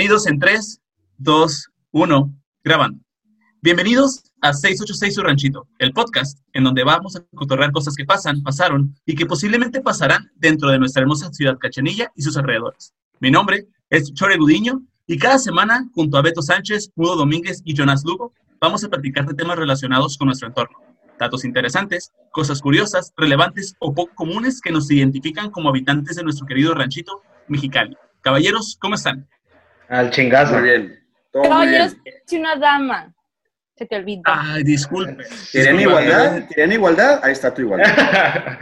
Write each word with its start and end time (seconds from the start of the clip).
Bienvenidos 0.00 0.26
en 0.28 0.38
3, 0.38 0.80
2, 1.18 1.68
1, 1.90 2.34
grabando. 2.64 3.04
Bienvenidos 3.60 4.32
a 4.40 4.54
686 4.54 5.14
Su 5.14 5.22
Ranchito, 5.22 5.68
el 5.78 5.92
podcast 5.92 6.38
en 6.54 6.64
donde 6.64 6.84
vamos 6.84 7.16
a 7.16 7.24
cotorrear 7.34 7.70
cosas 7.70 7.94
que 7.94 8.06
pasan, 8.06 8.42
pasaron 8.42 8.94
y 9.04 9.14
que 9.14 9.26
posiblemente 9.26 9.82
pasarán 9.82 10.30
dentro 10.36 10.70
de 10.70 10.78
nuestra 10.78 11.02
hermosa 11.02 11.30
ciudad 11.34 11.58
Cachanilla 11.58 12.10
y 12.16 12.22
sus 12.22 12.38
alrededores. 12.38 12.94
Mi 13.18 13.30
nombre 13.30 13.66
es 13.90 14.14
Chore 14.14 14.38
Gudiño 14.38 14.80
y 15.06 15.18
cada 15.18 15.38
semana, 15.38 15.86
junto 15.92 16.16
a 16.16 16.22
Beto 16.22 16.40
Sánchez, 16.40 16.92
Hugo 16.96 17.16
Domínguez 17.16 17.60
y 17.66 17.74
Jonas 17.74 18.02
Lugo, 18.02 18.32
vamos 18.58 18.82
a 18.82 18.88
platicar 18.88 19.26
de 19.26 19.34
temas 19.34 19.58
relacionados 19.58 20.16
con 20.16 20.28
nuestro 20.28 20.48
entorno. 20.48 20.78
Datos 21.18 21.44
interesantes, 21.44 22.10
cosas 22.32 22.62
curiosas, 22.62 23.12
relevantes 23.18 23.74
o 23.80 23.92
poco 23.92 24.14
comunes 24.14 24.62
que 24.62 24.72
nos 24.72 24.90
identifican 24.90 25.50
como 25.50 25.68
habitantes 25.68 26.16
de 26.16 26.22
nuestro 26.22 26.46
querido 26.46 26.72
ranchito 26.72 27.20
Mexicali. 27.48 27.94
Caballeros, 28.22 28.78
¿cómo 28.80 28.94
están? 28.94 29.28
Al 29.90 30.10
chingazo. 30.10 30.54
Muy 30.54 30.62
bien. 30.62 31.00
Todo 31.32 31.44
muy 31.50 31.68
bien. 31.68 31.90
soy 32.26 32.38
una 32.38 32.56
dama. 32.56 33.12
Se 33.76 33.86
te 33.86 33.96
olvidó. 33.96 34.22
Ay, 34.24 34.62
disculpe. 34.62 35.24
¿Quieren 35.50 35.80
igualdad? 35.80 36.42
¿Quieren 36.48 36.72
igualdad? 36.72 37.20
Ahí 37.22 37.32
está 37.32 37.52
tu 37.52 37.62
igualdad. 37.62 37.88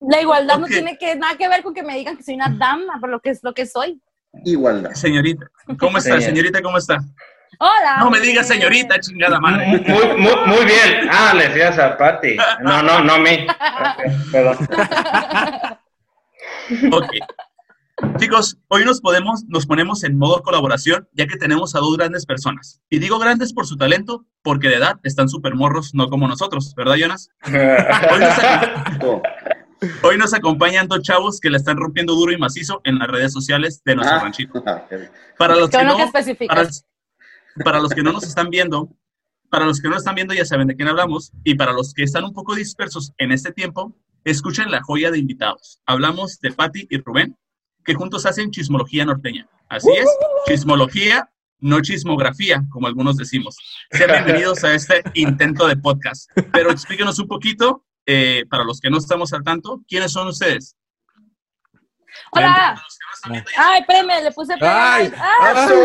La 0.00 0.20
igualdad 0.20 0.58
no 0.58 0.66
tiene 0.66 0.96
que, 0.98 1.14
nada 1.16 1.36
que 1.36 1.48
ver 1.48 1.62
con 1.62 1.74
que 1.74 1.82
me 1.82 1.94
digan 1.94 2.16
que 2.16 2.22
soy 2.22 2.34
una 2.34 2.48
dama, 2.48 2.98
por 3.00 3.10
lo 3.10 3.20
que 3.20 3.30
es 3.30 3.40
lo 3.42 3.52
que 3.52 3.66
soy. 3.66 4.00
Igualdad. 4.44 4.92
Señorita, 4.92 5.46
¿cómo 5.78 5.98
está? 5.98 6.14
Señor. 6.14 6.22
Señorita, 6.22 6.62
¿cómo 6.62 6.78
está? 6.78 6.98
Hola. 7.58 7.98
No 8.00 8.10
me 8.10 8.20
digas 8.20 8.48
señorita, 8.48 8.98
chingada 9.00 9.38
madre. 9.40 9.66
muy, 9.66 10.06
muy, 10.16 10.34
muy 10.46 10.64
bien. 10.64 11.08
Ah, 11.10 11.32
le 11.36 11.48
decías 11.48 11.78
a 11.78 11.96
Pati. 11.96 12.36
No, 12.62 12.82
no, 12.82 13.02
no 13.04 13.12
a 13.14 13.18
mí. 13.18 13.46
Perdón. 14.32 14.56
Ok. 16.92 17.06
Chicos, 18.18 18.58
hoy 18.68 18.84
nos 18.84 19.00
podemos, 19.00 19.44
nos 19.48 19.66
ponemos 19.66 20.04
en 20.04 20.16
modo 20.16 20.42
colaboración, 20.42 21.08
ya 21.12 21.26
que 21.26 21.36
tenemos 21.36 21.74
a 21.74 21.78
dos 21.80 21.96
grandes 21.96 22.26
personas. 22.26 22.80
Y 22.90 22.98
digo 22.98 23.18
grandes 23.18 23.52
por 23.52 23.66
su 23.66 23.76
talento, 23.76 24.26
porque 24.42 24.68
de 24.68 24.76
edad 24.76 25.00
están 25.02 25.28
súper 25.28 25.54
morros, 25.54 25.94
no 25.94 26.08
como 26.08 26.28
nosotros, 26.28 26.74
¿verdad, 26.76 26.96
Jonas? 26.96 27.30
Hoy 27.42 28.18
nos, 28.20 30.02
hoy 30.02 30.16
acompañan 30.34 30.88
dos 30.88 31.02
chavos 31.02 31.40
que 31.40 31.50
la 31.50 31.56
están 31.56 31.78
rompiendo 31.78 32.14
duro 32.14 32.32
y 32.32 32.38
macizo 32.38 32.80
en 32.84 32.98
las 32.98 33.08
redes 33.08 33.32
sociales 33.32 33.82
de 33.84 33.96
nuestro 33.96 34.16
Ah, 34.18 34.20
ranchito. 34.20 34.62
los 35.56 35.70
que 35.70 35.78
que 35.78 36.44
para 37.64 37.80
los 37.80 37.90
que 37.92 38.02
no 38.02 38.12
nos 38.12 38.24
están 38.24 38.50
viendo, 38.50 38.90
para 39.48 39.64
los 39.64 39.80
que 39.80 39.88
no 39.88 39.96
están 39.96 40.14
viendo 40.14 40.34
ya 40.34 40.44
saben 40.44 40.68
de 40.68 40.76
quién 40.76 40.88
hablamos, 40.88 41.32
y 41.44 41.54
para 41.54 41.72
los 41.72 41.94
que 41.94 42.02
están 42.02 42.24
un 42.24 42.32
poco 42.34 42.54
dispersos 42.54 43.12
en 43.18 43.32
este 43.32 43.52
tiempo, 43.52 43.96
escuchen 44.24 44.70
la 44.70 44.82
joya 44.82 45.10
de 45.10 45.18
invitados. 45.18 45.80
Hablamos 45.86 46.38
de 46.40 46.52
Patti 46.52 46.86
y 46.90 46.98
Rubén, 46.98 47.36
que 47.84 47.94
juntos 47.94 48.26
hacen 48.26 48.50
chismología 48.50 49.04
norteña. 49.04 49.46
Así 49.68 49.90
es, 49.90 50.08
chismología, 50.46 51.28
no 51.58 51.80
chismografía, 51.80 52.62
como 52.70 52.86
algunos 52.86 53.16
decimos. 53.16 53.56
Sean 53.90 54.10
bienvenidos 54.24 54.64
a 54.64 54.74
este 54.74 55.02
intento 55.14 55.66
de 55.66 55.76
podcast. 55.76 56.30
Pero 56.52 56.70
explíquenos 56.70 57.18
un 57.18 57.28
poquito, 57.28 57.84
eh, 58.06 58.44
para 58.50 58.64
los 58.64 58.80
que 58.80 58.90
no 58.90 58.98
estamos 58.98 59.32
al 59.32 59.42
tanto, 59.44 59.80
¿quiénes 59.88 60.12
son 60.12 60.28
ustedes? 60.28 60.76
Hola. 62.32 62.80
Ay, 63.56 63.80
espérame, 63.80 64.22
le 64.24 64.32
puse 64.32 64.54
¡Ay! 64.60 65.08
play. 65.08 65.20
Ah, 65.20 65.34
¡Ah, 65.42 65.66
se 65.68 65.74
me 65.76 65.82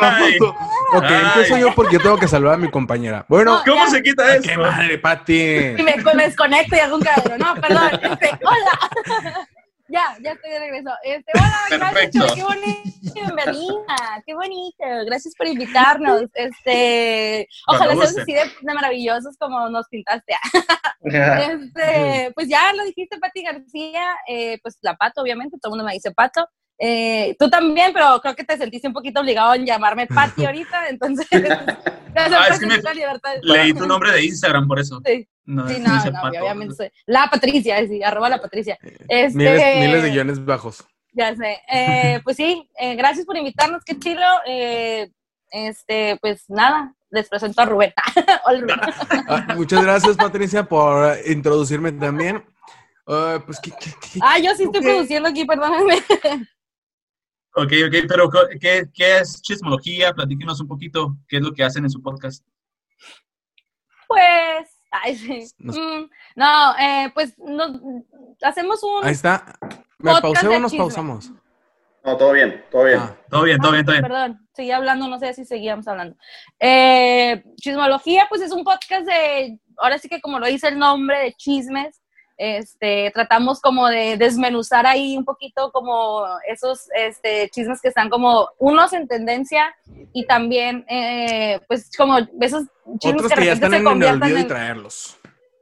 la 0.00 0.16
Ay. 0.16 0.38
foto! 0.38 0.56
Ok, 0.92 1.04
Ay. 1.04 1.22
empiezo 1.26 1.56
yo 1.58 1.74
porque 1.74 1.98
tengo 1.98 2.18
que 2.18 2.28
saludar 2.28 2.54
a 2.54 2.58
mi 2.58 2.70
compañera. 2.70 3.24
Bueno, 3.28 3.60
¿Cómo 3.64 3.84
ya. 3.84 3.90
se 3.90 4.02
quita 4.02 4.40
¡qué 4.40 4.52
eso? 4.52 4.60
madre, 4.60 4.98
Pati! 4.98 5.32
y 5.78 5.82
me, 5.82 5.96
me 6.14 6.24
desconecto 6.24 6.76
y 6.76 6.78
hago 6.80 6.96
un 6.96 7.02
cagadero. 7.02 7.38
No, 7.38 7.54
perdón. 7.60 7.90
Este, 8.02 8.38
hola. 8.44 9.46
ya, 9.88 10.16
ya 10.22 10.32
estoy 10.32 10.50
de 10.50 10.58
regreso. 10.58 10.90
Este, 11.02 11.32
hola, 11.34 11.58
gracias, 11.70 11.92
Perfecto. 11.92 12.18
Chole, 12.18 12.34
qué 12.34 12.42
bonito. 12.42 13.14
Bienvenida. 13.14 14.22
Qué 14.26 14.34
bonito. 14.34 14.84
Gracias 15.06 15.34
por 15.36 15.46
invitarnos. 15.46 16.22
Este, 16.34 17.48
ojalá 17.66 17.94
seas 17.96 18.18
así 18.18 18.32
de, 18.32 18.42
de 18.60 18.74
maravillosos 18.74 19.36
como 19.38 19.68
nos 19.68 19.86
pintaste. 19.88 20.34
Este, 21.06 22.32
pues 22.34 22.48
ya 22.48 22.72
lo 22.72 22.82
dijiste, 22.84 23.18
Pati 23.18 23.42
García, 23.42 24.08
eh, 24.26 24.58
pues 24.62 24.78
la 24.80 24.96
Pato, 24.96 25.20
obviamente, 25.20 25.58
todo 25.60 25.68
el 25.68 25.72
mundo 25.76 25.84
me 25.84 25.92
dice 25.92 26.12
Pato. 26.12 26.48
Eh, 26.78 27.36
tú 27.38 27.50
también, 27.50 27.92
pero 27.92 28.18
creo 28.22 28.34
que 28.34 28.42
te 28.42 28.56
sentiste 28.56 28.88
un 28.88 28.94
poquito 28.94 29.20
obligado 29.20 29.54
en 29.54 29.66
llamarme 29.66 30.06
Pati 30.06 30.44
ahorita, 30.46 30.88
entonces. 30.88 31.26
Ah, 32.16 32.46
es 32.50 32.58
que 32.58 32.66
me- 32.66 32.78
la 32.80 32.94
libertad 32.94 33.34
de- 33.34 33.40
Leí 33.42 33.74
tu 33.74 33.86
nombre 33.86 34.12
de 34.12 34.24
Instagram 34.24 34.66
por 34.66 34.80
eso. 34.80 35.00
Sí, 35.04 35.28
No, 35.46 35.68
sí, 35.68 35.78
no 35.80 35.88
no, 35.88 36.04
no, 36.04 36.12
Pato. 36.12 36.38
obviamente 36.40 36.74
soy- 36.74 36.90
La 37.06 37.28
Patricia, 37.30 37.86
sí, 37.86 38.02
arroba 38.02 38.28
la 38.28 38.40
Patricia. 38.40 38.78
Este, 39.08 39.36
Miles, 39.38 39.76
miles 39.80 40.02
de 40.02 40.10
guiones 40.10 40.44
bajos. 40.44 40.84
Ya 41.12 41.34
sé. 41.36 41.58
Eh, 41.70 42.20
pues 42.24 42.36
sí, 42.36 42.68
eh, 42.78 42.94
gracias 42.96 43.26
por 43.26 43.36
invitarnos, 43.36 43.84
qué 43.84 43.98
chilo. 43.98 44.24
Eh, 44.46 45.10
este, 45.50 46.18
pues 46.20 46.44
nada, 46.48 46.94
les 47.10 47.28
presento 47.28 47.60
a 47.62 47.66
Rubén. 47.66 47.92
Ah, 49.28 49.54
muchas 49.54 49.82
gracias, 49.82 50.16
Patricia, 50.16 50.64
por 50.64 51.16
introducirme 51.26 51.92
también. 51.92 52.44
Ah, 53.06 53.42
pues, 53.44 53.60
¿qué, 53.60 53.70
qué, 53.70 53.90
qué? 54.00 54.18
Ah, 54.22 54.38
yo 54.38 54.54
sí 54.54 54.64
estoy 54.64 54.80
produciendo 54.82 55.28
aquí, 55.28 55.44
perdónenme. 55.44 55.96
Ok, 57.56 57.72
ok, 57.86 57.94
pero 58.08 58.28
¿qué, 58.60 58.88
qué 58.92 59.18
es 59.18 59.40
chismología? 59.40 60.12
Platíquenos 60.12 60.60
un 60.60 60.66
poquito 60.68 61.16
qué 61.28 61.36
es 61.36 61.42
lo 61.42 61.52
que 61.52 61.62
hacen 61.62 61.84
en 61.84 61.90
su 61.90 62.02
podcast. 62.02 62.44
Pues, 64.08 64.73
ay, 65.02 65.16
sí. 65.16 65.44
Nos- 65.58 65.76
Mm, 65.76 66.10
no, 66.36 66.78
eh, 66.78 67.10
pues 67.14 67.36
nos, 67.38 67.80
hacemos 68.42 68.82
un... 68.82 69.04
Ahí 69.04 69.12
está. 69.12 69.58
¿Me 69.98 70.12
pausé 70.20 70.48
o 70.48 70.58
nos 70.58 70.70
chisme. 70.70 70.84
pausamos? 70.84 71.30
No, 72.04 72.16
todo 72.18 72.32
bien, 72.32 72.62
todo 72.70 72.84
bien. 72.84 72.98
Ah, 73.00 73.16
Todo 73.30 73.42
bien, 73.44 73.58
todo 73.58 73.72
bien, 73.72 73.84
todo 73.86 73.92
bien. 73.94 74.02
Perdón, 74.02 74.48
seguí 74.52 74.70
hablando, 74.72 75.08
no 75.08 75.18
sé 75.18 75.32
si 75.32 75.46
seguíamos 75.46 75.88
hablando. 75.88 76.16
Eh, 76.60 77.42
Chismología, 77.56 78.26
pues 78.28 78.42
es 78.42 78.52
un 78.52 78.62
podcast 78.62 79.06
de, 79.06 79.58
ahora 79.78 79.96
sí 79.98 80.08
que 80.10 80.20
como 80.20 80.38
lo 80.38 80.46
dice 80.46 80.68
el 80.68 80.78
nombre, 80.78 81.18
de 81.18 81.32
chismes. 81.32 82.02
Este, 82.36 83.10
tratamos 83.14 83.60
como 83.60 83.86
de 83.88 84.16
desmenuzar 84.16 84.86
ahí 84.86 85.16
un 85.16 85.24
poquito 85.24 85.70
como 85.72 86.26
esos 86.48 86.88
este, 86.96 87.48
chismes 87.50 87.80
que 87.80 87.88
están 87.88 88.10
como 88.10 88.48
unos 88.58 88.92
en 88.92 89.06
tendencia 89.06 89.74
y 90.12 90.26
también 90.26 90.84
eh, 90.88 91.60
pues 91.68 91.90
como 91.96 92.18
esos 92.40 92.64
chismes 92.98 93.24
otros 93.24 93.32
que, 93.32 93.40
que 93.40 93.46
ya 93.46 93.52
están 93.52 93.70
se 93.70 93.76
en 93.76 93.82
el 93.82 93.88
convierten 93.88 94.22
olvido 94.22 94.38
y 94.38 94.42
en... 94.42 94.48
traerlos. 94.48 95.16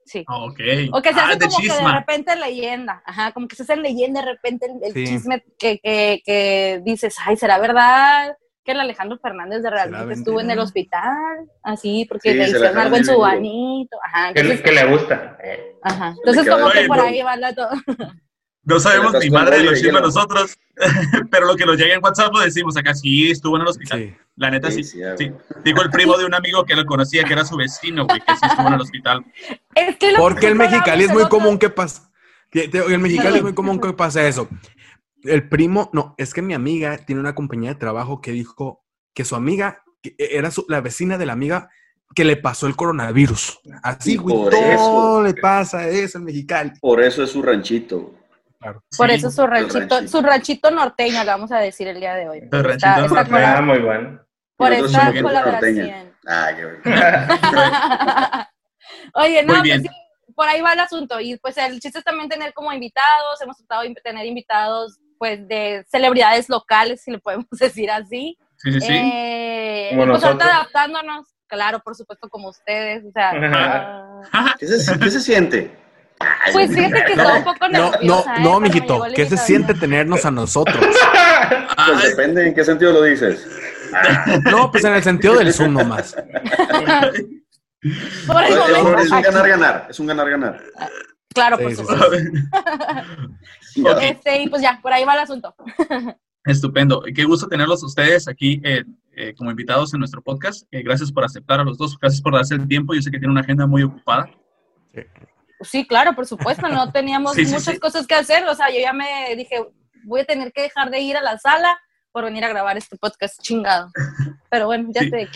Sí. 0.07 0.25
Ok. 0.29 0.61
O 0.93 1.01
que 1.01 1.13
se 1.15 1.21
Ah, 1.21 1.29
hace 1.29 1.39
como 1.39 1.57
que 1.59 1.63
de 1.69 1.73
chisma. 1.75 1.99
repente 1.99 2.37
leyenda, 2.37 3.03
ajá, 3.07 3.33
como 3.33 3.49
que 3.49 3.57
se 3.57 3.63
hace 3.63 3.77
leyenda 3.77 4.21
de 4.21 4.27
repente 4.33 4.67
el, 4.67 4.83
el 4.85 4.93
Sí. 4.93 5.05
chisme 5.07 5.43
que, 5.59 5.79
que, 5.79 6.21
que 6.25 6.81
dices, 6.85 7.17
ay, 7.25 7.37
¿será 7.37 7.59
verdad 7.59 8.37
que 8.65 8.73
el 8.73 8.81
Alejandro 8.81 9.19
Fernández 9.19 9.63
de 9.63 9.71
realmente 9.71 10.15
estuvo 10.15 10.41
en 10.41 10.51
el 10.51 10.59
hospital? 10.59 11.49
Así, 11.63 12.07
porque 12.09 12.33
Sí, 12.33 12.39
le 12.39 12.45
hicieron 12.45 12.79
algo 12.79 12.97
en 12.97 13.05
su 13.05 13.19
banito, 13.19 13.97
ajá, 14.05 14.33
Que, 14.33 14.41
entonces, 14.41 14.65
que 14.65 14.73
le 14.73 14.87
gusta. 14.87 15.39
Eh, 15.43 15.77
ajá. 15.83 16.15
Entonces 16.17 16.49
como 16.49 16.71
que 16.71 16.87
por 16.87 17.01
ahí 17.01 17.23
va 17.23 17.37
la 17.37 17.55
todo. 17.55 17.71
No 18.65 18.79
sabemos 18.79 19.13
ni 19.21 19.29
madre 19.29 19.59
de 19.59 19.75
hielo. 19.75 20.01
nosotros, 20.01 20.57
pero 21.33 21.47
lo 21.47 21.57
que 21.57 21.67
nos 21.67 21.77
llega 21.77 21.95
en 21.95 22.01
WhatsApp 22.01 22.33
lo 22.33 22.41
decimos 22.41 22.77
acá. 22.77 22.95
Sí, 22.95 23.31
estuvo 23.31 23.57
en 23.57 23.63
el 23.63 23.69
hospital. 23.69 23.99
Sí. 23.99 24.15
La 24.37 24.51
neta 24.51 24.71
sí. 24.71 24.85
Sí, 24.85 24.99
sí, 25.01 25.05
sí. 25.19 25.29
güey. 25.31 25.43
Dijo 25.65 25.83
el 25.83 25.91
primo 25.91 26.17
de 26.17 26.25
un 26.27 26.35
amigo 26.35 26.65
que 26.65 26.77
lo 26.77 26.85
conocía, 26.87 27.25
que 27.25 27.33
era 27.33 27.45
su 27.45 27.57
vecino, 27.57 28.07
güey, 28.07 28.21
que 28.21 28.37
sí 28.37 28.47
estuvo 28.49 28.69
en 28.69 28.75
el 28.75 28.81
hospital. 28.81 29.25
Es 29.75 29.97
que 29.97 30.13
lo 30.13 30.19
Porque 30.19 30.47
el 30.47 30.55
mexicali 30.55 31.05
es 31.05 31.13
muy 31.13 31.29
común 31.29 31.59
que 31.59 31.71
pasa. 31.71 32.13
El 32.53 32.99
mexicali 32.99 33.39
es 33.39 33.43
muy 33.43 33.55
común 33.55 33.81
que 33.81 33.93
pase 33.95 34.29
eso. 34.29 34.49
El 35.25 35.49
primo, 35.49 35.91
no, 35.93 36.15
es 36.19 36.35
que 36.35 36.43
mi 36.43 36.55
amiga 36.55 36.99
tiene 36.99 37.21
una 37.21 37.35
compañía 37.35 37.71
de 37.71 37.77
trabajo 37.81 38.21
que 38.21 38.33
dijo 38.33 38.85
que 39.15 39.25
su 39.25 39.35
amiga 39.37 39.83
que 40.03 40.15
era 40.19 40.51
su- 40.51 40.67
la 40.69 40.81
vecina 40.81 41.17
de 41.19 41.27
la 41.27 41.33
amiga 41.35 41.71
que 42.15 42.25
le 42.25 42.37
pasó 42.37 42.67
el 42.67 42.75
coronavirus. 42.77 43.61
Así, 43.83 44.17
güey, 44.17 44.35
todo 44.35 44.51
eso. 44.51 45.23
le 45.23 45.35
pasa 45.35 45.89
eso 45.89 46.19
en 46.19 46.25
Mexicali. 46.25 46.73
Por 46.81 47.01
eso 47.01 47.23
es 47.23 47.31
su 47.31 47.41
ranchito. 47.43 48.15
Claro. 48.59 48.83
Por 48.97 49.09
Sí. 49.11 49.17
eso 49.17 49.31
su 49.31 49.47
ranchito, 49.47 49.79
ranchito. 49.79 50.09
su 50.09 50.21
ranchito 50.23 50.71
norteño, 50.71 51.21
le 51.21 51.27
vamos 51.31 51.51
a 51.53 51.59
decir 51.59 51.89
el 51.89 51.99
día 52.01 52.15
de 52.15 52.29
hoy. 52.29 52.41
Su 52.41 52.63
ranchito 52.63 52.73
Está- 52.73 53.01
está 53.01 53.15
norteño. 53.15 53.37
ah, 53.39 53.57
colab- 53.61 53.65
muy 53.65 53.79
bueno. 53.79 54.21
por 54.57 54.73
esta 54.73 55.13
colaboración. 55.23 55.53
norteña. 55.53 56.13
Ah, 56.27 56.51
qué 56.57 56.65
bueno. 56.67 56.83
Oye, 59.15 59.43
no, 59.45 59.55
pues 59.59 59.83
sí, 59.83 59.89
por 60.35 60.49
ahí 60.49 60.61
va 60.61 60.73
el 60.73 60.81
asunto. 60.81 61.21
Y 61.21 61.37
pues 61.39 61.57
el 61.59 61.81
chiste 61.81 61.99
es 61.99 62.05
también 62.05 62.29
tener 62.29 62.53
como 62.55 62.73
invitados. 62.73 63.41
Hemos 63.41 63.57
tratado 63.59 63.83
de 63.83 63.95
tener 64.03 64.27
invitados 64.27 64.99
pues 65.23 65.47
de 65.47 65.87
celebridades 65.89 66.49
locales, 66.49 67.01
si 67.01 67.13
le 67.13 67.21
podemos 67.21 67.47
decir 67.61 67.89
así. 67.93 68.37
Sí, 68.57 68.73
sí, 68.73 68.81
sí. 68.81 68.93
Eh, 68.93 69.91
Como 69.91 70.07
pues 70.07 70.25
ahorita 70.25 70.45
nosotros. 70.45 70.51
adaptándonos, 70.53 71.27
claro, 71.47 71.79
por 71.79 71.95
supuesto, 71.95 72.29
como 72.29 72.49
ustedes. 72.49 73.05
O 73.05 73.13
sea, 73.13 73.31
ah, 74.33 74.57
¿Qué 74.59 74.67
se, 74.67 74.99
qué 74.99 75.11
se 75.13 75.21
siente? 75.21 75.79
Pues 76.53 76.75
fíjate 76.75 77.05
que 77.05 77.13
está 77.13 77.35
un 77.37 77.45
poco 77.45 77.69
No, 77.69 77.79
no, 77.79 77.91
nerviosa. 77.93 78.35
¿eh? 78.35 78.41
no, 78.41 78.59
mijito, 78.59 79.07
¿qué 79.15 79.27
se 79.27 79.37
siente 79.37 79.75
tenernos 79.75 80.25
a 80.25 80.33
nosotros? 80.33 80.85
Pues 81.87 82.03
depende 82.03 82.47
en 82.49 82.55
qué 82.55 82.65
sentido 82.65 82.93
lo 82.93 83.03
dices. 83.03 83.47
No, 84.51 84.73
pues 84.73 84.83
en 84.85 84.95
el 84.95 85.03
sentido 85.05 85.37
del 85.37 85.53
Zoom 85.53 85.75
nomás. 85.75 86.15
Por 88.27 88.43
el 88.45 88.53
Es 88.53 88.83
momento, 88.83 88.99
es 89.03 89.11
un 89.13 89.23
ganar-ganar. 89.23 89.87
Es 89.89 90.01
un 90.01 90.07
ganar-ganar. 90.09 90.63
Claro, 91.35 91.57
Sí, 91.59 91.63
por 91.65 91.75
supuesto. 91.77 92.07
sí. 93.61 93.85
Este, 94.03 94.43
y 94.43 94.49
pues 94.49 94.61
ya, 94.63 94.79
por 94.83 94.93
ahí 94.93 95.05
va 95.05 95.15
el 95.15 95.21
asunto. 95.21 95.55
Estupendo. 96.45 97.03
Qué 97.15 97.25
gusto 97.25 97.49
tenerlos 97.49 97.83
ustedes 97.83 98.29
aquí 98.29 98.61
eh, 98.65 98.85
eh, 99.17 99.35
como 99.35 99.51
invitados 99.51 99.95
en 99.95 100.01
nuestro 100.01 100.21
podcast. 100.23 100.67
Eh, 100.73 100.83
gracias 100.83 101.11
por 101.13 101.25
aceptar 101.25 101.61
a 101.61 101.65
los 101.65 101.79
dos. 101.79 101.99
Gracias 101.99 102.21
por 102.21 102.35
darse 102.35 102.55
el 102.55 102.69
tiempo. 102.69 102.95
Yo 102.95 103.01
sé 103.01 103.11
que 103.11 103.19
tienen 103.19 103.31
una 103.31 103.41
agenda 103.41 103.67
muy 103.67 103.83
ocupada. 103.83 104.29
Sí, 105.63 105.87
claro, 105.87 106.15
por 106.15 106.27
supuesto, 106.27 106.69
no 106.69 106.91
teníamos 106.93 107.33
Sí, 107.37 107.47
sí, 107.47 107.53
muchas 107.55 107.75
sí. 107.75 107.81
cosas 107.81 108.07
que 108.07 108.15
hacer, 108.15 108.45
o 108.47 108.55
sea, 108.55 108.69
yo 108.71 108.81
ya 108.81 108.93
me 108.93 109.35
dije, 109.37 109.57
voy 110.05 110.21
a 110.21 110.25
tener 110.25 110.53
que 110.53 110.63
dejar 110.63 110.91
de 110.91 111.01
ir 111.01 111.17
a 111.17 111.23
la 111.23 111.39
sala 111.39 111.79
por 112.11 112.25
venir 112.25 112.45
a 112.45 112.49
grabar 112.49 112.77
este 112.77 112.97
podcast 112.99 113.41
chingado. 113.41 113.91
Pero 114.51 114.67
bueno, 114.67 114.91
ya 114.93 115.01
Sí. 115.03 115.11
sé. 115.11 115.29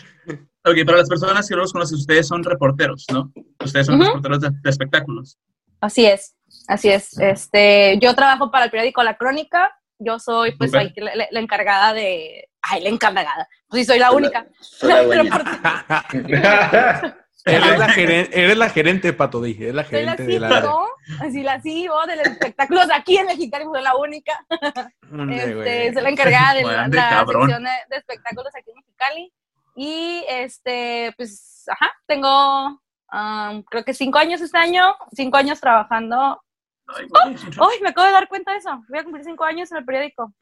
Ok, 0.65 0.85
para 0.85 0.99
las 0.99 1.09
personas 1.09 1.49
que 1.49 1.55
no 1.55 1.63
los 1.63 1.73
conocen, 1.73 1.97
ustedes 1.97 2.27
son 2.27 2.43
reporteros, 2.43 3.07
¿no? 3.13 3.33
Ustedes 3.65 3.87
son 3.87 4.01
reporteros 4.01 4.41
de, 4.41 4.51
de 4.51 4.71
espectáculos. 4.71 5.39
Así 5.87 6.05
es, 6.07 6.35
así 6.69 6.89
es. 6.91 7.19
Este, 7.19 7.99
yo 8.01 8.15
trabajo 8.15 8.51
para 8.51 8.65
el 8.65 8.71
periódico 8.71 9.03
La 9.03 9.17
Crónica, 9.17 9.73
yo 9.99 10.19
soy 10.19 10.53
pues 10.57 10.73
la, 10.73 10.83
la- 10.97 11.29
la 11.31 11.41
encargada 11.41 11.93
de, 11.95 12.49
ay, 12.63 12.83
la 12.83 12.89
encargada, 12.89 13.49
pues 13.69 13.83
sí 13.83 13.87
soy 13.87 13.99
la 13.99 14.11
única. 14.11 14.47
Soy 14.61 14.89
la 14.93 15.03
dueña. 15.05 15.39
Reportera. 15.39 17.17
Eres 17.45 17.79
la, 17.79 17.89
gerente, 17.91 18.43
eres 18.43 18.57
la 18.59 18.69
gerente, 18.71 19.13
Pato, 19.13 19.41
dije. 19.41 19.65
Eres 19.69 19.75
la 19.77 19.85
Soy 19.85 20.05
la 20.05 20.13
gerente 20.17 20.23
de 20.25 20.41
la... 20.41 20.49
CEO, 20.61 20.89
así 21.21 21.43
la 21.45 21.61
CEO 21.63 22.07
del 22.07 22.21
espectáculo 22.21 22.85
de 22.87 22.95
aquí 22.95 23.17
en 23.19 23.27
Mexicali, 23.27 23.65
soy 23.73 23.83
la 23.83 23.97
única. 23.97 24.45
Este, 25.31 25.93
soy 25.95 26.03
la 26.03 26.09
encargada 26.11 26.55
de 26.55 26.63
la, 26.65 26.89
la 26.89 27.25
sección 27.25 27.63
de, 27.65 27.71
de 27.91 27.97
espectáculos 27.97 28.53
aquí 28.59 28.71
en 28.71 28.77
Mexicali. 28.77 29.33
Y 29.77 30.25
este, 30.29 31.15
pues, 31.17 31.65
ajá, 31.69 31.93
tengo 32.07 32.83
um, 33.17 33.63
creo 33.63 33.85
que 33.85 33.95
cinco 33.95 34.19
años 34.19 34.41
este 34.41 34.59
año, 34.59 34.95
cinco 35.13 35.37
años 35.39 35.61
trabajando. 35.61 36.41
Ay, 36.87 37.37
sí, 37.39 37.47
¡Ay! 37.59 37.79
me 37.83 37.89
acabo 37.89 38.07
de 38.07 38.13
dar 38.13 38.29
cuenta 38.29 38.53
de 38.53 38.59
eso. 38.59 38.83
Voy 38.89 38.99
a 38.99 39.03
cumplir 39.03 39.25
cinco 39.25 39.45
años 39.45 39.71
en 39.73 39.79
el 39.79 39.85
periódico. 39.85 40.33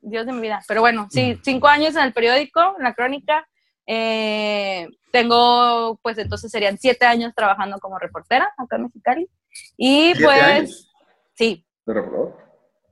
Dios 0.00 0.26
de 0.26 0.32
mi 0.32 0.42
vida. 0.42 0.60
Pero 0.68 0.80
bueno, 0.82 1.04
Mm. 1.04 1.10
sí, 1.10 1.40
cinco 1.42 1.66
años 1.68 1.96
en 1.96 2.02
el 2.02 2.12
periódico, 2.12 2.74
en 2.76 2.84
la 2.84 2.92
crónica. 2.94 3.46
Eh, 3.86 4.88
tengo, 5.12 5.98
pues 6.02 6.18
entonces 6.18 6.50
serían 6.50 6.76
siete 6.78 7.06
años 7.06 7.32
trabajando 7.34 7.78
como 7.78 7.98
reportera 7.98 8.52
acá 8.58 8.76
en 8.76 8.82
Mexicali. 8.82 9.28
Y 9.76 10.12
pues, 10.22 10.42
años 10.42 10.92
sí, 11.34 11.64
de 11.86 11.94
reportero. 11.94 12.36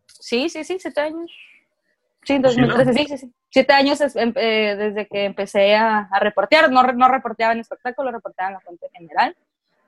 Sí, 0.06 0.48
sí, 0.48 0.64
sí, 0.64 0.78
siete 0.78 1.00
años. 1.00 1.30
Sí, 2.24 2.34
en 2.34 2.42
Pues 2.42 2.54
Sí, 2.54 2.60
¿no? 2.60 2.68
2013, 2.68 2.92
sí, 3.00 3.06
sí, 3.08 3.18
sí. 3.26 3.32
Siete 3.50 3.72
años 3.72 4.00
es- 4.00 4.16
em- 4.16 4.32
eh, 4.36 4.76
desde 4.78 5.06
que 5.08 5.24
empecé 5.24 5.74
a, 5.74 6.08
a 6.10 6.20
reportear. 6.20 6.70
No, 6.70 6.82
no 6.84 7.08
reporteaba 7.08 7.52
en 7.52 7.60
espectáculo, 7.60 8.10
reporteaba 8.12 8.50
en 8.50 8.54
la 8.54 8.60
fuente 8.60 8.86
general. 8.92 9.36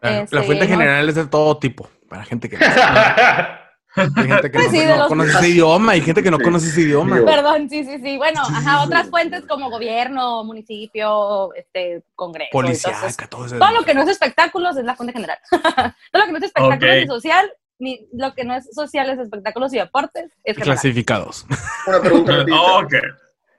La, 0.00 0.10
la 0.10 0.20
este, 0.22 0.42
fuente 0.42 0.64
no. 0.64 0.70
general 0.70 1.08
es 1.08 1.14
de 1.14 1.26
todo 1.26 1.56
tipo, 1.58 1.88
para 2.08 2.25
gente 2.25 2.50
que, 2.50 2.56
hay 3.96 4.26
gente 4.26 4.50
que 4.50 4.58
Pues 4.58 4.66
no, 4.66 4.70
sí, 4.72 4.84
no 4.84 4.96
los- 4.96 5.06
conoce 5.08 5.31
ese 5.31 5.48
idioma 5.48 5.96
y 5.96 6.00
gente 6.00 6.22
que 6.22 6.31
no 6.31 6.36
Sí. 6.38 6.42
conoce 6.42 6.69
ese 6.69 6.81
idioma. 6.82 7.25
Perdón, 7.25 7.70
sí, 7.70 7.84
sí, 7.84 7.98
sí. 8.02 8.16
Bueno, 8.19 8.40
ajá, 8.42 8.81
sí, 8.81 8.86
otras 8.86 9.04
sí. 9.04 9.10
fuentes 9.10 9.44
como 9.46 9.70
gobierno, 9.70 10.42
municipio, 10.44 11.54
este, 11.54 12.02
congreso. 12.16 12.50
Entonces, 12.60 13.16
todo 13.31 13.46
eso. 13.46 13.58
todo 13.58 13.70
lo 13.72 13.84
que 13.84 13.94
no 13.94 14.02
es 14.02 14.08
espectáculos 14.08 14.76
es 14.76 14.84
la 14.84 14.94
fuente 14.96 15.12
general. 15.12 15.38
todo 15.50 16.20
lo 16.20 16.26
que 16.26 16.32
no 16.32 16.38
es 16.38 16.44
espectáculos 16.44 16.90
Ok. 16.92 17.00
ni 17.00 17.06
social, 17.06 17.50
ni 17.78 18.08
lo 18.12 18.34
que 18.34 18.44
no 18.44 18.54
es 18.54 18.68
social 18.74 19.10
es 19.10 19.18
espectáculos 19.18 19.72
y 19.74 19.78
deportes, 19.78 20.32
es 20.44 20.56
general. 20.56 20.74
Clasificados. 20.76 21.46
Una 21.86 22.00
pregunta 22.00 22.32
rapidita. 22.36 22.78
Ok. 22.78 22.94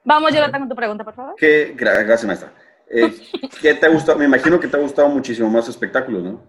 Vamos, 0.03 0.33
Jonathan, 0.33 0.61
con 0.61 0.69
tu 0.69 0.75
pregunta, 0.75 1.03
por 1.03 1.15
favor. 1.15 1.33
¿Qué, 1.37 1.75
gra- 1.75 2.05
gracias, 2.05 2.25
maestra. 2.25 2.53
Eh, 2.89 3.13
¿Qué 3.61 3.73
te 3.73 3.85
ha 3.85 3.89
gustado? 3.89 4.17
Me 4.19 4.25
imagino 4.25 4.59
que 4.59 4.67
te 4.67 4.77
ha 4.77 4.79
gustado 4.79 5.09
muchísimo 5.09 5.49
más 5.49 5.67
espectáculos, 5.67 6.23
¿no? 6.23 6.43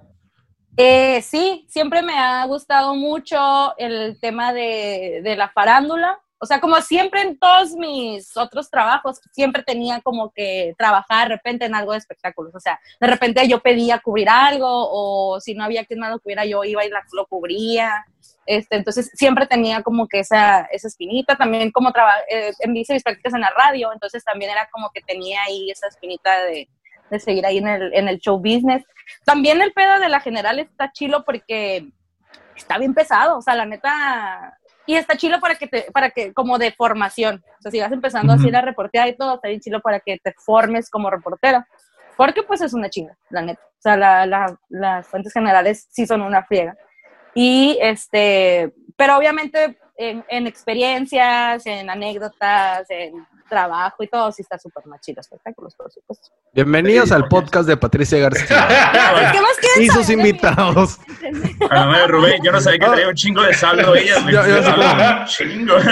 Eh, 0.76 1.22
sí, 1.22 1.64
siempre 1.70 2.02
me 2.02 2.18
ha 2.18 2.44
gustado 2.44 2.94
mucho 2.94 3.74
el 3.78 4.18
tema 4.20 4.52
de, 4.52 5.20
de 5.24 5.34
la 5.36 5.48
farándula. 5.48 6.18
O 6.38 6.46
sea, 6.46 6.60
como 6.60 6.76
siempre 6.82 7.22
en 7.22 7.38
todos 7.38 7.72
mis 7.72 8.36
otros 8.36 8.68
trabajos, 8.70 9.20
siempre 9.32 9.62
tenía 9.62 10.00
como 10.00 10.30
que 10.32 10.74
trabajar 10.76 11.28
de 11.28 11.34
repente 11.36 11.64
en 11.64 11.74
algo 11.74 11.92
de 11.92 11.98
espectáculos. 11.98 12.54
O 12.54 12.60
sea, 12.60 12.78
de 13.00 13.06
repente 13.06 13.48
yo 13.48 13.60
pedía 13.60 13.98
cubrir 14.00 14.28
algo 14.28 14.66
o 14.68 15.40
si 15.40 15.54
no 15.54 15.64
había 15.64 15.84
quien 15.86 16.00
más 16.00 16.10
lo 16.10 16.18
cubriera, 16.20 16.44
yo 16.44 16.62
iba 16.64 16.84
y 16.84 16.90
lo 17.12 17.26
cubría. 17.26 18.04
Este, 18.44 18.76
entonces 18.76 19.10
siempre 19.14 19.46
tenía 19.46 19.82
como 19.82 20.06
que 20.08 20.20
esa, 20.20 20.62
esa 20.70 20.88
espinita. 20.88 21.36
También 21.36 21.70
como 21.72 21.90
traba- 21.92 22.20
eh, 22.30 22.52
hice 22.74 22.92
mis 22.92 23.02
prácticas 23.02 23.32
en 23.34 23.40
la 23.40 23.50
radio, 23.50 23.92
entonces 23.92 24.22
también 24.22 24.50
era 24.50 24.68
como 24.70 24.90
que 24.90 25.00
tenía 25.00 25.40
ahí 25.46 25.70
esa 25.70 25.88
espinita 25.88 26.42
de, 26.44 26.68
de 27.10 27.18
seguir 27.18 27.46
ahí 27.46 27.58
en 27.58 27.68
el, 27.68 27.94
en 27.94 28.08
el 28.08 28.18
show 28.18 28.36
business. 28.38 28.84
También 29.24 29.62
el 29.62 29.72
pedo 29.72 29.98
de 30.00 30.08
la 30.10 30.20
general 30.20 30.58
está 30.58 30.92
chilo 30.92 31.24
porque 31.24 31.88
está 32.56 32.78
bien 32.78 32.94
pesado, 32.94 33.38
o 33.38 33.42
sea, 33.42 33.54
la 33.54 33.64
neta, 33.66 34.58
y 34.86 34.94
está 34.94 35.16
chilo 35.16 35.40
para 35.40 35.56
que 35.56 35.66
te, 35.66 35.82
para 35.92 36.10
que, 36.10 36.32
como 36.32 36.58
de 36.58 36.72
formación, 36.72 37.44
o 37.58 37.62
sea, 37.62 37.70
si 37.70 37.80
vas 37.80 37.92
empezando 37.92 38.32
así 38.32 38.44
Ujú. 38.44 38.52
la 38.52 38.60
reportera 38.62 39.08
y 39.08 39.16
todo, 39.16 39.34
está 39.36 39.48
bien 39.48 39.60
chilo 39.60 39.80
para 39.80 40.00
que 40.00 40.18
te 40.22 40.32
formes 40.44 40.88
como 40.90 41.10
reportera, 41.10 41.66
porque 42.16 42.42
pues 42.42 42.60
es 42.60 42.72
una 42.72 42.88
chinga, 42.88 43.16
la 43.30 43.42
neta, 43.42 43.60
o 43.62 43.80
sea, 43.82 43.96
la- 43.96 44.26
la- 44.26 44.58
las 44.68 45.06
fuentes 45.08 45.32
generales 45.32 45.86
sí 45.90 46.06
son 46.06 46.22
una 46.22 46.44
friega. 46.44 46.76
Y 47.34 47.76
este, 47.82 48.72
pero 48.96 49.18
obviamente 49.18 49.78
en, 49.98 50.24
en 50.28 50.46
experiencias, 50.46 51.66
en 51.66 51.90
anécdotas, 51.90 52.86
en 52.88 53.26
trabajo 53.48 54.02
y 54.02 54.08
todo, 54.08 54.30
sí 54.32 54.42
está 54.42 54.58
súper 54.58 54.86
más 54.86 55.00
chido 55.00 55.20
espectáculos, 55.20 55.74
por 55.76 55.90
supuesto. 55.90 56.28
Bienvenidos 56.52 57.08
Sí, 57.08 57.14
al 57.14 57.28
podcast 57.28 57.68
de 57.68 57.76
Patricia 57.76 58.18
García 58.18 58.68
¿Qué 59.32 59.40
más 59.40 59.56
y 59.78 59.88
sus 59.88 60.08
invitados. 60.10 60.98
A 61.70 61.86
ver, 61.86 62.10
Rubén, 62.10 62.42
yo 62.42 62.50
no 62.52 62.60
sabía 62.60 62.78
que 62.80 62.86
traía 62.86 63.08
un 63.08 63.14
chingo 63.14 63.42
de 63.42 63.54
saldo 63.54 63.94
ella. 63.94 64.20
güey. 64.22 64.34
Yo- 64.34 64.46
yo 64.46 64.62
sí. 64.62 64.70
Un 64.70 65.24
chingo. 65.26 65.74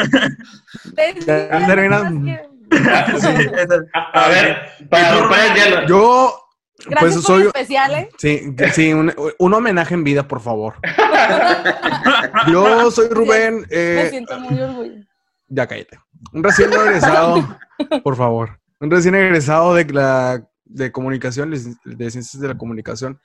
Sí, 3.21 3.49
esa- 3.57 3.85
A, 3.93 4.25
a 4.25 4.29
ver, 4.29 4.69
para 4.91 5.21
romper 5.21 5.39
el 5.45 5.55
hielo. 5.55 5.87
Yo, 5.87 6.41
Gracias 6.87 7.01
pues 7.01 7.15
por 7.15 7.23
soy. 7.25 7.43
especial, 7.47 7.95
¿eh? 7.95 8.09
Sí, 8.19 8.55
sí, 8.73 8.93
un, 8.93 9.15
un 9.39 9.55
homenaje 9.55 9.95
en 9.95 10.03
vida, 10.05 10.27
por 10.27 10.41
favor. 10.41 10.75
Yo 12.51 12.91
soy 12.91 13.09
Rubén. 13.11 13.61
Me 13.61 13.67
eh, 13.71 14.07
siento 14.11 14.39
muy 14.41 14.61
orgullosa. 14.61 15.07
ya 15.49 15.67
cállate. 15.67 15.99
Un 16.33 16.43
recién 16.43 16.73
egresado, 16.73 17.59
por 18.03 18.17
favor. 18.17 18.61
Un 18.81 18.91
recién 18.91 19.15
egresado 19.15 19.75
de 19.75 19.85
la 19.93 20.49
de 20.65 20.91
comunicación, 20.91 21.51
de 21.51 22.11
ciencias 22.11 22.41
de 22.41 22.49
la 22.49 22.59
comunicación, 22.59 23.21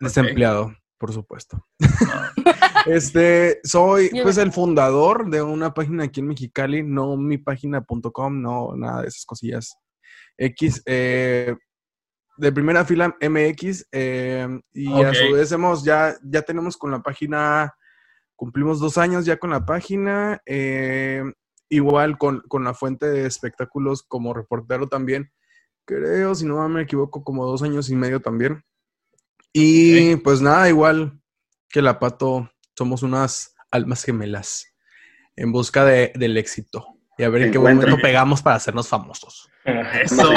desempleado, 0.00 0.74
por 0.98 1.12
supuesto. 1.12 1.66
Este, 2.86 3.60
soy 3.62 4.08
pues 4.22 4.38
el 4.38 4.52
fundador 4.52 5.28
de 5.28 5.42
una 5.42 5.74
página 5.74 6.04
aquí 6.04 6.20
en 6.20 6.28
Mexicali, 6.28 6.82
no 6.82 7.14
mi 7.14 7.36
página.com, 7.36 8.40
no 8.40 8.74
nada 8.74 9.02
de 9.02 9.08
esas 9.08 9.26
cosillas. 9.26 9.76
X, 10.38 10.82
eh, 10.86 11.54
de 12.38 12.52
primera 12.52 12.84
fila 12.86 13.14
MX, 13.20 13.86
eh, 13.92 14.48
y 14.72 15.02
a 15.02 15.12
su 15.12 15.34
vez 15.34 15.52
hemos, 15.52 15.84
ya, 15.84 16.16
ya 16.22 16.40
tenemos 16.40 16.78
con 16.78 16.90
la 16.90 17.02
página, 17.02 17.74
cumplimos 18.34 18.80
dos 18.80 18.96
años 18.96 19.26
ya 19.26 19.36
con 19.36 19.50
la 19.50 19.66
página, 19.66 20.40
eh, 20.46 21.22
igual 21.70 22.18
con, 22.18 22.40
con 22.48 22.64
la 22.64 22.74
fuente 22.74 23.06
de 23.08 23.26
espectáculos 23.26 24.02
como 24.02 24.34
reportero 24.34 24.88
también, 24.88 25.32
creo, 25.86 26.34
si 26.34 26.44
no 26.44 26.68
me 26.68 26.82
equivoco, 26.82 27.24
como 27.24 27.46
dos 27.46 27.62
años 27.62 27.88
y 27.90 27.96
medio 27.96 28.20
también. 28.20 28.62
Y 29.52 30.16
pues 30.16 30.40
nada, 30.42 30.68
igual 30.68 31.20
que 31.68 31.80
la 31.82 31.98
Pato, 31.98 32.50
somos 32.76 33.02
unas 33.02 33.54
almas 33.70 34.04
gemelas 34.04 34.66
en 35.36 35.52
busca 35.52 35.84
de, 35.84 36.12
del 36.16 36.36
éxito. 36.36 36.86
Y 37.18 37.22
a 37.24 37.28
ver 37.28 37.42
en 37.42 37.50
qué 37.52 37.58
Encuentran. 37.58 37.90
momento 37.90 38.02
pegamos 38.02 38.42
para 38.42 38.56
hacernos 38.56 38.88
famosos. 38.88 39.48
¿Cómo 39.64 39.82
se 39.92 40.02
Eso, 40.02 40.32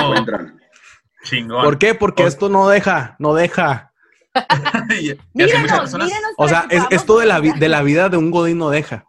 chingón. 1.23 1.63
¿Por 1.63 1.77
qué? 1.77 1.95
Porque 1.95 2.23
Por- 2.23 2.27
esto 2.29 2.49
no 2.49 2.67
deja, 2.67 3.15
no 3.19 3.33
deja. 3.33 3.93
Y- 4.99 5.11
y 5.11 5.15
personas- 5.33 5.93
mírenos. 5.93 6.31
O 6.37 6.47
sea, 6.47 6.65
es, 6.69 6.83
esto 6.89 7.19
de 7.19 7.25
la, 7.27 7.39
de 7.39 7.69
la 7.69 7.83
vida 7.83 8.09
de 8.09 8.17
un 8.17 8.31
godín 8.31 8.57
no 8.57 8.69
deja. 8.69 9.05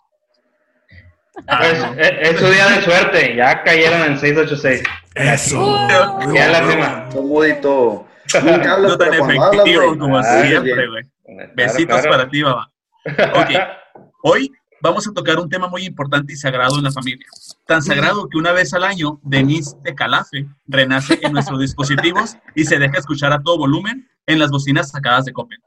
Ah, 1.46 1.58
Pues, 1.58 1.78
no. 1.80 1.94
es, 1.94 2.12
es 2.30 2.38
su 2.40 2.46
día 2.48 2.68
de 2.68 2.82
suerte. 2.82 3.36
Ya 3.36 3.62
cayeron 3.62 4.02
en 4.02 4.18
686. 4.18 4.82
Eso. 5.14 5.60
Uh, 5.60 6.34
Ya 6.34 6.48
la 6.48 6.70
cima. 6.70 7.08
Son 7.12 7.28
modito. 7.28 8.06
Nunca 8.42 8.72
hablas, 8.74 8.90
No 8.92 8.98
tan 8.98 9.14
efectivo 9.14 9.98
como 9.98 10.18
ah, 10.18 10.22
siempre, 10.42 10.88
güey. 10.88 11.04
Besitos 11.54 12.00
claro. 12.00 12.10
para 12.10 12.28
ti, 12.28 12.42
babá. 12.42 12.70
Ok. 13.06 13.50
Hoy 14.22 14.50
vamos 14.80 15.06
a 15.06 15.12
tocar 15.12 15.38
un 15.38 15.48
tema 15.48 15.68
muy 15.68 15.84
importante 15.84 16.32
y 16.32 16.36
sagrado 16.36 16.78
en 16.78 16.84
la 16.84 16.92
familia. 16.92 17.26
Tan 17.66 17.82
sagrado 17.82 18.28
que 18.28 18.38
una 18.38 18.52
vez 18.52 18.72
al 18.74 18.84
año, 18.84 19.20
Denise 19.22 19.76
de 19.82 19.94
Calafe 19.94 20.46
renace 20.66 21.18
en 21.22 21.32
nuestros 21.32 21.60
dispositivos 21.60 22.36
y 22.54 22.64
se 22.64 22.78
deja 22.78 22.98
escuchar 22.98 23.32
a 23.32 23.42
todo 23.42 23.58
volumen 23.58 24.08
en 24.26 24.38
las 24.38 24.50
bocinas 24.50 24.90
sacadas 24.90 25.24
de 25.26 25.32
Coppel. 25.32 25.58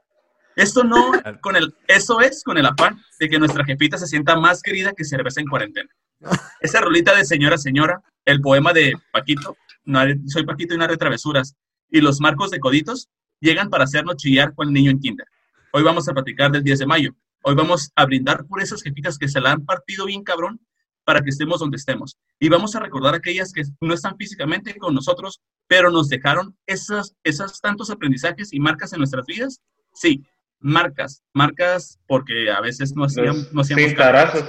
Esto 0.58 0.82
no 0.82 1.12
con 1.40 1.54
el, 1.54 1.72
eso 1.86 2.20
es 2.20 2.42
con 2.42 2.58
el 2.58 2.66
afán 2.66 3.00
de 3.20 3.28
que 3.28 3.38
nuestra 3.38 3.64
jefita 3.64 3.96
se 3.96 4.08
sienta 4.08 4.36
más 4.36 4.60
querida 4.60 4.92
que 4.92 5.04
cerveza 5.04 5.40
en 5.40 5.46
cuarentena. 5.46 5.88
Esa 6.60 6.80
rolita 6.80 7.14
de 7.14 7.24
señora, 7.24 7.56
señora, 7.56 8.02
el 8.24 8.40
poema 8.40 8.72
de 8.72 8.94
Paquito, 9.12 9.56
no 9.84 10.00
soy 10.26 10.44
Paquito 10.44 10.74
y 10.74 10.78
no 10.78 10.84
haré 10.84 10.96
travesuras, 10.96 11.54
y 11.88 12.00
los 12.00 12.20
marcos 12.20 12.50
de 12.50 12.58
coditos 12.58 13.08
llegan 13.40 13.70
para 13.70 13.84
hacernos 13.84 14.16
chillar 14.16 14.52
con 14.52 14.66
el 14.66 14.74
niño 14.74 14.90
en 14.90 14.98
kinder. 14.98 15.26
Hoy 15.72 15.84
vamos 15.84 16.08
a 16.08 16.12
platicar 16.12 16.50
del 16.50 16.64
10 16.64 16.80
de 16.80 16.86
mayo. 16.86 17.12
Hoy 17.44 17.54
vamos 17.54 17.92
a 17.94 18.04
brindar 18.04 18.44
por 18.46 18.60
esas 18.60 18.82
jefitas 18.82 19.16
que 19.16 19.28
se 19.28 19.40
la 19.40 19.52
han 19.52 19.64
partido 19.64 20.06
bien 20.06 20.24
cabrón 20.24 20.60
para 21.04 21.22
que 21.22 21.30
estemos 21.30 21.60
donde 21.60 21.76
estemos. 21.76 22.18
Y 22.40 22.48
vamos 22.48 22.74
a 22.74 22.80
recordar 22.80 23.14
aquellas 23.14 23.52
que 23.52 23.62
no 23.80 23.94
están 23.94 24.16
físicamente 24.16 24.76
con 24.76 24.92
nosotros, 24.92 25.40
pero 25.68 25.92
nos 25.92 26.08
dejaron 26.08 26.56
esas, 26.66 27.14
esas 27.22 27.60
tantos 27.60 27.90
aprendizajes 27.90 28.52
y 28.52 28.58
marcas 28.58 28.92
en 28.92 28.98
nuestras 28.98 29.24
vidas. 29.24 29.60
Sí, 29.94 30.24
marcas, 30.60 31.22
marcas 31.32 31.98
porque 32.06 32.50
a 32.50 32.60
veces 32.60 32.94
no 32.94 33.04
hacíamos... 33.04 33.52
No 33.52 33.60
hacíamos 33.62 33.84
cintarazos. 33.86 34.44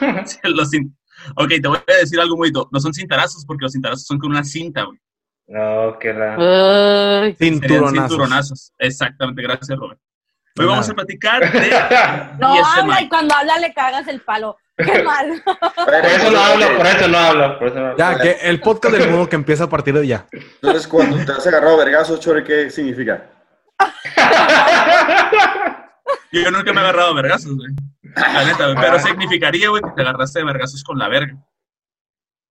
los 0.44 0.70
cin- 0.70 0.94
ok, 1.36 1.48
te 1.62 1.68
voy 1.68 1.78
a 1.86 2.00
decir 2.00 2.20
algo 2.20 2.36
muy... 2.36 2.52
No 2.52 2.80
son 2.80 2.92
cintarazos 2.94 3.44
porque 3.46 3.64
los 3.64 3.72
cintarazos 3.72 4.04
son 4.06 4.18
con 4.18 4.30
una 4.30 4.44
cinta, 4.44 4.84
güey. 4.84 4.98
No, 5.46 5.98
que 5.98 6.12
la... 6.12 6.34
Ay, 7.22 7.34
Serían 7.36 7.60
Cinturonazos. 7.60 8.08
cinturonazos. 8.08 8.72
Exactamente, 8.78 9.42
gracias, 9.42 9.78
Robert. 9.78 10.00
Hoy 10.58 10.66
vamos 10.66 10.88
a 10.90 10.94
platicar 10.94 11.52
de... 11.52 11.70
no 12.38 12.64
habla 12.64 13.00
y 13.00 13.08
cuando 13.08 13.34
habla 13.34 13.58
le 13.58 13.72
cagas 13.72 14.08
el 14.08 14.20
palo. 14.20 14.56
Qué 14.76 15.02
mal. 15.04 15.42
Por 15.74 15.94
eso 16.04 16.30
no 16.30 16.38
hablo, 16.38 16.76
por 16.76 16.86
eso 16.86 17.08
no 17.08 17.18
hablo. 17.18 17.58
Por 17.58 17.68
eso 17.68 17.76
no 17.78 17.86
hablo. 17.86 17.96
Ya, 17.98 18.18
que 18.18 18.30
el 18.42 18.60
podcast 18.60 18.94
del 18.96 19.08
mundo 19.10 19.28
que 19.28 19.36
empieza 19.36 19.64
a 19.64 19.68
partir 19.68 19.94
de 19.94 20.06
ya. 20.06 20.26
Entonces, 20.32 20.86
cuando 20.86 21.16
te 21.24 21.32
has 21.32 21.46
agarrado 21.46 21.80
a 21.80 21.84
vergazos, 21.84 22.20
Chore, 22.20 22.44
¿qué 22.44 22.70
significa? 22.70 23.30
Yo 26.32 26.50
nunca 26.50 26.72
me 26.72 26.80
he 26.80 26.84
agarrado 26.84 27.10
a 27.10 27.14
vergazos, 27.14 27.56
güey. 27.56 27.70
La 28.14 28.44
neta, 28.44 28.64
güey. 28.72 28.76
Pero 28.80 28.98
significaría, 29.00 29.68
güey, 29.68 29.82
que 29.82 29.90
te 29.96 30.02
agarraste 30.02 30.38
de 30.40 30.44
vergazos 30.44 30.82
con 30.84 30.98
la 30.98 31.08
verga. 31.08 31.36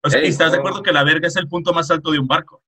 O 0.03 0.09
sea, 0.09 0.19
Ey, 0.19 0.27
¿y 0.27 0.29
estás 0.29 0.51
de 0.51 0.57
acuerdo 0.57 0.83
que 0.83 0.91
la 0.91 1.03
verga 1.03 1.27
es 1.27 1.35
el 1.37 1.47
punto 1.47 1.73
más 1.73 1.89
alto 1.91 2.11
de 2.11 2.19
un 2.19 2.27
barco? 2.27 2.61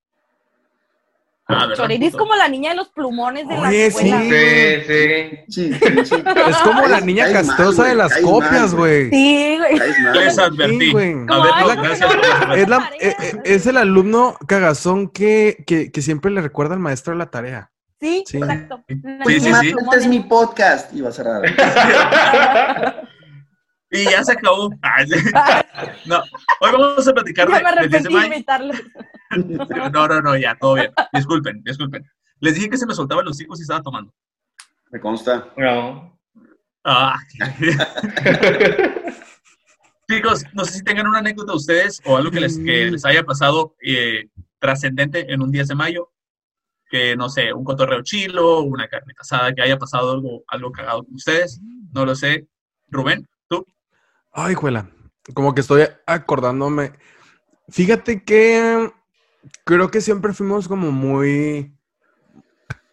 Ah, 1.47 1.67
es 1.71 2.15
como 2.15 2.35
la 2.35 2.47
niña 2.47 2.71
de 2.71 2.77
los 2.77 2.89
plumones 2.89 3.47
de 3.47 3.53
la 3.55 3.69
Oye, 3.69 3.85
escuela. 3.85 4.19
sí. 4.19 4.29
Sí, 4.31 4.81
sí. 4.87 5.45
Sí, 5.47 5.73
sí, 5.73 6.05
sí. 6.05 6.23
Es 6.47 6.57
como 6.57 6.87
la 6.87 6.99
niña 7.01 7.25
mal, 7.25 7.33
castrosa 7.33 7.83
de 7.85 7.93
las 7.95 8.17
copias, 8.17 8.73
güey. 8.73 9.11
Sí, 9.11 9.57
güey. 9.59 9.77
Caes 9.77 9.99
mal. 9.99 10.13
Les 10.15 10.39
advertí. 10.39 10.79
Sí, 10.79 10.91
güey. 10.91 11.13
A 11.29 11.43
ver, 11.43 11.51
ay, 11.53 11.63
no, 11.63 11.69
¿cómo 11.69 11.83
gracias 11.83 12.15
no? 12.15 12.21
la 12.47 12.55
Es, 12.55 12.67
la- 12.67 12.91
eh, 12.99 13.15
eh, 13.21 13.41
es 13.45 13.67
el 13.67 13.77
alumno 13.77 14.37
cagazón 14.47 15.07
que, 15.09 15.63
que, 15.67 15.91
que 15.91 16.01
siempre 16.01 16.31
le 16.31 16.41
recuerda 16.41 16.73
al 16.73 16.79
maestro 16.79 17.13
la 17.13 17.29
tarea. 17.29 17.69
Sí, 17.99 18.23
Sí. 18.27 18.37
exacto. 18.37 18.83
Sí, 18.87 19.39
sí, 19.39 19.53
sí. 19.53 19.73
Este 19.81 19.97
es 19.97 20.07
mi 20.07 20.19
podcast. 20.21 20.93
Y 20.93 21.01
va 21.01 21.09
a 21.09 21.11
cerrar. 21.11 21.41
Y 23.91 24.03
ya 24.05 24.23
se 24.23 24.33
acabó. 24.33 24.69
No, 26.05 26.21
hoy 26.61 26.71
vamos 26.71 27.07
a 27.07 27.13
platicar 27.13 27.47
Ya 27.47 27.61
me 27.61 27.81
de, 27.81 27.87
del 27.87 27.89
10 27.89 28.03
de 28.03 28.07
arrepentí 28.09 28.13
de 28.13 28.19
mayo. 28.19 28.33
imitarlo. 28.33 28.73
No, 29.93 30.07
no, 30.07 30.21
no, 30.21 30.37
ya, 30.37 30.55
todo 30.59 30.75
bien. 30.75 30.91
Disculpen, 31.13 31.61
disculpen. 31.63 32.03
Les 32.39 32.55
dije 32.55 32.69
que 32.69 32.77
se 32.77 32.85
me 32.85 32.93
soltaban 32.93 33.25
los 33.25 33.39
hijos 33.41 33.59
y 33.59 33.61
estaba 33.61 33.81
tomando. 33.81 34.13
Me 34.91 34.99
consta. 34.99 35.47
No. 35.57 36.19
Ah. 36.83 37.15
Chicos, 40.09 40.43
no 40.53 40.63
sé 40.65 40.73
si 40.73 40.83
tengan 40.83 41.07
una 41.07 41.19
anécdota 41.19 41.53
ustedes 41.53 42.01
o 42.05 42.17
algo 42.17 42.31
que 42.31 42.39
les, 42.41 42.57
que 42.57 42.91
les 42.91 43.05
haya 43.05 43.23
pasado 43.23 43.75
eh, 43.83 44.29
trascendente 44.59 45.31
en 45.33 45.41
un 45.41 45.51
10 45.51 45.69
de 45.69 45.75
mayo. 45.75 46.11
Que 46.89 47.15
no 47.15 47.29
sé, 47.29 47.51
un 47.51 47.63
cotorreo 47.63 48.03
chilo, 48.03 48.61
una 48.61 48.87
carne 48.87 49.13
asada, 49.19 49.53
que 49.53 49.61
haya 49.61 49.77
pasado 49.77 50.11
algo, 50.11 50.43
algo 50.47 50.71
cagado 50.71 51.03
con 51.03 51.15
ustedes. 51.15 51.59
No 51.93 52.05
lo 52.05 52.15
sé. 52.15 52.47
Rubén, 52.89 53.27
tú. 53.47 53.65
Ay, 54.31 54.53
juela. 54.53 54.89
Como 55.33 55.55
que 55.55 55.61
estoy 55.61 55.87
acordándome. 56.05 56.93
Fíjate 57.69 58.23
que 58.23 58.91
creo 59.63 59.89
que 59.89 60.01
siempre 60.01 60.33
fuimos 60.33 60.67
como 60.67 60.91
muy. 60.91 61.75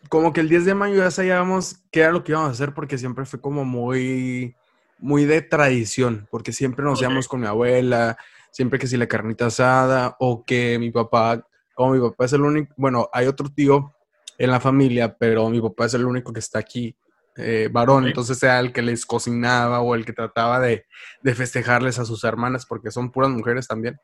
Como 0.08 0.32
que 0.32 0.40
el 0.40 0.48
10 0.48 0.64
de 0.64 0.74
mayo 0.74 0.96
ya 0.96 1.10
sabíamos 1.10 1.82
qué 1.90 2.00
era 2.00 2.12
lo 2.12 2.22
que 2.24 2.32
íbamos 2.32 2.48
a 2.48 2.52
hacer 2.52 2.74
porque 2.74 2.96
siempre 2.98 3.26
fue 3.26 3.40
como 3.40 3.64
muy. 3.64 4.56
Muy 4.98 5.24
de 5.26 5.42
tradición. 5.42 6.26
Porque 6.30 6.52
siempre 6.52 6.84
nos 6.84 6.98
Ok. 6.98 7.02
íbamos 7.02 7.28
con 7.28 7.40
mi 7.40 7.46
abuela. 7.46 8.16
Siempre 8.50 8.78
que 8.78 8.86
si 8.86 8.96
la 8.96 9.06
carnita 9.08 9.46
asada 9.46 10.16
o 10.18 10.44
que 10.44 10.78
mi 10.78 10.90
papá. 10.90 11.46
Como 11.74 11.94
mi 11.94 12.00
papá 12.00 12.24
es 12.24 12.32
el 12.32 12.42
único. 12.42 12.72
Bueno, 12.76 13.08
hay 13.12 13.26
otro 13.26 13.48
tío 13.48 13.94
en 14.38 14.50
la 14.50 14.60
familia, 14.60 15.16
pero 15.16 15.48
mi 15.48 15.60
papá 15.60 15.86
es 15.86 15.94
el 15.94 16.04
único 16.04 16.32
que 16.32 16.40
está 16.40 16.58
aquí. 16.58 16.96
eh, 17.36 17.70
varón, 17.72 18.06
entonces 18.06 18.42
era 18.42 18.60
el 18.60 18.72
que 18.72 18.82
les 18.82 19.06
cocinaba 19.06 19.80
o 19.80 19.94
el 19.94 20.04
que 20.04 20.12
trataba 20.12 20.60
de, 20.60 20.84
de 21.22 21.34
festejarles 21.34 21.98
a 21.98 22.04
sus 22.04 22.24
hermanas, 22.24 22.66
porque 22.66 22.90
son 22.90 23.10
puras 23.10 23.30
mujeres 23.30 23.66
también. 23.66 23.98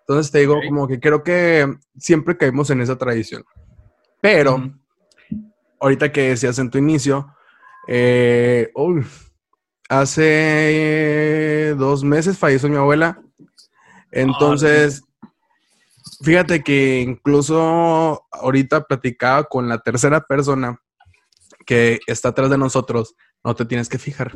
Entonces 0.00 0.30
te 0.30 0.40
digo, 0.40 0.60
como 0.66 0.86
que 0.86 1.00
creo 1.00 1.22
que 1.22 1.78
siempre 1.98 2.36
caímos 2.36 2.68
en 2.68 2.82
esa 2.82 2.98
tradición. 2.98 3.42
Pero, 4.20 4.70
ahorita 5.80 6.12
que 6.12 6.28
decías 6.30 6.58
en 6.58 6.70
tu 6.70 6.76
inicio, 6.76 7.34
eh, 7.88 8.70
hace 9.88 11.74
dos 11.78 12.04
meses 12.04 12.38
falleció 12.38 12.68
mi 12.68 12.76
abuela. 12.76 13.22
Entonces, 14.10 15.02
fíjate 16.22 16.62
que 16.62 17.00
incluso 17.00 18.26
ahorita 18.30 18.84
platicaba 18.84 19.44
con 19.44 19.68
la 19.68 19.78
tercera 19.78 20.20
persona 20.20 20.80
que 21.66 22.00
está 22.06 22.30
atrás 22.30 22.50
de 22.50 22.58
nosotros. 22.58 23.14
No 23.42 23.54
te 23.54 23.64
tienes 23.64 23.88
que 23.88 23.98
fijar. 23.98 24.32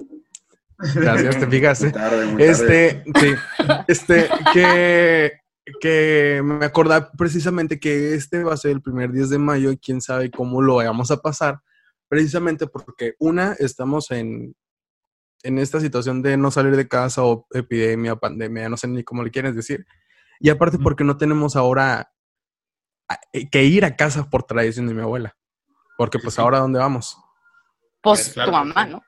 Gracias, 0.94 1.38
te 1.38 1.46
fijaste. 1.46 1.84
Muy 1.86 1.92
tarde, 1.92 2.26
muy 2.26 2.36
tarde. 2.36 2.50
Este, 2.50 3.04
sí, 3.20 3.34
este, 3.88 4.28
que, 4.52 5.32
que 5.80 6.40
me 6.44 6.64
acordaba 6.64 7.10
precisamente 7.12 7.80
que 7.80 8.14
este 8.14 8.44
va 8.44 8.54
a 8.54 8.58
ser 8.58 8.72
el 8.72 8.82
primer 8.82 9.12
10 9.12 9.30
de 9.30 9.38
mayo 9.38 9.72
y 9.72 9.78
quién 9.78 10.00
sabe 10.00 10.30
cómo 10.30 10.62
lo 10.62 10.76
vayamos 10.76 11.10
a 11.10 11.16
pasar, 11.16 11.60
precisamente 12.08 12.66
porque 12.66 13.14
una, 13.18 13.54
estamos 13.58 14.10
en, 14.12 14.54
en 15.42 15.58
esta 15.58 15.80
situación 15.80 16.22
de 16.22 16.36
no 16.36 16.50
salir 16.50 16.76
de 16.76 16.88
casa 16.88 17.24
o 17.24 17.46
epidemia, 17.50 18.16
pandemia, 18.16 18.68
no 18.68 18.76
sé 18.76 18.86
ni 18.86 19.02
cómo 19.02 19.24
le 19.24 19.30
quieres 19.30 19.56
decir, 19.56 19.84
y 20.40 20.50
aparte 20.50 20.78
porque 20.78 21.04
no 21.04 21.16
tenemos 21.16 21.56
ahora 21.56 22.12
a- 23.08 23.20
eh, 23.32 23.48
que 23.48 23.64
ir 23.64 23.84
a 23.84 23.96
casa 23.96 24.28
por 24.30 24.42
tradición 24.44 24.86
de 24.86 24.94
mi 24.94 25.02
abuela, 25.02 25.36
porque 25.96 26.18
pues 26.18 26.38
ahora 26.38 26.58
¿dónde 26.58 26.78
vamos? 26.78 27.16
Pues 28.00 28.30
Claro, 28.30 28.50
tu 28.50 28.56
mamá. 28.56 28.86
¿no? 28.86 29.02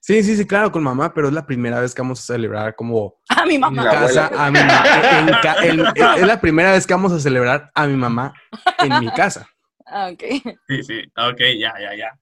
Sí, 0.00 0.22
sí, 0.24 0.36
sí, 0.36 0.46
claro, 0.46 0.72
con 0.72 0.82
mamá, 0.82 1.14
pero 1.14 1.28
es 1.28 1.34
la 1.34 1.46
primera 1.46 1.78
vez 1.80 1.94
que 1.94 2.02
vamos 2.02 2.18
a 2.20 2.32
celebrar 2.34 2.74
como 2.74 3.14
A 3.28 3.46
mi 3.46 3.54
en 3.54 3.60
mamá. 3.60 3.84
La 3.84 3.90
casa 3.90 4.30
a 4.34 4.50
mi 4.50 4.58
mamá. 4.58 4.84
en 5.18 5.26
ca- 5.42 5.64
en- 5.64 5.80
en- 5.80 6.20
es 6.22 6.26
la 6.26 6.40
primera 6.40 6.72
vez 6.72 6.86
que 6.86 6.94
vamos 6.94 7.12
a 7.12 7.20
celebrar 7.20 7.70
a 7.74 7.86
mi 7.86 7.96
mamá 7.96 8.32
en 8.78 8.98
mi 9.00 9.10
casa. 9.12 9.48
Ah, 9.94 10.08
ok. 10.10 10.22
Sí, 10.68 10.82
sí, 10.84 11.02
ok, 11.16 11.38
ya, 11.58 11.74
ya, 11.78 11.94
ya. 11.94 12.18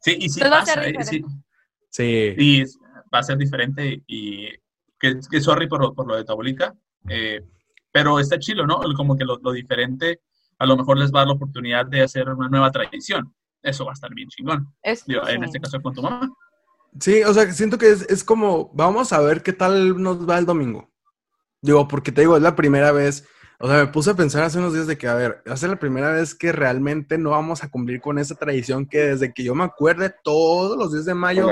Sí, 0.00 0.16
y 0.20 0.28
sí 0.28 0.40
Entonces 0.42 0.50
va 0.52 0.58
a 0.58 0.66
ser 0.66 0.94
pasa, 0.94 1.10
¿eh? 1.16 1.22
Sí. 1.22 1.24
Sí. 1.88 2.34
Y 2.36 2.62
va 3.14 3.20
a 3.20 3.22
ser 3.22 3.38
diferente 3.38 4.02
y 4.06 4.48
que, 4.98 5.20
que 5.30 5.40
sorry 5.40 5.66
por, 5.66 5.94
por 5.94 6.06
lo 6.06 6.16
de 6.16 6.24
tu 6.24 6.32
abuelita, 6.32 6.74
eh, 7.08 7.40
pero 7.94 8.18
está 8.18 8.40
chilo, 8.40 8.66
¿no? 8.66 8.80
Como 8.96 9.16
que 9.16 9.24
lo, 9.24 9.38
lo 9.38 9.52
diferente 9.52 10.20
a 10.58 10.66
lo 10.66 10.76
mejor 10.76 10.98
les 10.98 11.12
va 11.12 11.18
a 11.18 11.20
dar 11.22 11.28
la 11.28 11.34
oportunidad 11.34 11.86
de 11.86 12.02
hacer 12.02 12.28
una 12.28 12.48
nueva 12.48 12.70
tradición. 12.70 13.32
Eso 13.62 13.84
va 13.84 13.92
a 13.92 13.94
estar 13.94 14.12
bien 14.14 14.28
chingón. 14.28 14.66
Es- 14.82 15.04
Digo, 15.06 15.26
en 15.28 15.44
este 15.44 15.60
caso 15.60 15.80
con 15.80 15.94
tu 15.94 16.02
mamá. 16.02 16.28
Sí, 17.00 17.22
o 17.24 17.32
sea, 17.34 17.50
siento 17.52 17.76
que 17.78 17.90
es, 17.90 18.02
es 18.08 18.22
como, 18.24 18.70
vamos 18.74 19.12
a 19.12 19.20
ver 19.20 19.42
qué 19.42 19.52
tal 19.52 20.00
nos 20.02 20.28
va 20.28 20.38
el 20.38 20.46
domingo. 20.46 20.90
Digo, 21.62 21.88
porque 21.88 22.12
te 22.12 22.20
digo, 22.22 22.36
es 22.36 22.42
la 22.42 22.54
primera 22.56 22.92
vez, 22.92 23.26
o 23.58 23.68
sea, 23.68 23.78
me 23.78 23.86
puse 23.88 24.10
a 24.10 24.14
pensar 24.14 24.42
hace 24.44 24.58
unos 24.58 24.74
días 24.74 24.86
de 24.86 24.96
que, 24.98 25.08
a 25.08 25.14
ver, 25.14 25.42
va 25.48 25.54
a 25.54 25.56
ser 25.56 25.70
la 25.70 25.78
primera 25.78 26.12
vez 26.12 26.34
que 26.36 26.52
realmente 26.52 27.16
no 27.18 27.30
vamos 27.30 27.64
a 27.64 27.68
cumplir 27.70 28.00
con 28.00 28.18
esa 28.18 28.34
tradición 28.36 28.86
que 28.86 28.98
desde 28.98 29.32
que 29.32 29.42
yo 29.44 29.54
me 29.56 29.64
acuerde, 29.64 30.14
todos 30.22 30.76
los 30.78 30.92
días 30.92 31.04
de 31.04 31.14
mayo, 31.14 31.46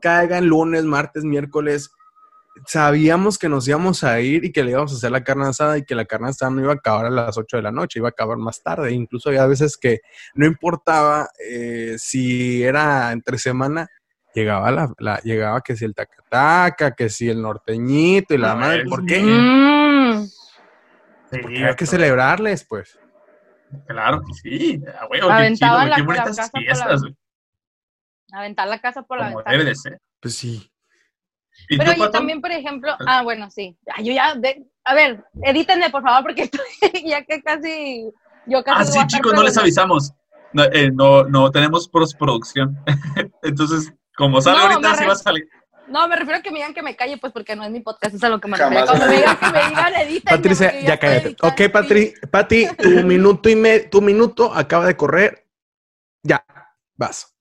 caigan 0.00 0.46
lunes, 0.46 0.84
martes, 0.84 1.24
miércoles, 1.24 1.90
sabíamos 2.66 3.38
que 3.38 3.48
nos 3.48 3.66
íbamos 3.68 4.04
a 4.04 4.20
ir 4.20 4.44
y 4.44 4.52
que 4.52 4.62
le 4.64 4.72
íbamos 4.72 4.92
a 4.92 4.96
hacer 4.96 5.10
la 5.10 5.24
carne 5.24 5.46
asada 5.46 5.78
y 5.78 5.84
que 5.84 5.94
la 5.94 6.04
carne 6.04 6.28
asada 6.28 6.50
no 6.50 6.60
iba 6.62 6.72
a 6.72 6.76
acabar 6.76 7.06
a 7.06 7.10
las 7.10 7.36
8 7.38 7.56
de 7.58 7.62
la 7.62 7.72
noche, 7.72 7.98
iba 7.98 8.08
a 8.08 8.10
acabar 8.10 8.36
más 8.38 8.62
tarde. 8.62 8.92
Incluso 8.92 9.28
había 9.28 9.46
veces 9.46 9.76
que 9.76 10.00
no 10.34 10.46
importaba 10.46 11.28
eh, 11.44 11.96
si 11.98 12.62
era 12.62 13.12
entre 13.12 13.38
semana, 13.38 13.88
llegaba 14.34 14.70
la, 14.70 14.92
la- 14.98 15.20
llegaba 15.24 15.60
que 15.62 15.76
si 15.76 15.84
el 15.84 15.94
tacataca, 15.94 16.92
que 16.94 17.08
si 17.08 17.28
el 17.28 17.40
norteñito 17.42 18.34
y 18.34 18.38
la 18.38 18.54
madre, 18.54 18.84
¿por 18.84 19.04
qué? 19.06 19.20
Mm. 19.22 20.28
Porque 21.30 21.64
hay 21.66 21.74
que 21.76 21.86
celebrarles, 21.86 22.64
pues. 22.64 22.98
Claro 23.86 24.22
que 24.22 24.32
sí. 24.34 24.82
A 24.98 25.06
huevo, 25.06 25.26
qué 25.28 25.32
Aventaban 25.32 25.54
chido, 25.54 25.74
güey, 25.74 25.88
la- 25.88 25.96
qué 25.96 26.00
la 26.00 26.06
bonitas 26.06 26.36
casa 26.36 26.50
por 26.50 26.62
la- 26.62 27.14
Aventar 28.32 28.68
la 28.68 28.78
casa 28.80 29.02
por 29.02 29.18
la 29.18 29.24
como 29.26 29.36
ventana. 29.38 29.56
debe 29.58 29.68
de 29.70 29.74
ser. 29.74 29.98
Pues 30.20 30.34
sí. 30.34 30.70
¿Y 31.68 31.76
Pero 31.76 31.92
yo 31.94 32.10
también, 32.10 32.40
por 32.40 32.50
ejemplo, 32.50 32.94
ah, 33.06 33.22
bueno, 33.22 33.50
sí. 33.50 33.76
Ah, 33.94 34.00
yo 34.00 34.12
ya, 34.12 34.34
de- 34.34 34.66
a 34.84 34.94
ver, 34.94 35.24
edítenme, 35.42 35.90
por 35.90 36.02
favor, 36.02 36.22
porque 36.22 36.42
estoy 36.50 36.64
ya 37.04 37.22
que 37.24 37.42
casi, 37.42 38.10
yo 38.46 38.62
casi 38.64 38.98
Ah, 38.98 39.02
sí, 39.02 39.06
chicos, 39.08 39.32
no 39.34 39.42
les 39.42 39.56
avisamos. 39.56 40.12
No, 40.52 40.64
eh, 40.64 40.90
no, 40.90 41.24
no 41.24 41.50
tenemos 41.50 41.88
postproducción. 41.88 42.76
Entonces, 43.42 43.92
como 44.16 44.40
sale 44.40 44.56
No, 44.56 44.64
ahorita, 44.64 44.90
me 44.90 44.96
sí 44.96 45.04
va 45.04 45.12
a 45.12 45.16
salir. 45.16 45.48
No, 45.88 46.06
me 46.06 46.16
refiero 46.16 46.38
a 46.38 46.42
que 46.42 46.50
me 46.50 46.56
digan 46.58 46.74
que 46.74 46.82
me 46.82 46.96
calle, 46.96 47.16
pues 47.16 47.32
porque 47.32 47.56
no 47.56 47.64
es 47.64 47.70
mi 47.70 47.80
podcast, 47.80 48.14
es 48.14 48.22
a 48.22 48.28
lo 48.28 48.40
que 48.40 48.48
me 48.48 48.56
refiero. 48.58 48.86
Jamás. 48.86 48.90
Cuando 48.90 49.06
me 49.06 49.16
digan 49.16 49.36
que 49.38 49.46
me 49.46 49.68
digan, 49.68 49.94
edítenme. 49.94 50.36
Patricia, 50.36 50.80
ya 50.80 50.98
cállate. 50.98 51.36
Ok. 51.42 51.72
Patri, 51.72 52.14
Pati, 52.30 52.66
tu 52.78 52.88
minuto 53.04 53.48
y 53.48 53.56
me, 53.56 53.80
tu 53.80 54.00
minuto 54.02 54.52
acaba 54.54 54.86
de 54.86 54.96
correr. 54.96 55.46
Ya, 56.22 56.44
vas. 56.96 57.34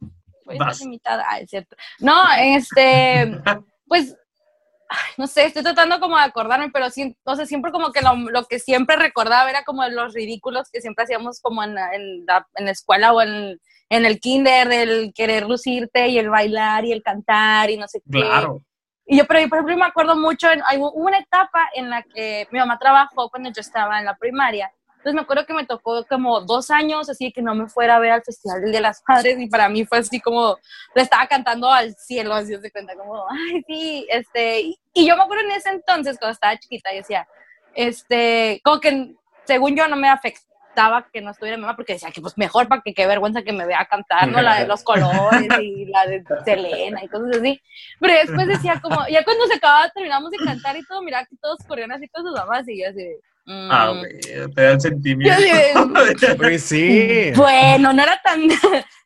Voy 0.45 0.55
a 0.55 0.59
Vas. 0.59 0.73
estar 0.75 0.85
invitada. 0.85 1.25
Ah, 1.29 1.39
es 1.39 1.49
cierto. 1.49 1.75
No, 1.99 2.23
este, 2.39 3.37
pues 3.87 4.15
no 5.17 5.27
sé, 5.27 5.45
estoy 5.45 5.63
tratando 5.63 5.99
como 5.99 6.15
de 6.17 6.23
acordarme, 6.23 6.69
pero 6.71 6.89
sí, 6.89 7.17
o 7.25 7.35
sea, 7.35 7.45
siempre 7.45 7.71
como 7.71 7.91
que 7.91 8.01
lo, 8.01 8.15
lo 8.15 8.45
que 8.45 8.59
siempre 8.59 8.95
recordaba 8.95 9.49
era 9.49 9.63
como 9.65 9.85
los 9.87 10.13
ridículos 10.13 10.69
que 10.71 10.79
siempre 10.81 11.03
hacíamos 11.03 11.41
como 11.41 11.61
en, 11.63 11.75
la- 11.75 11.93
en 11.93 12.25
la, 12.25 12.47
en 12.55 12.65
la 12.65 12.71
escuela 12.71 13.11
o 13.11 13.21
en, 13.21 13.59
en 13.89 14.05
el 14.05 14.19
kinder, 14.21 14.67
del 14.69 15.11
querer 15.13 15.45
lucirte 15.45 16.07
y 16.07 16.17
el 16.19 16.29
bailar 16.29 16.85
y 16.85 16.93
el 16.93 17.03
cantar 17.03 17.69
y 17.69 17.77
no 17.77 17.87
sé 17.87 17.99
qué. 17.99 18.11
Claro. 18.21 18.61
Y 19.05 19.17
yo, 19.17 19.25
pero 19.25 19.39
yo, 19.41 19.49
por 19.49 19.57
ejemplo, 19.59 19.77
me 19.77 19.85
acuerdo 19.85 20.15
mucho, 20.15 20.49
en, 20.51 20.61
hay- 20.65 20.77
hubo 20.77 20.91
una 20.91 21.19
etapa 21.19 21.69
en 21.73 21.89
la 21.89 22.03
que 22.03 22.47
mi 22.51 22.59
mamá 22.59 22.77
trabajó 22.79 23.29
cuando 23.29 23.49
yo 23.49 23.59
estaba 23.61 23.99
en 23.99 24.05
la 24.05 24.15
primaria. 24.15 24.71
Entonces 25.07 25.21
me 25.21 25.23
acuerdo 25.23 25.45
que 25.45 25.53
me 25.53 25.65
tocó 25.65 26.05
como 26.05 26.41
dos 26.41 26.69
años, 26.69 27.09
así 27.09 27.31
que 27.31 27.41
no 27.41 27.55
me 27.55 27.69
fuera 27.69 27.95
a 27.95 27.99
ver 27.99 28.11
al 28.11 28.23
Festival 28.23 28.61
de 28.61 28.81
las 28.81 29.01
Madres 29.07 29.39
y 29.39 29.47
para 29.47 29.69
mí 29.69 29.85
fue 29.85 29.99
así 29.99 30.19
como, 30.19 30.57
le 30.93 31.01
estaba 31.01 31.25
cantando 31.27 31.71
al 31.71 31.95
cielo, 31.95 32.33
así 32.33 32.53
se 32.57 32.69
cuenta, 32.69 32.93
como, 32.93 33.25
ay, 33.29 33.63
sí, 33.65 34.05
este, 34.09 34.59
y, 34.93 35.07
yo 35.07 35.15
me 35.15 35.23
acuerdo 35.23 35.45
en 35.45 35.51
ese 35.51 35.69
entonces, 35.69 36.17
cuando 36.19 36.33
estaba 36.33 36.57
chiquita, 36.57 36.91
y 36.93 36.97
decía, 36.97 37.25
este, 37.73 38.59
como 38.65 38.81
que 38.81 39.15
según 39.45 39.77
yo 39.77 39.87
no 39.87 39.95
me 39.95 40.09
afectaba 40.09 41.07
que 41.09 41.21
no 41.21 41.31
estuviera 41.31 41.55
mi 41.55 41.61
mamá, 41.61 41.77
porque 41.77 41.93
decía 41.93 42.11
que 42.11 42.19
pues 42.19 42.37
mejor 42.37 42.67
para 42.67 42.81
que 42.81 42.93
qué 42.93 43.07
vergüenza 43.07 43.43
que 43.43 43.53
me 43.53 43.65
vea 43.65 43.85
cantar, 43.85 44.27
¿no? 44.27 44.41
La 44.41 44.59
de 44.59 44.67
los 44.67 44.83
colores 44.83 45.47
y 45.61 45.85
la 45.85 46.05
de 46.05 46.21
Selena 46.43 47.01
y 47.01 47.07
cosas 47.07 47.37
así. 47.37 47.61
Pero 48.01 48.13
después 48.13 48.45
decía 48.45 48.81
como, 48.81 49.07
ya 49.07 49.23
cuando 49.23 49.47
se 49.47 49.53
acababa, 49.55 49.89
terminamos 49.89 50.31
de 50.31 50.37
cantar 50.37 50.75
y 50.75 50.85
todo, 50.85 51.01
mira 51.01 51.25
que 51.25 51.37
todos 51.37 51.59
corrían 51.65 51.93
así 51.93 52.09
con 52.09 52.25
sus 52.25 52.33
mamás 52.33 52.67
y 52.67 52.81
yo 52.81 52.89
así. 52.89 53.07
Ah, 53.49 53.93
güey, 53.97 54.19
te 54.53 54.61
da 54.61 54.71
el 54.71 54.81
sentimiento. 54.81 55.41
Pues 56.37 56.63
sí. 56.63 57.31
Bueno, 57.35 57.93
no 57.93 58.03
era 58.03 58.19
tan, 58.21 58.45
no 58.47 58.55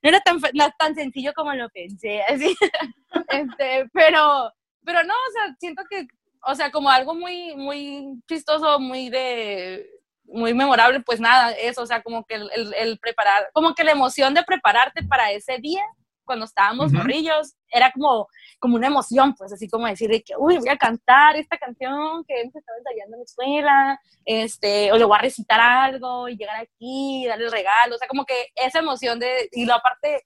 era 0.01 0.19
tan, 0.21 0.39
no 0.53 0.69
tan 0.79 0.95
sencillo 0.95 1.31
como 1.35 1.53
lo 1.53 1.69
pensé, 1.69 2.21
así. 2.23 2.55
Este, 3.29 3.89
pero, 3.93 4.51
pero 4.85 5.03
no, 5.03 5.13
o 5.13 5.31
sea, 5.33 5.55
siento 5.59 5.83
que, 5.89 6.07
o 6.45 6.55
sea, 6.55 6.71
como 6.71 6.89
algo 6.89 7.13
muy, 7.13 7.55
muy 7.55 8.19
chistoso, 8.27 8.79
muy 8.79 9.09
de, 9.09 9.85
muy 10.23 10.53
memorable, 10.53 11.01
pues 11.01 11.19
nada, 11.19 11.51
eso, 11.51 11.81
o 11.81 11.85
sea, 11.85 12.01
como 12.01 12.25
que 12.25 12.35
el, 12.35 12.49
el- 12.55 12.73
el 12.73 12.99
preparar, 12.99 13.49
como 13.53 13.75
que 13.75 13.83
la 13.83 13.91
emoción 13.91 14.33
de 14.33 14.43
prepararte 14.43 15.03
para 15.03 15.31
ese 15.31 15.57
día, 15.57 15.83
cuando 16.25 16.45
estábamos 16.45 16.87
Ujú. 16.87 16.97
morrillos, 16.97 17.55
era 17.69 17.91
como, 17.91 18.27
como 18.59 18.75
una 18.75 18.87
emoción, 18.87 19.33
pues 19.35 19.53
así 19.53 19.69
como 19.69 19.87
decir 19.87 20.09
de 20.09 20.21
que, 20.21 20.33
uy, 20.37 20.57
voy 20.57 20.69
a 20.69 20.77
cantar 20.77 21.35
esta 21.35 21.57
canción 21.57 22.23
que 22.25 22.41
hemos 22.41 22.55
estado 22.55 22.77
ensayando 22.79 23.15
en 23.15 23.19
la 23.19 23.23
escuela, 23.23 23.99
este, 24.25 24.91
o 24.91 24.97
le 24.97 25.05
voy 25.05 25.17
a 25.17 25.21
recitar 25.21 25.59
algo 25.59 26.29
y 26.29 26.37
llegar 26.37 26.57
aquí, 26.57 27.25
darle 27.27 27.45
el 27.45 27.51
regalo, 27.51 27.95
o 27.95 27.97
sea, 27.97 28.07
como 28.07 28.25
que 28.25 28.47
esa 28.55 28.79
emoción 28.79 29.19
de, 29.19 29.49
y 29.51 29.65
lo 29.65 29.73
aparte, 29.73 30.25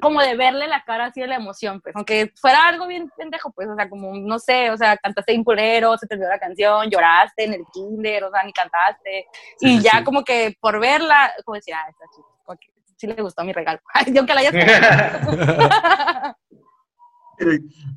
como 0.00 0.20
de 0.20 0.36
verle 0.36 0.68
la 0.68 0.84
cara 0.84 1.06
así 1.06 1.20
de 1.20 1.26
la 1.26 1.36
emoción, 1.36 1.80
pues, 1.80 1.94
aunque 1.96 2.32
fuera 2.40 2.68
algo 2.68 2.86
bien 2.86 3.10
pendejo, 3.16 3.50
pues, 3.52 3.68
o 3.68 3.74
sea, 3.74 3.88
como, 3.88 4.14
no 4.14 4.38
sé, 4.38 4.70
o 4.70 4.76
sea, 4.76 4.96
cantaste 4.96 5.34
un 5.34 5.44
culero, 5.44 5.96
se 5.98 6.06
te 6.06 6.14
olvidó 6.14 6.30
la 6.30 6.38
canción, 6.38 6.88
lloraste 6.88 7.44
en 7.44 7.54
el 7.54 7.64
kinder, 7.72 8.24
o 8.24 8.30
sea, 8.30 8.44
ni 8.44 8.52
cantaste, 8.52 9.26
Sí, 9.58 9.74
y 9.74 9.76
sí, 9.78 9.82
ya 9.82 10.04
como 10.04 10.22
que 10.24 10.56
por 10.60 10.78
verla, 10.80 11.32
como 11.44 11.56
decir, 11.56 11.74
ah, 11.74 11.86
está 11.88 12.04
chido, 12.14 12.26
que 12.60 12.77
sí 12.98 13.06
le 13.06 13.14
gustó 13.22 13.44
mi 13.44 13.52
regalo, 13.52 13.80
y 14.06 14.18
aunque 14.18 14.34
la 14.34 14.40
hayas. 14.40 16.34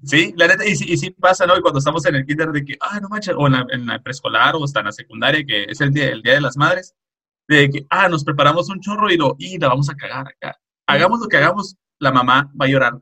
Sí, 0.04 0.34
la 0.38 0.48
neta, 0.48 0.64
y, 0.68 0.76
sí- 0.76 0.86
y 0.88 0.98
sí 0.98 1.10
pasa, 1.12 1.48
¿no? 1.48 1.58
Y 1.58 1.62
cuando 1.62 1.80
estamos 1.80 2.06
en 2.06 2.14
el 2.16 2.26
kinder 2.28 2.50
de 2.50 2.64
que, 2.64 2.78
ah, 2.80 3.00
no 3.02 3.10
manches, 3.10 3.34
o 3.36 3.48
en 3.48 3.54
la, 3.54 3.66
en 3.72 3.88
la 3.88 4.00
preescolar 4.00 4.56
o 4.56 4.64
hasta 4.64 4.82
en 4.82 4.86
la 4.86 4.92
secundaria, 4.92 5.44
que 5.44 5.64
es 5.64 5.82
el 5.82 5.92
día, 5.92 6.10
el 6.10 6.22
día 6.22 6.34
de 6.36 6.42
las 6.42 6.58
madres, 6.58 6.94
de 7.48 7.70
que, 7.72 7.86
ah, 7.90 8.08
nos 8.08 8.24
preparamos 8.24 8.70
un 8.70 8.80
chorro 8.80 9.10
y 9.10 9.18
lo, 9.18 9.36
y 9.40 9.58
la 9.58 9.70
vamos 9.70 9.90
a 9.90 9.96
cagar 9.96 10.28
acá. 10.28 10.58
Hagamos 10.86 11.20
lo 11.22 11.28
que 11.28 11.38
hagamos, 11.38 11.76
la 12.00 12.12
mamá 12.12 12.52
va 12.60 12.66
a 12.66 12.70
llorar. 12.70 12.94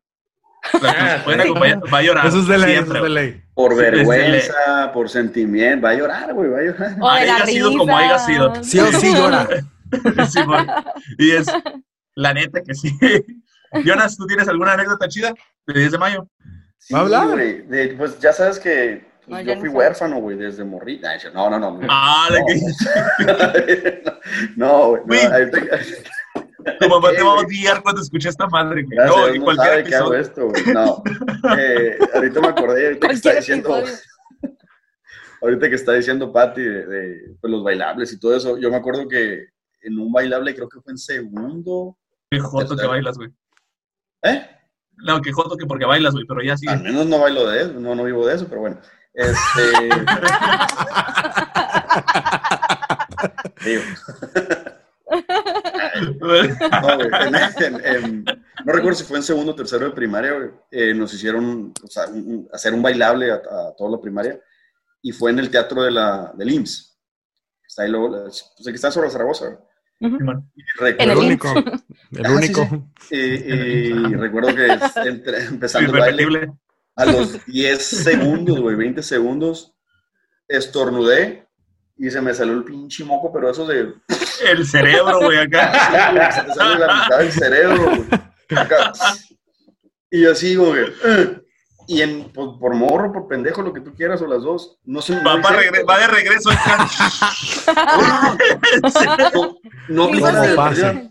La 0.81 0.93
que 0.95 1.03
nos 1.03 1.21
pueden 1.25 1.41
acompañar 1.41 1.81
va 1.93 1.97
a 1.97 2.01
llorar. 2.03 2.27
Eso 2.27 2.39
es 2.39 2.47
de 2.47 2.57
ley, 2.57 2.75
eso 2.75 2.95
es 2.95 3.03
de 3.03 3.09
ley. 3.09 3.43
Por 3.53 3.71
Sí, 3.73 3.77
vergüenza, 3.77 4.91
por 4.93 5.09
sentimiento. 5.09 5.85
Va 5.85 5.89
a 5.89 5.95
llorar, 5.95 6.33
güey, 6.33 6.49
va 6.49 6.59
a 6.59 6.63
llorar. 6.63 6.95
O 7.01 7.09
Haya 7.09 7.45
sido 7.45 7.77
como 7.77 7.97
haya 7.97 8.17
sido. 8.17 8.63
Sí 8.63 8.79
o 8.79 8.87
sí 8.93 9.13
llora. 9.13 9.45
Sí, 10.29 10.39
y 11.17 11.31
es, 11.31 11.47
la 12.19 12.33
neta 12.33 12.61
que 12.61 12.73
sí. 12.73 12.91
Jonas, 13.85 14.17
¿tú 14.17 14.25
tienes 14.27 14.47
alguna 14.47 14.73
anécdota 14.73 15.07
chida 15.07 15.33
de 15.67 15.79
10 15.79 15.91
de 15.93 15.97
mayo? 15.97 16.27
Sí, 16.77 16.93
¿Va 16.93 16.99
a 16.99 17.01
hablar? 17.03 17.27
güey. 17.29 17.61
De- 17.63 17.89
pues 17.97 18.19
ya 18.19 18.33
sabes 18.33 18.59
que 18.59 19.05
pues, 19.25 19.29
No, 19.29 19.41
yo 19.41 19.53
no 19.55 19.59
fui 19.61 19.69
sé. 19.69 19.75
huérfano, 19.75 20.17
güey, 20.19 20.37
desde 20.37 20.63
morrita. 20.63 21.11
No, 21.33 21.49
no, 21.49 21.59
no. 21.59 21.79
Ah, 21.89 22.27
la 22.31 22.39
que 22.45 24.03
No, 24.55 24.89
güey. 24.89 25.01
Güey. 25.05 25.23
No, 25.27 25.33
ahorita- 25.35 25.61
tu 26.79 26.89
mamá 26.89 27.09
te 27.11 27.15
¿Qué, 27.17 27.23
va 27.23 27.31
a 27.31 27.35
güey? 27.35 27.45
odiar 27.45 27.81
cuando 27.83 28.01
escuche 28.01 28.27
esta 28.29 28.47
madre, 28.47 28.83
güey. 28.83 28.97
Gracias, 28.97 29.17
No, 29.17 29.35
y 29.35 29.39
no 29.39 29.43
cualquier 29.45 29.69
sabe 29.69 29.83
que 29.83 29.95
hago 29.95 30.13
episodio. 30.13 30.51
esto, 30.51 30.63
güey. 30.65 30.73
No. 30.73 31.03
Eh, 31.57 31.97
ahorita 32.15 32.41
me 32.41 32.47
acordé, 32.47 32.85
ahorita 32.87 33.07
que 33.07 33.13
está 33.13 33.33
diciendo, 33.35 33.77
episodio. 33.77 33.99
ahorita 35.41 35.69
que 35.69 35.75
está 35.75 35.93
diciendo 35.93 36.33
Patti 36.33 36.61
de, 36.61 36.85
de, 36.87 37.35
pues, 37.39 37.51
los 37.51 37.63
bailables 37.63 38.11
y 38.13 38.19
todo 38.19 38.35
eso. 38.35 38.57
Yo 38.57 38.69
me 38.71 38.77
acuerdo 38.77 39.07
que 39.07 39.45
en 39.81 39.97
un 39.99 40.11
bailable, 40.11 40.53
creo 40.55 40.67
que 40.67 40.81
fue 40.81 40.91
en 40.91 40.97
segundo. 40.97 41.97
Qué 42.31 42.39
joto 42.39 42.75
que 42.77 42.85
bailas, 42.85 43.17
güey. 43.17 43.29
¿Eh? 44.23 44.45
No, 44.97 45.21
qué 45.21 45.31
joto 45.31 45.57
que 45.57 45.65
porque 45.65 45.85
bailas, 45.85 46.13
güey, 46.13 46.25
pero 46.27 46.41
ya 46.43 46.55
sí. 46.57 46.67
Al 46.67 46.83
menos 46.83 47.07
no 47.07 47.19
bailo 47.19 47.47
de 47.49 47.61
eso, 47.63 47.73
no, 47.79 47.95
no 47.95 48.03
vivo 48.03 48.25
de 48.27 48.35
eso, 48.35 48.47
pero 48.47 48.61
bueno. 48.61 48.79
Este. 49.13 49.89
Digo, 53.65 53.81
no, 56.81 56.95
güey, 56.95 57.09
en- 57.27 57.35
en- 57.63 57.85
en- 57.85 58.23
no 58.65 58.73
recuerdo 58.73 58.95
si 58.97 59.03
fue 59.05 59.17
en 59.17 59.23
segundo 59.23 59.51
o 59.53 59.55
tercero 59.55 59.85
de 59.85 59.91
primaria, 59.91 60.33
güey, 60.33 60.49
eh, 60.71 60.93
nos 60.93 61.13
hicieron 61.13 61.73
o 61.83 61.87
sea, 61.87 62.07
un- 62.07 62.47
hacer 62.53 62.73
un 62.73 62.81
bailable 62.81 63.31
a, 63.31 63.35
a 63.35 63.75
toda 63.75 63.89
la 63.91 63.99
primaria 64.01 64.39
y 65.01 65.11
fue 65.11 65.31
en 65.31 65.39
el 65.39 65.49
teatro 65.49 65.81
de 65.81 65.91
la, 65.91 66.31
del 66.35 66.51
IMSS. 66.51 66.97
Está 67.67 67.83
ahí 67.83 67.89
luego, 67.89 68.09
la- 68.09 68.23
pues 68.25 68.53
el 68.59 68.65
que 68.65 68.71
está 68.75 68.91
sobre 68.91 69.09
Zaragoza. 69.09 69.59
El 69.99 71.17
único. 71.17 71.53
El 71.57 72.25
Ah, 72.25 72.29
sí, 72.29 72.35
único. 72.35 72.89
sí. 73.09 73.15
y, 73.15 73.51
y 73.91 74.13
recuerdo 74.15 74.55
que 74.55 74.67
entre- 75.07 75.45
empezando 75.45 75.93
el 75.93 75.99
baile, 75.99 76.51
a 76.95 77.05
los 77.05 77.45
10 77.45 77.81
segundos, 77.83 78.59
güey, 78.59 78.75
20 78.75 79.03
segundos, 79.03 79.73
estornudé 80.47 81.47
y 81.97 82.09
se 82.09 82.21
me 82.21 82.33
salió 82.33 82.53
el 82.53 82.63
pinche 82.63 83.03
moco, 83.03 83.31
pero 83.33 83.49
eso 83.51 83.65
de... 83.67 83.93
El 84.45 84.65
cerebro, 84.65 85.19
güey, 85.19 85.37
acá. 85.37 86.31
se 86.31 86.41
te 86.43 86.53
sale 86.53 86.79
la 86.79 87.03
mitad 87.03 87.19
del 87.19 87.31
cerebro, 87.31 87.85
güey. 87.85 88.07
Acá. 88.57 88.93
Y 90.09 90.25
así, 90.25 90.55
güey. 90.55 90.85
Y 91.91 92.03
en, 92.03 92.25
por, 92.31 92.59
por 92.59 92.75
morro, 92.75 93.11
por 93.11 93.27
pendejo, 93.27 93.63
lo 93.63 93.73
que 93.73 93.81
tú 93.81 93.95
quieras, 93.95 94.21
o 94.21 94.27
las 94.27 94.43
dos. 94.43 94.77
No 94.85 95.01
sé. 95.01 95.15
Va, 95.25 95.37
no 95.37 95.49
regre- 95.49 95.83
va 95.89 95.97
de 95.97 96.05
regreso. 96.07 96.51
No, 99.89 100.07
no 100.07 100.07
de 100.07 100.49
sí. 100.49 100.55
perdida. 100.55 101.03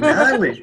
Nada, 0.00 0.36
güey. 0.36 0.62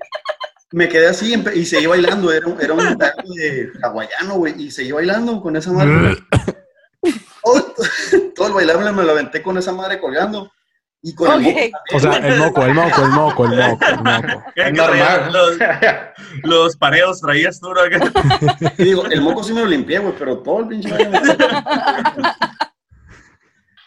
Me 0.71 0.87
quedé 0.87 1.07
así 1.07 1.33
y 1.53 1.65
seguí 1.65 1.85
bailando. 1.85 2.31
Era, 2.31 2.47
un- 2.47 2.61
era 2.61 2.73
un 2.73 2.97
baile 2.97 3.71
hawaiano, 3.83 4.35
güey. 4.35 4.53
Y 4.61 4.71
seguí 4.71 4.93
bailando 4.93 5.41
con 5.41 5.57
esa 5.57 5.73
madre. 5.73 6.15
todo, 7.43 7.73
todo 8.35 8.47
el 8.47 8.53
bailable 8.53 8.91
me 8.93 9.03
lo 9.03 9.11
aventé 9.11 9.41
con 9.43 9.57
esa 9.57 9.73
madre 9.73 9.99
colgando. 9.99 10.49
Y 11.09 11.15
con 11.15 11.41
el 11.45 11.71
moco 11.71 11.77
O 11.95 11.99
sea, 11.99 12.17
el 12.17 12.37
moco, 12.37 12.61
el 12.63 12.73
moco, 12.73 13.01
el 13.03 13.11
moco, 13.11 13.45
el 13.45 13.55
moco, 13.55 13.85
el 13.85 13.97
moco. 14.03 14.43
Los, 15.31 15.57
los 16.43 16.75
pareos 16.77 17.21
traías 17.21 17.59
tú, 17.61 17.69
¿no? 17.73 17.79
Y 18.77 18.83
digo, 18.83 19.05
el 19.05 19.21
moco 19.21 19.41
sí 19.43 19.53
me 19.53 19.61
lo 19.61 19.67
limpié, 19.67 19.99
güey, 19.99 20.13
pero 20.19 20.39
todo 20.39 20.59
el 20.61 20.67
pinche 20.67 20.89
me- 20.91 21.21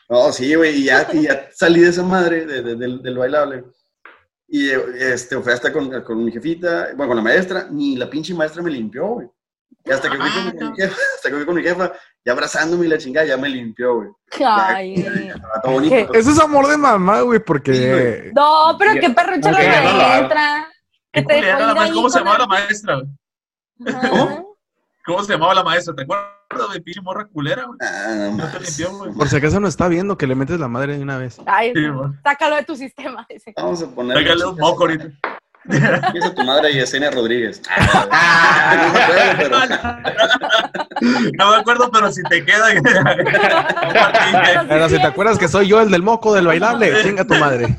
No, 0.08 0.32
sí, 0.32 0.54
güey, 0.54 0.76
y 0.80 0.84
ya, 0.84 1.06
y 1.12 1.22
ya 1.22 1.48
salí 1.54 1.80
de 1.80 1.90
esa 1.90 2.02
madre 2.02 2.46
de- 2.46 2.62
de- 2.62 2.76
del, 2.76 3.02
del 3.02 3.18
bailable. 3.18 3.64
Y 4.48 4.70
este, 4.70 5.38
fui 5.40 5.52
hasta 5.52 5.72
con, 5.72 6.02
con 6.02 6.24
mi 6.24 6.32
jefita, 6.32 6.88
bueno, 6.96 7.08
con 7.10 7.16
la 7.18 7.22
maestra, 7.22 7.68
ni 7.70 7.96
la 7.96 8.08
pinche 8.10 8.34
maestra 8.34 8.62
me 8.62 8.70
limpió, 8.70 9.06
güey. 9.06 9.28
Y 9.84 9.90
hasta 9.92 10.10
que 10.10 10.16
fui 10.18 10.30
con, 10.30 10.50
con 10.58 10.70
mi 10.72 10.76
jefa, 10.76 10.96
hasta 11.16 11.28
que 11.30 11.34
fui 11.36 11.46
con 11.46 11.54
mi 11.56 11.62
jefa, 11.62 11.92
ya 12.24 12.32
abrazándome 12.32 12.86
y 12.86 12.88
la 12.88 12.98
chingada, 12.98 13.26
ya 13.26 13.36
me 13.36 13.48
limpió, 13.48 13.94
güey. 13.96 14.08
Ay. 14.44 14.94
Estaba 14.94 15.60
todo 15.62 15.72
bonito. 15.72 15.94
¿Qué? 15.94 16.04
pero- 16.06 16.20
Eso 16.20 16.30
es 16.30 16.38
amor 16.40 16.66
de 16.68 16.76
mamá, 16.76 17.20
güey, 17.22 17.38
Sí, 17.38 17.44
porque. 17.46 18.30
No, 18.34 18.76
pero 18.78 18.92
qué 19.00 19.10
perrucha 19.10 19.50
la 19.52 19.58
Ok, 19.58 19.64
no 19.64 19.82
lo 19.82 19.88
hago. 19.88 19.98
maestra. 19.98 20.68
¿Qué 21.12 21.20
Que 21.22 21.26
te 21.26 21.34
culera 21.34 21.56
dejó 21.56 21.60
la 21.60 21.70
ir 21.70 21.76
ma- 21.76 21.82
ahí 21.84 21.92
¿Cómo 21.92 22.10
se 22.10 22.18
llamaba 22.18 22.38
la- 22.38 22.44
la 22.44 22.46
maestra? 22.48 22.94
güey? 22.96 24.10
¿Cómo? 24.10 24.56
¿Cómo 25.06 25.24
se 25.24 25.32
llamaba 25.32 25.54
la 25.54 25.64
maestra? 25.64 25.94
¿Te 25.94 26.02
acuerdas 26.02 26.72
de 26.74 26.80
pinche 26.82 27.00
morra 27.00 27.26
culera, 27.26 27.64
güey? 27.64 27.78
Ah, 27.82 28.28
no 28.30 28.36
No 28.36 28.48
te 28.52 28.60
limpió, 28.60 28.96
güey. 28.98 29.12
Por 29.14 29.28
si 29.28 29.36
acaso 29.36 29.58
no 29.58 29.66
está 29.68 29.88
viendo 29.88 30.16
que 30.18 30.26
le 30.26 30.34
metes 30.34 30.60
la 30.60 30.68
madre 30.68 30.96
de 30.98 31.02
una 31.02 31.16
vez. 31.18 31.38
Ay, 31.46 31.72
Sí, 31.74 31.80
sácalo 32.22 32.56
de 32.56 32.64
tu 32.64 32.76
sistema. 32.76 33.26
dice. 33.28 33.52
Vamos 33.56 33.82
a 33.82 33.88
poner. 33.88 34.16
Pégale 34.16 34.44
un 34.44 34.56
moco 34.58 34.82
ahorita. 34.82 35.06
Empieza 35.70 36.34
tu 36.34 36.42
madre 36.44 36.72
Yesenia 36.72 37.10
Rodríguez. 37.10 37.60
Ah, 37.68 38.76
no 38.76 38.92
me 38.92 39.00
acuerdo, 39.00 39.32
pero. 39.36 39.58
No 41.36 41.50
me 41.50 41.56
acuerdo, 41.56 41.90
pero 41.90 42.12
si 42.12 42.22
te 42.24 42.44
queda. 42.44 42.66
Pero 44.68 44.88
si 44.88 44.96
te 44.96 45.06
acuerdas 45.06 45.38
que 45.38 45.48
soy 45.48 45.68
yo 45.68 45.80
el 45.80 45.90
del 45.90 46.02
moco 46.02 46.34
del 46.34 46.46
bailable, 46.46 46.92
chinga 47.02 47.24
tu 47.26 47.34
madre. 47.34 47.76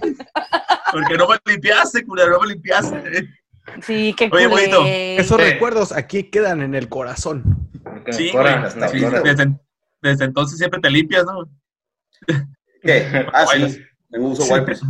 Porque 0.92 1.16
no 1.18 1.28
me 1.28 1.38
limpiaste, 1.46 2.06
culero, 2.06 2.32
no 2.32 2.40
me 2.42 2.48
limpiaste. 2.48 3.30
Sí, 3.82 4.14
qué 4.18 4.30
Oye, 4.32 4.48
bonito. 4.48 4.84
Esos 4.86 5.38
Sí. 5.38 5.44
recuerdos 5.52 5.92
aquí 5.92 6.24
quedan 6.30 6.62
en 6.62 6.76
el 6.76 6.90
corazón. 6.90 7.70
Sí, 8.12 8.32
hasta 8.36 8.88
Sí, 8.90 9.00
desde, 9.24 9.54
desde 10.02 10.26
entonces 10.26 10.58
siempre 10.58 10.80
te 10.82 10.90
limpias, 10.90 11.26
¿no? 11.26 11.48
¿Qué? 12.84 13.26
Ah, 13.34 13.46
sí. 13.48 13.82
Tengo 14.10 14.30
uso 14.30 14.52
wipers. 14.54 14.82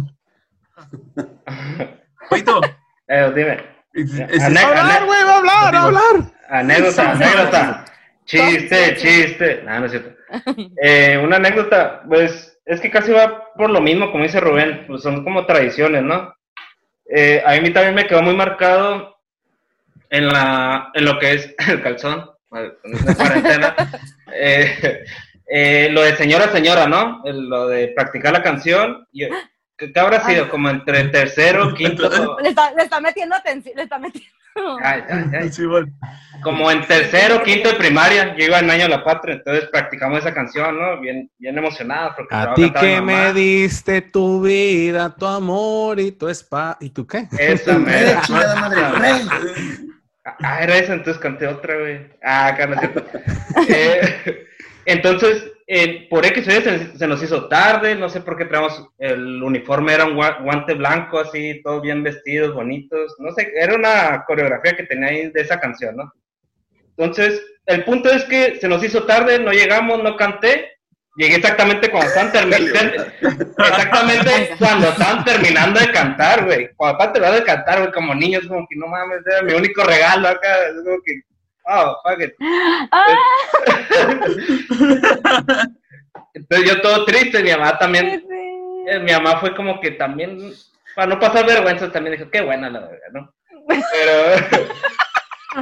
Oito, 2.32 2.62
Eh, 3.13 3.32
dime. 3.36 3.58
Hablar, 4.41 5.06
güey, 5.06 5.24
va 5.26 5.34
a 5.34 5.38
hablar, 5.38 5.76
a 5.76 5.84
hablar. 5.84 6.32
Anécdota, 6.50 7.12
anécdota. 7.12 7.86
Chiste, 8.26 8.95
chiste. 8.95 9.62
No, 9.65 9.80
no 9.82 9.86
es 9.88 9.91
cierto. 9.91 10.15
Eh, 10.82 11.19
una 11.21 11.36
anécdota, 11.36 12.04
pues 12.08 12.58
es 12.65 12.80
que 12.80 12.89
casi 12.89 13.12
va 13.12 13.52
por 13.56 13.69
lo 13.69 13.82
mismo, 13.82 14.12
como 14.12 14.24
dice 14.24 14.39
Rubén, 14.39 14.86
pues 14.88 15.02
son 15.04 15.24
como 15.26 15.45
tradiciones, 15.45 16.04
¿no? 16.04 16.34
Eh, 17.13 17.43
a 17.45 17.60
mí 17.60 17.69
también 17.71 17.95
me 17.95 18.08
quedó 18.08 18.21
muy 18.21 18.34
marcado 18.36 19.17
en, 20.10 20.28
la, 20.28 20.89
en 20.93 21.04
lo 21.04 21.19
que 21.19 21.34
es 21.34 21.54
el 21.67 21.82
calzón, 21.82 22.30
en 22.54 23.06
la 23.06 23.15
cuarentena. 23.15 23.76
Eh, 24.34 25.04
eh, 25.54 25.89
lo 25.91 26.02
de 26.02 26.15
señora, 26.15 26.47
señora, 26.47 26.88
¿no? 26.88 27.21
El- 27.26 27.50
lo 27.50 27.67
de 27.67 27.89
practicar 27.89 28.32
la 28.32 28.41
canción. 28.41 29.06
Y, 29.12 29.28
¿qué, 29.93 29.99
habrá 29.99 30.25
sido? 30.25 30.49
Como 30.49 30.69
entre 30.69 31.05
tercero, 31.05 31.73
quinto. 31.75 32.09
Le 32.41 32.49
está, 32.49 32.73
le 32.73 32.83
está 32.83 32.99
metiendo 32.99 33.35
atención, 33.35 33.75
le 33.75 33.83
está 33.83 33.97
metiendo. 33.97 34.29
Ay, 34.83 35.01
ay, 35.09 35.23
ay. 35.41 35.49
Sí, 35.51 35.65
bueno. 35.65 35.87
como 36.43 36.69
en 36.69 36.85
tercero, 36.85 37.41
quinto 37.41 37.69
de 37.69 37.75
primaria, 37.75 38.35
yo 38.37 38.45
iba 38.45 38.59
en 38.59 38.69
año 38.69 38.85
a 38.85 38.89
la 38.89 39.03
patria, 39.03 39.35
entonces 39.35 39.69
practicamos 39.69 40.19
esa 40.19 40.33
canción, 40.33 40.77
¿no? 40.77 40.99
Bien, 40.99 41.29
bien 41.37 41.57
emocionada. 41.57 42.15
Porque 42.15 42.35
A 42.35 42.53
ti 42.53 42.69
que 42.71 42.99
mamá. 42.99 43.13
me 43.27 43.33
diste 43.33 44.01
tu 44.01 44.41
vida, 44.41 45.15
tu 45.15 45.25
amor 45.25 45.99
y 45.99 46.11
tu 46.11 46.27
spa. 46.29 46.77
¿Y 46.81 46.89
tú 46.89 47.07
qué? 47.07 47.27
Esa 47.37 47.73
¡Re, 47.73 47.79
mera. 47.79 48.21
chingada 48.21 48.55
madre! 48.55 48.81
¡Re! 48.99 49.11
Ah, 50.43 50.61
era 50.63 50.77
esa, 50.77 50.93
entonces 50.93 51.21
canté 51.21 51.47
otra, 51.47 51.77
güey. 51.77 52.07
Ah, 52.23 52.47
acá 52.47 52.67
no 52.67 52.75
es 52.75 52.79
cierto. 52.81 53.05
Eh, 53.67 54.45
entonces, 54.85 55.51
eh, 55.73 56.07
por 56.10 56.25
X 56.25 56.45
o 56.45 56.51
se, 56.51 56.97
se 56.97 57.07
nos 57.07 57.23
hizo 57.23 57.47
tarde, 57.47 57.95
no 57.95 58.10
sé 58.10 58.19
por 58.19 58.38
qué 58.38 58.43
traemos 58.43 58.89
el 58.97 59.41
uniforme, 59.41 59.93
era 59.93 60.03
un 60.03 60.17
gua- 60.17 60.43
guante 60.43 60.73
blanco, 60.73 61.19
así, 61.19 61.62
todos 61.63 61.81
bien 61.81 62.03
vestidos, 62.03 62.53
bonitos, 62.53 63.15
no 63.19 63.31
sé, 63.31 63.53
era 63.55 63.75
una 63.75 64.25
coreografía 64.27 64.75
que 64.75 64.84
tenía 64.84 65.07
ahí 65.07 65.29
de 65.31 65.39
esa 65.41 65.62
canción, 65.62 65.95
¿no? 65.95 66.12
Entonces, 66.97 67.41
el 67.67 67.86
punto 67.86 68.12
es 68.12 68.25
que 68.25 68.57
se 68.60 68.67
nos 68.67 68.84
hizo 68.84 69.05
tarde, 69.05 69.39
no 69.39 69.53
llegamos, 69.53 70.03
no 70.03 70.17
canté, 70.17 70.71
llegué 71.15 71.36
exactamente 71.36 71.89
cuando 71.89 72.10
estaban 72.10 72.31
terminando, 72.34 73.05
exactamente 73.57 74.49
cuando 74.60 74.89
estaban 74.89 75.23
terminando 75.23 75.79
de 75.79 75.91
cantar, 75.93 76.43
güey, 76.43 76.69
cuando 76.75 76.97
estaban 76.97 77.13
terminando 77.13 77.39
de 77.39 77.45
cantar, 77.45 77.79
güey, 77.79 77.91
como 77.93 78.13
niños, 78.13 78.45
como 78.45 78.67
que 78.69 78.75
no 78.75 78.88
mames, 78.88 79.19
era 79.25 79.41
mi 79.41 79.53
único 79.53 79.84
regalo 79.86 80.27
acá, 80.27 80.67
es 80.67 80.84
como 80.84 80.97
que, 81.05 81.21
oh, 81.65 81.95
fuck 82.04 82.19
it. 82.21 82.34
Ah, 82.91 83.15
Entonces 86.34 86.69
yo 86.69 86.82
todo 86.82 87.06
triste, 87.06 87.43
mi 87.43 87.52
mamá 87.52 87.78
también, 87.78 88.24
sí. 88.28 88.36
eh, 88.88 89.00
mi 89.00 89.12
mamá 89.12 89.39
fue 89.39 89.56
como 89.56 89.80
que 89.82 89.91
también, 89.91 90.54
para 90.95 91.08
no 91.08 91.19
pasar 91.19 91.45
vergüenza, 91.45 91.91
también 91.91 92.17
dijo, 92.17 92.30
qué 92.32 92.41
buena 92.41 92.69
la 92.69 92.80
verga, 92.82 93.06
¿no? 93.13 93.34
Pero, 93.67 94.67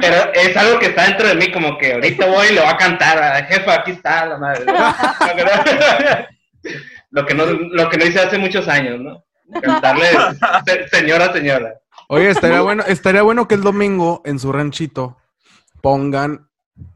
pero 0.00 0.32
es 0.34 0.56
algo 0.56 0.78
que 0.78 0.86
está 0.86 1.04
dentro 1.04 1.28
de 1.28 1.34
mí, 1.34 1.50
como 1.52 1.76
que 1.78 1.94
ahorita 1.94 2.26
voy 2.26 2.46
y 2.48 2.52
le 2.54 2.60
voy 2.60 2.70
a 2.70 2.76
cantar, 2.76 3.22
a, 3.22 3.44
jefa, 3.44 3.74
aquí 3.74 3.90
está 3.92 4.26
la 4.26 4.38
madre. 4.38 4.64
Lo 7.12 7.26
que 7.26 7.34
no, 7.34 7.44
lo 7.44 7.88
que 7.88 7.96
no 7.98 8.04
hice 8.04 8.20
hace 8.20 8.38
muchos 8.38 8.68
años, 8.68 9.00
¿no? 9.00 9.24
Cantarle 9.60 10.04
se- 10.64 10.86
señora, 10.90 11.32
señora. 11.32 11.74
Oye, 12.06 12.30
estaría 12.30 12.60
bueno, 12.60 12.84
estaría 12.86 13.22
bueno 13.22 13.48
que 13.48 13.56
el 13.56 13.62
domingo 13.62 14.22
en 14.24 14.38
su 14.38 14.52
ranchito 14.52 15.16
pongan 15.80 16.48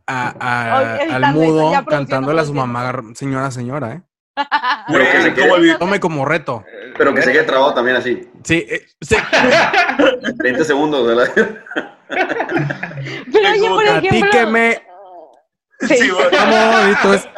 a, 0.06 0.34
a- 0.38 1.00
Oye, 1.02 1.12
al 1.12 1.32
mudo 1.34 1.72
cantándole 1.86 2.40
a 2.40 2.44
su 2.44 2.54
mamá, 2.54 2.92
señora, 3.14 3.50
señora, 3.50 3.92
¿eh? 3.92 4.02
Pero 4.88 5.04
que 5.12 5.22
se 5.22 5.34
quede, 5.34 5.54
el- 5.54 5.78
Tome 5.78 6.00
como 6.00 6.24
reto. 6.24 6.64
pero 6.98 7.14
que 7.14 7.22
se 7.22 7.32
quede 7.32 7.44
trabado 7.44 7.72
también 7.74 7.96
así. 7.96 8.28
Sí, 8.42 8.66
eh, 8.68 8.84
sí. 9.00 9.16
20 10.36 10.64
segundos, 10.64 11.06
¿verdad? 11.06 11.30
Pero 12.08 13.50
oye, 13.50 13.68
por 13.68 13.82
que 13.84 13.90
a 13.90 14.00
ti 14.00 14.06
ejemplo. 14.08 14.30
que 14.30 14.46
me- 14.46 14.82
Sí, 15.80 15.96
Sí, 15.96 16.10
bueno. 16.10 16.38
Amorito 16.38 17.14
es 17.14 17.28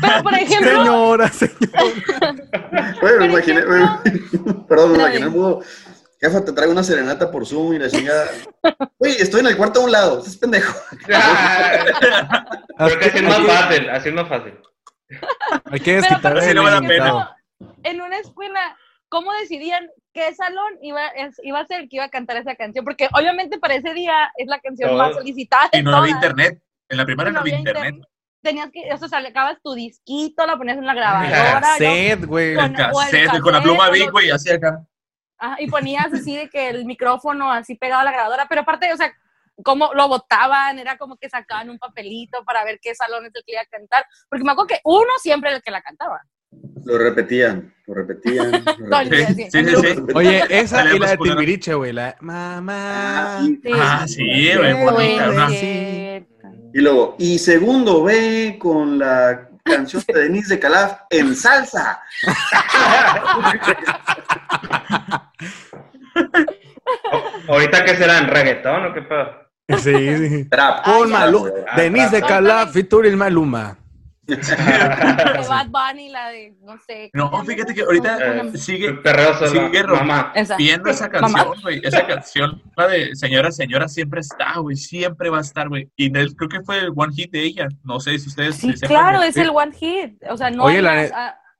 pero 0.00 0.22
por 0.22 0.34
ejemplo, 0.34 0.70
señora, 0.70 1.28
señora. 1.28 1.72
Oye, 3.02 3.18
me 3.20 3.26
imaginé, 3.26 3.60
ejemplo- 3.60 4.66
perdón, 4.66 4.92
me 4.92 4.98
imaginé 4.98 5.24
el 5.26 5.30
mudo. 5.30 5.60
Jefa, 6.22 6.44
te 6.44 6.52
traigo 6.52 6.72
una 6.72 6.84
serenata 6.84 7.30
por 7.32 7.44
Zoom 7.44 7.74
y 7.74 7.78
la 7.80 7.90
chingada. 7.90 8.30
Oye, 8.98 9.20
estoy 9.20 9.40
en 9.40 9.48
el 9.48 9.56
cuarto 9.56 9.80
a 9.80 9.84
un 9.84 9.90
lado, 9.90 10.18
estás 10.20 10.36
pendejo. 10.36 10.72
Creo 11.04 12.98
que 12.98 13.06
así 13.06 13.18
es 13.18 13.22
más 13.24 13.40
fácil, 13.46 13.90
así 13.90 14.08
es 14.08 14.14
más 14.14 14.28
fácil. 14.28 14.54
Hay 15.70 15.80
que 15.80 15.96
desquitar 15.96 16.32
por 16.34 16.42
Sí, 16.42 16.50
el 16.50 16.56
no 16.56 16.62
vale 16.62 16.76
la 16.76 16.82
invitado. 16.82 17.28
en 17.82 18.00
una 18.00 18.18
escuela, 18.18 18.76
¿cómo 19.08 19.32
decidían 19.40 19.88
qué 20.14 20.32
salón 20.34 20.78
iba, 20.80 21.02
iba 21.42 21.58
a 21.60 21.66
ser 21.66 21.80
el 21.82 21.88
que 21.88 21.96
iba 21.96 22.04
a 22.04 22.10
cantar 22.10 22.36
esa 22.36 22.54
canción? 22.54 22.84
Porque 22.84 23.08
obviamente 23.12 23.58
para 23.58 23.74
ese 23.74 23.92
día 23.92 24.30
es 24.36 24.46
la 24.46 24.60
canción 24.60 24.90
Todo. 24.90 24.98
más 24.98 25.14
solicitada. 25.14 25.70
de 25.72 25.78
Y 25.80 25.82
no 25.82 25.96
había 25.96 26.12
internet. 26.12 26.62
En 26.88 26.98
la 26.98 27.04
primaria 27.04 27.32
No 27.32 27.34
no 27.36 27.40
había 27.40 27.56
internet. 27.58 27.84
internet. 27.84 28.08
Tenías 28.42 28.70
que, 28.72 28.92
o 28.92 28.96
sea, 28.96 29.08
sacabas 29.08 29.58
tu 29.62 29.74
disquito, 29.74 30.46
lo 30.46 30.56
ponías 30.58 30.76
en 30.78 30.86
la 30.86 30.94
grabadora. 30.94 31.54
¿no? 31.54 31.60
Cassette, 31.60 32.24
güey. 32.26 32.54
Con- 32.54 32.64
El 32.66 32.72
cassette, 32.76 33.34
el 33.34 33.40
con 33.42 33.52
la 33.52 33.62
pluma 33.62 33.88
Big, 33.90 34.10
güey, 34.10 34.30
así 34.30 34.50
acá. 34.50 34.82
Y 35.58 35.66
ponías 35.68 36.12
así 36.12 36.36
de 36.36 36.48
que 36.48 36.68
el 36.70 36.84
micrófono 36.84 37.50
así 37.50 37.74
pegado 37.74 38.02
a 38.02 38.04
la 38.04 38.12
grabadora, 38.12 38.46
pero 38.48 38.60
aparte, 38.62 38.92
o 38.92 38.96
sea, 38.96 39.12
cómo 39.64 39.92
lo 39.94 40.08
votaban, 40.08 40.78
era 40.78 40.96
como 40.96 41.16
que 41.16 41.28
sacaban 41.28 41.70
un 41.70 41.78
papelito 41.78 42.44
para 42.44 42.64
ver 42.64 42.78
qué 42.80 42.94
salón 42.94 43.26
es 43.26 43.32
el 43.34 43.42
que 43.44 43.52
iba 43.52 43.60
a 43.60 43.66
cantar, 43.66 44.04
porque 44.28 44.44
me 44.44 44.52
acuerdo 44.52 44.68
que 44.68 44.80
uno 44.84 45.10
siempre 45.20 45.50
era 45.50 45.56
el 45.58 45.62
que 45.62 45.70
la 45.70 45.82
cantaba. 45.82 46.20
Lo 46.84 46.98
repetían, 46.98 47.72
lo 47.86 47.94
repetían. 47.94 48.52
lo 48.52 48.64
Todo 48.90 49.00
el 49.00 49.10
repetían. 49.10 49.36
día, 49.36 49.50
Sí, 49.50 49.64
sí, 49.64 49.76
sí. 49.76 49.94
sí. 49.94 50.02
Oye, 50.14 50.44
esa 50.50 50.94
y 50.94 50.98
la 50.98 51.10
de. 51.10 51.16
Timbiriche, 51.18 51.74
güey. 51.74 51.92
La 51.92 52.16
mamá. 52.20 53.38
Ah, 53.38 53.42
sí. 53.42 53.60
Ah, 53.72 54.04
sí, 54.06 54.52
güey, 54.56 54.72
Sí, 54.74 54.82
bonita. 54.84 55.26
¿no? 55.28 55.48
sí. 55.50 56.26
Y 56.74 56.80
luego, 56.80 57.16
y 57.18 57.38
segundo 57.38 58.02
B 58.04 58.56
con 58.60 58.98
la 58.98 59.48
canción 59.62 60.02
de 60.08 60.20
Denise 60.24 60.54
de 60.54 60.60
Calaf 60.60 61.02
en 61.10 61.34
salsa. 61.36 62.02
Ahorita 67.48 67.84
que 67.84 67.96
será 67.96 68.18
en 68.18 68.28
reggaetón 68.28 68.86
o 68.86 68.94
qué 68.94 69.02
pedo. 69.02 69.42
Sí, 69.78 70.28
sí. 70.28 70.44
Trap. 70.48 70.84
Con 70.84 71.10
ya. 71.10 71.18
Maluma. 71.18 71.50
Ah, 71.68 71.76
Denise 71.80 72.16
de. 72.16 72.22
Calaf, 72.22 72.72
featuring 72.72 73.16
Maluma. 73.16 73.78
De 74.24 74.36
Bad 74.36 75.66
Bunny, 75.68 76.08
la 76.10 76.28
de, 76.28 76.54
no 76.62 76.78
sé. 76.86 77.10
No, 77.12 77.44
fíjate 77.44 77.74
que 77.74 77.82
ahorita 77.82 78.18
Eh, 78.36 78.56
sigue 78.56 78.96
sigue 79.48 79.82
ro- 79.82 79.96
mamá. 79.96 80.32
Esa. 80.34 80.56
viendo 80.56 80.88
esa 80.90 81.08
Mamá. 81.08 81.20
canción, 81.44 81.62
güey. 81.62 81.80
Esa 81.84 82.06
canción, 82.06 82.62
la 82.76 82.86
de 82.88 83.16
Señora, 83.16 83.50
Señora, 83.50 83.88
siempre 83.88 84.20
está, 84.20 84.58
güey. 84.58 84.76
Siempre 84.76 85.28
va 85.28 85.38
a 85.38 85.42
estar, 85.42 85.68
güey. 85.68 85.90
Y 85.96 86.08
del- 86.10 86.36
creo 86.36 86.48
que 86.48 86.60
fue 86.62 86.78
el 86.78 86.92
one 86.94 87.12
hit 87.14 87.32
de 87.32 87.42
ella. 87.42 87.68
No 87.84 87.98
sé 87.98 88.16
si 88.18 88.28
ustedes. 88.28 88.56
Sí, 88.56 88.72
claro, 88.74 89.22
es 89.22 89.36
el 89.36 89.50
one 89.50 89.72
hit. 89.72 90.14
O 90.30 90.36
sea, 90.36 90.50
no 90.50 90.64
Oye, 90.64 90.76
hay 90.76 90.82
la 90.82 90.94
más. 90.94 91.12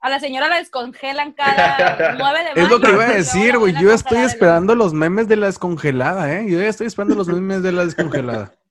A, 0.02 0.10
la 0.10 0.20
señora 0.20 0.48
la 0.48 0.56
descongelan 0.56 1.32
cada 1.36 2.14
9 2.18 2.38
de 2.40 2.44
mayo. 2.50 2.52
Es 2.56 2.68
lo 2.70 2.80
que 2.80 2.90
iba 2.92 3.04
a 3.04 3.12
decir, 3.14 3.56
güey. 3.58 3.74
Yo 3.80 3.90
estoy 3.92 4.18
esperando 4.18 4.74
los 4.74 4.92
memes 4.92 5.28
de 5.28 5.36
la 5.36 5.46
descongelada, 5.46 6.32
¿eh? 6.32 6.46
Yo 6.48 6.60
ya 6.60 6.68
estoy 6.68 6.86
esperando 6.88 7.14
los 7.14 7.28
memes 7.28 7.62
de 7.62 7.72
la 7.72 7.84
descongelada. 7.84 8.54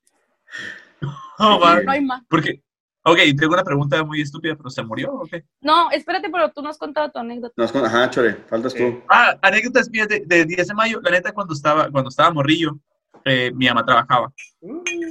No. 1.38 1.58
No 1.58 1.90
hay 1.90 2.00
más. 2.04 2.22
Porque, 2.28 2.62
ok, 3.02 3.18
tengo 3.36 3.54
una 3.54 3.64
pregunta 3.64 4.04
muy 4.04 4.20
estúpida, 4.20 4.54
pero 4.54 4.70
¿se 4.70 4.80
murió 4.84 5.12
o 5.12 5.26
qué? 5.26 5.44
No, 5.60 5.90
espérate, 5.90 6.28
pero 6.30 6.52
tú 6.52 6.62
no 6.62 6.68
has 6.68 6.78
contado 6.78 7.10
tu 7.10 7.18
anécdota. 7.18 7.52
Nos 7.56 7.72
con- 7.72 7.84
Ajá, 7.84 8.08
Chore, 8.10 8.34
faltas 8.48 8.72
tú. 8.74 8.78
Sí. 8.78 8.98
Ah, 9.08 9.36
anécdotas 9.42 9.90
mías 9.90 10.06
de, 10.06 10.22
de 10.24 10.44
10 10.44 10.68
de 10.68 10.74
mayo. 10.74 11.00
La 11.02 11.10
neta, 11.10 11.32
cuando 11.32 11.52
estaba, 11.54 11.90
cuando 11.90 12.10
estaba 12.10 12.30
morrillo, 12.30 12.78
eh, 13.24 13.50
mi 13.54 13.66
mamá 13.66 13.84
trabajaba. 13.84 14.32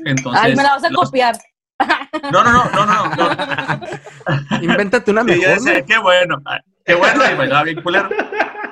Entonces. 0.05 0.41
Ay, 0.41 0.55
me 0.55 0.63
la 0.63 0.69
vas 0.75 0.84
a 0.86 0.89
los- 0.89 1.03
copiar. 1.05 1.36
No, 2.32 2.43
no, 2.43 2.52
no, 2.52 2.69
no, 2.71 2.86
no. 2.86 3.15
no. 3.15 4.62
Invéntate 4.62 5.12
una 5.12 5.24
Sí, 5.24 5.30
yo 5.30 5.36
mejor. 5.47 5.54
decía, 5.56 5.80
¿no? 5.80 5.86
qué 5.86 5.97
bueno, 5.97 6.41
ah, 6.45 6.60
qué 6.86 6.95
bueno, 6.95 7.24
y 7.32 7.36
bailaba 7.38 7.63
bien 7.63 7.82
culero. 7.82 8.10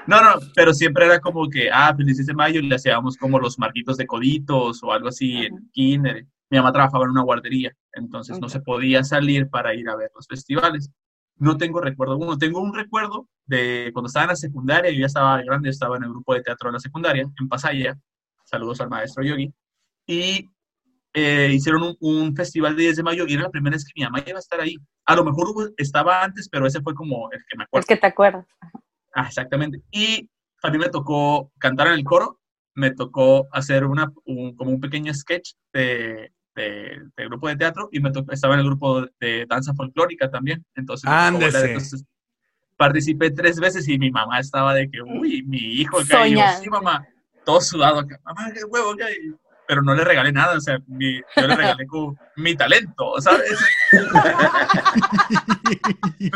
No, 0.07 0.21
no, 0.21 0.39
pero 0.55 0.73
siempre 0.73 1.05
era 1.05 1.19
como 1.19 1.47
que, 1.49 1.69
ah, 1.71 1.93
felices 1.95 2.25
de 2.25 2.33
mayo, 2.33 2.59
y 2.59 2.67
le 2.67 2.75
hacíamos 2.75 3.15
como 3.15 3.39
los 3.39 3.59
marquitos 3.59 3.95
de 3.97 4.07
coditos 4.07 4.81
o 4.83 4.91
algo 4.91 5.09
así 5.09 5.45
en 5.45 5.69
kinder. 5.71 6.25
Mi 6.49 6.57
mamá 6.57 6.71
trabajaba 6.73 7.05
en 7.05 7.11
una 7.11 7.21
guardería, 7.21 7.71
entonces 7.93 8.39
no 8.39 8.49
se 8.49 8.59
podía 8.59 9.03
salir 9.03 9.49
para 9.49 9.73
ir 9.75 9.87
a 9.87 9.95
ver 9.95 10.09
los 10.15 10.25
festivales. 10.27 10.89
No 11.35 11.57
tengo 11.57 11.79
recuerdo 11.79 12.17
uno, 12.17 12.37
tengo 12.37 12.59
un 12.59 12.73
recuerdo 12.73 13.27
de 13.45 13.91
cuando 13.93 14.07
estaba 14.07 14.23
en 14.25 14.29
la 14.29 14.35
secundaria, 14.35 14.91
yo 14.91 14.99
ya 15.01 15.05
estaba 15.05 15.41
grande, 15.43 15.67
yo 15.67 15.71
estaba 15.71 15.95
en 15.97 16.03
el 16.03 16.09
grupo 16.09 16.33
de 16.33 16.41
teatro 16.41 16.69
de 16.69 16.73
la 16.73 16.79
secundaria, 16.79 17.21
en 17.39 17.47
Pasaya, 17.47 17.97
saludos 18.43 18.81
al 18.81 18.89
maestro 18.89 19.23
Yogi, 19.23 19.53
y 20.07 20.49
eh, 21.13 21.49
hicieron 21.53 21.81
un, 21.83 21.97
un 21.99 22.35
festival 22.35 22.75
de 22.75 22.83
10 22.83 22.97
de 22.97 23.03
mayo 23.03 23.25
y 23.27 23.33
era 23.33 23.43
la 23.43 23.49
primera 23.49 23.75
vez 23.75 23.83
que 23.85 23.93
mi 23.95 24.03
mamá 24.03 24.23
iba 24.25 24.37
a 24.37 24.39
estar 24.39 24.59
ahí. 24.61 24.75
A 25.05 25.15
lo 25.15 25.23
mejor 25.23 25.49
hubo- 25.49 25.73
estaba 25.77 26.23
antes, 26.23 26.47
pero 26.49 26.67
ese 26.67 26.81
fue 26.81 26.93
como 26.93 27.31
el 27.31 27.39
que 27.49 27.57
me 27.57 27.63
acuerdo. 27.63 27.81
Es 27.81 27.87
que 27.87 27.97
te 27.97 28.07
acuerdas. 28.07 28.45
Ah, 29.15 29.25
exactamente. 29.27 29.81
Y 29.91 30.29
a 30.61 30.69
mí 30.69 30.77
me 30.77 30.89
tocó 30.89 31.51
cantar 31.57 31.87
en 31.87 31.93
el 31.93 32.03
coro, 32.03 32.39
me 32.75 32.91
tocó 32.91 33.47
hacer 33.51 33.85
una, 33.85 34.11
un- 34.25 34.55
como 34.55 34.71
un 34.71 34.79
pequeño 34.79 35.13
sketch 35.13 35.53
de, 35.73 36.31
de, 36.55 37.01
de 37.17 37.25
grupo 37.25 37.47
de 37.47 37.55
teatro 37.55 37.89
y 37.91 37.99
me 37.99 38.11
tocó- 38.11 38.31
estaba 38.31 38.53
en 38.53 38.59
el 38.61 38.65
grupo 38.67 39.05
de 39.19 39.45
danza 39.49 39.73
folclórica 39.73 40.29
también. 40.29 40.63
Entonces. 40.75 41.09
Entonces, 41.65 42.05
participé 42.77 43.31
tres 43.31 43.59
veces 43.59 43.87
y 43.87 43.97
mi 43.97 44.11
mamá 44.11 44.39
estaba 44.39 44.73
de 44.73 44.89
que, 44.89 45.01
uy, 45.01 45.43
mi 45.43 45.57
hijo 45.57 46.03
Soñando. 46.05 46.63
sí, 46.63 46.69
mamá, 46.69 47.05
todo 47.43 47.59
sudado 47.61 47.99
acá. 47.99 48.19
Mamá, 48.23 48.51
qué 48.53 48.63
huevo, 48.63 48.95
ya. 48.97 49.07
Pero 49.69 49.83
no 49.83 49.93
le 49.93 50.03
regalé 50.03 50.31
nada, 50.31 50.57
o 50.57 50.59
sea, 50.59 50.79
mi- 50.87 51.21
yo 51.37 51.45
le 51.47 51.55
regalé 51.55 51.85
como 51.85 52.17
mi 52.37 52.55
talento, 52.55 53.13
¿sabes? 53.21 53.55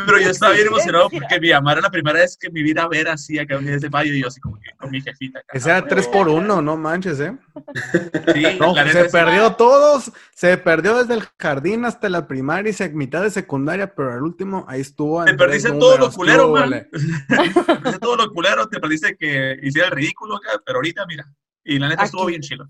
Pero 0.06 0.20
yo 0.20 0.30
estaba 0.30 0.52
bien 0.52 0.68
emocionado 0.68 1.10
porque 1.10 1.40
mi 1.40 1.50
mamá 1.50 1.72
era 1.72 1.80
la 1.80 1.90
primera 1.90 2.20
vez 2.20 2.36
que 2.40 2.48
me 2.50 2.62
vi 2.62 2.72
a 2.78 2.86
ver 2.86 3.08
así 3.08 3.36
acá 3.36 3.58
un 3.58 3.66
10 3.66 3.80
de 3.80 3.90
mayo 3.90 4.12
y 4.12 4.20
yo 4.22 4.28
así 4.28 4.40
como 4.40 4.60
que 4.60 4.70
con 4.76 4.88
mi 4.92 5.00
jefita. 5.00 5.40
acá, 5.40 5.48
Ese 5.58 5.68
era 5.68 5.78
"Ah, 5.78 5.84
3 5.88 6.06
por 6.06 6.28
1 6.28 6.62
no 6.62 6.76
manches, 6.76 7.18
¿eh? 7.18 7.36
Sí, 8.34 8.56
No, 8.60 8.72
la 8.72 8.92
se 8.92 9.00
es- 9.06 9.10
perdió 9.12 9.52
todos, 9.56 10.12
se 10.32 10.56
perdió 10.56 10.96
desde 10.98 11.14
el 11.14 11.24
jardín 11.36 11.84
hasta 11.86 12.08
la 12.08 12.28
primaria 12.28 12.70
y 12.70 12.72
se- 12.72 12.90
mitad 12.90 13.20
de 13.22 13.30
secundaria, 13.30 13.92
pero 13.96 14.12
al 14.12 14.22
último 14.22 14.64
ahí 14.68 14.80
estuvo. 14.80 15.24
Te 15.24 15.34
perdiste 15.34 15.70
todo 15.72 15.98
lo 15.98 16.12
culero, 16.12 16.54
¿qué 16.54 16.60
man. 16.60 16.86
Te 17.28 17.64
perdiste 17.64 17.98
todo 17.98 18.16
lo 18.16 18.30
culero, 18.30 18.68
te 18.68 18.78
perdiste 18.78 19.16
que 19.16 19.58
hiciera 19.60 19.88
el 19.88 19.94
ridículo 19.94 20.36
acá, 20.36 20.50
pero 20.64 20.76
ahorita 20.78 21.04
mira. 21.06 21.26
Y 21.64 21.80
la 21.80 21.88
neta 21.88 22.02
Aquí. 22.02 22.06
estuvo 22.10 22.26
bien 22.26 22.40
chido. 22.40 22.64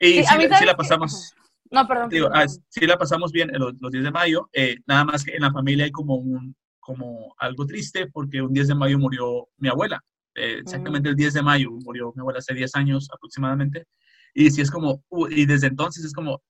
Y 0.00 0.06
Sí, 0.06 0.24
sí, 0.24 0.34
a 0.34 0.36
mí, 0.36 0.44
sí 0.44 0.48
¿sabes 0.50 0.66
la 0.66 0.76
pasamos, 0.76 1.34
No, 1.70 1.86
perdón. 1.86 2.08
digo, 2.10 2.28
perdón. 2.28 2.46
ah, 2.48 2.62
sí 2.68 2.86
la 2.86 2.98
pasamos 2.98 3.32
bien 3.32 3.54
en 3.54 3.60
los, 3.60 3.72
los 3.80 3.90
10 3.90 4.04
de 4.04 4.10
mayo, 4.10 4.48
eh, 4.52 4.76
nada 4.86 5.04
más 5.04 5.24
que 5.24 5.34
en 5.34 5.42
la 5.42 5.50
familia 5.52 5.84
hay 5.86 5.90
como 5.90 6.16
un, 6.16 6.54
como 6.80 7.34
algo 7.38 7.66
triste 7.66 8.06
porque 8.12 8.40
un 8.42 8.52
10 8.52 8.68
de 8.68 8.74
mayo 8.74 8.98
murió 8.98 9.48
mi 9.58 9.68
abuela. 9.68 10.02
Eh, 10.34 10.58
exactamente 10.60 11.08
el 11.08 11.16
10 11.16 11.34
de 11.34 11.42
mayo 11.42 11.70
murió 11.72 12.12
mi 12.14 12.20
abuela 12.20 12.38
hace 12.40 12.52
10 12.54 12.74
años 12.76 13.08
aproximadamente. 13.12 13.86
Y 14.34 14.50
sí 14.50 14.60
es 14.60 14.70
como, 14.70 15.02
uh, 15.08 15.28
y 15.28 15.46
desde 15.46 15.68
entonces 15.68 16.04
es 16.04 16.12
como, 16.12 16.42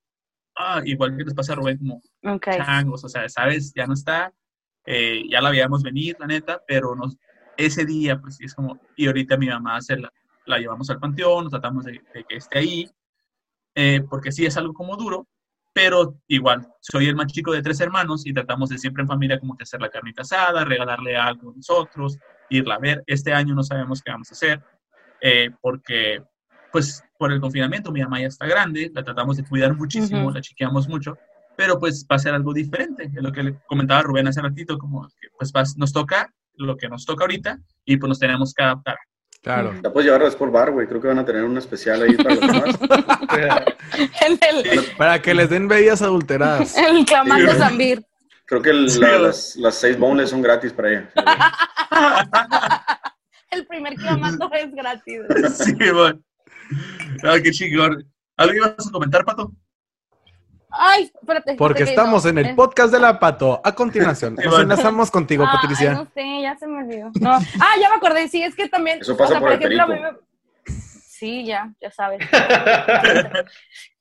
ah, 0.57 0.83
igual 0.85 1.17
que 1.17 1.23
les 1.25 1.35
pasa 1.35 1.53
a 1.53 1.57
Rubén, 1.57 1.79
como, 1.79 2.03
Ok. 2.25 2.49
changos, 2.57 3.05
o 3.05 3.09
sea, 3.09 3.29
sabes, 3.29 3.73
ya 3.75 3.87
no 3.87 3.95
está, 3.95 4.33
eh, 4.87 5.23
ya 5.31 5.41
la 5.41 5.51
veíamos 5.51 5.83
venir, 5.85 6.17
la 6.19 6.27
neta, 6.27 6.61
pero 6.67 6.97
nos, 6.97 7.17
ese 7.57 7.85
día, 7.87 8.21
pues 8.21 8.37
sí 8.37 8.45
es 8.45 8.55
como, 8.55 8.81
y 8.97 9.07
ahorita 9.07 9.37
mi 9.37 9.47
mamá 9.47 9.81
se 9.81 9.97
la, 9.97 10.13
la 10.47 10.59
llevamos 10.59 10.91
al 10.91 10.99
panteón, 10.99 11.49
tratamos 11.49 11.85
de, 11.85 11.93
de 12.13 12.25
que 12.29 12.37
esté 12.37 12.59
ahí, 12.59 12.91
eh, 13.77 14.03
porque 14.09 14.33
sí 14.33 14.47
es 14.47 14.57
algo 14.57 14.73
como 14.73 14.97
duro, 14.97 15.29
pero 15.75 16.17
igual, 16.27 16.67
soy 16.81 17.09
el 17.09 17.15
más 17.15 17.27
chico 17.31 17.53
de 17.53 17.61
tres 17.61 17.79
hermanos 17.81 18.27
y 18.27 18.33
tratamos 18.33 18.71
de 18.71 18.79
siempre 18.79 19.03
en 19.03 19.09
familia 19.09 19.39
como 19.39 19.55
que 19.55 19.65
hacer 19.65 19.83
la 19.83 19.91
carnita 19.91 20.23
asada, 20.23 20.65
regalarle 20.65 21.15
algo 21.15 21.51
a 21.51 21.55
nosotros, 21.55 22.19
irla 22.49 22.77
a 22.77 22.79
ver. 22.79 23.05
Este 23.07 23.35
año 23.35 23.55
no 23.55 23.63
sabemos 23.63 24.01
qué 24.03 24.11
vamos 24.11 24.31
a 24.31 24.35
hacer, 24.35 24.63
eh, 25.21 25.51
porque 25.61 26.23
pues 26.73 27.05
por 27.19 27.31
el 27.31 27.41
confinamiento 27.41 27.93
mi 27.93 28.01
mamá 28.01 28.19
ya 28.21 28.29
está 28.29 28.47
grande, 28.47 28.91
la 28.95 29.05
tratamos 29.05 29.37
de 29.37 29.45
cuidar 29.45 29.77
muchísimo, 29.77 30.31
la 30.31 30.41
chiqueamos 30.41 30.89
mucho, 30.89 31.19
pero 31.55 31.79
pues 31.79 32.07
va 32.11 32.17
a 32.17 32.21
ser 32.21 32.33
algo 32.33 32.55
diferente, 32.55 33.11
es 33.15 33.23
lo 33.23 33.31
que 33.31 33.43
le 33.43 33.59
comentaba 33.67 34.03
Rubén 34.03 34.29
hace 34.29 34.41
ratito, 34.41 34.79
como 34.79 35.07
que 35.09 35.29
pues 35.39 35.77
nos 35.77 35.93
toca 35.93 36.33
lo 36.55 36.79
que 36.79 36.89
nos 36.89 37.05
toca 37.05 37.25
ahorita 37.25 37.59
y 37.85 37.99
pues 37.99 38.09
nos 38.09 38.19
tenemos 38.19 38.55
que 38.55 38.63
adaptar. 38.63 38.97
Claro. 39.47 39.75
La 39.81 39.93
puedes 39.93 40.07
llevar 40.07 40.25
a 40.25 40.27
Sport 40.29 40.51
Bar, 40.53 40.73
güey. 40.73 40.89
Creo 40.89 41.01
que 41.01 41.07
van 41.07 41.21
a 41.21 41.25
tener 41.25 41.45
un 41.45 41.57
especial 41.57 42.03
ahí 42.03 42.17
para 42.17 42.35
los 42.35 42.41
demás. 42.41 42.65
El, 44.27 44.41
Para 44.99 45.23
que 45.23 45.35
les 45.35 45.49
den 45.49 45.69
bebidas 45.69 46.03
adulteradas. 46.03 46.77
el 46.89 47.05
clamando 47.07 47.53
Zambir. 47.55 48.05
Creo 48.47 48.61
que 48.61 48.71
el- 48.71 48.91
Sí, 48.91 48.99
la- 48.99 49.09
güey. 49.11 49.23
las, 49.23 49.55
las 49.55 49.77
seis 49.77 49.97
boneless 49.97 50.31
son 50.31 50.43
gratis 50.43 50.73
para 50.73 50.91
ella. 50.91 51.11
El 53.53 53.65
primer 53.69 53.95
clamando 53.95 54.51
es 54.53 54.75
gratis. 54.75 55.21
sí, 55.65 55.75
bueno. 55.93 56.21
Ah, 57.23 57.37
qué 57.41 57.53
chingón. 57.53 58.05
¿Algo 58.37 58.53
ibas 58.55 58.89
a 58.89 58.91
comentar, 58.91 59.25
Pato? 59.25 59.53
Ay, 60.71 61.11
espérate. 61.21 61.55
Porque 61.55 61.85
estamos 61.85 62.25
no, 62.25 62.31
en 62.31 62.39
el 62.39 62.55
podcast 62.55 62.93
de 62.93 62.99
la 63.01 63.19
Pato. 63.19 63.61
A 63.65 63.75
continuación, 63.75 64.35
nos 64.45 64.61
enlazamos 64.61 65.11
contigo, 65.11 65.45
ah, 65.47 65.59
Patricia. 65.61 65.91
ay, 65.91 65.97
no 65.97 66.07
sé, 66.13 66.43
ya 66.43 66.57
se 66.57 66.67
me 66.67 66.83
olvidó. 66.83 67.11
No. 67.21 67.33
Ah, 67.33 67.75
ya 67.81 67.89
me 67.89 67.97
acordé, 67.97 68.29
sí, 68.29 68.43
es 68.43 68.55
que 68.55 68.69
también. 68.69 69.01
Eso 69.01 69.17
pasa 69.17 69.41
por 69.41 69.53
el 69.53 69.55
a 69.55 69.59
mí 69.59 69.65
perico. 69.65 69.87
me- 69.89 70.27
Sí, 71.17 71.47
ya, 71.47 71.73
ya 71.81 71.91
sabes. 71.91 72.21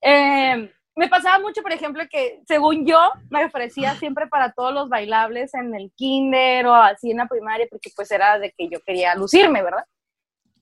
Eh, 0.07 0.71
me 0.95 1.07
pasaba 1.09 1.39
mucho, 1.39 1.61
por 1.63 1.71
ejemplo, 1.71 2.03
que 2.09 2.41
según 2.47 2.85
yo 2.85 2.99
me 3.29 3.43
ofrecía 3.43 3.95
siempre 3.95 4.27
para 4.27 4.51
todos 4.53 4.71
los 4.73 4.87
bailables 4.87 5.53
en 5.55 5.73
el 5.73 5.91
kinder 5.95 6.67
o 6.67 6.75
así 6.75 7.11
en 7.11 7.17
la 7.17 7.27
primaria, 7.27 7.65
porque 7.69 7.89
pues 7.95 8.11
era 8.11 8.37
de 8.37 8.53
que 8.55 8.69
yo 8.69 8.79
quería 8.85 9.15
lucirme, 9.15 9.63
¿verdad? 9.63 9.83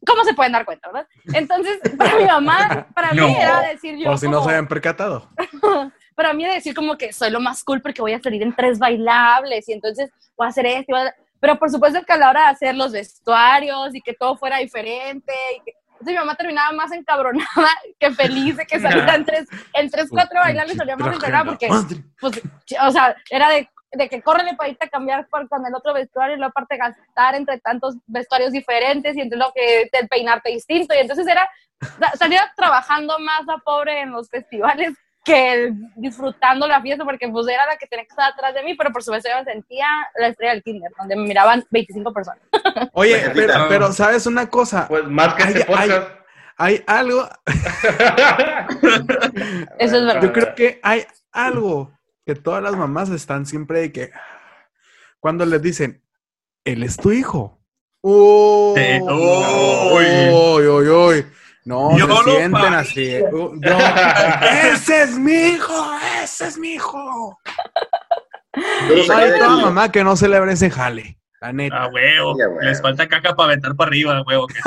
¿Cómo 0.05 0.23
se 0.23 0.33
pueden 0.33 0.51
dar 0.51 0.65
cuenta, 0.65 0.89
verdad? 0.91 1.07
Entonces, 1.33 1.79
para 1.97 2.15
mi 2.17 2.25
mamá, 2.25 2.87
para 2.93 3.13
No. 3.13 3.27
mí 3.27 3.35
era 3.35 3.61
decir 3.61 3.97
yo. 3.97 4.05
Por 4.09 4.19
si 4.19 4.27
no 4.27 4.43
se 4.43 4.49
habían 4.49 4.67
percatado. 4.67 5.29
para 6.15 6.33
mí 6.33 6.43
era 6.45 6.53
decir 6.53 6.75
como 6.75 6.97
que 6.97 7.13
soy 7.13 7.29
lo 7.31 7.39
más 7.39 7.63
cool 7.63 7.81
porque 7.81 8.01
voy 8.01 8.13
a 8.13 8.19
salir 8.21 8.41
en 8.43 8.55
tres 8.55 8.79
bailables 8.79 9.67
y 9.69 9.73
entonces 9.73 10.11
voy 10.37 10.45
a 10.47 10.49
hacer 10.49 10.65
esto. 10.65 10.85
y 10.89 10.91
voy 10.93 11.01
a- 11.07 11.15
Pero 11.39 11.57
por 11.57 11.69
supuesto 11.69 12.01
que 12.03 12.13
a 12.13 12.17
la 12.17 12.29
hora 12.29 12.41
de 12.41 12.47
hacer 12.47 12.75
los 12.75 12.91
vestuarios 12.91 13.95
y 13.95 14.01
que 14.01 14.13
todo 14.13 14.35
fuera 14.37 14.57
diferente. 14.57 15.33
Y 15.57 15.63
que... 15.63 15.71
Entonces 15.93 16.13
mi 16.13 16.19
mamá 16.19 16.35
terminaba 16.35 16.71
más 16.73 16.91
encabronada 16.91 17.47
que 17.99 18.11
feliz 18.11 18.57
de 18.57 18.65
que 18.65 18.79
saliera 18.79 19.15
en 19.15 19.23
tres, 19.25 19.47
en 19.73 19.89
tres 19.89 20.07
cuatro 20.09 20.39
bailables, 20.41 20.75
salía 20.75 20.97
más 20.97 21.15
encabronada 21.15 21.45
porque, 21.45 21.67
pues, 22.19 22.41
o 22.81 22.91
sea, 22.91 23.15
era 23.29 23.49
de, 23.49 23.69
de 23.93 24.09
que 24.09 24.21
córrele 24.21 24.55
para 24.55 24.69
irte 24.69 24.85
a 24.85 24.89
cambiar 24.89 25.27
por- 25.27 25.47
con 25.47 25.65
el 25.65 25.73
otro 25.75 25.93
vestuario 25.93 26.35
y 26.35 26.39
luego 26.39 26.51
aparte 26.51 26.77
gastar 26.77 27.35
entre 27.35 27.59
tantos 27.59 27.95
vestuarios 28.07 28.51
diferentes 28.51 29.15
y 29.15 29.21
entre 29.21 29.37
lo 29.37 29.51
que 29.53 29.87
te 29.91 30.07
peinarte 30.07 30.49
distinto. 30.51 30.93
Y 30.95 30.99
entonces 30.99 31.27
era, 31.27 31.47
sa- 31.99 32.17
salía 32.17 32.51
trabajando 32.55 33.17
más 33.19 33.45
la 33.45 33.57
pobre 33.59 34.01
en 34.01 34.11
los 34.11 34.29
festivales 34.29 34.93
que 35.25 35.71
disfrutando 35.95 36.67
la 36.67 36.81
fiesta 36.81 37.05
porque 37.05 37.29
pues 37.29 37.47
era 37.47 37.65
la 37.65 37.77
que 37.77 37.87
tenía 37.87 38.03
que 38.03 38.09
estar 38.09 38.29
atrás 38.33 38.53
de 38.53 38.61
mí, 38.63 38.73
pero 38.75 38.91
por 38.91 39.03
supuesto 39.03 39.29
yo 39.29 39.37
me 39.37 39.45
sentía 39.45 39.87
la 40.17 40.27
estrella 40.27 40.51
del 40.53 40.63
kinder, 40.63 40.91
donde 40.97 41.15
me 41.15 41.23
miraban 41.23 41.63
25 41.71 42.11
personas. 42.11 42.41
Oye, 42.93 43.17
Tarjetita. 43.19 43.53
pero, 43.53 43.67
pero 43.69 43.91
¿sabes 43.93 44.25
una 44.25 44.49
cosa? 44.49 44.85
Pues 44.89 45.05
más 45.05 45.33
que 45.35 45.43
Ay, 45.43 45.53
este 45.53 45.73
ay. 45.73 45.89
podcast. 45.89 46.09
Hay 46.57 46.83
algo, 46.87 47.29
Eso 49.79 49.97
es 49.97 50.05
verdad. 50.05 50.21
yo 50.21 50.33
creo 50.33 50.55
que 50.55 50.79
hay 50.83 51.05
algo 51.31 51.91
que 52.25 52.35
todas 52.35 52.63
las 52.63 52.75
mamás 52.75 53.09
están 53.09 53.45
siempre 53.45 53.81
de 53.81 53.91
que 53.91 54.11
cuando 55.19 55.45
les 55.45 55.61
dicen, 55.61 56.03
él 56.65 56.83
es 56.83 56.97
tu 56.97 57.11
hijo. 57.11 57.59
¡Uy! 58.01 58.79
Sí. 58.79 58.99
¡Uy! 59.01 60.67
¡Uy! 60.67 60.87
¡Uy! 60.87 61.25
No, 61.65 61.97
Yo 61.97 62.23
se 62.23 62.31
sienten 62.31 62.73
así. 62.73 63.19
Yo- 63.31 63.53
¡Ese 64.73 65.03
es 65.03 65.17
mi 65.17 65.33
hijo! 65.33 65.91
¡Ese 66.21 66.47
es 66.47 66.57
mi 66.57 66.73
hijo! 66.73 67.39
Saqué 69.07 69.11
Hay 69.13 69.39
toda 69.39 69.57
mamá 69.57 69.91
que 69.91 70.03
no 70.03 70.15
celebra 70.15 70.51
ese 70.51 70.69
jale, 70.69 71.17
la 71.41 71.53
neta. 71.53 71.83
Ah, 71.83 71.87
huevo. 71.87 72.35
Sí, 72.35 72.41
huevo. 72.41 72.61
Les 72.61 72.81
falta 72.81 73.07
caca 73.07 73.33
para 73.35 73.47
aventar 73.53 73.75
para 73.75 73.87
arriba, 73.87 74.21
huevo. 74.27 74.47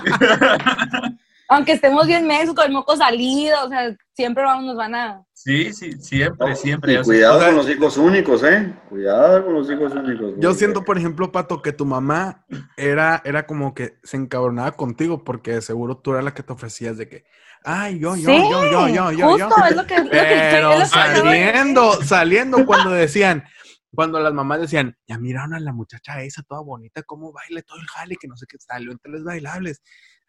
que- 1.50 1.54
Aunque 1.54 1.72
estemos 1.72 2.06
bien 2.06 2.26
mesos, 2.26 2.54
con 2.54 2.64
el 2.66 2.72
moco 2.72 2.96
salido, 2.96 3.64
o 3.64 3.68
sea, 3.68 3.94
siempre 4.14 4.44
vamos, 4.44 4.64
nos 4.64 4.76
van 4.76 4.94
a... 4.94 5.22
Sí, 5.34 5.72
sí, 5.72 5.92
siempre, 5.92 6.54
siempre. 6.54 6.94
Y 6.94 7.02
cuidado 7.02 7.36
o 7.36 7.40
sea- 7.40 7.48
con 7.48 7.56
los 7.56 7.68
hijos 7.70 7.96
únicos, 7.96 8.42
¿eh? 8.44 8.72
Cuidado 8.88 9.44
con 9.44 9.54
los 9.54 9.70
hijos 9.70 9.92
únicos. 9.92 10.34
Yo 10.38 10.54
siento, 10.54 10.84
por 10.84 10.96
ejemplo, 10.98 11.32
Pato, 11.32 11.60
que 11.62 11.72
tu 11.72 11.84
mamá 11.86 12.44
era, 12.76 13.20
era 13.24 13.46
como 13.46 13.74
que 13.74 13.98
se 14.02 14.16
encabronaba 14.16 14.72
contigo 14.72 15.24
porque 15.24 15.52
de 15.54 15.62
seguro 15.62 15.96
tú 15.98 16.12
eras 16.12 16.24
la 16.24 16.34
que 16.34 16.42
te 16.42 16.52
ofrecías 16.52 16.96
de 16.98 17.08
que, 17.08 17.24
ay, 17.64 17.98
yo, 17.98 18.16
yo, 18.16 18.30
sí, 18.30 18.36
yo, 18.50 18.64
yo, 18.70 18.88
yo, 18.88 19.10
yo, 19.12 19.38
yo. 19.38 19.46
justo, 19.48 19.64
es 19.68 19.76
lo 19.76 19.86
que, 19.86 19.94
es 19.96 20.04
lo 20.04 20.10
que 20.10 20.16
estoy- 20.18 20.38
Pero 20.52 20.72
es 20.72 20.78
lo 20.78 20.94
que 20.94 21.00
acabo 21.00 21.14
de 21.14 21.20
saliendo, 21.24 21.92
saliendo 22.04 22.66
cuando 22.66 22.90
decían, 22.90 23.44
cuando 23.94 24.20
las 24.20 24.32
mamás 24.32 24.60
decían, 24.60 24.96
ya 25.08 25.18
miraron 25.18 25.54
a 25.54 25.60
la 25.60 25.72
muchacha 25.72 26.22
esa 26.22 26.42
toda 26.42 26.60
bonita, 26.60 27.02
cómo 27.02 27.32
baila 27.32 27.60
todo 27.62 27.78
el 27.80 27.86
jale, 27.88 28.16
que 28.16 28.28
no 28.28 28.36
sé 28.36 28.46
qué 28.46 28.56
salió 28.58 28.92
entre 28.92 29.10
los 29.10 29.24
bailables. 29.24 29.82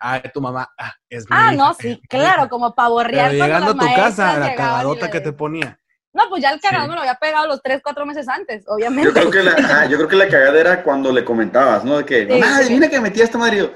Ay, 0.03 0.21
tu 0.33 0.41
mamá, 0.41 0.67
ah, 0.79 0.93
es 1.09 1.29
mi 1.29 1.35
Ah, 1.37 1.53
hija, 1.53 1.63
no, 1.63 1.73
sí, 1.75 1.87
mi 1.89 2.01
claro, 2.07 2.39
hija". 2.41 2.49
como 2.49 2.73
pavorrear 2.73 3.29
Pero 3.29 3.37
cuando 3.45 3.45
llegando 3.67 3.85
a 3.85 3.87
tu 3.87 3.95
casa, 3.95 4.39
la 4.39 4.53
y 4.53 4.55
cagadota 4.55 5.05
le- 5.05 5.11
que 5.11 5.19
te 5.21 5.31
ponía. 5.31 5.77
No, 6.11 6.23
pues 6.27 6.41
ya 6.41 6.49
el 6.49 6.59
cagado 6.59 6.83
Sí. 6.85 6.89
me 6.89 6.95
lo 6.95 7.01
había 7.01 7.15
pegado 7.15 7.45
los 7.47 7.61
3, 7.61 7.81
4 7.83 8.03
meses 8.07 8.27
antes, 8.27 8.63
obviamente. 8.67 9.07
Yo 9.07 9.13
creo 9.13 9.29
que 9.31 9.43
la, 9.43 9.51
ajá, 9.51 9.85
yo 9.85 9.97
creo 9.97 10.09
que 10.09 10.15
la 10.15 10.27
cagada 10.27 10.59
era 10.59 10.83
cuando 10.83 11.11
le 11.11 11.23
comentabas, 11.23 11.85
¿no? 11.85 11.97
De 11.99 12.05
que, 12.05 12.25
Sí, 12.25 12.33
mamá, 12.39 12.57
sí. 12.57 12.63
adivina 12.63 12.89
que 12.89 12.99
metí 12.99 13.21
a 13.21 13.25
este 13.25 13.37
marido. 13.37 13.71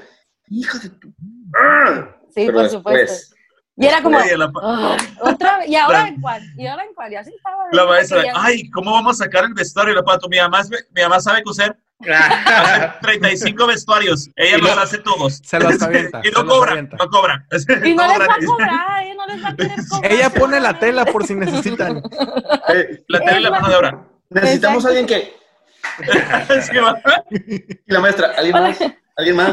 Hijo 0.48 0.78
de 0.80 0.88
tu. 0.90 1.14
¡Ah! 1.54 2.08
Sí, 2.34 2.44
Pero 2.46 2.52
por 2.54 2.62
después, 2.64 2.72
supuesto. 2.72 3.36
Y 3.78 3.86
era 3.86 4.02
como, 4.02 4.18
Oye, 4.18 4.36
la, 4.36 4.50
"Ay, 4.64 4.96
otra 5.20 5.58
vez, 5.58 5.68
¿y 5.68 5.76
ahora 5.76 6.02
La- 6.02 6.08
en 6.08 6.20
cuál? 6.20 6.42
¿Y 6.56 6.66
ahora 6.66 6.82
en 6.84 6.94
cuál? 6.94 7.12
Y 7.12 7.16
así 7.16 7.30
estaba. 7.36 7.56
la 7.70 7.84
maestra, 7.86 8.24
ya- 8.24 8.32
ay, 8.34 8.68
¿cómo 8.70 8.90
vamos 8.90 9.20
a 9.20 9.24
sacar 9.24 9.44
el 9.44 9.54
vestuario? 9.54 9.94
La 9.94 10.02
pato, 10.02 10.28
mi 10.28 10.38
mamá, 10.38 10.62
mi 10.90 11.02
mamá 11.02 11.20
sabe 11.20 11.42
coser 11.42 11.76
35 13.00 13.66
vestuarios. 13.66 14.30
Ella 14.36 14.58
los 14.58 14.76
hace 14.78 14.98
todos. 14.98 15.40
Se 15.44 15.58
los 15.58 15.80
avienta, 15.82 16.20
y 16.24 16.30
no 16.30 16.46
cobra, 16.46 16.82
no 16.82 17.08
cobra. 17.10 17.46
Y 17.84 17.94
no 17.94 18.06
les 18.06 18.20
va 18.20 18.24
a 18.34 18.38
cobrar, 18.46 19.02
¿eh? 19.04 19.14
No 19.16 19.26
les 19.26 19.44
va 19.44 19.48
a 19.48 19.56
querer 19.56 19.76
cobrar. 19.88 20.12
Ella 20.12 20.30
pone 20.30 20.60
la 20.60 20.78
tela 20.78 21.04
por 21.06 21.26
si 21.26 21.34
necesitan. 21.34 22.02
Eh, 22.68 23.04
La 23.08 23.20
tele 23.20 23.38
y 23.38 23.42
la 23.44 23.50
mano 23.50 23.68
de 23.68 23.76
obra. 23.76 24.04
necesitamos 24.30 24.84
a 24.84 24.88
alguien 24.88 25.06
que. 25.06 25.36
Y 27.86 27.92
la 27.92 28.00
maestra, 28.00 28.32
¿alguien 28.36 28.52
más? 28.54 28.78
¿Alguien 29.16 29.36
más? 29.36 29.52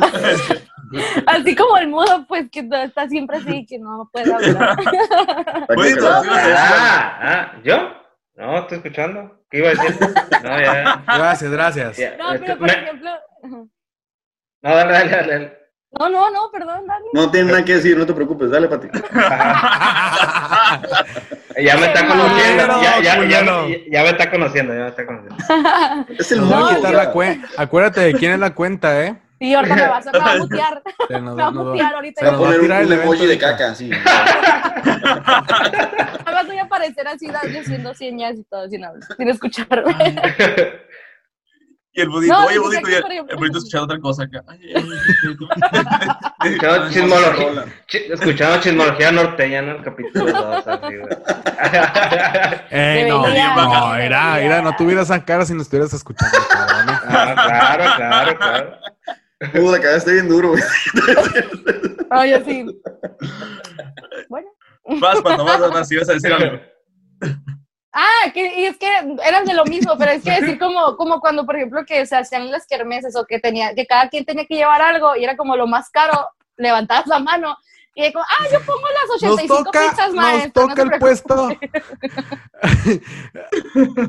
Así 1.28 1.56
como 1.56 1.78
el 1.78 1.88
mudo, 1.88 2.26
pues 2.28 2.50
que 2.52 2.64
no- 2.64 2.76
está 2.84 3.08
siempre 3.08 3.38
así, 3.38 3.66
que 3.68 3.78
no 3.80 4.10
puede 4.12 4.34
hablar. 4.34 4.76
Ah, 6.58 7.20
ah, 7.22 7.52
¿yo? 7.64 8.03
No, 8.36 8.60
estoy 8.60 8.78
escuchando. 8.78 9.44
¿Qué 9.50 9.60
iba 9.60 9.68
a 9.70 9.72
decir? 9.72 9.98
No, 10.44 10.60
ya. 10.60 11.04
Gracias, 11.06 11.52
gracias. 11.52 11.98
ya. 11.98 12.18
No, 12.18 12.30
pero 12.40 12.58
por 12.58 12.68
Me- 12.68 12.74
ejemplo. 12.74 13.12
No, 13.44 14.76
dale, 14.76 14.94
dale, 14.94 15.12
dale. 15.12 15.58
No, 16.00 16.10
no, 16.10 16.32
no, 16.32 16.50
perdón, 16.52 16.88
dale. 16.88 17.06
No 17.14 17.30
tiene 17.30 17.52
nada 17.52 17.64
que 17.64 17.76
decir, 17.76 17.96
no 17.96 18.06
te 18.06 18.14
preocupes, 18.14 18.50
dale, 18.50 18.68
Pati. 18.68 18.88
Ya 21.62 21.78
me 21.78 21.86
está 21.86 22.08
conociendo. 22.08 22.82
Ya, 22.82 23.00
ya, 23.00 23.02
ya, 23.02 23.16
culero. 23.18 23.70
ya, 23.70 23.78
ya 23.92 24.02
me 24.04 24.10
está 24.10 24.32
conociendo, 24.32 24.74
ya 24.74 24.80
me 24.82 24.88
está 24.88 25.06
conociendo. 25.06 25.36
Es 26.18 26.32
el 26.32 26.42
No, 26.50 26.68
Acuérdate 27.58 28.02
de 28.02 28.14
quién 28.16 28.32
es 28.32 28.40
la 28.40 28.56
cuenta, 28.56 29.04
¿eh? 29.06 29.16
Sí, 29.44 29.54
ahorita 29.54 29.76
me 29.76 29.88
vas 29.90 30.08
a, 30.08 30.12
me 30.14 30.20
va 30.20 30.32
a 30.32 30.38
mutear. 30.40 30.82
Se 31.06 31.20
nos- 31.20 31.36
Me 31.36 31.42
va 31.44 31.48
a 31.50 31.52
nos 31.52 31.66
mutear 31.66 31.96
ahorita. 31.96 32.20
se 32.22 32.26
Va 32.26 32.32
a 32.32 32.38
nos 32.38 32.48
va 32.48 32.60
tirar 32.62 32.82
el 32.84 32.92
emoji 32.94 33.26
de 33.26 33.38
caca, 33.38 33.76
sí. 33.76 33.92
Además 36.26 36.48
voy 36.48 36.58
a 36.60 36.64
aparecer 36.64 37.06
así, 37.10 37.28
yo 37.28 37.64
siendo 37.66 37.94
señas 37.94 38.36
y 38.38 38.44
todo, 38.46 38.70
sin 38.70 38.86
hablar, 38.86 39.04
sin 39.18 39.28
escucharme. 39.28 40.16
Y 41.92 42.02
el 42.02 42.10
budito, 42.10 42.34
No, 42.34 42.46
oye, 42.46 42.58
budito, 42.58 42.90
y 42.90 42.94
el, 42.94 43.04
budito 43.38 43.58
escuchando 43.58 43.84
otra 43.84 44.00
cosa 44.00 44.24
acá. 44.24 44.42
Escuchando 46.42 46.90
chismología, 46.90 48.60
chismología 48.62 49.12
norteña 49.12 49.60
en 49.60 49.70
el 49.70 49.84
capítulo 49.84 50.32
2, 50.32 50.68
así, 50.68 50.96
güey. 50.98 51.18
Eh, 52.72 53.06
no, 53.10 53.28
no, 53.28 53.96
era, 53.96 54.40
era, 54.40 54.62
no 54.62 54.74
tuviera 54.78 55.02
esa 55.02 55.24
cara 55.26 55.46
si 55.46 55.54
no 55.54 55.62
estuvieras 55.64 55.94
escuchando. 55.94 56.38
Ah, 57.06 57.34
claro, 57.46 57.84
claro, 57.98 58.38
claro. 58.40 58.80
Uh, 59.54 59.72
la 59.72 59.80
cagaste 59.80 60.14
bien 60.14 60.30
duro, 60.30 60.50
güey. 60.50 60.64
Ay, 62.10 62.34
así. 62.34 62.66
Bueno. 64.30 64.48
Vas, 65.00 65.22
cuando 65.22 65.44
vas, 65.44 65.60
vas, 65.60 65.88
si 65.88 65.98
vas 65.98 66.10
a 66.10 66.14
decir 66.14 66.32
algo. 66.32 66.60
Ah, 67.94 68.32
que, 68.34 68.60
y 68.60 68.66
es 68.66 68.78
que 68.78 68.88
eran 69.26 69.46
de 69.46 69.54
lo 69.54 69.66
mismo, 69.66 69.96
pero 69.98 70.12
es 70.12 70.24
que 70.24 70.32
decir 70.32 70.58
como, 70.58 70.98
como 70.98 71.20
cuando, 71.20 71.46
por 71.46 71.56
ejemplo, 71.56 71.86
que 71.86 72.06
se 72.06 72.16
hacían 72.16 72.52
las 72.52 72.66
kermeses 72.66 73.16
o 73.16 73.26
que 73.26 73.40
tenía, 73.40 73.76
que 73.76 73.86
cada 73.86 74.10
quien 74.10 74.26
tenía 74.26 74.46
que 74.46 74.56
llevar 74.56 74.82
algo 74.82 75.16
y 75.16 75.24
era 75.24 75.38
como 75.38 75.56
lo 75.56 75.68
más 75.68 75.90
caro, 75.90 76.28
levantabas 76.58 77.08
la 77.08 77.20
mano 77.20 77.56
y 77.96 78.12
como, 78.12 78.26
ah, 78.28 78.46
yo 78.52 78.60
pongo 78.62 78.82
las 78.82 79.08
Nos 79.08 79.40
85 79.40 79.64
toca, 79.66 79.80
pizzas, 79.90 80.08
nos 80.08 80.16
maestro. 80.16 80.62
no 80.64 80.68
toca 80.70 80.82
el 80.82 80.88
preocupe". 80.90 81.00
puesto. 81.00 81.50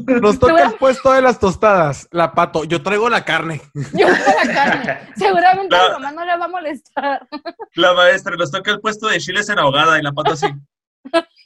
Nos 0.20 0.38
toca 0.38 0.64
el 0.64 0.74
puesto 0.74 1.12
de 1.12 1.22
las 1.22 1.38
tostadas. 1.38 2.08
La 2.10 2.32
pato, 2.32 2.64
yo 2.64 2.82
traigo 2.82 3.08
la 3.10 3.24
carne. 3.24 3.60
Yo 3.92 4.06
pongo 4.06 4.38
la 4.44 4.54
carne. 4.54 4.98
Seguramente 5.16 5.74
a 5.76 5.78
Claro. 5.80 5.98
mi 5.98 6.04
mamá 6.04 6.12
no 6.12 6.24
le 6.24 6.36
va 6.38 6.44
a 6.44 6.48
molestar. 6.48 7.28
La 7.74 7.92
maestra 7.92 8.36
nos 8.36 8.50
toca 8.50 8.70
el 8.70 8.80
puesto 8.80 9.08
de 9.08 9.18
chiles 9.18 9.48
en 9.48 9.58
ahogada 9.58 9.98
y 9.98 10.02
la 10.02 10.12
pata 10.12 10.32
así. 10.34 10.46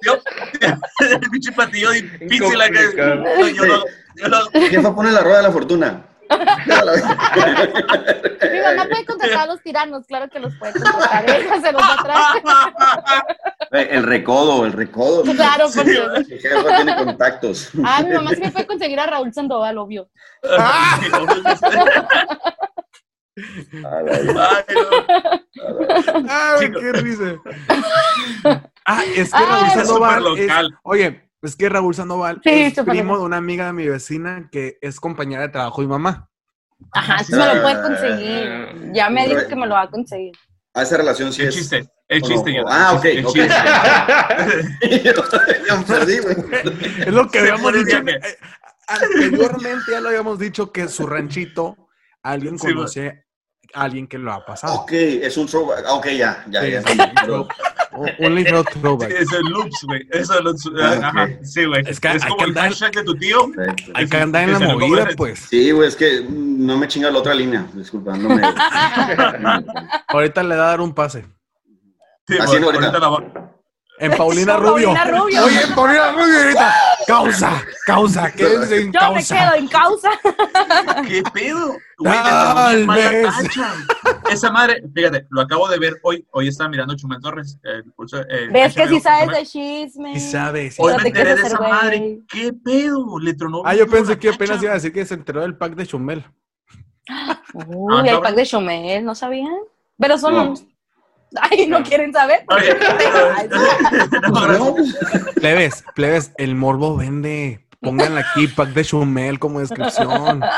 Yo, 0.05 0.19
el 0.61 1.21
pinche 1.31 1.51
platillo 1.53 1.91
acá. 1.91 2.01
Complicado. 2.19 3.15
No, 3.17 3.49
yo 3.49 3.65
lo, 3.65 3.85
yo 4.17 4.29
lo, 4.29 4.51
Jefa, 4.69 4.95
pone 4.95 5.11
la 5.11 5.21
rueda 5.21 5.39
de 5.39 5.43
la 5.45 5.51
fortuna. 5.51 6.07
Mi 8.51 8.61
mamá 8.61 8.85
puede 8.89 9.05
contratar 9.07 9.39
a 9.41 9.47
los 9.47 9.63
tiranos, 9.63 10.07
claro 10.07 10.29
que 10.29 10.39
los 10.41 10.55
puede 10.57 10.73
contratar. 10.75 11.25
Ella 11.31 11.61
se 11.61 11.73
los 11.73 11.83
va. 11.83 13.27
Eh, 13.73 13.89
El 13.93 14.03
recodo, 14.05 14.65
el 14.67 14.73
recodo. 14.73 15.23
Claro, 15.23 15.67
porque. 15.75 16.01
Mi 16.29 16.39
jefa 16.39 16.77
tiene 16.77 16.97
contactos. 16.97 17.71
Ah, 17.85 18.03
mi 18.03 18.13
mamá 18.15 18.31
sí 18.31 18.41
me 18.41 18.51
puede 18.51 18.67
conseguir 18.67 18.99
a 19.01 19.07
Raúl 19.07 19.33
Sandoval, 19.33 19.79
obvio. 19.79 20.09
Ay, 20.43 21.11
A 23.85 24.03
la- 24.03 24.19
no. 24.23 24.41
Ay, 26.29 26.67
Chico. 26.67 26.81
qué 26.81 26.93
risa. 26.93 27.35
Ah, 28.85 29.03
es 29.15 29.31
que 29.33 29.39
Raúl 29.39 29.67
es 29.67 29.73
Sandoval. 29.75 30.23
súper 30.25 30.41
es- 30.41 30.49
local. 30.49 30.79
oye, 30.83 31.28
es 31.43 31.57
que 31.57 31.69
Raúl 31.69 31.95
Sandoval 31.95 32.41
Sí, 32.43 32.51
es 32.51 32.75
primo 32.85 33.19
de 33.19 33.25
una 33.25 33.37
amiga 33.37 33.67
de 33.67 33.73
mi 33.73 33.87
vecina 33.89 34.49
que 34.51 34.79
es 34.81 34.99
compañera 35.01 35.43
de 35.43 35.49
trabajo 35.51 35.83
y 35.83 35.87
mamá. 35.87 36.29
Ajá, 36.93 37.23
sí 37.25 37.33
me 37.35 37.47
lo 37.55 37.63
puede 37.63 37.83
conseguir. 37.83 38.93
Ya 38.93 39.11
me 39.11 39.27
dijo 39.29 39.47
que 39.49 39.57
me 39.57 39.67
lo 39.67 39.75
va 39.75 39.83
a 39.83 39.91
conseguir. 39.91 40.33
A 40.75 40.83
esa 40.83 40.97
relación 40.97 41.33
sí 41.33 41.43
El 41.43 41.49
es. 41.49 41.55
chiste, 41.57 41.89
el 42.09 42.23
¿o 42.23 42.27
chiste. 42.27 42.51
no? 42.53 42.57
yo- 42.59 42.65
Ah, 42.69 42.93
ok, 42.95 43.05
el 43.07 43.27
ok. 43.27 43.33
chiste. 43.35 43.55
Yo 45.69 45.85
perdí, 45.87 46.19
güey. 46.19 46.37
Es 47.01 47.13
lo 47.13 47.29
que 47.29 47.39
habíamos 47.41 47.73
dicho. 47.73 47.97
eh, 47.99 48.21
Anteriormente 48.87 49.91
ya 49.93 50.01
lo 50.01 50.09
habíamos 50.09 50.39
dicho 50.39 50.73
que 50.73 50.89
su 50.89 51.07
ranchito, 51.07 51.77
alguien 52.23 52.59
Sí, 52.59 52.67
conoce 52.69 53.25
a 53.75 53.83
alguien 53.83 54.07
que 54.07 54.19
lo 54.19 54.33
ha 54.33 54.45
pasado. 54.47 54.75
Ok, 54.75 54.93
es 54.93 55.37
un 55.37 55.47
throwback. 55.47 55.85
Ah, 55.87 55.95
Ok, 55.95 56.07
ya, 56.11 56.45
ya, 56.49 56.63
Sí, 56.63 56.71
ya. 56.71 56.83
sí, 56.83 56.99
Un 58.19 58.35
ligero 58.35 58.65
throwback. 58.81 59.11
Eso 59.11 59.37
es 59.37 59.43
loops, 59.43 59.85
güey. 59.85 60.07
Eso 60.11 60.35
es 60.39 60.41
loops. 60.45 60.71
Ajá, 60.81 61.29
sí, 61.43 61.65
güey. 61.65 61.83
Es 61.87 62.01
que 62.01 62.09
como 62.29 62.45
el 62.45 62.51
andar- 62.51 62.69
hashtag 62.71 62.93
de 62.93 63.05
tu 63.05 63.15
tío. 63.17 63.51
Hay 63.95 64.09
que 64.09 64.17
andar 64.17 64.45
en 64.49 64.53
la 64.53 64.59
movida, 64.75 65.09
pues. 65.17 65.41
Sí, 65.51 65.71
güey, 65.71 65.89
es 65.89 65.97
que 65.97 66.25
no 66.29 66.77
me 66.77 66.89
chinga 66.89 67.11
la 67.11 67.19
otra 67.19 67.35
línea. 67.35 67.67
Disculpa, 67.75 68.17
no 68.17 68.29
me. 68.31 68.43
Ahorita 70.09 70.43
le 70.43 70.57
da 70.57 70.65
a 70.67 70.69
dar 70.71 70.81
un 70.81 70.95
pase. 70.95 71.25
Sí, 72.27 72.37
Así 72.39 72.61
no, 72.61 72.67
ahorita 72.67 72.99
la 72.99 73.09
va- 73.09 73.53
En 74.01 74.13
Paulina 74.17 74.55
Con 74.57 74.63
Rubio. 74.67 74.95
Paulina 74.95 75.05
Rubio. 75.19 75.45
Oye, 75.45 75.63
en 75.63 75.75
Paulina 75.75 76.13
Rubio 76.13 76.39
ahorita. 76.43 76.75
Causa, 77.07 77.63
causa. 77.87 78.31
¿Qué 78.33 78.45
es 78.55 78.71
en 78.71 78.93
Yo 78.93 79.13
me 79.13 79.25
quedo 79.25 79.55
en 79.57 79.69
causa. 79.69 80.11
¿Qué 81.07 81.23
pedo? 81.33 81.77
Güey, 81.99 82.13
Tal 82.15 82.87
vez. 82.87 83.29
Esa 84.31 84.51
madre, 84.53 84.83
fíjate, 84.95 85.27
lo 85.31 85.41
acabo 85.41 85.69
de 85.69 85.79
ver 85.79 85.95
hoy. 86.03 86.25
Hoy 86.33 86.49
estaba 86.49 86.71
mirando 86.71 86.95
Chumel 86.97 87.21
Torres. 87.21 87.59
El 87.65 87.85
pulso, 87.93 88.19
el 88.29 88.51
Ves 88.51 88.75
que 88.75 88.87
sí 88.89 89.01
sabes 89.01 89.25
Chumel. 89.25 89.37
de 89.41 89.47
chisme. 89.47 90.21
Sí 90.21 90.31
sabe, 90.31 90.71
sí 90.71 90.77
Hoy 90.81 90.95
me 91.03 91.09
enteré 91.09 91.35
de 91.35 91.43
esa 91.43 91.59
madre. 91.59 92.19
¿Qué 92.29 92.53
pedo? 92.53 93.19
Le 93.19 93.35
tronó. 93.35 93.63
Ah, 93.65 93.75
yo 93.75 93.87
pensé 93.89 94.19
que 94.19 94.29
tacha. 94.29 94.37
apenas 94.45 94.63
iba 94.63 94.73
a 94.73 94.75
decir 94.75 94.93
que 94.93 95.05
se 95.07 95.15
enteró 95.15 95.41
del 95.41 95.57
pack 95.57 95.75
de 95.75 95.87
Chumel. 95.87 96.25
Uy, 97.55 97.95
Ah, 97.95 98.01
hay 98.01 98.05
cabrón. 98.07 98.23
pack 98.23 98.35
de 98.35 98.47
Chomel, 98.47 99.05
¿no 99.05 99.15
sabían? 99.15 99.57
Pero 99.99 100.19
son... 100.19 100.35
No. 100.35 100.55
Ay, 101.41 101.67
¿no 101.67 101.83
quieren 101.83 102.13
saber? 102.13 102.45
Plebes, 105.35 105.85
plebes, 105.95 106.33
el 106.39 106.55
morbo 106.55 106.97
vende. 106.97 107.65
Pónganle 107.81 108.21
aquí 108.23 108.49
pack 108.49 108.71
de 108.71 108.85
Chumel 108.85 109.39
como 109.39 109.61
descripción. 109.61 110.41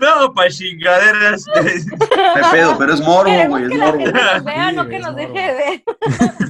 No, 0.00 0.32
pa' 0.34 0.48
chingaderas. 0.48 1.44
Me 1.54 2.42
pedo, 2.52 2.76
pero 2.78 2.94
es 2.94 3.00
morbo, 3.00 3.30
güey, 3.48 3.64
es 3.64 3.70
morbo. 3.78 3.98
gente 3.98 4.12
nos 4.12 4.44
vea, 4.44 4.70
Sí, 4.70 4.76
no 4.76 4.88
que 4.88 4.98
nos 4.98 5.16
deje 5.16 5.32
de 5.32 5.54
ver. 5.54 5.82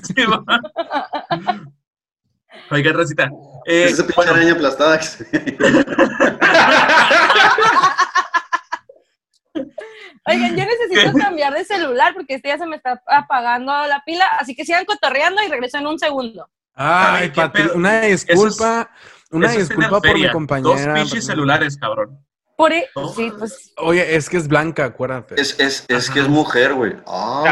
Sí. 0.03 0.15
Oiga, 2.71 2.93
Rosita. 2.93 3.31
Eh, 3.67 3.85
Es 3.87 3.93
esa 3.95 4.03
pinche 4.03 4.17
bueno, 4.17 4.33
araña 4.33 4.53
aplastada. 4.53 4.99
que 4.99 5.05
se- 5.05 5.27
Oigan, 10.29 10.57
yo 10.57 10.65
necesito 10.65 11.13
¿Qué? 11.13 11.19
cambiar 11.23 11.55
de 11.55 11.65
celular 11.65 12.13
porque 12.15 12.35
este 12.35 12.49
ya 12.49 12.59
se 12.59 12.67
me 12.67 12.77
está 12.77 13.03
apagando 13.07 13.73
la 13.87 14.03
pila, 14.05 14.25
así 14.39 14.55
que 14.55 14.65
sigan 14.65 14.85
cotorreando 14.85 15.43
y 15.43 15.49
regreso 15.49 15.79
en 15.79 15.87
un 15.87 15.99
segundo. 15.99 16.49
Ay, 16.75 17.33
Ay, 17.37 17.69
una 17.75 18.01
disculpa. 18.03 18.91
Una 19.31 19.49
es 19.49 19.59
disculpa 19.59 20.01
por 20.01 20.15
mi 20.15 20.31
compañera. 20.31 20.93
Dos 20.95 21.01
pinches 21.03 21.27
celulares, 21.27 21.77
cabrón. 21.77 22.25
Por 22.57 22.73
e- 22.73 22.89
Oh. 22.95 23.13
sí, 23.15 23.31
pues 23.39 23.73
Oye, 23.77 24.17
es 24.17 24.29
que 24.29 24.37
es 24.37 24.49
blanca, 24.49 24.85
acuérdate. 24.87 25.41
Es, 25.41 25.59
es, 25.61 25.85
es 25.87 26.11
que 26.11 26.21
es 26.21 26.29
mujer, 26.29 26.75
güey. 26.75 26.95
Oh. 27.05 27.45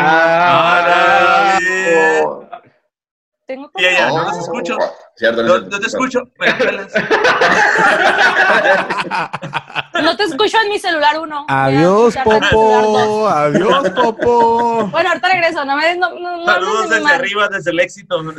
Tengo 3.46 3.70
Ya, 3.78 3.92
ya, 3.92 4.08
como- 4.08 4.22
no 4.22 4.28
los 4.30 4.38
escucho. 4.38 4.76
Cierto, 5.16 5.42
No, 5.42 5.58
no, 5.60 5.66
no 5.68 5.80
te 5.80 5.86
escucho. 5.86 6.20
No 10.02 10.16
te 10.16 10.24
escucho 10.24 10.58
en 10.62 10.68
mi 10.68 10.78
celular 10.78 11.18
uno. 11.18 11.46
Adiós, 11.48 12.14
Ya. 12.14 12.24
Popo. 12.24 13.28
Adiós, 13.28 13.90
Popo. 13.90 14.86
Bueno, 14.88 15.08
ahorita 15.08 15.28
regreso, 15.28 15.64
no 15.64 15.76
me 15.76 15.96
no, 15.96 16.10
no, 16.18 16.36
no 16.36 16.44
Saludos 16.44 16.90
desde 16.90 17.12
arriba, 17.12 17.48
desde 17.48 17.70
el 17.70 17.80
éxito. 17.80 18.22
Nos 18.22 18.34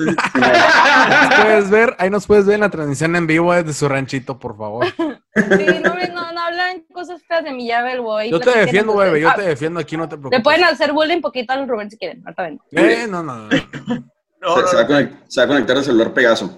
puedes 1.42 1.70
ver, 1.70 1.96
ahí 2.00 2.10
nos 2.10 2.28
puedes 2.28 2.46
ver 2.46 2.56
en 2.56 2.62
la 2.62 2.70
transmisión 2.70 3.16
en 3.16 3.28
vivo 3.28 3.54
desde 3.54 3.74
su 3.74 3.90
ranchito, 3.90 4.38
por 4.38 4.58
favor. 4.58 4.86
Sí, 4.88 5.80
no, 5.84 5.96
me- 5.96 6.08
no, 6.10 6.32
no 6.32 6.42
hablan 6.42 6.84
cosas 6.94 7.22
feas 7.28 7.44
de 7.44 7.52
mi 7.54 7.68
llave 7.68 7.94
el 7.94 8.02
boy. 8.02 8.30
Yo 8.30 8.40
te 8.40 8.58
defiendo, 8.60 8.96
bebé, 8.96 9.22
yo 9.22 9.30
Ah, 9.30 9.36
te 9.36 9.42
defiendo 9.44 9.80
aquí, 9.80 9.98
no 9.98 10.04
te 10.08 10.16
preocupes. 10.16 10.40
Le 10.40 10.44
pueden 10.44 10.64
hacer 10.64 10.94
bullying 10.94 11.22
poquito 11.22 11.54
al 11.54 11.68
Rubén 11.68 11.90
si 11.90 11.98
quieren. 11.98 12.22
Ahorita 12.26 12.44
ven. 12.44 12.60
Eh, 12.72 13.08
no, 13.10 13.24
no, 13.24 13.36
no. 13.36 13.50
No, 14.42 14.56
Se, 14.56 14.62
no, 14.62 14.68
se 14.68 14.76
va 14.76 14.82
a 14.82 14.86
no. 14.86 14.90
conect- 14.90 15.18
se 15.28 15.42
va 15.42 15.46
a 15.46 15.48
conectar 15.48 15.78
el 15.78 15.84
celular 15.84 16.14
Pegaso. 16.14 16.58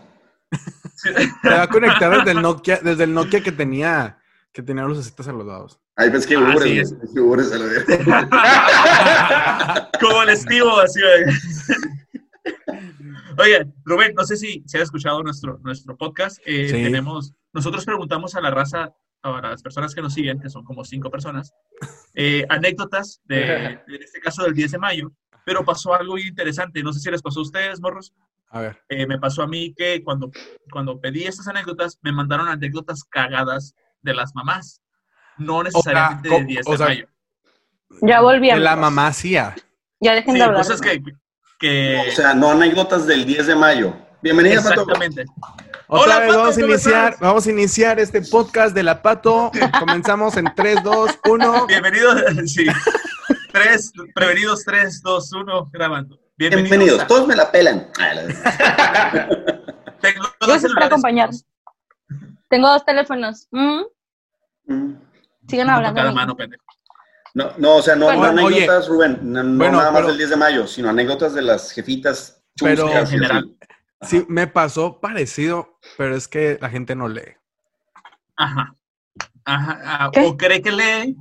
Te 1.43 1.49
va 1.49 1.63
a 1.63 1.67
conectar 1.67 2.17
desde 2.17 2.31
el 2.31 2.41
Nokia, 2.41 2.79
desde 2.83 3.03
el 3.05 3.13
Nokia 3.13 3.41
que 3.41 3.51
tenía, 3.51 4.17
que 4.51 4.61
tenía 4.61 4.83
lucecitas 4.83 5.27
a 5.27 5.31
los 5.31 5.45
lados. 5.45 5.79
Ahí 5.95 6.09
ves 6.09 6.27
que 6.27 6.35
Ah, 6.35 6.53
ubres, 6.55 6.89
sí, 6.89 6.95
se 7.13 7.59
lo. 7.59 7.65
Como 9.99 10.23
el 10.23 10.29
estivo, 10.29 10.79
así. 10.79 10.99
güey. 11.01 11.35
Oye, 13.37 13.65
Rubén, 13.85 14.13
no 14.15 14.23
sé 14.25 14.35
si 14.37 14.63
se 14.65 14.79
ha 14.79 14.83
escuchado 14.83 15.21
nuestro, 15.23 15.59
nuestro 15.63 15.95
podcast. 15.97 16.39
Eh, 16.45 16.67
Sí. 16.69 16.83
Tenemos, 16.83 17.33
nosotros 17.53 17.85
preguntamos 17.85 18.35
a 18.35 18.41
la 18.41 18.51
raza 18.51 18.93
para 19.21 19.49
las 19.51 19.61
personas 19.61 19.93
que 19.95 20.01
nos 20.01 20.13
siguen, 20.13 20.39
que 20.39 20.49
son 20.49 20.63
como 20.63 20.83
cinco 20.85 21.09
personas, 21.09 21.53
eh, 22.15 22.45
anécdotas 22.49 23.21
de, 23.25 23.79
en 23.87 24.03
este 24.03 24.19
caso 24.19 24.43
del 24.43 24.53
10 24.53 24.71
de 24.71 24.77
mayo, 24.77 25.11
pero 25.49 25.65
pasó 25.65 25.95
algo 25.95 26.15
interesante. 26.19 26.83
No 26.83 26.93
sé 26.93 26.99
si 26.99 27.09
les 27.09 27.23
pasó 27.23 27.39
a 27.39 27.41
ustedes, 27.41 27.81
morros. 27.81 28.13
A 28.51 28.59
ver. 28.61 28.79
Eh, 28.87 29.07
me 29.07 29.17
pasó 29.17 29.41
a 29.41 29.47
mí 29.47 29.73
que 29.75 30.03
cuando, 30.03 30.29
cuando 30.71 30.99
pedí 31.01 31.23
estas 31.23 31.47
anécdotas, 31.47 31.97
me 32.03 32.11
mandaron 32.11 32.47
anécdotas 32.47 33.03
cagadas 33.03 33.73
de 34.03 34.13
las 34.13 34.35
mamás, 34.35 34.83
no 35.39 35.63
necesariamente 35.63 36.29
co- 36.29 36.35
del 36.35 36.45
10 36.45 36.67
o 36.67 36.71
de 36.73 36.77
sea, 36.77 36.85
mayo. 36.87 37.07
Ya 38.03 38.21
volvíamos. 38.21 38.63
La 38.63 38.75
mamá 38.75 39.07
hacía. 39.07 39.55
Ya 39.99 40.13
dejen 40.13 40.33
Sí, 40.33 40.37
de 40.37 40.45
hablar. 40.45 40.61
cosas 40.61 40.81
que, 40.81 41.01
que 41.59 42.05
O 42.07 42.11
sea, 42.15 42.35
no 42.35 42.51
anécdotas 42.51 43.07
del 43.07 43.25
10 43.25 43.47
de 43.47 43.55
mayo. 43.55 43.95
Bienvenida, 44.21 44.61
Pato. 44.61 44.81
exactamente. 44.81 45.25
Otra 45.87 46.03
Hola, 46.03 46.19
vez 46.19 46.27
Pato, 46.27 46.39
vamos 46.41 46.57
a 46.57 46.61
¿cómo 46.61 46.73
iniciar, 46.73 47.05
estás? 47.13 47.19
vamos 47.21 47.47
a 47.47 47.49
iniciar 47.51 47.99
este 47.99 48.21
podcast 48.21 48.75
de 48.75 48.83
la 48.83 49.01
Pato. 49.01 49.51
Comenzamos 49.79 50.37
en 50.37 50.45
3, 50.55 50.83
2, 50.83 51.19
1. 51.27 51.65
Bienvenidos, 51.65 52.21
sí. 52.45 52.67
Tres, 53.61 53.91
prevenidos, 54.15 54.63
3, 54.63 55.01
2, 55.01 55.33
1, 55.33 55.69
grabando. 55.73 56.17
Bienvenidos. 56.37 56.69
Bienvenidos. 56.69 57.01
a- 57.03 57.07
Todos 57.07 57.27
me 57.27 57.35
la 57.35 57.51
pelan. 57.51 57.89
La- 57.99 59.27
Tengo 60.01 60.23
dos 60.39 60.47
Gracias 60.47 60.71
por 60.73 60.83
acompañar. 60.83 61.29
Tengo 62.49 62.69
dos 62.69 62.85
teléfonos. 62.85 63.47
Mm, 63.51 63.81
Mm. 64.65 64.93
Sigan 65.49 65.69
hablando. 65.69 65.99
cada 65.99 66.11
mano, 66.13 66.37
pendejo. 66.37 66.63
No, 67.33 67.51
no, 67.57 67.75
o 67.77 67.81
sea, 67.81 67.95
no, 67.95 68.05
Bueno, 68.05 68.31
no 68.31 68.45
oye. 68.45 68.57
anécdotas, 68.57 68.87
Rubén. 68.87 69.19
No, 69.23 69.43
no 69.43 69.57
Bueno, 69.57 69.77
nada 69.79 69.91
más 69.91 70.01
pero- 70.01 70.07
del 70.09 70.17
10 70.19 70.29
de 70.29 70.35
mayo, 70.37 70.65
sino 70.67 70.89
anécdotas 70.89 71.33
de 71.33 71.41
las 71.41 71.71
jefitas 71.71 72.41
Pero- 72.61 72.89
En 72.89 73.07
general. 73.07 73.57
Sí, 74.03 74.25
me 74.29 74.47
pasó 74.47 75.01
parecido, 75.01 75.79
pero 75.97 76.15
es 76.15 76.27
que 76.29 76.57
la 76.61 76.69
gente 76.69 76.95
no 76.95 77.07
lee. 77.09 77.35
Ajá. 78.37 78.73
Ajá. 79.43 79.79
ah, 79.83 80.09
¿Qué? 80.13 80.21
O 80.21 80.37
cree 80.37 80.61
que 80.61 80.71
lee 80.71 81.17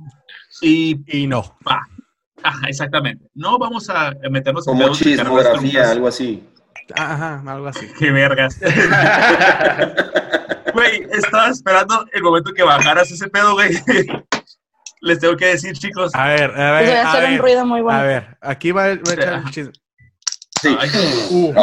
y 0.61 1.01
Y 1.23 1.27
no. 1.27 1.57
va. 1.67 1.81
Ajá, 2.43 2.67
exactamente. 2.67 3.25
No 3.35 3.57
vamos 3.57 3.89
a 3.89 4.11
meternos 4.29 4.67
en 4.67 4.73
Como 4.73 4.87
las 4.87 4.97
chismografía, 4.97 5.91
algo 5.91 6.07
así. 6.07 6.43
Ajá, 6.95 7.43
algo 7.45 7.67
así. 7.67 7.87
Qué 7.99 8.11
vergas. 8.11 8.57
Güey, 10.71 11.01
estaba 11.11 11.49
esperando 11.49 12.05
el 12.13 12.21
momento 12.21 12.53
que 12.53 12.61
bajaras 12.61 13.09
ese 13.11 13.27
pedo, 13.27 13.53
güey. 13.53 13.71
Les 15.01 15.19
tengo 15.19 15.35
que 15.35 15.47
decir, 15.47 15.73
chicos. 15.73 16.13
A 16.13 16.27
ver, 16.27 16.51
a 16.51 16.79
Les 16.79 16.87
voy 16.87 16.93
ver, 16.93 16.97
a 16.97 17.01
a 17.07 17.11
hacer 17.11 17.23
un 17.25 17.31
ver. 17.31 17.41
ruido 17.41 17.65
muy 17.65 17.81
bueno. 17.81 17.99
A 17.99 18.03
ver, 18.03 18.37
aquí 18.39 18.71
va, 18.71 18.89
el- 18.89 18.99
va 18.99 19.11
a 19.11 19.13
echar 19.15 19.33
el 19.33 19.43
chisme. 19.51 19.71
Sí. 20.61 20.77
Ay, 20.79 20.89
Uh, 21.31 21.53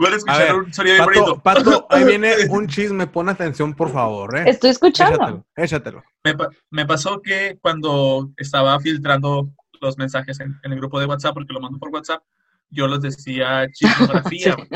A 0.00 0.08
escuchar 0.16 0.38
ver, 0.38 0.54
un 0.54 0.72
sonido 0.72 0.94
bien 0.94 1.06
Pato, 1.06 1.20
bonito. 1.20 1.42
Pato, 1.42 1.86
ahí 1.90 2.04
viene 2.04 2.34
un 2.50 2.66
chisme, 2.66 3.06
pon 3.06 3.28
atención, 3.28 3.74
por 3.74 3.90
favor, 3.92 4.36
¿eh? 4.36 4.44
Estoy 4.46 4.70
escuchando. 4.70 5.44
Échatelo, 5.56 6.02
échatelo. 6.02 6.04
Me, 6.24 6.34
me 6.70 6.86
pasó 6.86 7.20
que 7.22 7.58
cuando 7.60 8.30
estaba 8.36 8.78
filtrando 8.80 9.50
los 9.80 9.98
mensajes 9.98 10.40
en, 10.40 10.58
en 10.62 10.72
el 10.72 10.78
grupo 10.78 10.98
de 10.98 11.06
WhatsApp, 11.06 11.34
porque 11.34 11.52
lo 11.52 11.60
mando 11.60 11.78
por 11.78 11.90
WhatsApp, 11.90 12.22
yo 12.70 12.88
los 12.88 13.00
decía 13.00 13.68
chismografía. 13.72 14.56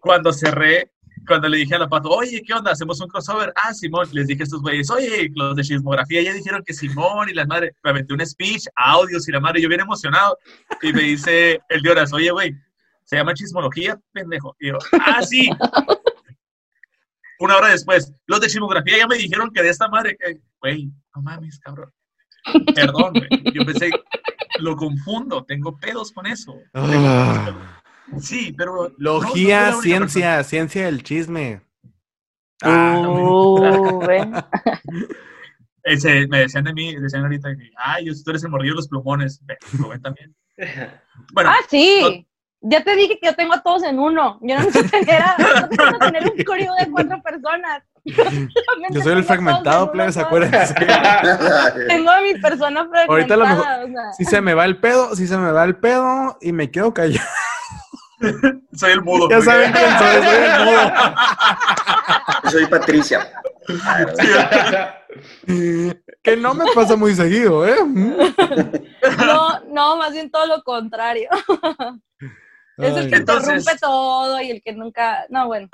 Cuando 0.00 0.32
cerré, 0.32 0.90
cuando 1.28 1.48
le 1.48 1.58
dije 1.58 1.76
a 1.76 1.78
la 1.78 1.88
pato, 1.88 2.10
oye, 2.10 2.42
¿qué 2.44 2.52
onda? 2.54 2.72
¿Hacemos 2.72 3.00
un 3.00 3.06
crossover? 3.06 3.52
Ah, 3.54 3.72
Simón. 3.72 4.08
Les 4.12 4.26
dije 4.26 4.42
a 4.42 4.44
estos 4.44 4.60
güeyes, 4.62 4.90
oye, 4.90 5.30
los 5.36 5.54
de 5.54 5.62
chismografía 5.62 6.22
ya 6.22 6.32
dijeron 6.32 6.62
que 6.66 6.74
Simón 6.74 7.28
y 7.28 7.34
la 7.34 7.46
madre, 7.46 7.76
me 7.84 7.90
aventé 7.90 8.12
un 8.12 8.26
speech, 8.26 8.66
audios 8.74 9.28
y 9.28 9.32
la 9.32 9.38
madre, 9.38 9.62
yo 9.62 9.68
bien 9.68 9.80
emocionado. 9.80 10.36
Y 10.82 10.92
me 10.92 11.02
dice 11.02 11.60
el 11.68 11.82
de 11.82 11.90
horas, 11.90 12.12
oye, 12.12 12.32
güey, 12.32 12.52
se 13.04 13.16
llama 13.16 13.34
chismología, 13.34 13.98
pendejo. 14.12 14.56
Y 14.60 14.68
yo, 14.68 14.78
ah, 15.00 15.22
sí. 15.22 15.50
Una 17.38 17.56
hora 17.56 17.68
después, 17.68 18.12
los 18.26 18.40
de 18.40 18.46
chismografía 18.48 18.98
ya 18.98 19.06
me 19.06 19.16
dijeron 19.16 19.50
que 19.52 19.62
de 19.62 19.70
esta 19.70 19.88
madre, 19.88 20.16
que, 20.16 20.40
güey, 20.60 20.90
no 21.14 21.22
mames, 21.22 21.58
cabrón. 21.58 21.92
Perdón, 22.74 23.14
güey. 23.14 23.52
Yo 23.52 23.64
pensé, 23.64 23.90
lo 24.60 24.76
confundo, 24.76 25.44
tengo 25.44 25.76
pedos 25.78 26.12
con 26.12 26.26
eso. 26.26 26.56
Ah. 26.74 27.82
Sí, 28.20 28.52
pero. 28.56 28.72
no, 28.74 28.82
no 28.82 28.90
fue 28.90 29.30
Logía, 29.30 29.72
ciencia, 29.74 30.44
ciencia 30.44 30.86
del 30.86 31.02
chisme. 31.02 31.62
Ah, 32.62 33.02
Uh, 33.08 33.98
ven. 34.06 34.30
persona. 34.32 34.48
Ese, 35.84 36.28
me 36.28 36.38
decían 36.40 36.62
de 36.62 36.72
mí, 36.74 36.94
decían 36.94 37.24
ahorita 37.24 37.56
que, 37.56 37.70
ay, 37.76 38.04
tú 38.24 38.30
eres 38.30 38.44
el 38.44 38.50
morrillo 38.50 38.74
de 38.74 38.76
los 38.76 38.88
plumones. 38.88 39.40
Ven, 39.44 39.56
Rubén 39.72 40.00
también. 40.00 40.34
Bueno, 41.32 41.50
Ah, 41.50 41.58
sí. 41.68 42.26
Ya 42.64 42.82
te 42.84 42.94
dije 42.94 43.18
que 43.20 43.26
yo 43.26 43.34
tengo 43.34 43.54
a 43.54 43.62
todos 43.62 43.82
en 43.82 43.98
uno. 43.98 44.38
Yo 44.40 44.56
no 44.56 44.62
necesito 44.64 44.90
tener, 44.90 45.20
a- 45.22 45.36
no 45.38 45.46
necesito 45.66 45.98
tener 45.98 46.22
un 46.24 46.36
crew 46.44 46.74
de 46.78 46.90
cuatro 46.90 47.20
personas. 47.22 47.82
Yo 48.04 49.00
soy 49.02 49.12
el 49.12 49.24
fragmentado, 49.24 49.90
plebes, 49.92 50.16
acuérdense. 50.16 50.74
Tengo 51.88 52.10
a 52.10 52.20
mi 52.20 52.34
persona 52.40 52.88
fragmentada. 52.88 53.04
Ahorita 53.08 53.34
a 53.34 53.36
lo 53.36 53.46
mejor- 53.46 53.66
o 53.66 53.86
sea, 53.88 54.12
Si 54.16 54.24
se 54.24 54.40
me 54.40 54.54
va 54.54 54.64
el 54.64 54.78
pedo, 54.78 55.14
si 55.16 55.26
se 55.26 55.36
me 55.38 55.50
va 55.52 55.64
el 55.64 55.76
pedo 55.76 56.36
y 56.40 56.52
me 56.52 56.70
quedo 56.70 56.92
callado. 56.94 57.26
soy 58.74 58.92
el 58.92 59.02
mudo. 59.02 59.28
Ya 59.28 59.40
saben 59.40 59.72
quién 59.72 59.90
soy, 59.98 60.22
soy 60.22 60.36
el 60.44 60.64
mudo. 60.64 60.92
Soy 62.50 62.66
Patricia. 62.66 63.28
Que 66.22 66.36
no 66.36 66.54
me 66.54 66.64
pasa 66.74 66.96
muy 66.96 67.14
seguido, 67.14 67.66
¿eh? 67.66 67.74
No, 69.26 69.60
no, 69.70 69.96
más 69.96 70.12
bien 70.12 70.30
todo 70.30 70.46
lo 70.46 70.62
contrario. 70.62 71.28
Es 72.78 72.96
el 72.96 73.10
que 73.10 73.16
Entonces- 73.16 73.48
interrumpe 73.60 73.78
todo 73.80 74.40
y 74.40 74.50
el 74.50 74.62
que 74.62 74.72
nunca. 74.72 75.24
No, 75.28 75.46
bueno. 75.46 75.68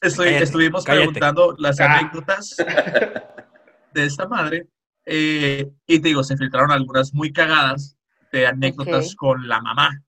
Estoy- 0.00 0.26
Cállate, 0.26 0.44
estuvimos 0.44 0.84
cállate. 0.84 1.04
preguntando 1.06 1.54
las 1.58 1.80
Ah. 1.80 1.98
anécdotas 1.98 2.56
de 3.94 4.04
esta 4.04 4.26
madre. 4.28 4.66
eh, 5.08 5.70
y 5.86 6.00
te 6.00 6.08
digo, 6.08 6.24
se 6.24 6.36
filtraron 6.36 6.72
algunas 6.72 7.14
muy 7.14 7.32
cagadas 7.32 7.96
de 8.32 8.44
anécdotas 8.48 9.10
Ok. 9.12 9.16
con 9.16 9.46
la 9.46 9.60
mamá. 9.60 10.02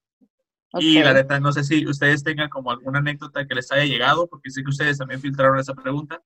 Y 0.80 0.98
ok. 0.98 1.04
la 1.04 1.12
neta, 1.14 1.38
no 1.38 1.52
sé 1.52 1.62
si 1.62 1.86
ustedes 1.86 2.24
tengan 2.24 2.48
como 2.48 2.72
alguna 2.72 2.98
anécdota 2.98 3.46
que 3.46 3.54
les 3.54 3.70
haya 3.70 3.84
llegado, 3.84 4.26
porque 4.26 4.50
sé 4.50 4.64
que 4.64 4.70
ustedes 4.70 4.98
también 4.98 5.20
filtraron 5.20 5.56
esa 5.60 5.74
pregunta. 5.74 6.20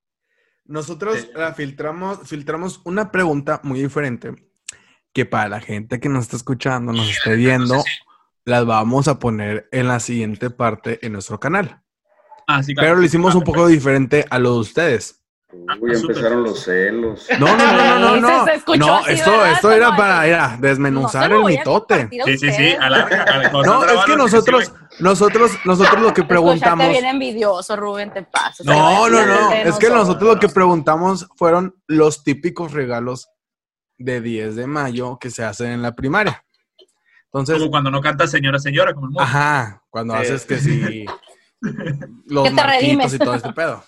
Nosotros 0.64 1.18
Sí. 1.18 1.28
la 1.34 1.52
filtramos, 1.52 2.26
filtramos 2.26 2.80
una 2.84 3.10
pregunta 3.12 3.60
muy 3.62 3.82
diferente 3.82 4.34
que 5.12 5.26
para 5.26 5.50
la 5.50 5.60
gente 5.60 6.00
que 6.00 6.08
nos 6.08 6.22
está 6.24 6.36
escuchando, 6.36 6.92
nos 6.94 7.10
esté 7.10 7.36
viendo, 7.36 7.84
las 8.44 8.66
vamos 8.66 9.08
a 9.08 9.18
poner 9.18 9.68
en 9.72 9.88
la 9.88 10.00
siguiente 10.00 10.50
parte 10.50 10.98
en 11.04 11.12
nuestro 11.12 11.38
canal. 11.38 11.82
Ah, 12.46 12.62
sí, 12.62 12.74
claro. 12.74 12.88
Pero 12.88 13.00
lo 13.00 13.06
hicimos 13.06 13.34
Ah, 13.34 13.38
un 13.38 13.44
poco 13.44 13.66
diferente 13.66 14.24
a 14.28 14.38
lo 14.38 14.54
de 14.54 14.58
ustedes. 14.60 15.18
Uy, 15.80 15.92
empezaron 15.94 16.44
los 16.44 16.64
celos. 16.64 17.26
No, 17.38 17.56
no, 17.56 17.72
no, 17.72 17.98
no, 18.00 18.16
no, 18.16 18.20
no. 18.20 18.44
se 18.46 18.54
escuchó 18.54 18.78
No, 18.86 18.96
así, 18.96 19.12
esto, 19.12 19.44
esto 19.44 19.70
era 19.70 19.94
para 19.94 20.26
era, 20.26 20.56
desmenuzar 20.58 21.30
el 21.30 21.44
mitote. 21.44 22.08
Sí, 22.24 22.38
sí, 22.38 22.52
sí. 22.52 22.74
No, 23.62 23.84
es 23.84 24.04
que 24.06 24.16
nosotros, 24.16 24.72
nosotros, 24.98 25.52
nosotros 25.66 26.00
lo 26.00 26.14
que 26.14 26.24
preguntamos. 26.24 26.88
bien 26.88 27.04
envidioso, 27.04 27.76
Rubén, 27.76 28.12
te 28.14 28.22
pasas. 28.22 28.64
No, 28.64 29.08
no, 29.10 29.26
no. 29.26 29.52
Es 29.52 29.76
que 29.76 29.88
nosotros. 29.90 29.92
nosotros 29.92 30.34
lo 30.34 30.40
que 30.40 30.48
preguntamos 30.48 31.28
fueron 31.36 31.76
los 31.86 32.24
típicos 32.24 32.72
regalos 32.72 33.28
de 33.98 34.22
10 34.22 34.56
de 34.56 34.66
mayo 34.66 35.18
que 35.18 35.30
se 35.30 35.44
hacen 35.44 35.68
en 35.70 35.82
la 35.82 35.92
primaria. 35.92 36.41
Entonces, 37.32 37.58
Como 37.58 37.70
cuando 37.70 37.90
no 37.90 38.00
canta 38.02 38.26
señora, 38.26 38.58
señora, 38.58 38.92
como 38.92 39.06
el 39.06 39.10
mundo. 39.12 39.22
ajá, 39.22 39.82
cuando 39.90 40.14
Sí. 40.14 40.20
haces 40.20 40.44
que 40.44 40.58
sí, 40.58 41.06
los 42.26 42.44
Que 42.44 42.50
te 42.50 42.54
marquitos 42.56 42.66
redimes. 42.82 43.14
y 43.14 43.18
todo 43.18 43.34
este 43.34 43.52
pedo. 43.52 43.82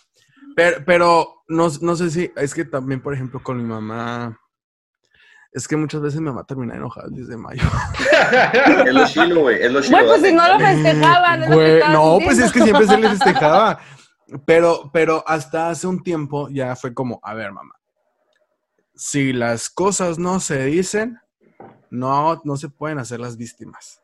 Pero, 0.56 0.76
pero 0.86 1.42
no, 1.48 1.68
no 1.80 1.96
sé 1.96 2.10
si, 2.10 2.32
es 2.36 2.54
que 2.54 2.64
también, 2.64 3.00
por 3.02 3.12
ejemplo, 3.12 3.42
con 3.42 3.58
mi 3.58 3.64
mamá, 3.64 4.38
es 5.52 5.68
que 5.68 5.76
muchas 5.76 6.00
veces 6.00 6.20
mi 6.20 6.26
mamá 6.26 6.44
termina 6.44 6.74
enojada 6.74 7.06
el 7.08 7.14
10 7.14 7.28
de 7.28 7.36
mayo. 7.36 7.62
Es 8.86 8.92
lo 8.94 9.06
chilo, 9.06 9.40
güey. 9.42 9.62
Es 9.62 9.70
lo 9.72 9.80
chilo. 9.82 9.98
Bueno, 9.98 10.08
pues 10.08 10.22
dale. 10.22 10.30
si 10.30 10.36
no 10.36 10.48
lo 10.48 10.58
festejaban. 10.60 11.52
Güey, 11.52 11.72
estabas 11.74 11.94
no, 11.94 12.18
pues 12.24 12.38
es 12.38 12.52
que 12.52 12.62
siempre 12.62 12.86
se 12.86 12.96
le 12.96 13.08
festejaba. 13.10 13.78
Pero, 14.46 14.90
pero 14.90 15.22
hasta 15.28 15.68
hace 15.68 15.86
un 15.86 16.02
tiempo 16.02 16.48
ya 16.48 16.74
fue 16.76 16.94
como, 16.94 17.20
a 17.22 17.34
ver, 17.34 17.52
mamá, 17.52 17.74
si 18.94 19.34
las 19.34 19.68
cosas 19.68 20.18
no 20.18 20.40
se 20.40 20.64
dicen, 20.64 21.20
no, 21.94 22.40
no 22.44 22.56
se 22.56 22.68
pueden 22.68 22.98
hacer 22.98 23.20
las 23.20 23.36
víctimas. 23.36 24.02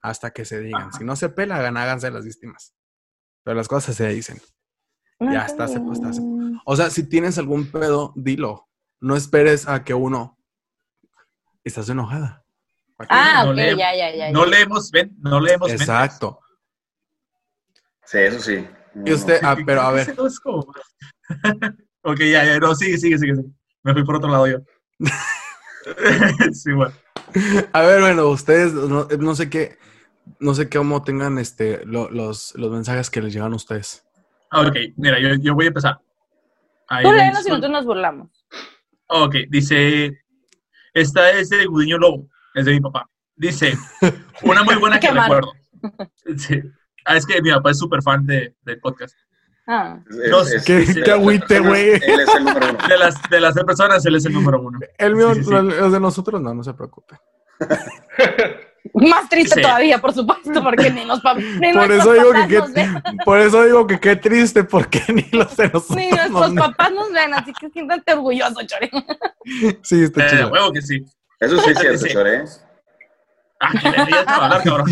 Hasta 0.00 0.32
que 0.32 0.44
se 0.44 0.60
digan. 0.60 0.82
Ajá. 0.88 0.98
Si 0.98 1.04
no 1.04 1.16
se 1.16 1.28
pelan, 1.28 1.76
háganse 1.76 2.10
las 2.10 2.24
víctimas. 2.24 2.74
Pero 3.42 3.56
las 3.56 3.68
cosas 3.68 3.94
se 3.96 4.08
dicen. 4.08 4.40
No, 5.18 5.32
Ya 5.32 5.46
está, 5.46 5.66
se 5.68 5.78
está, 5.78 6.10
O 6.64 6.76
sea, 6.76 6.90
si 6.90 7.08
tienes 7.08 7.38
algún 7.38 7.70
pedo, 7.70 8.12
dilo. 8.16 8.68
No 9.00 9.16
esperes 9.16 9.66
a 9.68 9.82
que 9.84 9.94
uno. 9.94 10.38
Estás 11.64 11.88
enojada. 11.88 12.44
Ah, 13.08 13.44
No 13.44 13.52
ok, 13.52 13.56
ya, 13.56 13.94
ya, 13.96 14.14
ya. 14.14 14.30
No 14.32 14.44
ya. 14.44 14.50
leemos, 14.50 14.90
ven, 14.90 15.16
no 15.20 15.40
leemos. 15.40 15.68
mentes. 15.68 15.88
Exacto. 15.88 16.40
Sí, 18.04 18.18
eso 18.18 18.40
sí. 18.40 18.66
No, 18.94 19.04
Y 19.10 19.12
usted, 19.14 19.40
no. 19.42 19.48
ah, 19.48 19.56
pero 19.64 19.80
a 19.80 19.90
ver, 19.92 20.14
ok, 22.02 22.18
ya, 22.20 22.44
ya, 22.44 22.58
no, 22.58 22.74
sigue, 22.74 22.98
sigue, 22.98 23.18
sigue. 23.18 23.36
sigue. 23.36 23.48
Me 23.82 23.92
fui 23.94 24.04
por 24.04 24.16
otro 24.16 24.28
lado 24.30 24.46
yo. 24.46 24.58
sí, 26.52 26.72
bueno. 26.72 26.92
A 27.72 27.82
ver, 27.82 28.00
bueno, 28.00 28.28
ustedes, 28.28 28.72
no, 28.72 29.06
no 29.18 29.34
sé 29.34 29.48
qué, 29.50 29.78
no 30.38 30.54
sé 30.54 30.68
cómo 30.68 31.02
tengan 31.02 31.38
este, 31.38 31.84
lo- 31.86 32.10
los, 32.10 32.54
los 32.56 32.70
mensajes 32.70 33.10
que 33.10 33.22
les 33.22 33.32
llegan 33.32 33.52
a 33.52 33.56
ustedes. 33.56 34.04
Ok, 34.52 34.76
mira, 34.96 35.18
yo, 35.20 35.34
yo 35.40 35.54
voy 35.54 35.64
a 35.66 35.68
empezar. 35.68 35.98
Ahí 36.88 37.04
Tú 37.04 37.12
léenos 37.12 37.46
y 37.46 37.48
nosotros 37.48 37.72
nos 37.72 37.84
burlamos. 37.86 38.28
Ok, 39.08 39.36
dice, 39.48 40.18
esta 40.92 41.30
es 41.30 41.48
de 41.48 41.64
Gudiño 41.66 41.98
Lobo, 41.98 42.28
es 42.54 42.66
de 42.66 42.72
mi 42.72 42.80
papá. 42.80 43.08
Dice, 43.34 43.76
una 44.42 44.62
muy 44.62 44.74
buena 44.76 45.00
que 45.00 45.10
recuerdo. 45.10 45.52
Sí. 46.36 46.60
Ah, 47.04 47.16
es 47.16 47.26
que 47.26 47.40
mi 47.42 47.50
papá 47.50 47.70
es 47.70 47.78
súper 47.78 48.02
fan 48.02 48.24
de, 48.26 48.54
del 48.62 48.78
podcast. 48.78 49.16
Ah. 49.74 49.98
Es- 50.54 50.64
qué- 50.64 50.82
es- 50.82 51.08
agüite, 51.08 51.60
güey. 51.60 51.90
Él 51.94 52.20
es 52.20 52.34
el 52.34 52.44
número 52.44 52.66
uno. 52.70 52.88
De 52.88 52.98
las, 52.98 53.14
de 53.30 53.40
las 53.40 53.54
personas, 53.54 54.04
él 54.04 54.16
es 54.16 54.24
el 54.26 54.32
número 54.34 54.60
uno. 54.60 54.78
El 54.98 55.16
mío, 55.16 55.32
Sí, 55.34 55.40
sí, 55.40 55.46
sí. 55.46 55.50
los 55.52 55.92
de 55.92 56.00
nosotros 56.00 56.40
no, 56.42 56.52
no 56.54 56.62
se 56.62 56.74
preocupe. 56.74 57.16
Más 58.94 59.28
triste 59.28 59.54
Sí. 59.54 59.62
todavía, 59.62 59.98
por 60.00 60.12
supuesto, 60.12 60.60
porque 60.62 60.90
ni 60.90 61.04
los 61.04 61.20
papás. 61.20 61.42
Ni 61.60 61.72
Por 61.72 61.92
eso 61.92 62.12
digo 62.12 62.32
papás 62.32 62.48
que 62.48 62.58
nos 62.58 62.72
ven. 62.72 62.94
qué, 62.94 63.16
por 63.24 63.38
eso 63.38 63.62
digo 63.64 63.86
que 63.86 64.00
qué 64.00 64.16
triste, 64.16 64.64
porque 64.64 65.00
ni 65.08 65.22
los 65.32 65.56
de 65.56 65.68
nosotros 65.68 65.96
Ni 65.96 66.10
nuestros 66.10 66.52
papás 66.54 66.92
nos 66.92 67.12
ven, 67.12 67.32
así 67.32 67.52
que 67.52 67.70
siéntate 67.70 68.12
orgulloso, 68.12 68.60
Chore. 68.66 68.90
Sí, 69.82 70.02
está 70.02 70.26
Eh, 70.26 70.30
chido. 70.30 70.48
huevo 70.50 70.72
que 70.72 70.82
sí. 70.82 71.04
Eso 71.40 71.58
sí 71.60 71.70
es 71.70 71.78
cierto, 71.78 71.98
Sí. 72.06 72.12
Chore. 72.12 72.44
Ah, 73.60 73.70
que 73.80 73.90
le 73.90 74.04
digas 74.06 74.24
a 74.26 74.34
hablar, 74.44 74.62
cabrón. 74.64 74.86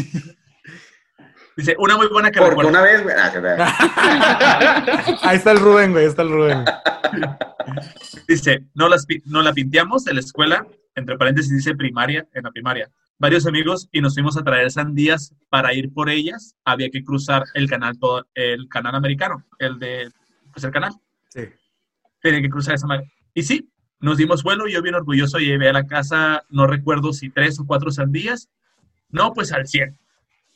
Dice, 1.61 1.77
una 1.79 1.95
muy 1.99 2.09
buena 2.09 2.31
que 2.31 2.39
Porque 2.39 2.51
recuerdo. 2.53 2.71
una 2.71 2.81
vez, 2.81 3.03
güey. 3.03 3.15
ah, 3.19 3.31
que 3.31 3.39
vea. 3.39 5.19
Ahí 5.29 5.37
está 5.37 5.53
el 5.53 5.59
Rubén, 5.61 5.93
güey, 5.93 6.05
ahí 6.05 6.09
está 6.09 6.23
el 6.23 6.31
Rubén. 6.31 6.65
Dice, 8.27 8.65
no, 8.73 8.89
las, 8.89 9.07
no 9.27 9.43
la 9.43 9.53
pinteamos 9.53 10.07
en 10.07 10.15
la 10.15 10.21
escuela, 10.21 10.67
entre 10.95 11.19
paréntesis 11.19 11.55
dice 11.55 11.75
primaria, 11.75 12.27
en 12.33 12.45
la 12.45 12.51
primaria. 12.51 12.91
Varios 13.19 13.47
amigos 13.47 13.91
y 13.93 14.01
nos 14.01 14.15
fuimos 14.15 14.39
a 14.39 14.43
traer 14.43 14.71
sandías 14.71 15.35
para 15.51 15.75
ir 15.75 15.93
por 15.93 16.09
ellas. 16.09 16.55
Había 16.65 16.89
que 16.89 17.05
cruzar 17.05 17.45
el 17.53 17.69
canal, 17.69 17.99
todo, 17.99 18.27
el 18.35 18.67
canal 18.69 18.95
americano, 18.95 19.45
el 19.59 19.79
de, 19.79 20.11
pues 20.53 20.65
el 20.65 20.71
canal. 20.71 20.93
Sí. 21.29 21.43
Tenía 22.23 22.41
que 22.41 22.49
cruzar 22.49 22.75
esa 22.77 22.87
madre. 22.87 23.13
Y 23.35 23.43
sí, 23.43 23.71
nos 23.99 24.17
dimos 24.17 24.43
vuelo, 24.43 24.67
yo 24.67 24.81
bien 24.81 24.95
orgulloso 24.95 25.37
llevé 25.39 25.69
a 25.69 25.75
la 25.75 25.87
casa, 25.87 26.43
no 26.49 26.67
recuerdo 26.67 27.13
si 27.13 27.29
tres 27.29 27.61
o 27.61 27.67
cuatro 27.67 27.91
sandías. 27.91 28.49
No, 29.11 29.35
pues 29.35 29.53
al 29.53 29.67
100. 29.67 29.99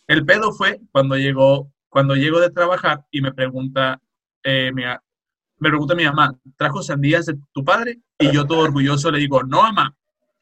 El 0.06 0.24
pedo 0.26 0.52
fue 0.52 0.80
cuando 0.92 1.16
llegó, 1.16 1.72
cuando 1.88 2.14
llego 2.14 2.40
de 2.40 2.50
trabajar 2.50 3.04
y 3.10 3.20
me 3.20 3.32
pregunta, 3.32 4.00
eh, 4.42 4.70
mi, 4.74 4.82
me 4.84 5.68
pregunta 5.70 5.94
mi 5.94 6.04
mamá, 6.04 6.34
¿trajo 6.56 6.82
sandías 6.82 7.26
de 7.26 7.38
tu 7.52 7.64
padre? 7.64 8.00
Y 8.18 8.30
yo 8.32 8.46
todo 8.46 8.60
orgulloso 8.60 9.10
le 9.10 9.18
digo, 9.18 9.42
no, 9.42 9.62
mamá, 9.62 9.94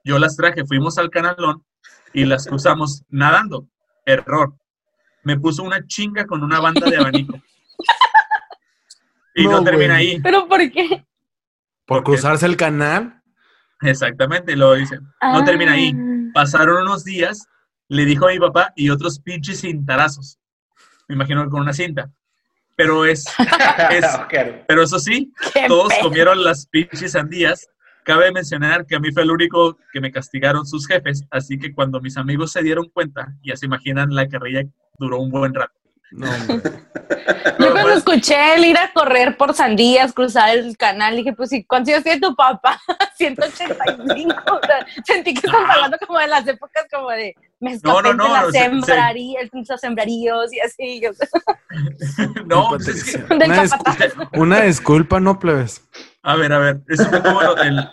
yo 0.05 0.19
las 0.19 0.37
traje, 0.37 0.65
fuimos 0.67 0.99
al 0.99 1.11
canalón 1.11 1.65
y 2.13 2.25
las 2.25 2.47
cruzamos 2.47 3.05
nadando. 3.09 3.69
Error. 4.05 4.55
Me 5.23 5.39
puso 5.39 5.63
una 5.63 5.87
chinga 5.87 6.27
con 6.27 6.43
una 6.43 6.59
banda 6.59 6.91
de 6.91 6.97
abanico. 6.97 7.41
Y 9.35 9.45
no, 9.45 9.53
No, 9.53 9.65
termina 9.65 9.97
ahí. 9.97 10.21
¿Pero 10.21 10.47
por 10.47 10.59
qué? 10.71 11.07
Por 11.87 12.03
cruzarse 12.03 12.45
el 12.47 12.57
canal. 12.57 13.23
Exactamente, 13.81 14.57
lo 14.57 14.75
dice. 14.75 14.99
No 15.23 15.45
termina 15.45 15.73
ahí. 15.73 15.93
Ah. 15.95 16.31
Pasaron 16.35 16.83
unos 16.83 17.05
días, 17.05 17.47
le 17.89 18.05
dijo 18.05 18.27
a 18.27 18.33
mi 18.33 18.39
papá 18.39 18.73
y 18.77 18.91
otros 18.91 19.21
pinches 19.21 19.61
cintarazos. 19.61 20.39
Me 21.09 21.15
imagino 21.15 21.45
que 21.45 21.51
con 21.51 21.61
una 21.61 21.73
cinta. 21.73 22.11
Pero 22.77 23.05
es, 23.05 23.27
es 23.91 24.07
pero 24.67 24.83
eso 24.83 24.99
sí, 24.99 25.33
Qué 25.53 25.67
todos 25.69 25.93
pedo. 25.93 26.09
comieron 26.09 26.43
las 26.43 26.67
pinches 26.67 27.13
sandías. 27.13 27.69
Cabe 28.05 28.33
mencionar 28.33 28.87
que 28.87 28.97
a 28.97 29.01
mí 29.01 29.13
fue 29.13 29.23
el 29.23 29.31
único 29.31 29.79
que 29.93 30.01
me 30.01 30.11
castigaron 30.11 30.67
sus 30.67 30.89
jefes, 30.89 31.25
así 31.31 31.59
que 31.59 31.73
cuando 31.73 32.01
mis 32.01 32.17
amigos 32.17 32.51
se 32.51 32.63
dieron 32.63 32.89
cuenta, 32.89 33.37
ya 33.45 33.55
se 33.57 33.67
imaginan 33.67 34.15
la 34.15 34.27
carrilla 34.27 34.63
duró 34.99 35.21
un 35.21 35.31
buen 35.31 35.55
rato. 35.55 35.82
No. 36.13 36.27
Yo 37.59 37.71
cuando 37.73 37.83
Pues, 37.83 37.97
escuché 37.99 38.55
el 38.55 38.65
ir 38.65 38.77
a 38.79 38.93
correr 38.93 39.37
por 39.37 39.55
sandías, 39.55 40.13
cruzar 40.13 40.51
el 40.57 40.77
canal, 40.77 41.17
dije, 41.17 41.33
pues, 41.33 41.53
¿y 41.53 41.65
cuántos 41.65 41.93
años 41.95 42.05
tiene 42.05 42.21
tu 42.21 42.35
papá? 42.35 42.81
185. 43.17 44.35
O 44.47 44.61
sea, 44.67 44.87
sentí 45.05 45.35
que 45.35 45.47
estamos 45.47 45.69
Ah. 45.69 45.75
hablando 45.75 45.99
como 46.07 46.19
de 46.19 46.27
las 46.29 46.47
épocas 46.47 46.87
como 46.93 47.11
de 47.11 47.35
me 47.61 47.79
No, 47.83 48.03
no, 48.03 48.13
no, 48.15 48.25
de 48.25 48.31
las 48.31 48.43
no, 48.47 48.51
se- 48.51 48.59
se- 48.59 48.69
los 49.73 49.81
sembraríos 49.81 50.53
y 50.53 50.61
así. 50.61 51.01
no, 52.47 52.69
pues 52.71 52.89
es 52.89 53.05
que- 53.17 53.35
Una, 53.35 53.47
dis- 53.63 53.71
capataz. 53.71 54.13
una 54.35 54.61
disculpa, 54.63 55.21
no 55.21 55.39
plebes. 55.39 55.83
a 56.23 56.37
ver, 56.37 56.53
a 56.53 56.59
ver, 56.59 56.81
eso 56.89 57.05
fue 57.09 57.23
como 57.23 57.43
lo- 57.43 57.57
el, 57.63 57.89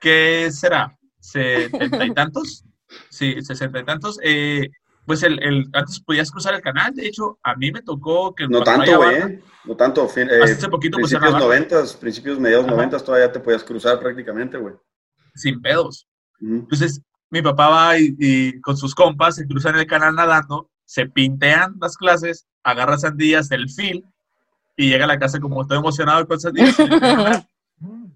¿qué 0.00 0.48
será? 0.52 0.96
¿Setenta 1.20 2.04
y 2.04 2.14
tantos? 2.14 2.64
Sí, 3.10 3.42
sesenta 3.42 3.80
y 3.80 3.84
tantos. 3.84 4.18
Eh, 4.22 4.68
pues 5.06 5.22
el, 5.22 5.42
el, 5.42 5.68
antes 5.72 6.00
podías 6.00 6.30
cruzar 6.30 6.54
el 6.54 6.60
canal, 6.60 6.92
de 6.94 7.06
hecho, 7.06 7.38
a 7.42 7.54
mí 7.54 7.70
me 7.72 7.80
tocó 7.82 8.34
que 8.34 8.46
No 8.48 8.62
tanto, 8.62 8.96
güey. 8.96 9.16
¿eh? 9.16 9.42
No 9.64 9.76
tanto. 9.76 10.08
fin- 10.08 10.28
eh, 10.30 10.40
Hace 10.42 10.68
poquito 10.68 10.98
pusieron 10.98 11.22
principios 11.22 11.42
noventas, 11.48 11.94
principios 11.94 12.38
mediados 12.40 12.66
noventas 12.66 13.04
todavía 13.04 13.30
te 13.32 13.40
podías 13.40 13.62
cruzar 13.64 13.98
prácticamente, 14.00 14.58
güey. 14.58 14.74
sin 15.34 15.60
pedos. 15.62 16.06
Entonces, 16.40 17.00
mi 17.30 17.40
papá 17.42 17.68
va 17.68 17.98
y, 17.98 18.14
y 18.18 18.60
con 18.60 18.76
sus 18.76 18.94
compas 18.94 19.36
se 19.36 19.46
cruzan 19.46 19.76
el 19.76 19.86
canal 19.86 20.14
nadando, 20.14 20.70
se 20.84 21.06
pintean 21.06 21.74
las 21.80 21.96
clases, 21.96 22.46
agarra 22.62 22.98
sandías 22.98 23.48
del 23.48 23.68
fil 23.70 24.04
y 24.76 24.88
llega 24.90 25.04
a 25.04 25.08
la 25.08 25.18
casa 25.18 25.40
como 25.40 25.66
todo 25.66 25.78
emocionado 25.78 26.26
con 26.26 26.38
sandías. 26.40 26.76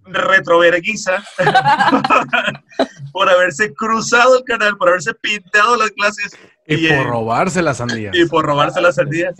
retroverguiza 0.05 1.23
por 3.13 3.29
haberse 3.29 3.73
cruzado 3.75 4.39
el 4.39 4.45
canal, 4.45 4.77
por 4.77 4.89
haberse 4.89 5.15
pintado 5.15 5.77
las 5.77 5.91
clases 5.93 6.37
Y 6.75 6.89
por 6.89 7.07
robarse 7.07 7.63
las 7.63 7.79
sandías. 7.79 8.15
y 8.17 8.25
por 8.27 8.45
robarse 8.45 8.81
las 8.81 8.95
sandías. 8.95 9.35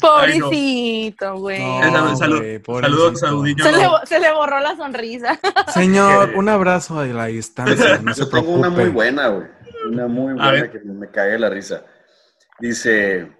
Pobrecito, 0.00 1.36
güey. 1.36 1.60
No, 1.62 2.16
saludos, 2.16 3.20
saludillo. 3.20 3.64
Se, 3.64 3.72
le, 3.72 3.86
bo- 3.86 4.00
se 4.06 4.18
le 4.18 4.32
borró 4.32 4.58
la 4.60 4.76
sonrisa. 4.76 5.38
Señor, 5.72 6.30
un 6.34 6.48
abrazo 6.48 6.98
a 6.98 7.06
la 7.06 7.26
distancia, 7.26 7.98
no 7.98 8.12
se 8.14 8.22
Yo 8.22 8.28
tengo 8.28 8.52
una 8.52 8.70
muy 8.70 8.88
buena, 8.88 9.28
güey. 9.28 9.46
Una 9.88 10.06
muy 10.06 10.34
buena 10.34 10.70
que 10.70 10.80
me 10.80 11.10
cae 11.10 11.38
la 11.38 11.50
risa. 11.50 11.84
Dice, 12.58 13.32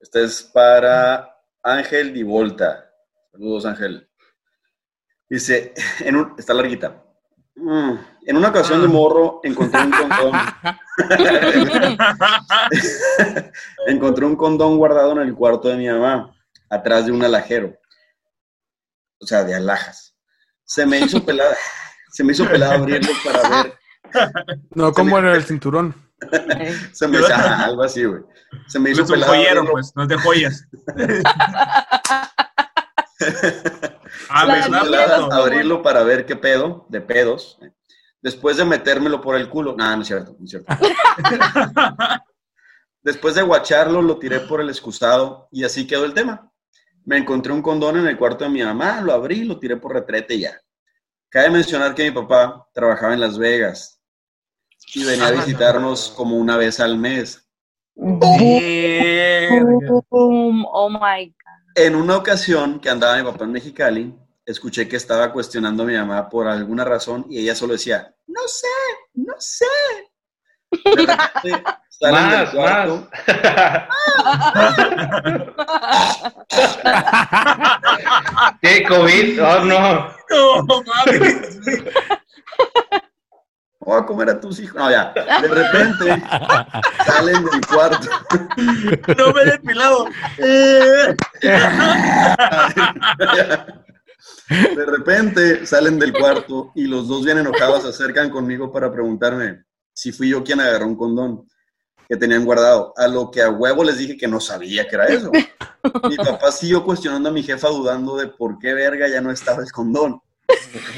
esta 0.00 0.20
es 0.20 0.42
para 0.42 1.36
Ángel 1.62 2.12
Di 2.14 2.22
Volta. 2.22 2.90
Saludos, 3.32 3.66
Ángel. 3.66 4.08
Dice, 5.28 5.74
en 6.00 6.16
un, 6.16 6.34
está 6.38 6.54
larguita. 6.54 7.02
Mm, 7.56 7.92
en 8.28 8.36
una 8.36 8.48
ocasión 8.50 8.82
de 8.82 8.88
morro 8.88 9.40
encontré 9.42 9.80
un 9.80 9.90
condón. 9.90 10.32
encontré 13.86 14.26
un 14.26 14.36
condón 14.36 14.76
guardado 14.76 15.12
en 15.12 15.20
el 15.28 15.34
cuarto 15.34 15.68
de 15.68 15.76
mi 15.76 15.88
mamá, 15.88 16.34
atrás 16.68 17.06
de 17.06 17.12
un 17.12 17.24
alajero. 17.24 17.74
O 19.20 19.26
sea, 19.26 19.44
de 19.44 19.54
alhajas. 19.54 20.14
Se 20.62 20.84
me 20.84 21.00
hizo 21.00 21.24
pelada, 21.24 21.56
se 22.12 22.22
me 22.22 22.32
hizo 22.32 22.46
pelada 22.46 22.74
abrirlo 22.74 23.10
para 23.24 23.62
ver 23.62 23.78
No, 24.74 24.92
como 24.92 25.18
en 25.18 25.26
el 25.26 25.42
cinturón. 25.44 25.94
Se 26.92 27.08
me 27.08 27.18
hizo 27.20 27.28
ah, 27.34 27.64
algo 27.64 27.82
así, 27.82 28.04
güey. 28.04 28.22
Se 28.66 28.78
me 28.78 28.90
No 28.90 28.92
hizo 28.92 29.02
es 29.04 29.08
un 29.08 29.14
pelado 29.14 29.32
joyero, 29.32 29.62
abrirlo- 29.62 29.72
pues, 29.72 29.92
no 29.96 30.02
es 30.02 30.08
de 30.10 30.16
joyas. 30.18 30.64
ah, 34.28 34.44
La 34.46 34.68
me 34.68 34.80
pelada 34.80 35.16
pedo. 35.16 35.32
abrirlo 35.32 35.82
para 35.82 36.02
ver 36.02 36.26
qué 36.26 36.36
pedo, 36.36 36.84
de 36.90 37.00
pedos. 37.00 37.58
eh. 37.62 37.72
Después 38.20 38.56
de 38.56 38.64
metérmelo 38.64 39.20
por 39.20 39.36
el 39.36 39.48
culo. 39.48 39.74
No, 39.76 39.96
no 39.96 40.02
es 40.02 40.08
cierto, 40.08 40.36
no 40.38 40.44
es 40.44 40.50
cierto. 40.50 40.74
Después 43.02 43.34
de 43.34 43.42
guacharlo, 43.42 44.02
lo 44.02 44.18
tiré 44.18 44.40
por 44.40 44.60
el 44.60 44.68
excusado 44.68 45.48
y 45.50 45.64
así 45.64 45.86
quedó 45.86 46.04
el 46.04 46.14
tema. 46.14 46.52
Me 47.04 47.16
encontré 47.16 47.52
un 47.52 47.62
condón 47.62 47.96
en 47.96 48.06
el 48.06 48.18
cuarto 48.18 48.44
de 48.44 48.50
mi 48.50 48.62
mamá, 48.62 49.00
lo 49.00 49.12
abrí, 49.12 49.44
lo 49.44 49.58
tiré 49.58 49.76
por 49.76 49.94
retrete 49.94 50.34
y 50.34 50.40
ya. 50.40 50.60
Cabe 51.30 51.50
mencionar 51.50 51.94
que 51.94 52.04
mi 52.04 52.10
papá 52.10 52.66
trabajaba 52.74 53.14
en 53.14 53.20
Las 53.20 53.38
Vegas 53.38 54.02
y 54.94 55.04
venía 55.04 55.28
a 55.28 55.32
visitarnos 55.32 56.10
como 56.16 56.36
una 56.36 56.56
vez 56.56 56.80
al 56.80 56.98
mes. 56.98 57.48
Oh 57.96 58.16
my 60.90 61.26
God. 61.26 61.34
En 61.76 61.94
una 61.94 62.16
ocasión 62.16 62.80
que 62.80 62.90
andaba 62.90 63.16
mi 63.16 63.24
papá 63.24 63.44
en 63.44 63.52
Mexicali, 63.52 64.14
escuché 64.48 64.88
que 64.88 64.96
estaba 64.96 65.32
cuestionando 65.32 65.82
a 65.82 65.86
mi 65.86 65.94
mamá 65.94 66.28
por 66.28 66.48
alguna 66.48 66.84
razón 66.84 67.26
y 67.28 67.38
ella 67.38 67.54
solo 67.54 67.74
decía, 67.74 68.14
no 68.26 68.40
sé, 68.46 68.66
no 69.14 69.34
sé. 69.38 69.66
Más, 72.00 72.50
cuarto, 72.50 73.08
¿Qué? 78.62 78.84
¿COVID? 78.84 79.42
Oh, 79.42 79.64
no. 79.64 80.08
No, 80.30 80.64
mames. 80.86 81.58
voy 83.80 84.00
a 84.00 84.06
comer 84.06 84.30
a 84.30 84.40
tus 84.40 84.60
hijos. 84.60 84.76
No, 84.76 84.88
ya. 84.92 85.12
De 85.12 85.48
repente 85.48 86.22
salen 87.04 87.44
del 87.44 87.66
cuarto. 87.66 88.08
No 89.16 89.32
me 89.32 89.42
he 89.42 89.46
depilado. 89.46 90.06
De 94.48 94.86
repente 94.86 95.66
salen 95.66 95.98
del 95.98 96.12
cuarto 96.12 96.72
y 96.74 96.84
los 96.84 97.06
dos 97.06 97.24
bien 97.24 97.38
enojados 97.38 97.82
se 97.82 97.88
acercan 97.88 98.30
conmigo 98.30 98.72
para 98.72 98.90
preguntarme 98.90 99.64
si 99.92 100.12
fui 100.12 100.30
yo 100.30 100.42
quien 100.42 100.60
agarró 100.60 100.86
un 100.86 100.96
condón. 100.96 101.46
que 102.08 102.16
tenían 102.16 102.44
guardado. 102.44 102.94
A 102.96 103.06
lo 103.06 103.30
que 103.30 103.42
a 103.42 103.50
huevo 103.50 103.84
les 103.84 103.98
dije 103.98 104.16
que 104.16 104.26
no 104.26 104.40
sabía 104.40 104.88
que 104.88 104.96
era 104.96 105.04
eso. 105.06 105.30
Mi 106.08 106.16
papá 106.16 106.50
siguió 106.50 106.82
cuestionando 106.82 107.28
a 107.28 107.32
mi 107.32 107.42
jefa 107.42 107.68
dudando 107.68 108.16
de 108.16 108.28
por 108.28 108.58
qué 108.58 108.72
verga 108.72 109.06
ya 109.08 109.20
no 109.20 109.30
estaba 109.30 109.62
el 109.62 109.70
condón. 109.70 110.20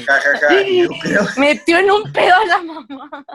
Ja, 0.07 0.13
ja, 0.21 0.39
ja. 0.39 0.61
Y 0.61 0.83
yo 0.83 0.89
creo, 1.01 1.23
Metió 1.37 1.77
en 1.79 1.91
un 1.91 2.11
pedo 2.13 2.33
a 2.33 2.45
la 2.45 2.61
mamá. 2.61 3.25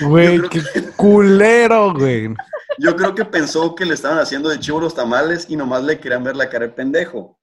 Güey, 0.00 0.40
qué 0.48 0.62
culero, 0.96 1.92
güey. 1.94 2.32
yo 2.78 2.96
creo 2.96 3.14
que 3.14 3.24
pensó 3.24 3.74
que 3.74 3.84
le 3.84 3.94
estaban 3.94 4.18
haciendo 4.18 4.48
de 4.48 4.60
chivo 4.60 4.80
los 4.80 4.94
tamales 4.94 5.46
y 5.48 5.56
nomás 5.56 5.82
le 5.82 5.98
querían 5.98 6.22
ver 6.22 6.36
la 6.36 6.48
cara 6.48 6.66
de 6.66 6.72
pendejo. 6.72 7.38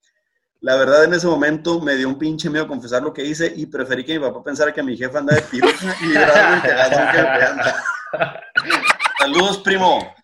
La 0.62 0.76
verdad, 0.76 1.05
en 1.05 1.14
ese 1.16 1.26
momento 1.26 1.82
me 1.82 1.95
dio 1.95 2.07
un 2.07 2.20
pinche 2.20 2.47
miedo 2.47 2.68
confesar 2.68 3.01
lo 3.01 3.12
que 3.12 3.26
hice 3.26 3.51
y 3.55 3.66
preferí 3.66 4.05
que 4.05 4.20
mi 4.20 4.20
papá 4.20 4.43
pensara 4.43 4.72
que 4.72 4.84
mi 4.84 4.95
jefa 4.95 5.18
anda 5.18 5.34
de 5.34 5.41
piruja 5.41 5.95
y 5.99 6.05
librarme 6.05 6.57
el 6.57 6.62
cagazón 6.62 7.12
que 7.12 7.18
me 7.18 7.24
pegan. 7.24 7.59
Saludos, 9.18 9.57
primo. 9.59 10.16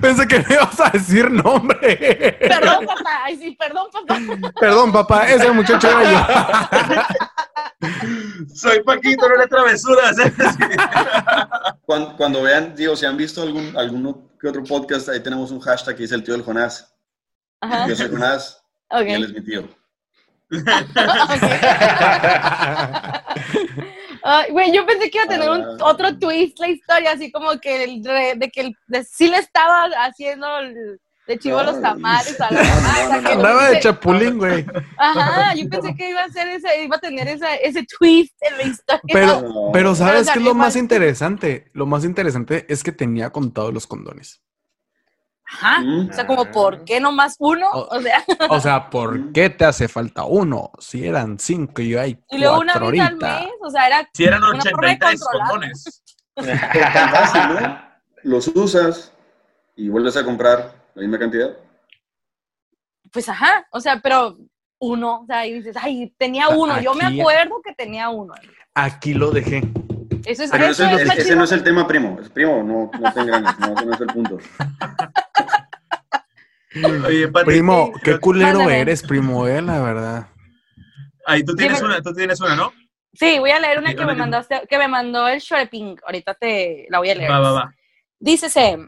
Pensé 0.00 0.26
que 0.26 0.40
me 0.40 0.54
ibas 0.54 0.80
a 0.80 0.90
decir 0.90 1.30
nombre. 1.30 2.36
Perdón, 2.40 2.84
papá. 2.84 3.22
Ay, 3.22 3.36
sí, 3.36 3.56
perdón, 3.56 3.86
papá. 3.92 4.18
Perdón, 4.58 4.92
papá, 4.92 5.28
ese 5.28 5.52
muchacho 5.52 5.88
era 5.88 6.02
yo. 6.10 7.86
Soy 8.56 8.82
Paquito, 8.82 9.28
no 9.28 9.36
le 9.36 9.46
travesuras. 9.46 10.16
Cuando, 11.86 12.16
cuando 12.16 12.42
vean, 12.42 12.74
digo, 12.74 12.96
si 12.96 13.06
han 13.06 13.16
visto 13.16 13.40
algún 13.42 13.76
alguno 13.76 14.32
que 14.40 14.48
otro 14.48 14.64
podcast, 14.64 15.08
ahí 15.10 15.20
tenemos 15.20 15.52
un 15.52 15.60
hashtag 15.60 15.94
que 15.94 16.02
dice 16.02 16.16
el 16.16 16.24
tío 16.24 16.34
del 16.34 16.42
Jonás. 16.42 16.91
Ajá. 17.62 17.88
Yo 17.88 17.96
soy 17.96 18.08
Jonás 18.10 18.62
Ok. 18.90 19.06
y 19.06 19.12
él 19.12 19.24
es 19.24 19.32
mi 19.32 19.40
tío. 19.42 19.68
Ay, 24.24 24.50
Güey, 24.52 24.72
yo 24.72 24.86
pensé 24.86 25.10
que 25.10 25.18
iba 25.18 25.24
a 25.24 25.28
tener 25.28 25.48
un, 25.50 25.62
Ah. 25.62 25.76
otro 25.84 26.16
twist 26.18 26.58
la 26.60 26.68
historia, 26.68 27.12
así 27.12 27.32
como 27.32 27.58
que 27.60 27.84
el 27.84 28.04
re- 28.04 28.34
de 28.36 28.50
que 28.50 28.60
el, 28.62 28.76
de- 28.86 29.04
sí 29.04 29.28
le 29.28 29.38
estaba 29.38 29.84
haciendo 30.04 30.58
el- 30.58 31.00
de 31.26 31.38
chivo 31.38 31.58
No, 31.58 31.70
los 31.72 31.80
tamales 31.80 32.40
a 32.40 32.52
la 32.52 32.62
mamá. 32.62 33.20
no. 33.20 33.30
Andaba 33.30 33.68
de 33.70 33.80
chapulín, 33.80 34.38
güey. 34.38 34.66
Ajá, 34.98 35.54
yo 35.54 35.68
pensé 35.68 35.94
que 35.94 36.10
iba 36.10 36.22
a 36.24 36.28
ser 36.30 36.48
ese, 36.48 36.82
iba 36.82 36.96
a 36.96 37.00
tener 37.00 37.28
esa, 37.28 37.54
ese 37.54 37.84
twist 37.98 38.34
en 38.40 38.56
la 38.58 38.62
historia. 38.64 39.00
Pero, 39.12 39.70
pero 39.72 39.94
¿sabes 39.94 40.22
Pero 40.22 40.32
qué 40.34 40.38
es 40.40 40.44
lo 40.44 40.54
más 40.54 40.74
interesante? 40.76 41.70
Lo 41.74 41.86
más 41.86 42.04
interesante 42.04 42.66
es 42.68 42.82
que 42.82 42.90
tenía 42.92 43.30
contados 43.30 43.72
los 43.72 43.86
condones. 43.86 44.42
Ajá. 45.54 45.80
Mm. 45.80 46.08
O 46.10 46.12
sea, 46.12 46.26
como, 46.26 46.44
¿por 46.50 46.84
qué 46.84 46.98
nomás 47.00 47.36
uno? 47.38 47.66
O 47.70 48.00
sea, 48.00 48.24
O 48.48 48.58
sea, 48.60 48.88
¿por 48.90 49.32
qué 49.32 49.50
te 49.50 49.64
hace 49.64 49.86
falta 49.88 50.24
uno? 50.24 50.70
Si 50.78 51.06
eran 51.06 51.38
cinco 51.38 51.82
y 51.82 51.94
hay 51.96 52.18
y 52.30 52.38
luego 52.38 52.60
una 52.60 52.72
cuatro 52.72 52.90
vez 52.90 53.00
al 53.00 53.06
ahorita. 53.08 53.40
mes, 53.40 53.50
o 53.60 53.70
sea, 53.70 53.86
era 53.86 54.08
Si 54.14 54.24
eran 54.24 54.42
Una 54.42 54.62
forma 54.62 54.88
de 54.88 54.94
83 54.94 55.20
controlar. 55.20 55.48
condones. 55.50 56.02
Tan 56.34 57.10
fácil, 57.10 57.42
¿no? 57.60 57.82
Los 58.24 58.48
usas 58.48 59.12
y 59.76 59.88
vuelves 59.88 60.16
a 60.16 60.24
comprar 60.24 60.72
la 60.94 61.02
misma 61.02 61.18
cantidad. 61.18 61.50
pues 63.12 63.28
ajá, 63.28 63.66
o 63.72 63.80
sea, 63.80 64.00
pero 64.02 64.38
uno, 64.78 65.20
o 65.20 65.26
sea, 65.26 65.46
y 65.46 65.52
dices, 65.54 65.76
ay, 65.80 66.12
tenía 66.18 66.48
uno, 66.48 66.80
yo 66.80 66.94
me 66.94 67.04
acuerdo 67.04 67.60
que 67.64 67.72
tenía 67.74 68.08
uno. 68.08 68.32
Aquí 68.74 69.12
lo 69.14 69.30
dejé. 69.30 69.62
Eso 70.24 70.44
es, 70.44 70.50
Pero 70.50 70.66
eso 70.66 70.84
ese, 70.84 70.94
es 70.94 71.02
ese- 71.10 71.20
ese 71.22 71.36
no 71.36 71.44
es 71.44 71.52
el 71.52 71.62
tema, 71.64 71.86
primo. 71.86 72.16
Es 72.20 72.28
primo, 72.28 72.62
no, 72.62 72.90
no 72.98 73.12
te 73.12 73.20
engañes, 73.20 73.58
no, 73.58 73.74
ese 73.74 73.84
no 73.86 73.92
es 73.94 74.00
el 74.00 74.06
punto. 74.08 74.38
Oye, 77.06 77.28
Pati, 77.28 77.46
Primo, 77.46 77.92
qué 78.02 78.18
culero 78.18 78.58
Mándame. 78.60 78.80
eres, 78.80 79.02
primo, 79.02 79.46
eh, 79.46 79.60
la 79.62 79.80
verdad. 79.80 80.26
Ahí 81.26 81.44
tú 81.44 81.54
tienes 81.54 81.80
una, 81.82 82.00
tú 82.02 82.12
tienes 82.14 82.40
una, 82.40 82.56
¿no? 82.56 82.72
Sí, 83.14 83.38
voy 83.38 83.50
a 83.50 83.60
leer 83.60 83.78
una 83.78 83.90
Sí, 83.90 83.96
que 83.96 84.04
me 84.06 84.14
mandaste, 84.14 84.62
que 84.68 84.78
me 84.78 84.88
mandó 84.88 85.28
el 85.28 85.38
Shopping. 85.40 85.96
Ahorita 86.04 86.34
te 86.34 86.86
la 86.88 86.98
voy 86.98 87.10
a 87.10 87.14
leer. 87.14 87.30
Va, 87.30 87.40
va, 87.40 87.52
va. 87.52 87.74
Dícese, 88.18 88.78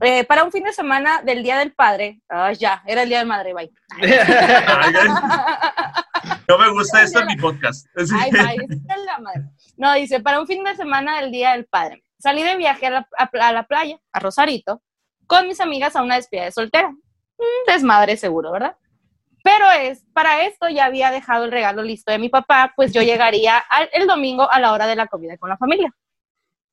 eh, 0.00 0.24
para 0.24 0.44
un 0.44 0.50
fin 0.52 0.64
de 0.64 0.72
semana 0.72 1.20
del 1.22 1.42
Día 1.42 1.58
del 1.58 1.72
Padre, 1.74 2.20
ah, 2.30 2.52
ya, 2.52 2.82
era 2.86 3.02
el 3.02 3.08
Día 3.08 3.18
del 3.18 3.26
Madre, 3.28 3.52
bye. 3.52 3.70
No 6.48 6.58
me 6.58 6.70
gusta 6.70 7.02
esto 7.02 7.20
en 7.20 7.26
mi 7.26 7.36
podcast. 7.36 7.86
Ay, 8.18 8.30
bye, 8.30 8.66
es 8.68 9.04
la 9.04 9.18
madre. 9.18 9.42
No, 9.76 9.92
dice, 9.94 10.20
para 10.20 10.40
un 10.40 10.46
fin 10.46 10.62
de 10.64 10.74
semana 10.76 11.20
del 11.20 11.30
Día 11.32 11.52
del 11.52 11.66
Padre. 11.66 12.02
Salí 12.18 12.42
de 12.42 12.56
viaje 12.56 12.86
a 12.86 12.90
la, 12.90 13.08
a- 13.18 13.30
a 13.48 13.52
la 13.52 13.64
playa, 13.66 13.98
a 14.12 14.20
Rosarito, 14.20 14.82
con 15.26 15.46
mis 15.48 15.60
amigas 15.60 15.96
a 15.96 16.02
una 16.02 16.14
despedida 16.16 16.44
de 16.46 16.52
soltera. 16.52 16.92
Un 17.38 17.46
desmadre 17.72 18.16
seguro, 18.16 18.52
¿verdad? 18.52 18.76
Pero 19.44 19.70
es, 19.70 20.04
para 20.12 20.42
esto 20.42 20.68
ya 20.68 20.86
había 20.86 21.10
dejado 21.10 21.44
el 21.44 21.52
regalo 21.52 21.82
listo 21.82 22.10
de 22.10 22.18
mi 22.18 22.28
papá, 22.28 22.72
pues 22.74 22.92
yo 22.92 23.02
llegaría 23.02 23.58
al- 23.58 23.88
el 23.92 24.06
domingo 24.06 24.50
a 24.50 24.58
la 24.58 24.72
hora 24.72 24.86
de 24.86 24.96
la 24.96 25.06
comida 25.06 25.36
con 25.38 25.48
la 25.50 25.56
familia. 25.56 25.90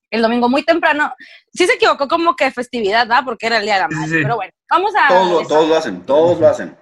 El 0.10 0.22
domingo 0.22 0.48
muy 0.50 0.64
temprano. 0.64 1.14
Sí 1.54 1.66
se 1.68 1.74
equivocó 1.74 2.08
como 2.08 2.36
que 2.36 2.50
festividad, 2.52 3.08
¿verdad? 3.08 3.24
Porque 3.26 3.48
era 3.48 3.58
el 3.58 3.64
Día 3.64 3.76
de 3.76 3.80
la 3.82 3.88
Sí, 3.90 3.96
Madre. 3.96 4.10
sí. 4.10 4.20
Pero 4.24 4.36
bueno, 4.36 4.52
vamos 4.70 4.94
a... 5.00 5.08
Todos, 5.08 5.30
lo- 5.44 5.48
todos 5.48 5.68
lo 5.70 5.76
hacen, 5.78 6.02
todos 6.06 6.40
lo 6.40 6.48
hacen. 6.48 6.78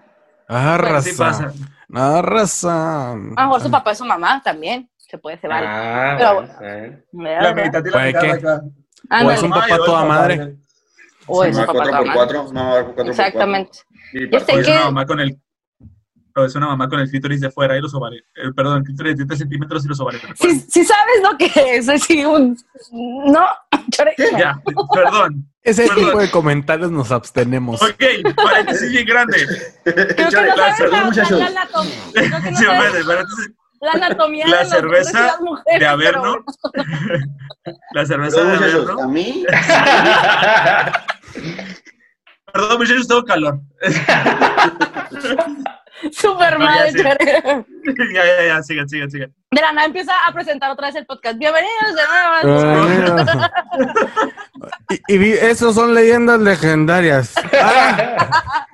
Ah, 0.47 0.77
Bueno, 0.79 1.01
Sí 1.01 1.09
raza. 1.11 1.23
pasa. 1.47 1.53
Ah, 1.93 2.21
raza. 2.21 3.11
A 3.11 3.15
lo 3.15 3.19
mejor 3.36 3.61
su 3.61 3.71
papá 3.71 3.91
y 3.91 3.95
su 3.95 4.05
mamá 4.05 4.41
también. 4.43 4.89
Se 4.97 5.17
puede, 5.17 5.38
se 5.39 5.47
vale. 5.47 5.67
Ah, 5.69 6.15
Pero 6.17 6.34
bueno, 6.36 6.53
eh. 6.61 7.03
La 7.11 7.53
mitad 7.53 7.86
y 7.86 7.89
la 7.89 8.03
mitad 8.05 8.21
que- 8.21 8.32
acá. 8.32 8.61
O 9.25 9.32
es 9.32 9.43
un 9.43 9.49
papá 9.49 9.77
toda 9.77 10.05
madre. 10.05 10.55
O 11.32 11.43
es 11.43 11.55
Mamá 11.55 11.65
su 11.67 11.73
papá 11.73 11.84
4 11.84 11.84
por 11.84 11.91
también. 11.91 12.13
4 12.15 12.43
mamá 12.53 12.71
4 12.71 12.86
por 12.86 12.95
4 12.95 13.11
Exactamente. 13.11 13.79
Y 14.13 14.29
Yo 14.32 14.39
sé 14.39 14.45
que- 14.61 14.71
una 14.71 14.86
mamá 14.86 15.05
con 15.05 15.19
el. 15.19 15.38
Es 16.34 16.55
una 16.55 16.67
mamá 16.67 16.88
con 16.88 16.99
el 17.01 17.09
clítoris 17.09 17.41
de 17.41 17.51
fuera 17.51 17.75
y 17.77 17.82
los 17.82 17.93
ovarios. 17.93 18.23
Eh, 18.36 18.51
perdón, 18.55 18.77
el 18.77 18.84
clítoris 18.86 19.11
de 19.13 19.17
30 19.25 19.36
centímetros 19.36 19.84
y 19.84 19.89
los 19.89 19.99
ovarios. 19.99 20.21
Si, 20.36 20.59
si 20.61 20.86
sabes 20.86 21.21
lo 21.29 21.38
que 21.38 21.51
es, 21.75 21.89
es 21.89 22.03
sí, 22.03 22.23
un... 22.23 22.55
No, 23.25 23.45
chore- 23.91 24.15
Ya, 24.38 24.57
perdón. 24.93 25.45
Ese 25.61 25.88
Perdón. 25.88 26.05
tipo 26.05 26.19
de 26.19 26.32
comentarios 26.32 26.89
nos 26.89 27.11
abstenemos. 27.11 27.82
Ok, 27.82 28.01
paréntesis 28.36 28.89
bien 28.91 29.05
grande. 29.05 29.45
Creo 29.84 29.95
que 30.15 30.23
no 30.36 30.55
la- 30.55 30.75
sabes 30.75 30.91
la, 30.91 31.03
muchachos. 31.03 31.32
la, 31.39 31.49
la 31.49 31.61
anatomía. 31.61 31.93
Creo 32.13 32.41
que 32.41 32.51
no 32.51 32.57
Sí, 32.57 32.63
sabes 32.65 33.05
la 33.82 33.91
anatomía 33.93 34.47
La 34.47 34.57
de 34.59 34.65
cerveza 34.67 35.21
las 35.21 35.41
mujeres, 35.41 35.65
de 35.65 35.79
pero 35.79 35.89
Averno. 35.91 36.45
La 37.93 38.05
cerveza 38.05 38.41
de 38.43 38.55
Averno. 38.55 39.01
a 39.03 39.07
mí, 39.07 39.43
Perdón, 42.53 42.77
muchachos, 42.79 43.07
tengo 43.07 43.23
calor. 43.23 43.59
Super 46.11 46.57
No, 46.57 46.65
ya 46.65 46.71
madre, 46.71 46.91
sé. 46.91 46.97
chore. 47.03 47.65
ya, 48.13 48.25
ya, 48.25 48.45
ya, 48.47 48.63
sigan, 48.63 48.89
sigan, 48.89 49.11
sigan. 49.11 49.34
De 49.51 49.61
la 49.61 49.71
nada 49.71 49.86
empieza 49.86 50.13
a 50.27 50.34
presentar 50.34 50.71
otra 50.71 50.88
vez 50.88 50.95
el 50.95 51.05
podcast. 51.05 51.38
Bienvenidos 51.38 51.95
de 51.95 52.01
nuevo. 52.43 52.65
y, 54.89 55.13
y 55.13 55.17
vi- 55.17 55.34
esos 55.34 55.75
son 55.75 55.93
leyendas 55.93 56.39
legendarias. 56.39 57.34
Ah, 57.53 58.65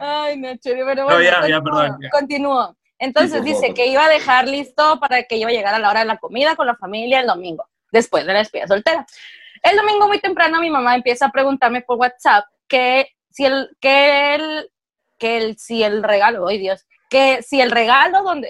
Ay, 0.24 0.36
no, 0.38 0.48
chore, 0.56 0.82
pero 0.84 1.02
No, 1.02 1.14
bueno, 1.14 1.22
ya, 1.22 1.46
ya, 1.46 1.60
continúo, 1.60 1.62
perdón, 1.80 1.98
ya. 2.02 2.10
continúo. 2.10 2.76
Entonces 2.98 3.38
Sí, 3.44 3.44
dice 3.52 3.72
que 3.72 3.86
iba 3.86 4.04
a 4.04 4.08
dejar 4.08 4.48
listo 4.48 4.98
para 4.98 5.22
que 5.22 5.36
iba 5.36 5.50
a 5.50 5.52
llegar 5.52 5.74
a 5.74 5.78
la 5.78 5.88
hora 5.90 6.00
de 6.00 6.06
la 6.06 6.16
comida 6.18 6.56
con 6.56 6.66
la 6.66 6.74
familia 6.76 7.20
el 7.20 7.26
domingo, 7.28 7.68
después 7.92 8.26
de 8.26 8.32
la 8.32 8.40
despedida 8.40 8.66
soltera. 8.66 9.06
El 9.62 9.76
domingo 9.76 10.08
muy 10.08 10.18
temprano 10.20 10.60
mi 10.60 10.70
mamá 10.70 10.94
empieza 10.94 11.26
a 11.26 11.30
preguntarme 11.30 11.82
por 11.82 11.98
WhatsApp 11.98 12.44
que 12.68 13.08
si 13.30 13.44
el, 13.44 13.76
que 13.80 14.34
el, 14.34 14.70
que 15.18 15.36
el, 15.36 15.58
si 15.58 15.82
el 15.82 16.02
regalo, 16.02 16.48
ay 16.48 16.58
Dios, 16.58 16.86
que 17.08 17.42
si 17.42 17.60
el 17.60 17.70
regalo 17.70 18.22
donde, 18.22 18.48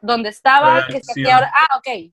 donde 0.00 0.28
estaba, 0.28 0.86
que 0.86 1.00
si 1.00 1.24
hora, 1.24 1.52
ah, 1.54 1.78
ok, 1.78 2.12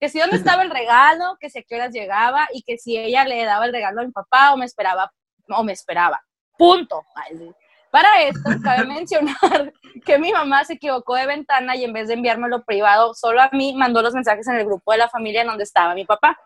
que 0.00 0.08
si 0.08 0.18
dónde 0.18 0.36
estaba 0.36 0.62
el 0.62 0.70
regalo, 0.70 1.36
que 1.38 1.50
si 1.50 1.58
a 1.58 1.62
qué 1.62 1.74
horas 1.74 1.92
llegaba 1.92 2.48
y 2.52 2.62
que 2.62 2.78
si 2.78 2.96
ella 2.96 3.24
le 3.24 3.44
daba 3.44 3.66
el 3.66 3.72
regalo 3.72 4.00
a 4.00 4.04
mi 4.04 4.12
papá 4.12 4.54
o 4.54 4.56
me 4.56 4.64
esperaba, 4.64 5.12
o 5.48 5.62
me 5.62 5.72
esperaba. 5.72 6.22
Punto. 6.56 7.04
Ay, 7.14 7.36
sí. 7.36 7.50
Para 7.90 8.22
esto, 8.22 8.50
cabe 8.62 8.86
mencionar 8.86 9.72
que 10.04 10.18
mi 10.18 10.32
mamá 10.32 10.64
se 10.64 10.74
equivocó 10.74 11.16
de 11.16 11.26
ventana 11.26 11.74
y 11.74 11.84
en 11.84 11.92
vez 11.92 12.08
de 12.08 12.14
enviármelo 12.14 12.62
privado, 12.64 13.14
solo 13.14 13.40
a 13.42 13.50
mí 13.52 13.74
mandó 13.74 14.00
los 14.00 14.14
mensajes 14.14 14.46
en 14.48 14.56
el 14.56 14.64
grupo 14.64 14.92
de 14.92 14.98
la 14.98 15.08
familia 15.08 15.42
en 15.42 15.48
donde 15.48 15.64
estaba 15.64 15.94
mi 15.94 16.04
papá. 16.04 16.38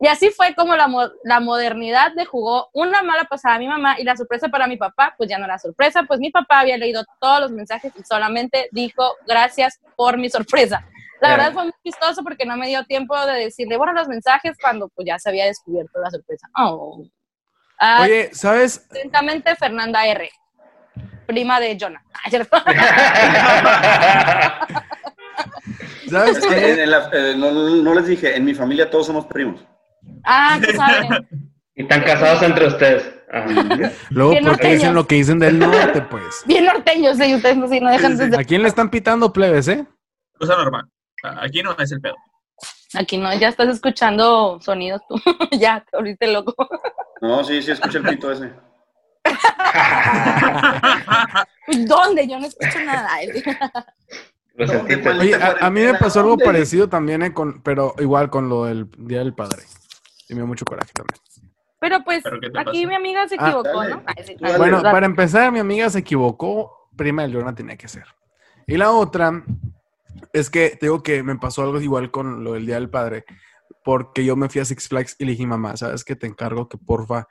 Y 0.00 0.08
así 0.08 0.28
fue 0.30 0.54
como 0.54 0.74
la, 0.74 0.88
mo 0.88 1.08
la 1.22 1.40
modernidad 1.40 2.12
le 2.14 2.24
jugó 2.26 2.68
una 2.74 3.02
mala 3.02 3.24
pasada 3.24 3.54
a 3.54 3.58
mi 3.58 3.68
mamá 3.68 3.98
y 3.98 4.04
la 4.04 4.16
sorpresa 4.16 4.48
para 4.48 4.66
mi 4.66 4.76
papá, 4.76 5.14
pues 5.16 5.30
ya 5.30 5.38
no 5.38 5.44
era 5.44 5.58
sorpresa, 5.58 6.02
pues 6.02 6.20
mi 6.20 6.30
papá 6.30 6.60
había 6.60 6.76
leído 6.76 7.04
todos 7.20 7.40
los 7.40 7.52
mensajes 7.52 7.92
y 7.96 8.02
solamente 8.02 8.68
dijo 8.72 9.14
gracias 9.26 9.80
por 9.96 10.18
mi 10.18 10.28
sorpresa. 10.28 10.84
La 11.20 11.30
verdad 11.30 11.52
fue 11.52 11.62
muy 11.62 11.72
chistoso 11.82 12.22
porque 12.22 12.44
no 12.44 12.56
me 12.56 12.68
dio 12.68 12.84
tiempo 12.84 13.18
de 13.24 13.32
decirle, 13.32 13.78
borra 13.78 13.94
los 13.94 14.08
mensajes 14.08 14.58
cuando 14.60 14.88
pues 14.88 15.06
ya 15.06 15.18
se 15.18 15.30
había 15.30 15.46
descubierto 15.46 15.98
la 15.98 16.10
sorpresa. 16.10 16.48
Oh. 16.58 17.02
Ah, 17.78 18.00
Oye, 18.02 18.30
¿sabes? 18.32 18.86
Atentamente, 18.90 19.54
Fernanda 19.56 20.06
R., 20.06 20.30
prima 21.26 21.60
de 21.60 21.76
Jonah. 21.80 22.02
Ah, 22.14 22.30
¿cierto? 22.30 22.56
¿Sabes 26.08 26.38
qué? 26.46 26.72
en- 26.72 26.80
en 26.80 26.90
la- 26.90 27.10
eh, 27.12 27.34
no, 27.36 27.50
no 27.50 27.94
les 27.94 28.06
dije, 28.06 28.36
en 28.36 28.44
mi 28.44 28.54
familia 28.54 28.88
todos 28.90 29.06
somos 29.06 29.26
primos. 29.26 29.60
ah, 30.24 30.58
tú 30.62 30.70
sabes. 30.76 31.06
Y 31.74 31.82
están 31.82 32.02
casados 32.02 32.42
entre 32.42 32.66
ustedes. 32.68 33.10
Ajá. 33.32 33.46
Luego, 34.10 34.30
Bien 34.30 34.44
¿por 34.44 34.58
qué 34.60 34.74
dicen 34.74 34.94
lo 34.94 35.06
que 35.08 35.16
dicen 35.16 35.38
del 35.40 35.58
norte, 35.58 36.02
pues? 36.02 36.42
Bien 36.46 36.64
norteños, 36.66 37.16
sí, 37.18 37.34
ustedes 37.34 37.56
no, 37.56 37.66
sí, 37.68 37.80
no 37.80 37.90
dejan 37.90 38.16
de 38.16 38.36
¿A 38.38 38.44
quién 38.44 38.62
le 38.62 38.68
están 38.68 38.90
pitando 38.90 39.32
plebes, 39.32 39.66
eh? 39.68 39.84
Cosa 40.38 40.56
normal. 40.56 40.84
Aquí 41.40 41.62
no 41.62 41.74
es 41.78 41.90
el 41.90 42.00
pedo. 42.00 42.14
Aquí 42.96 43.18
no, 43.18 43.32
ya 43.34 43.48
estás 43.48 43.68
escuchando 43.68 44.58
sonidos 44.60 45.02
tú. 45.08 45.16
ya, 45.58 45.84
te 45.90 45.96
volviste 45.96 46.32
loco. 46.32 46.54
No, 47.20 47.42
sí, 47.44 47.62
sí, 47.62 47.72
escucha 47.72 47.98
el 47.98 48.04
pito 48.04 48.30
ese. 48.32 48.50
¿Dónde? 51.86 52.28
Yo 52.28 52.38
no 52.38 52.46
escucho 52.46 52.78
nada. 52.84 53.08
Oye, 55.18 55.34
a, 55.34 55.66
a 55.66 55.70
mí 55.70 55.80
me 55.80 55.94
pasó 55.94 56.20
algo 56.20 56.30
¿Dónde? 56.32 56.44
parecido 56.44 56.88
también, 56.88 57.22
eh, 57.22 57.34
con, 57.34 57.60
pero 57.62 57.94
igual 57.98 58.30
con 58.30 58.48
lo 58.48 58.64
del 58.66 58.88
Día 58.98 59.18
del 59.18 59.34
Padre. 59.34 59.62
Y 60.28 60.34
me 60.34 60.40
dio 60.40 60.46
mucho 60.46 60.64
coraje 60.64 60.92
también. 60.92 61.18
Pero 61.80 62.02
pues, 62.04 62.22
¿Pero 62.22 62.40
qué 62.40 62.50
te 62.50 62.58
aquí 62.60 62.86
mi 62.86 62.94
amiga 62.94 63.26
se 63.28 63.36
Ah, 63.38 63.48
equivocó. 63.48 63.84
¿no? 63.84 64.02
Dale. 64.40 64.58
Bueno, 64.58 64.76
dale. 64.80 64.92
para 64.94 65.06
empezar, 65.06 65.50
mi 65.52 65.58
amiga 65.58 65.90
se 65.90 65.98
equivocó. 65.98 66.88
Prima 66.96 67.22
de 67.22 67.28
Leona 67.28 67.54
tenía 67.54 67.76
que 67.76 67.88
ser. 67.88 68.04
Y 68.66 68.76
la 68.76 68.92
otra 68.92 69.42
es 70.34 70.50
que 70.50 70.70
te 70.70 70.86
digo 70.86 71.02
que 71.02 71.22
me 71.22 71.36
pasó 71.36 71.62
algo 71.62 71.80
igual 71.80 72.10
con 72.10 72.44
lo 72.44 72.52
del 72.52 72.66
Día 72.66 72.74
del 72.74 72.90
Padre. 72.90 73.24
Porque 73.82 74.24
yo 74.24 74.36
me 74.36 74.48
fui 74.48 74.60
a 74.60 74.64
Six 74.64 74.88
Flags 74.88 75.16
y 75.18 75.24
le 75.24 75.32
dije, 75.32 75.46
mamá, 75.46 75.76
¿sabes 75.76 76.04
qué? 76.04 76.16
Te 76.16 76.26
encargo 76.26 76.68
que 76.68 76.76
porfa 76.78 77.26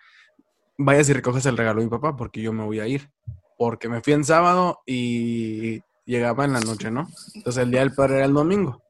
vayas 0.78 1.08
y 1.10 1.14
recojas 1.14 1.46
el 1.46 1.56
regalo 1.58 1.80
de 1.80 1.86
mi 1.86 1.92
papá 1.92 2.16
porque 2.16 2.42
yo 2.42 2.52
me 2.54 2.64
voy 2.64 2.80
a 2.80 2.88
ir. 2.88 3.10
Porque 3.58 3.88
me 3.90 4.02
fui 4.02 4.14
en 4.14 4.24
sábado 4.26 4.80
y 4.86 5.82
llegaba 6.06 6.46
en 6.46 6.54
la 6.54 6.60
noche, 6.60 6.90
¿no? 6.92 7.08
Entonces 7.36 7.64
el 7.64 7.72
Día 7.72 7.82
del 7.82 7.94
Padre 7.94 8.16
era 8.18 8.26
el 8.26 8.34
domingo. 8.34 8.82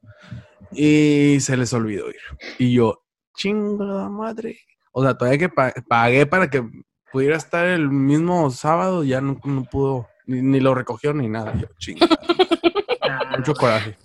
Y 0.72 1.38
se 1.40 1.56
les 1.56 1.72
olvidó 1.72 2.08
ir. 2.08 2.16
Y 2.58 2.72
yo, 2.74 3.02
chingada 3.36 4.08
madre. 4.08 4.58
O 4.92 5.02
sea, 5.02 5.16
todavía 5.16 5.38
que 5.38 5.48
pa- 5.48 5.74
pagué 5.88 6.26
para 6.26 6.48
que 6.50 6.64
pudiera 7.12 7.36
estar 7.36 7.66
el 7.66 7.88
mismo 7.90 8.50
sábado, 8.50 9.04
ya 9.04 9.20
no, 9.20 9.38
no 9.44 9.64
pudo, 9.64 10.08
ni, 10.26 10.42
ni 10.42 10.60
lo 10.60 10.74
recogió 10.74 11.12
ni 11.14 11.28
nada. 11.28 11.54
Yo, 11.54 11.68
chingada. 11.78 12.18
Mucho 13.36 13.54
coraje. 13.54 13.96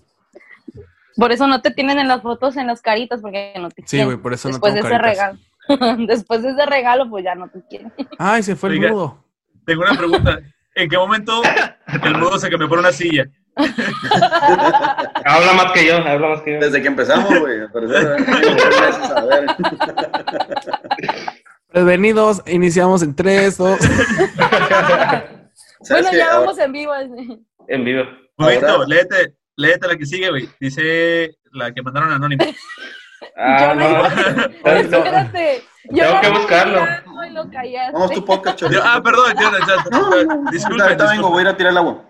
Por 1.19 1.31
eso 1.31 1.47
no 1.47 1.61
te 1.61 1.71
tienen 1.71 1.99
en 1.99 2.07
las 2.07 2.21
fotos 2.21 2.55
en 2.57 2.67
las 2.67 2.81
caritas, 2.81 3.21
porque 3.21 3.53
no 3.59 3.69
te 3.69 3.81
Sí, 3.83 3.89
quieren. 3.97 4.07
güey, 4.07 4.17
por 4.17 4.33
eso 4.33 4.47
no 4.47 4.53
Después 4.53 4.73
de 4.73 4.81
tengo 4.81 4.95
ese 4.95 5.03
caritas. 5.03 5.37
regalo. 5.67 5.97
Después 6.07 6.41
de 6.43 6.49
ese 6.51 6.65
regalo, 6.65 7.09
pues 7.09 7.23
ya 7.25 7.35
no 7.35 7.49
te 7.49 7.61
quieren. 7.69 7.91
Ay, 8.17 8.41
se 8.43 8.55
fue 8.55 8.69
el 8.69 8.79
nudo. 8.81 9.23
Tengo 9.65 9.81
una 9.83 9.93
pregunta. 9.95 10.39
¿En 10.75 10.89
qué 10.89 10.97
momento 10.97 11.41
el 12.03 12.17
mudo 12.17 12.39
se 12.39 12.49
cambió 12.49 12.69
por 12.69 12.79
una 12.79 12.91
silla? 12.91 13.25
Habla 15.25 15.53
más 15.53 15.71
que 15.73 15.85
yo, 15.85 15.97
habla 15.97 16.29
más 16.29 16.41
que 16.43 16.53
yo. 16.53 16.59
Desde 16.61 16.81
que 16.81 16.87
empezamos, 16.87 17.27
güey. 17.39 17.59
ver. 17.59 17.69
Prevenidos, 21.67 22.41
iniciamos 22.47 23.03
en 23.03 23.13
3, 23.15 23.57
2. 23.57 23.79
¿Sabes 25.81 25.89
Bueno, 25.89 26.09
ya 26.17 26.25
Ahora- 26.27 26.39
vamos 26.39 26.57
en 26.59 26.71
vivo. 26.71 26.91
En 27.67 27.83
vivo. 27.85 28.03
Momento, 28.37 28.67
Ahora- 28.67 28.85
léete, 28.87 29.35
léete 29.59 29.87
la 29.87 29.95
que 29.97 30.05
sigue, 30.05 30.29
güey. 30.29 30.49
Dice 30.59 31.35
la 31.51 31.71
que 31.73 31.81
mandaron 31.81 32.11
anónimo. 32.11 32.45
Ah, 33.35 33.73
Yo 33.73 33.75
no. 34.63 34.71
Espérate. 34.79 35.63
Yo 35.91 36.03
Tengo 36.05 36.21
que 36.21 36.27
lo 36.29 36.33
buscarlo. 36.39 36.85
Vamos 37.93 38.11
tu 38.11 38.23
podcast, 38.25 38.59
Yo- 38.59 38.81
ah, 38.81 39.01
perdón, 39.03 39.33
yo, 39.39 39.51
yo- 39.51 39.97
Ahorita, 39.97 40.51
disculpen, 40.51 40.81
ahorita 40.81 41.09
vengo, 41.11 41.29
voy 41.29 41.39
a 41.39 41.41
ir 41.41 41.47
a 41.49 41.57
tirar 41.57 41.71
el 41.73 41.77
agua. 41.79 42.03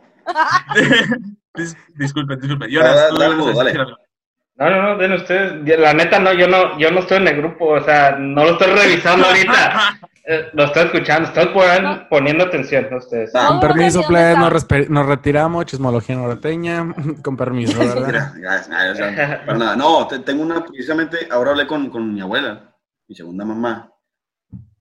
Dis- 1.56 1.76
disculpen, 1.96 2.40
disculpen. 2.40 2.70
Ah, 2.70 2.72
Jonas, 2.72 2.96
dale, 2.96 3.26
algo. 3.72 3.98
No, 4.56 4.70
no, 4.70 4.82
no, 4.84 4.98
den 4.98 5.14
ustedes. 5.14 5.80
La 5.80 5.94
neta, 5.94 6.20
no, 6.20 6.34
yo 6.34 6.48
no, 6.48 6.78
yo 6.78 6.92
no 6.92 7.00
estoy 7.00 7.18
en 7.18 7.28
el 7.30 7.38
grupo, 7.38 7.66
o 7.70 7.84
sea, 7.84 8.12
no 8.20 8.44
lo 8.44 8.52
estoy 8.52 8.68
revisando 8.74 9.26
ahorita. 9.28 10.00
Eh, 10.32 10.48
lo 10.54 10.66
estoy 10.66 10.84
escuchando, 10.86 11.28
estoy 11.30 11.48
pon- 11.48 12.06
poniendo 12.08 12.44
atención 12.44 12.88
a 12.94 12.98
ustedes. 12.98 13.32
Ah, 13.34 13.48
Con 13.48 13.60
permiso, 13.62 14.02
¿dónde 14.04 14.36
plebes, 14.68 14.90
nos, 14.92 15.06
retiramos. 15.08 15.66
Chismología 15.66 16.16
norteña. 16.18 16.94
Con 17.24 17.36
permiso, 17.36 17.80
¿verdad? 17.80 18.06
Mira, 18.06 18.34
gracias, 18.36 18.92
o 18.92 18.96
sea, 18.96 19.44
para 19.44 19.58
nada. 19.58 19.76
No, 19.76 20.08
te- 20.08 20.20
tengo 20.20 20.44
una, 20.44 20.64
precisamente, 20.64 21.28
ahora 21.32 21.50
hablé 21.50 21.66
con, 21.66 21.90
con 21.90 22.14
mi 22.14 22.22
abuela, 22.22 22.76
mi 23.08 23.16
segunda 23.16 23.44
mamá, 23.44 23.92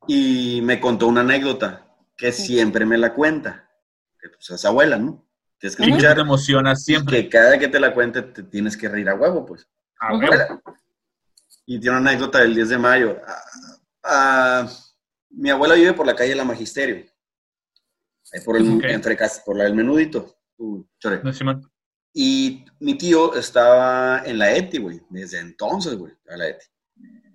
y 0.06 0.60
me 0.62 0.78
contó 0.80 1.06
una 1.06 1.22
anécdota 1.22 1.86
que 2.14 2.30
siempre 2.30 2.84
me 2.84 2.98
la 2.98 3.14
cuenta. 3.14 3.70
Que 4.20 4.28
pues 4.28 4.50
es 4.50 4.64
abuela, 4.66 4.98
¿no? 4.98 5.24
Tienes 5.58 5.76
que 5.76 5.84
escuchar. 5.84 6.14
te 6.16 6.20
emocionas 6.20 6.84
siempre. 6.84 7.22
Que 7.22 7.28
cada 7.30 7.58
que 7.58 7.68
te 7.68 7.80
la 7.80 7.94
cuente 7.94 8.20
te 8.20 8.42
tienes 8.42 8.76
que 8.76 8.88
reír 8.90 9.08
a 9.08 9.14
huevo, 9.14 9.46
pues. 9.46 9.66
Güey. 10.10 10.24
Abuela. 10.26 10.60
Y 11.64 11.80
tiene 11.80 11.98
una 11.98 12.10
anécdota 12.10 12.40
del 12.40 12.54
10 12.54 12.68
de 12.68 12.78
mayo. 12.78 13.16
Ah, 13.26 13.42
ah, 14.04 14.68
mi 15.30 15.50
abuela 15.50 15.74
vive 15.74 15.92
por 15.92 16.06
la 16.06 16.14
calle 16.14 16.34
La 16.34 16.44
Magisterio. 16.44 17.06
Ahí 18.32 18.40
por, 18.44 18.56
el, 18.56 18.76
Ok. 18.76 18.84
entre 18.84 19.16
por 19.44 19.56
la 19.56 19.64
del 19.64 19.74
menudito. 19.74 20.38
Uh, 20.58 20.84
chore. 20.98 21.20
No, 21.22 21.32
Simón. 21.32 21.70
Y 22.12 22.64
mi 22.80 22.96
tío 22.98 23.34
estaba 23.34 24.22
en 24.24 24.38
la 24.38 24.54
ETI, 24.54 24.78
güey. 24.78 25.00
Desde 25.08 25.38
entonces, 25.38 25.94
güey, 25.94 26.12
a 26.28 26.36
la 26.36 26.48
ETI. 26.48 26.66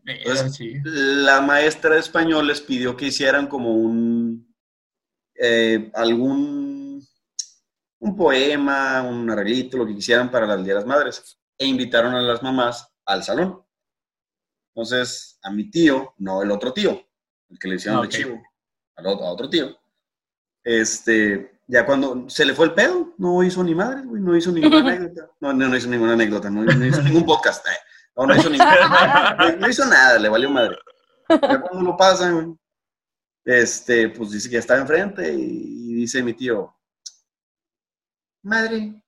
Eh, 0.05 0.21
Entonces, 0.25 0.55
sí. 0.55 0.73
La 0.83 1.39
maestra 1.41 1.93
de 1.95 2.01
español 2.01 2.47
les 2.47 2.59
pidió 2.61 2.97
que 2.97 3.05
hicieran 3.05 3.47
como 3.47 3.73
un, 3.75 4.53
eh, 5.35 5.89
algún, 5.93 7.01
un 7.99 8.15
poema, 8.15 9.01
un 9.01 9.29
arreglito, 9.29 9.77
lo 9.77 9.85
que 9.85 9.95
quisieran 9.95 10.29
para 10.29 10.45
las 10.45 10.57
Día 10.63 10.73
de 10.73 10.79
las 10.81 10.85
Madres. 10.85 11.39
E 11.57 11.65
invitaron 11.65 12.13
a 12.13 12.21
las 12.21 12.43
mamás 12.43 12.91
al 13.05 13.23
salón. 13.23 13.63
Entonces, 14.75 15.39
a 15.43 15.51
mi 15.51 15.69
tío, 15.69 16.13
no 16.17 16.41
el 16.41 16.51
otro 16.51 16.73
tío, 16.73 17.01
el 17.53 17.59
que 17.59 17.67
le 17.67 17.75
hicieron 17.75 17.99
Ah, 17.99 18.01
ok. 18.01 18.11
de 18.11 18.17
chivo, 18.17 18.41
al 18.97 19.07
otro, 19.07 19.25
a 19.25 19.31
otro 19.31 19.49
tío. 19.49 19.77
Este, 20.63 21.59
ya 21.67 21.85
cuando 21.85 22.29
se 22.29 22.45
le 22.45 22.53
fue 22.53 22.65
el 22.67 22.73
pedo, 22.73 23.13
no 23.17 23.43
hizo 23.43 23.63
ni 23.63 23.75
madre, 23.75 24.01
güey, 24.03 24.21
no 24.21 24.35
hizo 24.35 24.51
ninguna 24.51 24.79
anécdota. 24.93 25.29
No, 25.39 25.53
no, 25.53 25.67
no 25.69 25.77
hizo 25.77 25.87
ninguna 25.89 26.13
anécdota, 26.13 26.49
no, 26.49 26.63
no 26.63 26.85
hizo 26.85 27.01
ningún 27.01 27.25
podcast. 27.25 27.65
eh. 27.67 27.71
No, 28.15 28.25
no 28.27 28.35
hizo 28.35 28.49
ninguna. 28.49 29.35
No, 29.39 29.51
no 29.57 29.69
hizo 29.69 29.85
nada, 29.85 30.19
le 30.19 30.29
valió 30.29 30.49
madre. 30.49 30.77
Ya 31.29 31.61
cuando 31.61 31.81
lo 31.81 31.97
pasan, 31.97 32.33
güey, 32.35 32.57
este, 33.45 34.09
pues 34.09 34.31
dice 34.31 34.49
que 34.49 34.53
ya 34.53 34.59
está 34.59 34.77
enfrente 34.77 35.33
y 35.33 35.93
dice 35.95 36.21
mi 36.23 36.33
tío, 36.33 36.75
madre, 38.43 39.01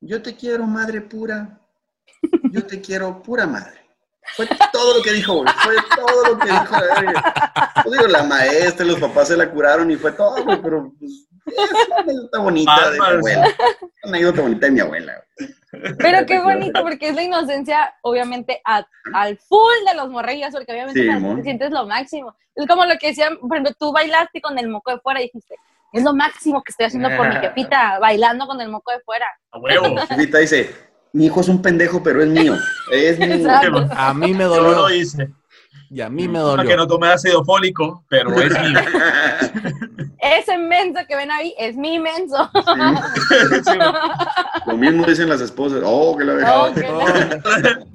yo 0.00 0.22
te 0.22 0.34
quiero, 0.36 0.64
madre 0.64 1.00
pura, 1.02 1.60
yo 2.50 2.66
te 2.66 2.80
quiero, 2.80 3.22
pura 3.22 3.46
madre. 3.46 3.87
Fue 4.36 4.46
todo 4.72 4.96
lo 4.98 5.02
que 5.02 5.12
dijo, 5.12 5.34
güey, 5.34 5.46
fue 5.64 5.74
todo 5.96 6.24
lo 6.32 6.38
que 6.38 6.46
dijo. 6.50 6.72
la 6.72 7.00
verga. 7.00 7.72
Pues 7.84 7.98
digo, 7.98 8.08
la 8.08 8.22
maestra, 8.22 8.86
los 8.86 8.98
papás 9.00 9.28
se 9.28 9.36
la 9.36 9.50
curaron 9.50 9.90
y 9.90 9.96
fue 9.96 10.12
todo, 10.12 10.42
güey, 10.44 10.60
pero 10.62 10.92
pues, 10.98 11.26
es 11.46 11.88
una 11.88 11.96
anécdota 12.02 12.38
bonita 12.38 12.90
de 12.90 12.98
mi 12.98 13.06
abuela. 13.06 13.46
Una 14.04 14.16
anécdota 14.16 14.42
bonita 14.42 14.66
de 14.66 14.72
mi 14.72 14.80
abuela. 14.80 15.12
güey. 15.38 15.54
Pero 15.98 16.26
qué 16.26 16.40
bonito, 16.40 16.82
porque 16.82 17.08
es 17.08 17.14
la 17.14 17.22
inocencia, 17.22 17.94
obviamente, 18.02 18.60
a- 18.64 18.86
al 19.12 19.36
full 19.38 19.74
de 19.86 19.94
los 19.96 20.08
morrillas, 20.08 20.54
porque 20.54 20.72
obviamente 20.72 21.00
Sí, 21.00 21.36
te 21.36 21.42
sientes 21.42 21.70
lo 21.70 21.86
máximo. 21.86 22.34
Es 22.54 22.66
como 22.66 22.84
lo 22.86 22.96
que 22.98 23.08
decían, 23.08 23.38
por 23.38 23.52
ejemplo, 23.56 23.74
tú 23.78 23.92
bailaste 23.92 24.40
con 24.40 24.58
el 24.58 24.68
moco 24.68 24.90
de 24.92 24.98
fuera 25.00 25.20
y 25.20 25.24
dijiste, 25.24 25.56
es 25.92 26.02
lo 26.02 26.14
máximo 26.14 26.62
que 26.62 26.70
estoy 26.70 26.86
haciendo 26.86 27.08
por 27.16 27.28
mi 27.28 27.36
jefita, 27.36 27.98
bailando 27.98 28.46
con 28.46 28.60
el 28.60 28.68
moco 28.68 28.92
de 28.92 29.00
fuera. 29.00 29.26
A 29.52 29.58
huevo. 29.58 29.96
Jefita 30.08 30.38
dice, 30.38 30.74
mi 31.12 31.26
hijo 31.26 31.40
es 31.40 31.48
un 31.48 31.60
pendejo, 31.62 32.02
pero 32.02 32.22
es 32.22 32.28
mío. 32.28 32.54
Es 32.92 33.18
mío. 33.18 33.34
Exacto. 33.34 33.88
A 33.96 34.12
mí 34.14 34.32
me 34.32 34.44
Yo 34.44 34.48
dolió. 34.50 34.72
lo 34.72 34.90
hice. 34.94 35.30
Y 35.90 36.02
a 36.02 36.10
mí 36.10 36.28
me 36.28 36.38
Para 36.38 36.62
que 36.64 36.68
dolió. 36.70 36.76
no 36.76 36.86
tome 36.86 37.08
ácido 37.08 37.42
fólico, 37.44 38.04
pero 38.08 38.30
es 38.40 38.50
mío. 38.60 38.78
Ese 40.20 40.58
menso 40.58 41.00
que 41.08 41.16
ven 41.16 41.30
ahí 41.30 41.54
es 41.58 41.76
mi 41.76 41.98
menso. 41.98 42.50
Sí, 42.54 43.76
güey. 43.76 43.78
Lo 44.66 44.76
mismo 44.76 45.06
dicen 45.06 45.28
las 45.30 45.40
esposas. 45.40 45.80
Oh, 45.84 46.16
que 46.16 46.24
la 46.24 46.34
verdad. 46.34 46.74
que 46.74 47.88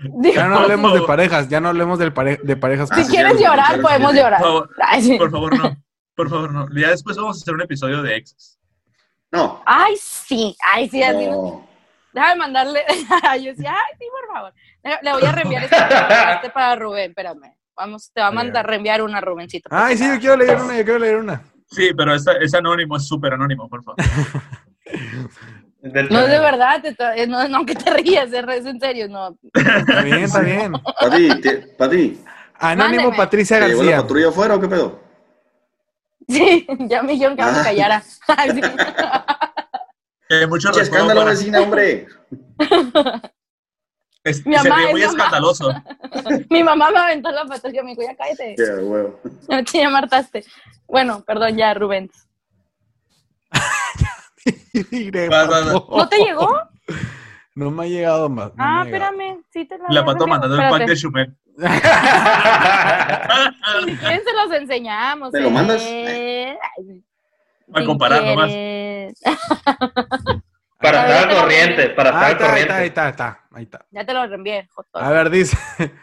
Digo, 0.00 0.34
Ya 0.34 0.46
no 0.46 0.58
hablemos 0.60 0.94
de 0.94 1.00
parejas, 1.02 1.48
ya 1.48 1.60
no 1.60 1.68
hablemos 1.70 1.98
del 1.98 2.12
pare- 2.12 2.38
de 2.42 2.56
parejas. 2.56 2.88
Ah, 2.92 2.96
si 2.96 3.04
sí, 3.04 3.10
quieres 3.10 3.36
sí, 3.36 3.42
llorar, 3.44 3.74
sí, 3.74 3.80
podemos 3.80 4.12
sí. 4.12 4.18
llorar. 4.18 4.40
Por 4.40 4.48
favor, 4.48 4.70
sí. 5.02 5.18
por 5.18 5.30
favor, 5.30 5.58
no. 5.58 5.76
Por 6.14 6.30
favor, 6.30 6.52
no. 6.52 6.66
Ya 6.80 6.90
después 6.90 7.16
vamos 7.16 7.36
a 7.36 7.40
hacer 7.42 7.54
un 7.54 7.62
episodio 7.62 8.00
de 8.02 8.16
exes. 8.16 8.58
No. 9.32 9.60
Ay, 9.66 9.94
sí, 10.00 10.56
ay, 10.72 10.88
sí, 10.88 11.02
así. 11.02 11.26
no. 11.26 11.67
Déjame 12.12 12.36
mandarle. 12.36 12.84
Yo 13.42 13.50
decía, 13.52 13.72
ay, 13.72 13.96
sí, 13.98 14.04
por 14.10 14.34
favor. 14.34 14.52
Le- 15.02 15.12
voy 15.12 15.24
a 15.24 15.32
reenviar 15.32 15.64
este, 15.64 15.76
este 16.34 16.50
para 16.50 16.74
Rubén, 16.76 17.10
espérame. 17.10 17.54
Vamos, 17.76 18.10
te 18.12 18.20
va 18.20 18.28
a 18.28 18.32
mandar 18.32 18.66
reenviar 18.66 19.02
una 19.02 19.20
Rubencito. 19.20 19.68
Ay, 19.72 19.96
sí, 19.96 20.04
yo 20.06 20.18
quiero 20.18 20.36
leer 20.36 20.56
una, 20.60 20.76
yo 20.76 20.84
quiero 20.84 20.98
leer 20.98 21.16
una. 21.18 21.42
Sí, 21.70 21.90
pero 21.96 22.14
esta- 22.14 22.36
es 22.38 22.52
anónimo, 22.54 22.96
es 22.96 23.06
súper 23.06 23.34
anónimo, 23.34 23.68
por 23.68 23.84
favor. 23.84 23.98
Del- 25.80 26.08
No 26.08 26.20
es 26.20 26.28
de 26.30 26.38
verdad, 26.40 26.82
te 26.82 27.26
no, 27.28 27.46
no 27.46 27.64
que 27.64 27.74
te 27.76 27.88
rías, 27.90 28.32
es 28.32 28.44
es 28.48 28.66
en 28.66 28.80
serio, 28.80 29.06
no. 29.08 29.36
Está 29.54 30.02
bien, 30.02 30.18
está 30.24 30.40
bien. 30.40 30.72
Pati, 30.72 31.28
Pati, 31.78 32.20
Anónimo 32.58 33.02
Mándeme. 33.04 33.16
Patricia 33.16 33.60
¿te 33.60 33.68
llevó 33.68 33.82
la 33.82 33.90
García. 33.90 34.02
patrulla 34.02 34.28
afuera 34.28 34.54
o 34.56 34.60
qué 34.60 34.68
pedo? 34.68 35.00
Sí, 36.26 36.66
ya 36.80 37.02
me 37.02 37.12
dijeron 37.12 37.36
que 37.36 37.42
no 37.42 37.52
me 37.52 37.58
Ah. 37.58 39.54
Eh, 40.30 40.46
mucho 40.46 40.70
¡Qué 40.72 40.80
respeto 40.80 40.96
escándalo, 40.96 41.20
para- 41.20 41.30
vecina, 41.32 41.60
hombre! 41.60 42.06
es- 44.24 44.44
Mi 44.46 44.56
se 44.58 44.68
mamá 44.68 44.84
ve 44.84 44.90
muy 44.92 45.00
mamá. 45.00 45.12
escandaloso. 45.12 45.72
Mi 46.50 46.62
mamá 46.62 46.90
me 46.90 46.98
aventó 46.98 47.30
la 47.30 47.44
patrulla, 47.46 47.82
me 47.82 47.90
dijo, 47.90 48.02
ya 48.02 48.14
cállate. 48.16 48.54
Qué 48.56 48.62
huevo. 48.82 49.20
Ya 49.48 49.62
te 49.62 49.78
ya 49.78 49.88
martaste. 49.90 50.44
Bueno, 50.86 51.22
perdón, 51.26 51.56
ya, 51.56 51.72
Rubén. 51.74 52.10
Vas, 55.30 55.48
vas. 55.48 55.64
¿No 55.66 56.08
te 56.08 56.16
llegó? 56.18 56.48
No 57.54 57.70
me 57.70 57.84
ha 57.84 57.88
llegado 57.88 58.28
más. 58.28 58.48
no 58.54 58.64
Ah, 58.64 58.82
espérame. 58.84 59.42
Sí 59.52 59.64
te 59.66 59.76
la 59.78 59.84
La 59.90 60.04
pato 60.04 60.26
mandando 60.26 60.54
el 60.62 60.70
pack 60.70 60.86
de. 60.86 60.94
Shumel. 60.94 61.36
Si 61.56 61.64
quieren, 63.96 64.20
se 64.24 64.32
los 64.32 64.52
enseñamos. 64.52 65.32
¿Me 65.32 65.40
lo 65.40 65.50
mandas? 65.50 65.82
Para 67.72 67.84
comparar 67.86 68.24
nomás. 68.24 68.50
Para 70.80 71.06
estar 71.08 71.28
al 71.28 71.36
corriente, 71.40 71.88
para 71.90 72.10
Ahí 72.10 72.14
estar 72.14 72.30
está, 72.30 72.46
corriente. 72.46 72.60
está, 72.60 72.76
ahí 72.78 72.86
está, 72.86 73.04
ahí 73.04 73.10
está, 73.10 73.40
ahí 73.52 73.62
está. 73.64 73.86
Ya 73.90 74.06
te 74.06 74.14
lo 74.14 74.26
reenvié, 74.28 74.68
Joto. 74.72 74.96
A 74.98 75.10
ver, 75.10 75.28
dice 75.28 75.56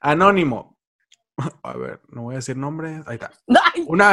Anónimo. 0.00 0.76
A 1.62 1.72
ver, 1.76 2.00
no 2.08 2.22
voy 2.22 2.34
a 2.34 2.38
decir 2.38 2.56
nombre. 2.56 3.00
Ahí 3.06 3.14
está. 3.14 3.30
Ay, 3.74 3.84
Una 3.86 4.12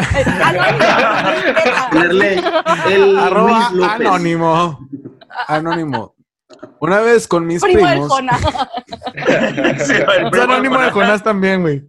el 2.87 3.17
arroba 3.17 3.67
anónimo. 3.95 4.79
Anónimo. 5.47 6.15
Una 6.79 6.99
vez 6.99 7.27
con 7.27 7.47
mis 7.47 7.63
Primo 7.63 7.79
del 7.79 7.89
primos. 7.93 8.09
Jonás. 8.11 8.41
Sí, 9.87 9.93
el 9.93 10.27
Es 10.27 10.39
anónimo 10.39 10.77
de 10.79 10.91
Jonás 10.91 11.23
también, 11.23 11.61
güey. 11.61 11.83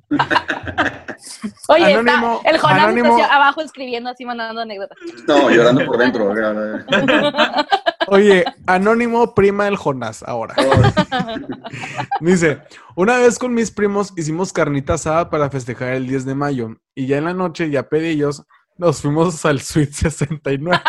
Oye, 1.69 1.93
está- 1.93 2.41
el 2.45 2.59
Jonás 2.59 2.85
anónimo- 2.85 3.19
está 3.19 3.35
abajo 3.37 3.61
escribiendo 3.61 4.11
así, 4.11 4.25
mandando 4.25 4.61
anécdotas. 4.63 4.99
No, 5.27 5.51
llorando 5.51 5.85
por 5.87 5.99
dentro. 5.99 6.33
Oye, 8.09 8.45
anónimo 8.67 9.35
prima 9.35 9.65
del 9.65 9.77
Jonás 9.77 10.23
ahora. 10.23 10.55
Dice, 12.21 12.63
una 12.95 13.19
vez 13.19 13.39
con 13.39 13.53
mis 13.55 13.71
primos 13.71 14.13
hicimos 14.17 14.53
carnita 14.53 14.95
asada 14.95 15.29
para 15.31 15.51
festejar 15.51 15.95
el 15.95 16.07
10 16.07 16.25
de 16.25 16.35
mayo 16.35 16.77
y 16.95 17.07
ya 17.07 17.19
en 17.19 17.25
la 17.25 17.35
noche, 17.35 17.71
ya 17.71 17.89
pedillos, 17.89 18.45
nos 18.79 19.01
fuimos 19.01 19.45
al 19.45 19.61
Suite 19.61 19.93
69. 19.93 20.81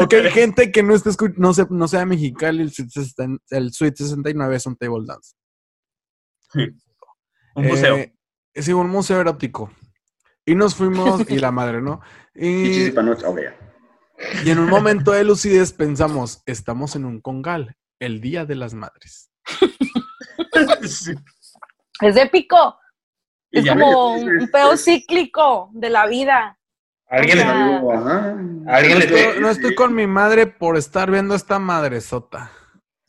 ok, 0.00 0.14
gente 0.32 0.72
que 0.72 0.82
no 0.82 0.94
esté 0.94 1.10
no, 1.36 1.52
se, 1.54 1.66
no 1.70 1.88
sea 1.88 2.06
mexicali, 2.06 2.62
el 2.62 2.72
Suite, 2.72 2.90
60 2.90 3.42
el 3.50 3.72
Suite 3.72 3.96
69 3.96 4.56
es 4.56 4.66
un 4.66 4.76
table 4.76 5.04
dance. 5.06 5.34
Un 7.54 7.66
museo. 7.66 7.96
Eh, 7.96 8.13
sí, 8.54 8.72
un 8.72 8.88
museo 8.88 9.20
erótico. 9.20 9.70
Y 10.46 10.54
nos 10.54 10.74
fuimos, 10.74 11.28
y 11.30 11.38
la 11.38 11.50
madre, 11.50 11.80
¿no? 11.80 12.00
Y 12.34 12.88
Y, 14.44 14.50
en 14.50 14.58
un 14.58 14.68
momento 14.68 15.12
de 15.12 15.24
lucidez 15.24 15.72
pensamos, 15.72 16.42
estamos 16.46 16.94
en 16.96 17.04
un 17.04 17.20
congal, 17.20 17.76
el 18.00 18.20
Día 18.20 18.44
de 18.44 18.54
las 18.56 18.74
Madres. 18.74 19.30
Sí. 20.82 21.12
Es 22.00 22.16
épico. 22.16 22.78
Y 23.50 23.58
Es 23.60 23.68
como 23.68 24.12
un 24.14 24.28
un 24.42 24.48
pedo 24.48 24.76
cíclico 24.76 25.70
de 25.72 25.90
la 25.90 26.06
vida. 26.06 26.58
Alguien, 27.08 27.38
O 27.38 27.42
sea, 27.42 27.64
Algo, 27.76 27.92
ajá. 27.92 28.36
Alguien 28.68 28.98
No 28.98 29.04
le- 29.04 29.04
estoy, 29.04 29.40
no 29.42 29.50
estoy 29.50 29.74
con 29.74 29.94
mi 29.94 30.06
madre 30.06 30.46
por 30.46 30.76
estar 30.76 31.10
viendo 31.10 31.34
esta 31.34 31.58
madresota. 31.58 32.50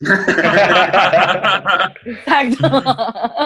Exacto. 2.04 2.68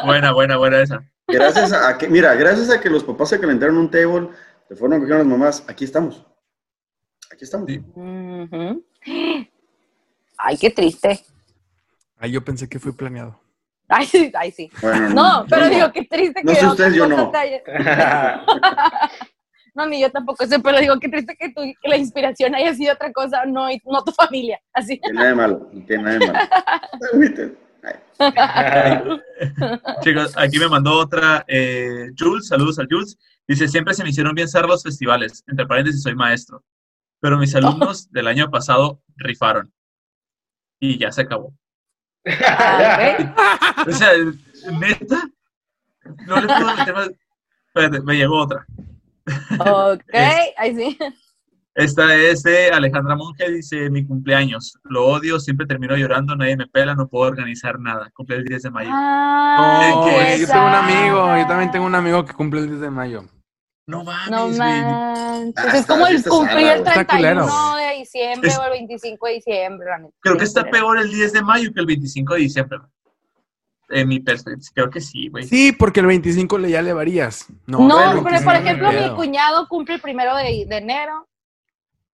buena, 0.04 0.32
buena, 0.32 0.56
buena 0.56 0.80
esa. 0.82 1.02
Gracias 1.32 1.72
a 1.72 1.96
que, 1.98 2.08
mira, 2.08 2.34
gracias 2.34 2.70
a 2.70 2.80
que 2.80 2.90
los 2.90 3.04
papás 3.04 3.28
se 3.30 3.40
calentaron 3.40 3.76
un 3.76 3.90
table, 3.90 4.28
de 4.68 4.76
forma 4.76 4.96
que 4.96 5.00
cogieron 5.02 5.18
las 5.18 5.38
mamás, 5.38 5.64
aquí 5.68 5.84
estamos. 5.84 6.24
Aquí 7.32 7.44
estamos. 7.44 7.68
Sí. 7.68 7.82
Ay, 10.38 10.56
qué 10.58 10.70
triste. 10.70 11.20
Ay, 12.18 12.32
yo 12.32 12.44
pensé 12.44 12.68
que 12.68 12.78
fue 12.78 12.96
planeado. 12.96 13.40
Ay, 13.88 14.06
sí, 14.06 14.30
ay, 14.34 14.52
sí. 14.52 14.70
Bueno, 14.80 15.10
No, 15.10 15.46
pero 15.48 15.68
digo, 15.68 15.90
qué 15.92 16.04
triste 16.04 16.42
No 16.44 16.52
que 16.52 16.60
sé 16.60 16.66
ustedes, 16.66 16.94
yo 16.94 17.06
no. 17.08 17.32
No, 19.72 19.86
ni 19.86 20.00
yo 20.00 20.10
tampoco 20.10 20.44
sé, 20.46 20.58
pero 20.58 20.80
digo, 20.80 20.98
qué 20.98 21.08
triste 21.08 21.36
que, 21.36 21.50
tu, 21.50 21.62
que 21.62 21.88
la 21.88 21.96
inspiración 21.96 22.54
haya 22.56 22.74
sido 22.74 22.92
otra 22.92 23.12
cosa, 23.12 23.44
no, 23.46 23.68
no 23.84 24.04
tu 24.04 24.10
familia. 24.10 24.60
Así. 24.72 24.96
No 24.96 25.02
tiene 25.02 25.14
nada 25.14 25.28
de 25.28 25.34
malo, 25.34 25.68
no 25.72 25.86
tiene 25.86 26.02
nada 26.02 26.18
de 26.18 26.26
malo. 26.26 26.38
Chicos, 30.02 30.36
aquí 30.36 30.58
me 30.58 30.68
mandó 30.68 30.98
otra. 30.98 31.44
eh, 31.48 32.10
Jules, 32.18 32.48
saludos 32.48 32.78
a 32.78 32.84
Jules. 32.88 33.18
Dice: 33.48 33.68
Siempre 33.68 33.94
se 33.94 34.02
me 34.02 34.10
hicieron 34.10 34.34
bien 34.34 34.48
ser 34.48 34.66
los 34.66 34.82
festivales. 34.82 35.42
Entre 35.46 35.66
paréntesis, 35.66 36.02
soy 36.02 36.14
maestro. 36.14 36.62
Pero 37.20 37.38
mis 37.38 37.54
alumnos 37.54 38.10
del 38.12 38.28
año 38.28 38.50
pasado 38.50 39.02
rifaron. 39.16 39.72
Y 40.78 40.98
ya 40.98 41.12
se 41.12 41.22
acabó. 41.22 41.54
O 42.26 43.92
sea, 43.92 44.10
neta, 44.78 45.30
no 46.26 46.40
le 46.40 46.46
puedo 46.46 46.76
meter 46.76 46.94
más. 46.94 47.10
Espérate, 47.66 48.00
me 48.02 48.16
llegó 48.16 48.42
otra. 48.42 48.66
Ok, 49.58 50.02
ahí 50.58 50.74
sí. 50.74 50.98
Esta 51.74 52.14
es 52.16 52.42
de 52.42 52.68
Alejandra 52.70 53.14
Monge, 53.14 53.48
dice, 53.50 53.90
mi 53.90 54.04
cumpleaños. 54.04 54.74
Lo 54.84 55.06
odio, 55.06 55.38
siempre 55.38 55.66
termino 55.66 55.96
llorando, 55.96 56.34
nadie 56.34 56.56
me 56.56 56.66
pela, 56.66 56.94
no 56.94 57.08
puedo 57.08 57.30
organizar 57.30 57.78
nada. 57.78 58.10
Cumple 58.12 58.36
el 58.36 58.44
10 58.44 58.62
de 58.62 58.70
mayo. 58.70 58.90
No, 58.90 60.02
güey, 60.02 60.40
yo 60.40 60.46
tengo 60.48 60.66
un 60.66 60.74
amigo, 60.74 61.36
yo 61.38 61.46
también 61.46 61.70
tengo 61.70 61.86
un 61.86 61.94
amigo 61.94 62.24
que 62.24 62.32
cumple 62.32 62.60
el 62.60 62.68
10 62.68 62.80
de 62.80 62.90
mayo. 62.90 63.24
No 63.86 64.04
mames, 64.04 64.30
No. 64.58 64.64
Ah, 64.64 65.42
es 65.74 65.86
como 65.86 66.06
el 66.06 66.22
cumplir 66.22 66.66
el 66.66 66.80
güey. 66.82 66.90
Está 66.90 67.06
culero, 67.06 67.46
31 67.46 67.76
de 67.76 67.94
diciembre 67.98 68.48
Es- 68.50 68.58
o 68.58 68.64
el 68.64 68.70
25 68.70 69.26
de 69.26 69.32
diciembre. 69.32 69.86
neta. 70.00 70.14
Creo 70.20 70.36
que 70.36 70.44
está 70.44 70.64
peor 70.64 70.98
el 70.98 71.10
10 71.10 71.32
de 71.32 71.42
mayo 71.42 71.72
que 71.72 71.80
el 71.80 71.86
25 71.86 72.34
de 72.34 72.40
diciembre. 72.40 72.78
En 73.88 74.06
mi 74.06 74.20
perspectiva, 74.20 74.70
creo 74.74 74.90
que 74.90 75.00
sí, 75.00 75.28
güey. 75.28 75.44
Sí, 75.44 75.72
porque 75.72 75.98
el 76.00 76.06
25 76.06 76.58
le 76.58 76.70
ya 76.70 76.82
le 76.82 76.92
varías. 76.92 77.46
No, 77.66 77.78
pero 77.88 78.22
25 78.22 78.44
por 78.44 78.54
ejemplo, 78.54 78.92
mi 78.92 79.10
cuñado 79.16 79.66
cumple 79.68 79.96
el 79.96 80.00
primero 80.00 80.36
de, 80.36 80.64
de 80.68 80.76
enero 80.76 81.26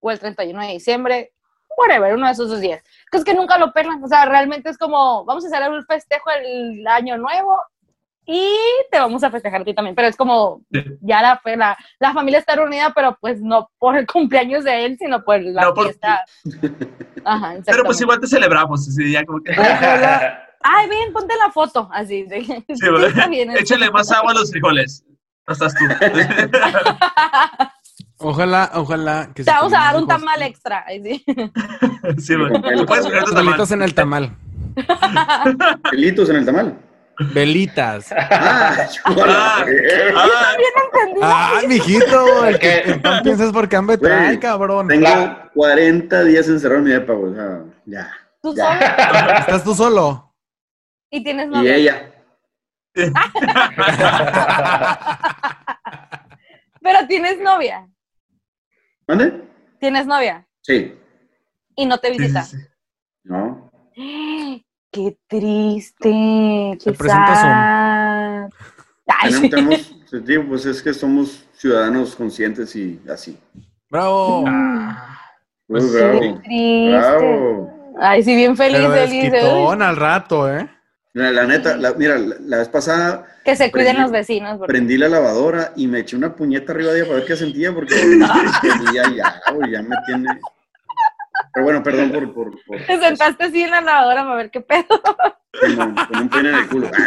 o 0.00 0.10
el 0.10 0.18
31 0.18 0.60
de 0.60 0.68
diciembre, 0.72 1.32
whatever, 1.76 2.14
uno 2.14 2.26
de 2.26 2.32
esos 2.32 2.48
dos 2.48 2.60
días. 2.60 2.82
Que 3.10 3.18
es 3.18 3.24
que 3.24 3.34
nunca 3.34 3.58
lo 3.58 3.72
pelan, 3.72 4.02
o 4.02 4.08
sea, 4.08 4.24
realmente 4.26 4.70
es 4.70 4.78
como, 4.78 5.24
vamos 5.24 5.44
a 5.44 5.48
hacer 5.48 5.70
un 5.70 5.84
festejo 5.84 6.30
el 6.30 6.86
año 6.86 7.18
nuevo 7.18 7.60
y 8.28 8.50
te 8.90 8.98
vamos 8.98 9.22
a 9.22 9.30
festejar 9.30 9.60
a 9.60 9.64
ti 9.64 9.72
también, 9.74 9.94
pero 9.94 10.08
es 10.08 10.16
como, 10.16 10.62
Sí. 10.72 10.82
ya 11.00 11.22
la, 11.22 11.40
la, 11.56 11.76
la 12.00 12.12
familia 12.12 12.40
está 12.40 12.56
reunida, 12.56 12.92
pero 12.94 13.16
pues 13.20 13.40
no 13.40 13.70
por 13.78 13.96
el 13.96 14.06
cumpleaños 14.06 14.64
de 14.64 14.84
él, 14.84 14.96
sino 14.98 15.22
por 15.24 15.40
la 15.42 15.62
No, 15.62 15.74
por- 15.74 15.84
fiesta. 15.84 16.24
Ajá, 17.24 17.54
Pero 17.64 17.84
pues 17.84 18.00
igual 18.00 18.20
te 18.20 18.26
celebramos, 18.26 18.88
así 18.88 19.12
ya 19.12 19.24
como 19.24 19.40
que... 19.42 19.52
Ay, 20.68 20.88
ven, 20.88 21.12
ponte 21.12 21.34
la 21.36 21.50
foto, 21.52 21.88
así. 21.92 22.24
De, 22.24 22.42
Sí, 22.42 22.64
está 23.06 23.28
bien, 23.28 23.50
Échale 23.56 23.88
más 23.90 24.10
agua 24.10 24.32
a 24.32 24.34
los 24.34 24.50
frijoles. 24.50 25.04
No 25.46 25.52
estás 25.52 25.74
tú. 25.76 25.84
Ojalá, 28.18 28.70
ojalá 28.74 29.28
que 29.34 29.44
Te 29.44 29.50
vamos 29.50 29.72
a 29.74 29.78
dar 29.78 29.96
un 29.96 30.02
hijos- 30.04 30.08
tamal 30.08 30.42
extra. 30.42 30.84
ahí 30.86 31.02
sí. 31.02 31.24
sí, 32.18 32.34
güey. 32.34 32.52
Tú 32.76 32.86
puedes 32.86 33.04
tu 33.04 33.10
tamal. 33.34 33.60
En 33.70 33.82
el 33.82 33.94
tamal. 33.94 34.36
Pelitos 35.90 36.28
en 36.30 36.36
el 36.36 36.46
tamal. 36.46 36.78
Velitas. 37.32 38.12
Ah, 38.18 38.76
Ah, 39.04 39.64
ah, 40.16 40.52
Ah, 41.22 41.60
mijito, 41.66 42.44
el 42.46 42.58
que 42.58 42.82
¿Qué? 42.84 42.90
el 42.92 43.00
pan 43.00 43.22
piensas 43.22 43.52
porque 43.52 43.76
hambre 43.76 43.96
Güey, 43.96 44.10
trae, 44.10 44.38
cabrón. 44.38 44.88
Tengo 44.88 45.02
La- 45.02 45.50
40 45.54 46.24
días 46.24 46.46
encerrado 46.48 46.78
en 46.80 46.84
mi 46.84 46.90
depa, 46.90 47.12
güey. 47.14 47.32
O 47.32 47.34
sea, 47.34 47.60
ya. 47.86 48.10
Tú 48.42 48.54
Ya. 48.54 48.78
solo 49.18 49.38
¿Estás 49.38 49.64
tú 49.64 49.74
solo? 49.74 50.34
y 51.10 51.22
tienes 51.24 51.46
Y 51.46 51.50
novia. 51.50 51.74
ella. 51.74 52.12
Pero 56.82 57.06
tienes 57.08 57.38
novia. 57.40 57.88
¿Mande? 59.06 59.42
Tienes 59.78 60.06
novia 60.06 60.46
Sí. 60.62 60.94
y 61.76 61.86
no 61.86 61.98
te 61.98 62.08
sí, 62.08 62.14
sí, 62.14 62.20
visita. 62.20 62.42
sí. 62.42 62.56
No. 63.24 63.70
Qué 64.92 65.18
triste. 65.28 66.76
Se 66.80 66.90
Qué 66.90 66.96
presenta 66.96 68.48
sí. 69.30 69.48
Tenemos, 69.50 69.50
tenemos- 69.50 70.26
sí, 70.26 70.38
pues 70.48 70.66
es 70.66 70.82
que 70.82 70.92
somos 70.94 71.46
ciudadanos 71.52 72.14
conscientes 72.16 72.74
y 72.76 73.00
así. 73.10 73.38
Bravo. 73.90 74.44
Ah, 74.46 75.18
Pues, 75.66 75.92
bravo. 75.92 76.20
Qué 76.20 76.28
triste. 76.44 76.90
Bravo. 76.90 77.94
Ay, 77.98 78.22
sí, 78.22 78.34
bien 78.34 78.56
feliz, 78.56 78.78
Pero 78.78 78.90
feliz. 78.92 79.22
desquitón 79.32 79.82
al 79.82 79.96
rato, 79.96 80.52
¿eh? 80.54 80.68
La 81.18 81.44
neta, 81.46 81.76
la- 81.78 81.94
mira, 81.94 82.18
la, 82.18 82.36
la 82.40 82.56
vez 82.58 82.68
pasada 82.68 83.24
Que 83.42 83.56
se 83.56 83.72
cuiden 83.72 83.96
Prendí- 83.96 84.02
los 84.02 84.10
vecinos. 84.10 84.58
porque- 84.58 84.70
prendí 84.72 84.98
la 84.98 85.08
lavadora 85.08 85.72
y 85.74 85.86
me 85.86 86.00
eché 86.00 86.14
una 86.14 86.34
puñeta 86.36 86.72
arriba 86.72 86.92
de 86.92 86.98
ella 86.98 87.06
para 87.08 87.18
ver 87.20 87.26
qué 87.26 87.36
sentía 87.36 87.72
porque 87.72 87.94
ya, 88.94 89.02
ya, 89.14 89.42
ya 89.70 89.82
me 89.82 89.96
tiene. 90.06 90.28
Pero 91.54 91.64
bueno, 91.64 91.82
perdón 91.82 92.12
por. 92.12 92.34
por, 92.34 92.50
por- 92.66 92.84
Te 92.86 92.98
sentaste 93.00 93.44
así 93.44 93.62
en 93.62 93.70
la 93.70 93.80
lavadora 93.80 94.24
para 94.24 94.34
ver 94.36 94.50
qué 94.50 94.60
pedo. 94.60 94.84
Con, 95.58 95.94
con 95.94 96.18
un 96.20 96.28
pene 96.28 96.50
en 96.50 96.54
el 96.56 96.68
culo. 96.68 96.90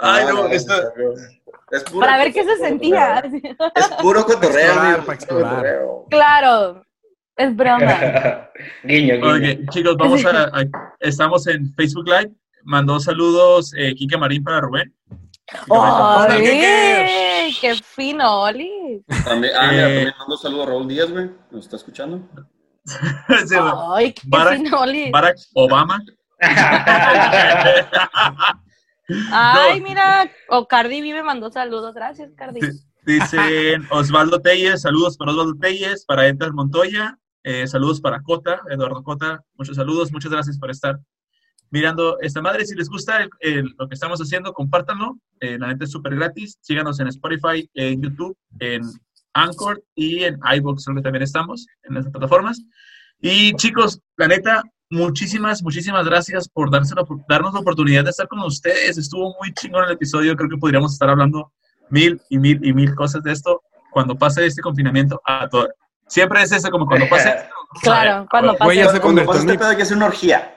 Ay, 0.00 0.24
no, 0.26 0.46
esto... 0.48 0.72
Es 1.70 1.82
puro 1.84 2.00
Para 2.06 2.18
ver 2.18 2.32
qué 2.32 2.40
se 2.44 2.48
cotorreo. 2.50 2.68
sentía. 2.68 3.22
Es 3.74 3.88
puro 4.00 4.24
cotorreo, 4.24 4.74
Para 4.74 4.84
explorar, 4.84 4.86
amigo, 4.86 5.04
para 5.04 5.14
explorar. 5.16 5.50
cotorreo. 5.50 6.06
Claro, 6.10 6.86
es 7.36 7.56
broma. 7.56 8.48
guiño, 8.84 9.14
chicos, 9.70 9.96
vamos 9.96 10.24
a, 10.24 10.44
a- 10.44 10.94
Estamos 11.00 11.46
en 11.46 11.72
Facebook 11.74 12.06
Live. 12.08 12.32
Mandó 12.64 12.98
saludos 13.00 13.72
eh, 13.76 13.94
Kike 13.94 14.16
Marín 14.16 14.42
para 14.42 14.60
Rubén. 14.60 14.94
¡Ay! 15.70 16.38
¿Qué, 16.42 16.44
qué? 16.44 17.50
¡Qué 17.60 17.74
fino, 17.74 18.42
Oli! 18.44 19.04
También, 19.24 19.52
ah, 19.58 19.68
mira, 19.70 19.82
Eh. 19.90 19.94
también 19.94 20.14
mando 20.18 20.34
un 20.34 20.40
saludo 20.40 20.62
a 20.62 20.66
Raúl 20.66 20.88
Díaz, 20.88 21.10
güey. 21.10 21.30
¿Nos 21.50 21.64
está 21.66 21.76
escuchando? 21.76 22.20
Sí. 23.46 23.54
¡Ay, 23.94 24.12
qué 24.12 24.22
Barack- 24.28 24.56
fino, 24.56 24.80
Oli! 24.80 25.10
Barack 25.10 25.38
Obama. 25.54 25.98
Ay, 29.32 29.80
No. 29.80 29.86
mira, 29.88 30.30
o 30.48 30.66
Cardi 30.66 31.00
B 31.02 31.12
me 31.12 31.22
mandó 31.22 31.50
saludos. 31.50 31.94
Gracias, 31.94 32.30
Cardi. 32.36 32.60
Dicen 33.06 33.86
Osvaldo 33.90 34.40
Telles, 34.40 34.80
saludos 34.82 35.16
para 35.18 35.32
Osvaldo 35.32 35.54
Telles, 35.60 36.04
para 36.06 36.26
Edgar 36.26 36.52
Montoya, 36.54 37.18
eh, 37.44 37.66
saludos 37.68 38.00
para 38.00 38.20
Cota, 38.22 38.60
Eduardo 38.68 39.02
Cota, 39.04 39.44
muchos 39.54 39.76
saludos, 39.76 40.10
muchas 40.10 40.32
gracias 40.32 40.58
por 40.58 40.70
estar 40.70 40.98
mirando 41.70 42.18
esta 42.20 42.40
madre. 42.40 42.64
Si 42.66 42.74
les 42.74 42.88
gusta 42.88 43.26
lo 43.78 43.88
que 43.88 43.94
estamos 43.94 44.20
haciendo, 44.20 44.52
compártanlo. 44.52 45.18
Eh, 45.40 45.58
la 45.58 45.68
neta 45.68 45.84
es 45.84 45.90
súper 45.90 46.14
gratis. 46.14 46.56
Síganos 46.60 47.00
en 47.00 47.08
Spotify, 47.08 47.68
en 47.74 48.00
YouTube, 48.02 48.36
en 48.60 48.82
Anchor 49.32 49.82
y 49.94 50.22
en 50.24 50.38
iVoox, 50.56 50.84
donde 50.84 51.02
también 51.02 51.22
estamos, 51.22 51.66
en 51.82 51.96
esas 51.96 52.12
plataformas. 52.12 52.62
Y 53.20 53.52
chicos, 53.54 54.00
la 54.16 54.28
neta, 54.28 54.62
muchísimas, 54.90 55.62
muchísimas 55.62 56.04
gracias 56.06 56.48
por 56.48 56.70
darse 56.70 56.94
la- 56.94 57.04
darnos 57.28 57.52
la 57.54 57.60
oportunidad 57.60 58.04
de 58.04 58.10
estar 58.10 58.28
con 58.28 58.38
ustedes. 58.40 58.96
Estuvo 58.96 59.34
muy 59.40 59.52
chingón 59.54 59.84
el 59.84 59.92
episodio. 59.92 60.36
Creo 60.36 60.50
que 60.50 60.56
podríamos 60.58 60.92
estar 60.92 61.08
hablando 61.10 61.52
mil 61.90 62.20
y 62.30 62.38
mil 62.38 62.64
y 62.64 62.72
mil 62.72 62.94
cosas 62.94 63.22
de 63.24 63.32
esto 63.32 63.62
cuando 63.90 64.14
pase 64.16 64.46
este 64.46 64.62
confinamiento 64.62 65.20
a 65.24 65.48
todo. 65.48 65.68
Siempre 66.06 66.42
es 66.42 66.52
eso, 66.52 66.70
como 66.70 66.86
cuando 66.86 67.08
pase 67.08 67.28
esto. 67.30 67.54
Claro, 67.82 68.26
cuando 68.30 68.54
pase. 68.56 68.74
se 68.74 69.00
Cuando 69.00 69.00
convirtió 69.00 69.26
pasa 69.26 69.42
en 69.42 69.48
este 69.48 69.52
mi, 69.52 69.58
pedo 69.58 69.68
hay 69.70 69.76
que 69.76 69.82
hacer 69.82 69.96
una 69.96 70.06
orgía. 70.06 70.54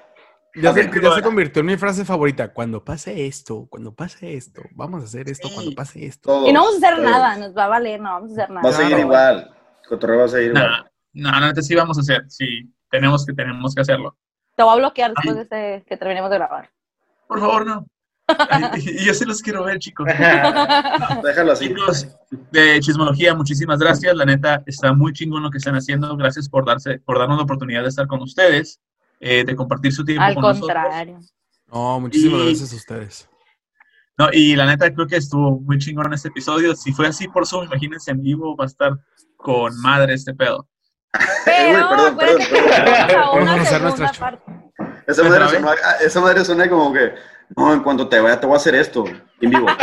ya 0.56 0.74
se, 0.74 0.88
Ok, 0.88 0.96
ya 1.02 1.12
se 1.16 1.22
convirtió 1.22 1.60
en 1.62 1.66
mi 1.66 1.78
frase 1.78 2.06
favorita. 2.06 2.54
Cuando 2.54 2.84
pase 2.84 3.26
esto, 3.28 3.66
cuando 3.70 3.94
pase 3.94 4.36
esto, 4.36 4.62
vamos 4.72 5.02
a 5.02 5.06
hacer 5.06 5.30
esto 5.30 5.48
Sí. 5.48 5.54
cuando 5.56 5.72
pase 5.74 6.06
esto. 6.06 6.30
Todos, 6.30 6.50
Y 6.50 6.54
no 6.54 6.62
vamos 6.64 6.76
a 6.76 6.78
hacer 6.88 6.98
todos. 6.98 7.12
nada, 7.12 7.38
nos 7.38 7.58
va 7.58 7.66
a 7.66 7.68
valer, 7.70 8.00
no 8.02 8.12
vamos 8.14 8.32
a 8.32 8.34
hacer 8.34 8.56
Va 8.56 8.60
a 8.60 8.64
nada. 8.64 8.72
seguir 8.76 8.88
Claro. 8.96 9.04
igual. 9.04 9.56
Cotorreo 9.88 10.20
va 10.20 10.26
a 10.26 10.28
seguir 10.28 10.48
igual. 10.50 10.92
No, 11.14 11.32
no, 11.32 11.40
neta 11.48 11.62
sí 11.62 11.76
vamos 11.76 11.98
a 11.98 12.02
hacer. 12.02 12.26
Sí, 12.30 12.72
tenemos 12.92 13.26
que, 13.26 13.34
tenemos 13.34 13.74
que 13.74 13.82
hacerlo. 13.82 14.16
Te 14.56 14.64
voy 14.64 14.74
a 14.74 14.78
bloquear 14.78 15.14
después 15.14 15.36
de 15.36 15.42
este, 15.44 15.86
que 15.88 15.98
terminemos 15.98 16.30
de 16.30 16.38
grabar. 16.38 16.70
Por 17.28 17.40
favor, 17.40 17.66
no. 17.66 17.86
Y 18.78 19.06
yo 19.06 19.14
sí 19.14 19.26
los 19.26 19.42
quiero 19.42 19.64
ver, 19.64 19.80
chicos. 19.80 20.06
Déjalo 21.24 21.52
así. 21.54 21.68
Chicos 21.70 22.08
de 22.52 22.80
Chismología, 22.82 23.34
muchísimas 23.34 23.80
gracias. 23.80 24.16
La 24.16 24.26
neta, 24.26 24.64
está 24.66 24.92
muy 24.94 25.14
chingón 25.14 25.44
lo 25.44 25.50
que 25.52 25.58
están 25.60 25.76
haciendo. 25.76 26.16
Gracias 26.18 26.50
por, 26.50 26.66
darse, 26.66 27.00
por 27.00 27.20
darnos 27.20 27.38
la 27.38 27.44
oportunidad 27.44 27.84
de 27.84 27.90
estar 27.90 28.08
con 28.08 28.22
ustedes, 28.22 28.80
eh, 29.20 29.44
de 29.46 29.56
compartir 29.56 29.94
su 29.94 30.04
tiempo 30.04 30.24
Al 30.24 30.34
con 30.36 30.44
nosotros. 30.44 30.70
contrario. 30.74 31.20
No, 31.72 32.00
muchísimas 32.00 32.42
Y- 32.42 32.46
gracias 32.48 32.74
a 32.74 32.76
ustedes. 32.76 33.30
No, 34.18 34.30
y 34.34 34.56
la 34.56 34.66
neta, 34.66 34.92
creo 34.94 35.06
que 35.08 35.16
estuvo 35.18 35.60
muy 35.60 35.78
chingón 35.78 36.12
este 36.14 36.30
episodio. 36.30 36.76
Si 36.76 36.92
fue 36.92 37.08
así 37.08 37.28
por 37.28 37.46
Zoom, 37.46 37.66
imagínense 37.66 38.12
en 38.12 38.22
vivo, 38.22 38.56
va 38.58 38.64
a 38.64 38.68
estar 38.68 38.94
con 39.36 39.80
madre 39.82 40.16
este 40.16 40.34
pedo. 40.34 40.68
Pero 41.46 41.88
perdón, 41.90 42.18
perdón, 42.18 42.38
que 42.40 42.46
perdón. 42.56 43.08
vamos 43.16 43.38
a 43.38 43.42
una 43.42 43.54
hacer 43.54 43.66
segunda 43.68 43.98
nuestra- 43.98 44.20
parte. 44.20 44.52
Esa 45.08 45.24
madre, 45.24 45.36
¿Otra 45.46 45.50
sonó, 45.60 45.70
ah, 45.70 45.96
esa 46.02 46.20
madre 46.22 46.44
suena 46.46 46.70
como 46.70 46.92
que, 46.94 47.14
no, 47.56 47.74
en 47.74 47.82
cuanto 47.82 48.08
te 48.08 48.20
vaya 48.20 48.40
te 48.40 48.46
voy 48.46 48.56
a 48.56 48.58
hacer 48.58 48.76
esto, 48.76 49.06
en 49.42 49.50
vivo. 49.50 49.68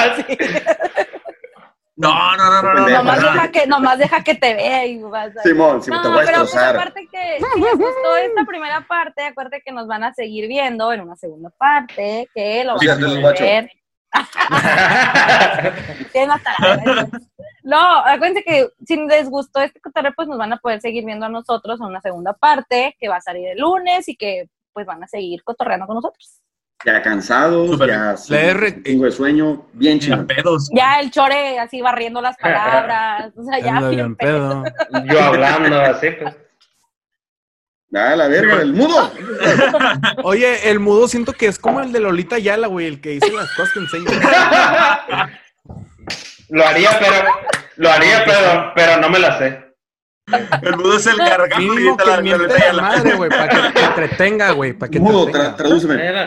No, 1.97 2.37
no, 2.37 2.51
no, 2.51 2.63
no, 2.63 2.75
no. 2.75 2.85
Pendejo. 2.87 2.91
no, 2.91 2.97
Nomás 3.05 3.21
no. 3.23 3.33
deja 3.33 3.53
que, 3.53 3.67
nomás 3.67 3.99
deja 3.99 4.25
que 4.25 4.35
te 4.35 4.55
vea 4.55 4.85
y 4.85 4.99
vas 4.99 5.37
a... 5.37 5.43
Simón, 5.43 5.81
si 5.81 5.91
No, 5.91 6.03
te 6.03 6.09
voy 6.09 6.23
a 6.23 6.27
pero 6.27 6.39
pues 6.41 6.57
aparte 6.57 7.09
que 7.11 7.39
si 7.39 7.61
les 7.61 7.77
gustó 7.77 8.17
esta 8.17 8.45
primera 8.45 8.81
parte, 8.87 9.23
acuérdate 9.23 9.63
que 9.65 9.71
nos 9.71 9.87
van 9.87 10.03
a 10.03 10.13
seguir 10.13 10.49
viendo 10.49 10.93
en 10.93 11.03
una 11.03 11.15
segunda 11.15 11.51
parte, 11.51 12.29
que 12.35 12.65
lo 12.65 12.79
Sí, 12.79 12.89
van 12.89 13.05
a 13.05 13.33
ver. 13.53 13.71
No, 17.65 17.81
acuérdense 17.81 18.45
que 18.45 18.69
si 18.85 18.97
les 19.07 19.31
gustó 19.31 19.61
este 19.61 19.81
cotorreo, 19.81 20.13
pues 20.15 20.29
nos 20.29 20.37
van 20.37 20.53
a 20.53 20.59
poder 20.59 20.81
seguir 20.83 21.05
viendo 21.05 21.25
a 21.27 21.31
nosotros 21.31 21.81
en 21.81 21.87
una 21.87 22.01
segunda 22.03 22.35
parte, 22.35 22.95
que 23.01 23.09
va 23.09 23.17
a 23.17 23.21
salir 23.23 23.49
el 23.49 23.59
lunes 23.59 24.07
y 24.09 24.17
que 24.17 24.49
pues 24.75 24.85
van 24.85 25.03
a 25.03 25.09
seguir 25.09 25.43
cotorreando 25.43 25.87
con 25.87 25.95
nosotros. 25.95 26.41
Ya 26.85 27.01
cansados, 27.03 27.71
Súper 27.71 27.89
ya 27.89 28.15
La 28.29 28.41
R- 28.41 28.83
chingo 28.83 29.05
de 29.07 29.11
sueño, 29.13 29.67
bien 29.73 29.99
chido. 30.01 30.27
pedos. 30.27 30.69
Ya 30.75 31.01
el 31.01 31.11
chore 31.11 31.59
así 31.59 31.81
barriendo 31.81 32.21
las 32.21 32.37
palabras, 32.37 33.33
o 33.37 33.43
sea, 33.45 33.59
ya 33.81 33.81
bien 33.89 34.15
pedo. 34.17 34.63
Yo 35.07 35.23
hablando 35.23 35.81
así, 35.81 36.11
pues. 36.11 36.35
Ah, 37.97 38.17
la 38.17 38.27
verga, 38.29 38.61
el 38.61 38.73
mudo. 38.75 39.13
Oye, 40.25 40.69
el 40.69 40.81
mudo 40.81 41.07
siento 41.07 41.33
que 41.33 41.47
es 41.47 41.59
como 41.61 41.81
el 41.81 41.93
de 41.93 42.01
Lolita 42.01 42.39
Yala, 42.39 42.67
güey, 42.67 42.87
el 42.89 43.01
que 43.01 43.11
dice 43.11 43.33
las 43.33 43.49
cosas 43.55 43.73
que 43.73 43.79
enseña. 43.81 44.11
Lo 46.51 46.67
haría, 46.67 46.91
pero. 46.99 47.29
Lo 47.77 47.91
haría, 47.91 48.25
pero, 48.27 48.73
pero 48.75 49.01
no 49.01 49.09
me 49.11 49.19
la 49.21 49.39
sé. 49.39 49.61
El 50.63 50.77
mudo 50.77 50.97
es 50.97 51.07
el 51.07 51.17
Mínimo 51.59 51.97
grita 51.97 52.05
la- 52.05 52.17
que 52.17 52.23
miente 52.23 52.59
la- 52.59 52.73
la 52.73 52.83
madre, 52.83 53.15
güey, 53.15 53.31
para 53.31 53.49
que 53.49 53.73
te 53.73 53.85
entretenga, 53.85 54.51
güey, 54.53 54.73
para 54.73 54.91
que 54.91 54.99
te 54.99 55.05
Mudo, 55.05 55.27
tra 55.31 55.47
entretenga. 55.47 55.57
tradúceme. 55.57 56.07
Era- 56.07 56.27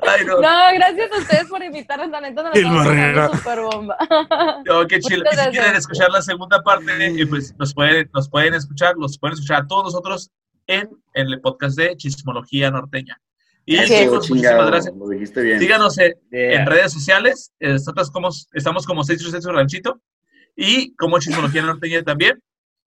Ay, 0.00 0.24
no. 0.26 0.40
No, 0.40 0.58
gracias 0.74 1.12
a 1.12 1.18
ustedes 1.18 1.46
por 1.48 1.62
invitarnos, 1.62 2.08
la 2.08 2.20
neta, 2.20 2.42
nos 2.42 2.52
pasando 2.52 3.34
súper 3.36 3.60
bomba. 3.60 3.96
No, 4.66 4.86
qué 4.86 4.98
chido. 5.00 5.22
Si 5.30 5.50
quieren 5.50 5.76
escuchar 5.76 6.10
la 6.10 6.22
segunda 6.22 6.62
parte, 6.62 6.84
eh, 7.06 7.26
pues 7.26 7.54
nos 7.58 7.74
pueden, 7.74 8.08
nos 8.14 8.28
pueden 8.28 8.54
escuchar, 8.54 8.94
los 8.96 9.18
pueden 9.18 9.34
escuchar 9.34 9.62
a 9.62 9.66
todos 9.66 9.84
nosotros 9.84 10.30
en, 10.66 10.88
en 11.14 11.26
el 11.28 11.40
podcast 11.40 11.76
de 11.76 11.96
Chismología 11.96 12.70
Norteña. 12.70 13.20
Y 13.64 13.78
chicos, 13.84 14.28
muchísimas 14.30 14.66
gracias. 14.66 14.94
Lo 14.96 15.08
dijiste 15.08 15.40
bien. 15.42 15.60
Síganos 15.60 15.96
en, 15.98 16.14
Yeah. 16.32 16.60
en 16.60 16.66
redes 16.66 16.92
sociales. 16.92 17.52
eh, 17.60 17.74
Nosotros 17.74 18.10
como, 18.10 18.30
estamos 18.54 18.86
como 18.86 19.04
686 19.04 19.54
Ranchito 19.54 20.00
y 20.56 20.94
como 20.96 21.18
Chismología 21.20 21.62
Norteña 21.62 22.02
también. 22.02 22.42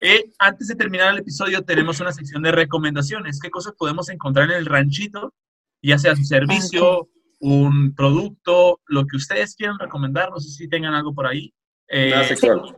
Eh, 0.05 0.25
antes 0.37 0.67
de 0.67 0.75
terminar 0.75 1.13
el 1.13 1.19
episodio, 1.19 1.63
tenemos 1.63 2.01
una 2.01 2.11
sección 2.11 2.43
de 2.43 2.51
recomendaciones. 2.51 3.39
¿Qué 3.39 3.49
cosas 3.49 3.73
podemos 3.77 4.09
encontrar 4.09 4.51
en 4.51 4.57
el 4.57 4.65
ranchito? 4.65 5.33
Ya 5.81 5.97
sea 5.97 6.13
su 6.13 6.25
servicio, 6.25 7.07
un 7.39 7.95
producto, 7.95 8.81
lo 8.87 9.05
que 9.05 9.15
ustedes 9.15 9.55
quieran 9.55 9.79
recomendar. 9.79 10.29
No 10.29 10.41
sé 10.41 10.49
si 10.49 10.67
tengan 10.67 10.93
algo 10.93 11.13
por 11.15 11.25
ahí. 11.25 11.53
Eh, 11.87 12.09
Nada 12.09 12.25
sexual. 12.25 12.57
no, 12.57 12.77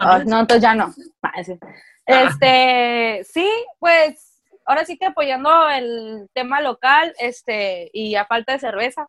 Ah, 0.00 0.22
no, 0.24 0.40
entonces 0.40 0.62
ya 0.62 0.74
no. 0.74 0.94
Ah, 1.20 1.44
sí. 1.44 1.58
Este, 2.06 3.22
sí, 3.30 3.46
pues 3.78 4.42
ahora 4.64 4.86
sí 4.86 4.96
que 4.96 5.04
apoyando 5.06 5.68
el 5.68 6.26
tema 6.32 6.62
local, 6.62 7.14
este, 7.18 7.90
y 7.92 8.14
a 8.14 8.24
falta 8.24 8.54
de 8.54 8.60
cerveza, 8.60 9.06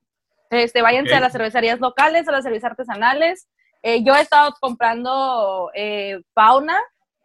este, 0.50 0.82
váyanse 0.82 1.14
Ok. 1.14 1.18
a 1.18 1.22
las 1.22 1.32
cervecerías 1.32 1.80
locales, 1.80 2.28
a 2.28 2.32
las 2.34 2.44
cervezas 2.44 2.72
artesanales. 2.72 3.48
Eh, 3.84 4.02
yo 4.04 4.16
he 4.16 4.22
estado 4.22 4.54
comprando 4.62 5.70
eh, 5.76 6.22
fauna, 6.34 6.80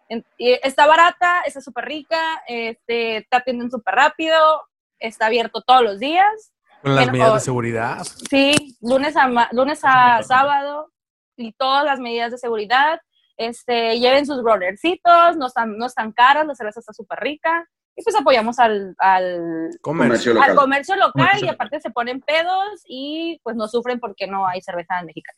en- 0.08 0.24
y 0.36 0.52
está 0.62 0.86
barata, 0.86 1.42
está 1.46 1.60
súper 1.60 1.84
rica, 1.84 2.42
este, 2.48 3.26
te 3.30 3.36
atienden 3.36 3.70
súper 3.70 3.94
rápido, 3.94 4.62
está 4.98 5.26
abierto 5.26 5.62
todos 5.62 5.82
los 5.82 5.98
días. 6.00 6.52
Con 6.82 6.94
las 6.96 7.10
medidas 7.10 7.34
de 7.34 7.40
seguridad. 7.40 7.98
Sí, 8.30 8.76
lunes 8.80 9.16
a, 9.16 9.28
ma- 9.28 9.48
lunes 9.52 9.80
a 9.84 10.22
sábado 10.22 10.90
y 11.36 11.52
todas 11.52 11.84
las 11.84 12.00
medidas 12.00 12.32
de 12.32 12.38
seguridad. 12.38 13.00
Este, 13.36 13.98
lleven 14.00 14.26
sus 14.26 14.42
rollercitos, 14.42 15.36
no 15.36 15.46
están, 15.46 15.76
no 15.78 15.86
están 15.86 16.10
caras, 16.12 16.44
la 16.46 16.54
cerveza 16.56 16.80
está 16.80 16.92
súper 16.92 17.20
rica. 17.20 17.68
Y 17.94 18.02
pues 18.02 18.14
apoyamos 18.16 18.58
al, 18.60 18.94
al, 18.98 19.70
Comercio 19.80 20.32
al 20.32 20.36
local. 20.38 20.54
comercio 20.56 20.94
local 20.96 21.12
Comercio 21.12 21.46
y 21.46 21.50
aparte 21.50 21.80
se 21.80 21.90
ponen 21.90 22.20
pedos 22.20 22.80
y 22.86 23.40
pues 23.42 23.56
no 23.56 23.66
sufren 23.68 23.98
porque 24.00 24.26
no 24.28 24.46
hay 24.46 24.60
cerveza 24.60 24.98
en 25.00 25.06
México. 25.06 25.32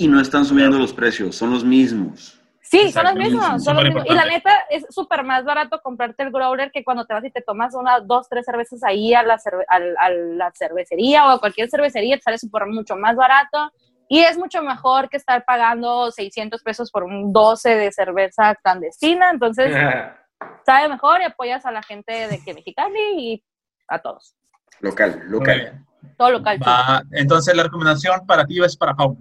Y 0.00 0.08
no 0.08 0.18
están 0.18 0.46
subiendo 0.46 0.78
los 0.78 0.94
precios, 0.94 1.36
son 1.36 1.50
los 1.50 1.62
mismos. 1.62 2.40
Sí, 2.62 2.90
son 2.90 3.04
los 3.04 3.14
mismos, 3.16 3.62
son 3.64 3.76
los 3.76 3.84
mismos. 3.84 4.04
Y 4.06 4.14
la 4.14 4.24
neta 4.24 4.50
es 4.70 4.86
súper 4.88 5.24
más 5.24 5.44
barato 5.44 5.78
comprarte 5.82 6.22
el 6.22 6.30
growler 6.30 6.70
que 6.70 6.82
cuando 6.82 7.04
te 7.04 7.12
vas 7.12 7.22
y 7.24 7.30
te 7.30 7.42
tomas 7.42 7.74
unas 7.74 8.06
dos, 8.06 8.26
tres 8.28 8.46
cervezas 8.46 8.82
ahí 8.82 9.12
a 9.12 9.22
la, 9.22 9.36
cerve- 9.38 9.66
al- 9.68 9.96
a 9.98 10.08
la 10.08 10.50
cervecería 10.54 11.26
o 11.26 11.30
a 11.30 11.38
cualquier 11.38 11.68
cervecería, 11.68 12.16
te 12.16 12.22
sale 12.22 12.38
súper 12.38 12.64
mucho 12.66 12.96
más 12.96 13.14
barato. 13.14 13.70
Y 14.08 14.20
es 14.20 14.38
mucho 14.38 14.62
mejor 14.62 15.10
que 15.10 15.18
estar 15.18 15.44
pagando 15.44 16.10
600 16.10 16.62
pesos 16.62 16.90
por 16.90 17.04
un 17.04 17.30
12 17.32 17.76
de 17.76 17.92
cerveza 17.92 18.54
clandestina. 18.54 19.28
Entonces, 19.30 19.70
sabe 20.64 20.88
mejor 20.88 21.20
y 21.20 21.24
apoyas 21.24 21.66
a 21.66 21.72
la 21.72 21.82
gente 21.82 22.26
de 22.28 22.40
que 22.42 22.54
Mexicali 22.54 22.98
y 23.18 23.44
a 23.86 23.98
todos. 23.98 24.34
Local, 24.80 25.20
local. 25.26 25.84
Todo 26.16 26.30
local. 26.30 26.58
Va, 26.66 27.02
entonces 27.10 27.54
la 27.54 27.64
recomendación 27.64 28.24
para 28.26 28.46
ti 28.46 28.62
es 28.64 28.74
para 28.76 28.94
Fauna. 28.94 29.18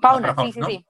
Fauna, 0.00 0.34
sí, 0.44 0.52
sí, 0.52 0.60
¿no? 0.60 0.66
sí. 0.66 0.86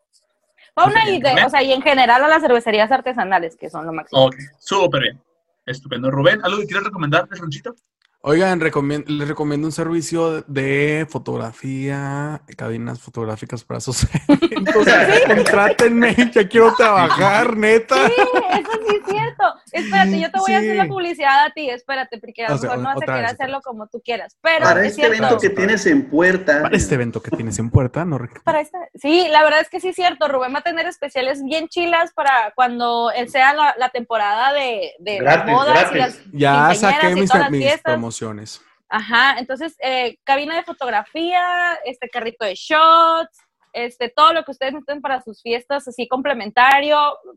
Fauna 0.74 1.08
y, 1.08 1.20
de, 1.20 1.44
o 1.44 1.50
sea, 1.50 1.62
y 1.62 1.72
en 1.72 1.82
general 1.82 2.22
a 2.24 2.28
las 2.28 2.42
cervecerías 2.42 2.90
artesanales, 2.90 3.56
que 3.56 3.68
son 3.68 3.86
lo 3.86 3.92
máximo. 3.92 4.26
Ok, 4.26 4.36
súper 4.58 5.02
bien. 5.02 5.22
Estupendo. 5.66 6.10
Rubén, 6.10 6.40
¿algo 6.44 6.58
que 6.58 6.66
quieres 6.66 6.84
recomendar 6.84 7.28
del 7.28 7.38
ranchito? 7.38 7.74
Oigan, 8.22 8.60
recomien- 8.60 9.06
les 9.06 9.26
recomiendo 9.26 9.66
un 9.66 9.72
servicio 9.72 10.42
de 10.42 11.06
fotografía, 11.08 12.42
cabinas 12.54 13.00
fotográficas 13.00 13.64
para 13.64 13.80
sus 13.80 14.06
eventos. 14.28 14.86
Contrátenme, 15.26 16.14
ya 16.34 16.46
quiero 16.46 16.74
trabajar, 16.74 17.56
neta. 17.56 17.94
Sí, 18.08 18.12
eso 18.12 18.70
sí 18.86 18.96
es 18.96 19.10
cierto. 19.10 19.44
Espérate, 19.72 20.20
yo 20.20 20.30
te 20.30 20.38
voy 20.38 20.52
a 20.52 20.58
hacer 20.58 20.76
la 20.76 20.86
publicidad 20.86 21.46
a 21.46 21.50
ti, 21.50 21.70
espérate, 21.70 22.18
porque 22.18 22.44
a 22.44 22.50
lo 22.50 22.54
O 22.56 22.58
sea, 22.58 22.70
mejor 22.70 22.82
no 22.82 22.88
vas 22.90 22.96
a 23.02 23.06
querer 23.06 23.22
vez, 23.22 23.32
hacerlo 23.32 23.60
como 23.62 23.86
tú 23.86 24.02
quieras. 24.04 24.36
Pero 24.42 24.64
Para 24.66 24.80
es 24.80 24.86
este 24.88 24.96
cierto. 25.02 25.16
evento 25.16 25.38
que 25.40 25.50
tienes 25.50 25.86
en 25.86 26.10
puerta. 26.10 26.62
Para 26.62 26.76
este 26.76 26.94
evento 26.96 27.22
que 27.22 27.30
tienes 27.30 27.58
en 27.58 27.70
puerta, 27.70 28.04
no 28.04 28.18
Para 28.44 28.60
esta- 28.60 28.78
Sí, 28.96 29.28
la 29.30 29.42
verdad 29.44 29.60
es 29.62 29.70
que 29.70 29.80
sí 29.80 29.88
es 29.88 29.96
cierto. 29.96 30.28
Rubén 30.28 30.52
va 30.54 30.58
a 30.58 30.62
tener 30.62 30.86
especiales 30.86 31.42
bien 31.42 31.68
chilas 31.68 32.12
para 32.12 32.52
cuando 32.54 33.10
sea 33.28 33.54
la, 33.54 33.74
la 33.78 33.88
temporada 33.88 34.52
de, 34.52 34.92
de 34.98 35.20
las 35.22 35.36
Gratis, 35.36 35.54
bodas 35.54 35.90
gratis. 35.90 35.92
y 35.94 35.98
las 35.98 36.18
Ya 36.32 36.74
saqué 36.74 37.10
y 37.12 37.14
mis, 37.14 37.30
todas 37.30 37.42
las 37.44 37.50
mis 37.50 37.60
fiestas. 37.64 37.98
Promociones. 38.10 38.60
Ajá, 38.88 39.38
entonces, 39.38 39.76
eh, 39.82 40.18
cabina 40.24 40.56
de 40.56 40.64
fotografía, 40.64 41.78
este 41.84 42.08
carrito 42.08 42.44
de 42.44 42.54
shots, 42.56 43.38
este, 43.72 44.12
todo 44.14 44.32
lo 44.32 44.42
que 44.42 44.50
ustedes 44.50 44.72
necesiten 44.72 45.00
para 45.00 45.22
sus 45.22 45.40
fiestas, 45.40 45.86
así 45.86 46.08
complementario, 46.08 46.96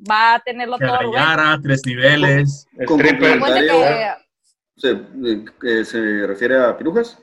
va 0.10 0.36
a 0.36 0.40
tenerlo 0.40 0.80
todo 0.80 0.98
tres 1.62 1.82
niveles. 1.86 2.68
Con 2.88 3.00
Stripper. 3.00 3.34
Recuerde 3.34 3.68
comentario. 3.68 4.18
que 4.76 4.82
¿Se, 4.82 4.92
eh, 4.92 5.46
eh, 5.82 5.86
¿Se 5.86 6.28
refiere 6.28 6.60
a 6.60 6.76
pirujas? 6.76 7.20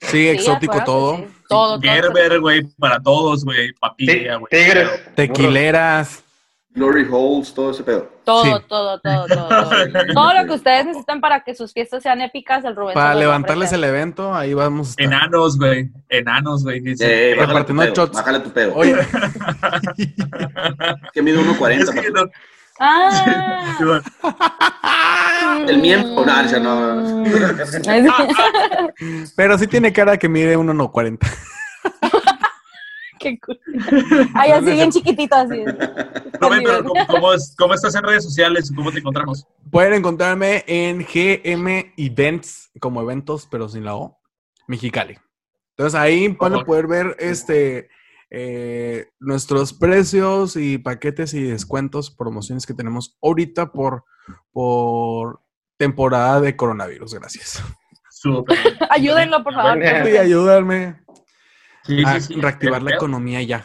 Sí, 0.00 0.08
sí, 0.08 0.28
exótico 0.28 0.84
todo. 0.84 1.16
sí, 1.16 1.26
todo. 1.48 1.80
Gerber, 1.80 2.40
güey, 2.40 2.62
para 2.78 3.00
todos, 3.00 3.44
güey. 3.44 3.72
Papilla, 3.72 4.36
güey. 4.36 4.50
Tigres. 4.50 5.14
Tequileras. 5.16 6.23
Glory 6.74 7.06
holes, 7.08 7.54
todo 7.54 7.70
ese 7.70 7.84
pedo. 7.84 8.08
Todo, 8.24 8.42
Sí. 8.44 8.50
todo, 8.68 8.98
todo, 9.00 9.26
todo, 9.28 9.48
todo. 9.48 9.70
Todo 10.14 10.34
lo 10.34 10.46
que 10.46 10.52
ustedes 10.54 10.86
necesitan 10.86 11.20
para 11.20 11.44
que 11.44 11.54
sus 11.54 11.72
fiestas 11.72 12.02
sean 12.02 12.20
épicas, 12.20 12.64
el 12.64 12.74
Rubén. 12.74 12.94
Para 12.94 13.14
levantarles 13.14 13.72
el 13.72 13.84
evento, 13.84 14.34
ahí 14.34 14.54
vamos 14.54 14.88
a 14.88 14.90
estar. 14.90 15.06
Enanos, 15.06 15.56
güey. 15.56 15.88
Enanos, 16.08 16.64
güey. 16.64 16.80
dice. 16.80 17.32
Eh, 17.32 17.36
bájale, 17.36 17.64
tu 17.64 17.76
pedo, 17.76 18.10
bájale 18.12 18.40
tu 18.40 18.50
pedo. 18.50 18.74
Oye, 18.74 18.96
que 21.12 21.22
mide 21.22 21.38
1.40. 21.38 21.70
Es 21.82 21.90
que 21.90 22.02
papi. 22.02 22.12
no- 22.12 22.28
Ah. 22.80 23.76
El 25.68 25.78
miembro, 25.78 26.24
no. 26.60 26.96
Mm. 27.20 27.24
pero 29.36 29.56
sí 29.58 29.68
tiene 29.68 29.92
cara 29.92 30.16
que 30.16 30.28
mide 30.28 30.58
1.40. 30.58 31.18
Qué 33.24 33.38
cool. 33.40 33.58
Ay, 34.34 34.50
así 34.52 34.66
bien 34.66 34.90
chiquitito, 34.90 35.34
así. 35.34 35.64
Rubén, 36.40 36.62
pero 36.62 36.84
¿cómo, 36.84 37.06
cómo 37.06 37.32
es- 37.32 37.54
cómo 37.58 37.72
estás 37.74 37.94
en 37.94 38.02
redes 38.02 38.22
sociales? 38.22 38.70
¿Cómo 38.76 38.92
te 38.92 38.98
encontramos? 38.98 39.46
Pueden 39.70 39.94
encontrarme 39.94 40.62
en 40.66 40.98
GM 41.04 41.92
Events, 41.96 42.70
como 42.80 43.00
eventos, 43.00 43.48
pero 43.50 43.68
sin 43.68 43.84
la 43.84 43.94
O, 43.96 44.18
Mexicali. 44.68 45.16
Entonces 45.70 45.98
ahí 45.98 46.28
van 46.28 46.54
a 46.54 46.64
poder 46.64 46.86
ver 46.86 47.16
este 47.18 47.88
eh, 48.30 49.06
nuestros 49.20 49.72
precios 49.72 50.56
y 50.56 50.78
paquetes 50.78 51.32
y 51.34 51.42
descuentos, 51.42 52.10
promociones 52.10 52.66
que 52.66 52.74
tenemos 52.74 53.16
ahorita 53.22 53.72
por, 53.72 54.04
por 54.52 55.40
temporada 55.78 56.40
de 56.40 56.56
coronavirus. 56.56 57.14
Gracias. 57.14 57.62
Ayúdenlo, 58.90 59.42
por 59.44 59.54
favor. 59.54 59.78
Sí, 59.82 60.16
ayudarme 60.16 61.03
Sí, 61.84 62.02
a 62.04 62.20
sí, 62.20 62.34
sí. 62.34 62.40
reactivar 62.40 62.82
la 62.82 62.94
economía 62.94 63.42
ya. 63.42 63.64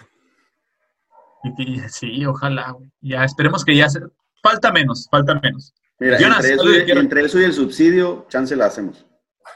y- 1.58 1.80
Sí, 1.90 2.26
ojalá, 2.26 2.72
güey. 2.72 2.92
Ya, 3.02 3.24
esperemos 3.24 3.64
que 3.64 3.76
ya 3.76 3.90
se... 3.90 4.02
Falta 4.42 4.72
menos, 4.72 5.08
falta 5.10 5.36
menos. 5.42 5.74
Mira, 6.00 6.18
Jonas, 6.20 6.46
entre, 6.46 6.54
eso 6.56 6.82
y, 6.82 6.86
quiero- 6.86 7.00
entre 7.02 7.26
eso 7.26 7.40
y 7.40 7.44
el 7.44 7.54
subsidio, 7.54 8.26
chance 8.30 8.56
la 8.56 8.66
hacemos. 8.68 9.06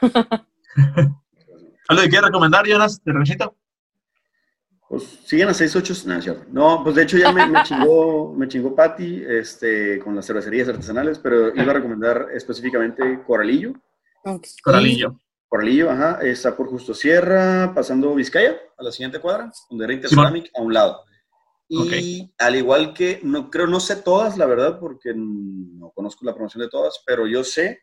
¿Algo 1.88 2.02
que 2.02 2.08
quieres 2.08 2.26
recomendar, 2.26 2.66
Jonas, 2.66 3.02
de 3.04 3.12
ranchito? 3.12 3.56
Pues 4.88 5.02
siguen 5.24 5.48
a 5.48 5.52
6-8. 5.52 6.44
No. 6.50 6.76
No, 6.76 6.84
pues 6.84 6.94
de 6.96 7.02
hecho 7.02 7.16
ya 7.18 7.32
me, 7.32 7.46
me 7.46 7.62
chingó, 7.64 8.32
me 8.34 8.46
chingó 8.48 8.74
Patty 8.74 9.22
este, 9.26 9.98
con 9.98 10.14
las 10.14 10.26
cervecerías 10.26 10.68
artesanales, 10.68 11.18
pero 11.18 11.54
iba 11.54 11.70
a 11.70 11.74
recomendar 11.74 12.28
específicamente 12.34 13.22
Coralillo. 13.26 13.72
Coralillo. 14.62 15.18
Coralillo, 15.48 15.90
ajá, 15.90 16.18
está 16.22 16.56
por 16.56 16.68
Justo 16.68 16.94
Sierra, 16.94 17.72
pasando 17.74 18.14
Vizcaya, 18.14 18.56
a 18.76 18.82
la 18.82 18.90
siguiente 18.90 19.20
cuadra, 19.20 19.50
donde 19.70 19.84
era. 19.84 19.94
Interceramic, 19.94 20.50
a 20.56 20.62
un 20.62 20.72
lado. 20.74 21.04
Y 21.68 22.32
al 22.38 22.56
igual 22.56 22.92
que, 22.92 23.20
no 23.22 23.50
creo, 23.50 23.66
no 23.66 23.80
sé 23.80 23.96
todas, 23.96 24.36
la 24.36 24.46
verdad, 24.46 24.78
porque 24.78 25.12
no 25.14 25.90
conozco 25.92 26.24
la 26.24 26.34
promoción 26.34 26.62
de 26.62 26.68
todas, 26.68 27.02
pero 27.06 27.26
yo 27.26 27.42
sé 27.44 27.80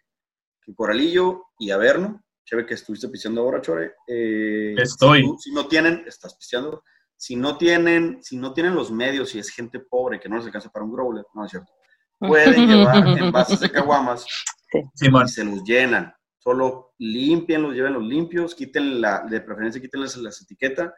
que 0.62 0.74
Coralillo 0.76 1.45
y 1.59 1.72
Averno, 1.72 2.22
chévere 2.45 2.68
que 2.68 2.74
estuviste 2.76 3.07
pisteando 3.09 3.41
ahora, 3.41 3.62
Chore. 3.62 3.93
eh, 4.07 4.76
Estoy. 4.78 5.22
Si, 5.22 5.28
tú- 5.28 5.38
si 5.39 5.51
no 5.53 5.68
tienen, 5.68 6.03
estás 6.07 6.36
pisteando. 6.36 6.84
Si 7.16 7.36
no 7.36 7.57
tienen, 7.57 8.20
si 8.24 8.36
no 8.38 8.53
tienen 8.53 8.76
los 8.76 8.91
medios 8.91 9.34
y 9.36 9.39
es 9.39 9.49
gente 9.49 9.80
pobre 9.80 10.20
que 10.20 10.28
no 10.28 10.38
les 10.38 10.45
alcanza 10.45 10.70
para 10.72 10.86
un 10.86 10.91
growler, 10.91 11.24
no 11.34 11.45
es 11.45 11.51
cierto. 11.51 11.72
Pueden 12.20 12.68
llevar 12.68 13.07
envases 13.18 13.59
de 13.59 13.72
caguamas 13.72 14.26
Simón. 14.95 15.26
y 15.26 15.30
se 15.30 15.43
los 15.43 15.64
llenan. 15.64 16.14
Solo 16.51 16.93
limpienlos, 16.97 17.75
llévenlos 17.75 18.03
limpios, 18.03 18.55
quiten 18.55 18.99
la, 18.99 19.23
de 19.29 19.41
preferencia 19.41 19.79
quítenles 19.79 20.17
las 20.17 20.41
etiquetas 20.41 20.91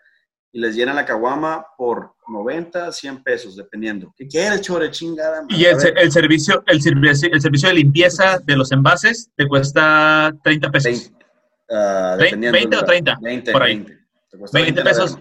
y 0.53 0.59
les 0.61 0.73
llenan 0.73 0.95
la 0.95 1.03
caguama 1.05 1.65
por 1.77 2.13
90, 2.29 2.91
100 2.93 3.23
pesos, 3.23 3.57
dependiendo. 3.57 4.13
¿Qué 4.15 4.25
quieres, 4.25 4.61
chore, 4.61 4.89
chingada? 4.89 5.43
Y 5.49 5.65
A 5.65 5.71
el, 5.71 5.97
el 5.97 6.11
servicio, 6.13 6.63
el, 6.67 6.81
servicio, 6.81 7.29
el 7.33 7.41
servicio 7.41 7.67
de 7.67 7.75
limpieza 7.75 8.39
de 8.39 8.55
los 8.55 8.71
envases 8.71 9.31
te 9.35 9.45
cuesta 9.45 10.31
30 10.45 10.71
pesos. 10.71 11.11
20, 11.11 11.25
ah, 11.71 12.15
Vein- 12.17 12.39
dependiendo 12.39 12.57
20 12.59 12.75
o 12.77 12.79
del- 12.79 12.87
30, 12.87 13.19
20, 13.21 13.51
por 13.51 13.63
ahí. 13.63 13.75
20. 13.75 13.97
Te 14.31 14.37
cuesta 14.37 14.57
20 14.59 14.79
la 14.83 14.89
pesos. 14.89 15.19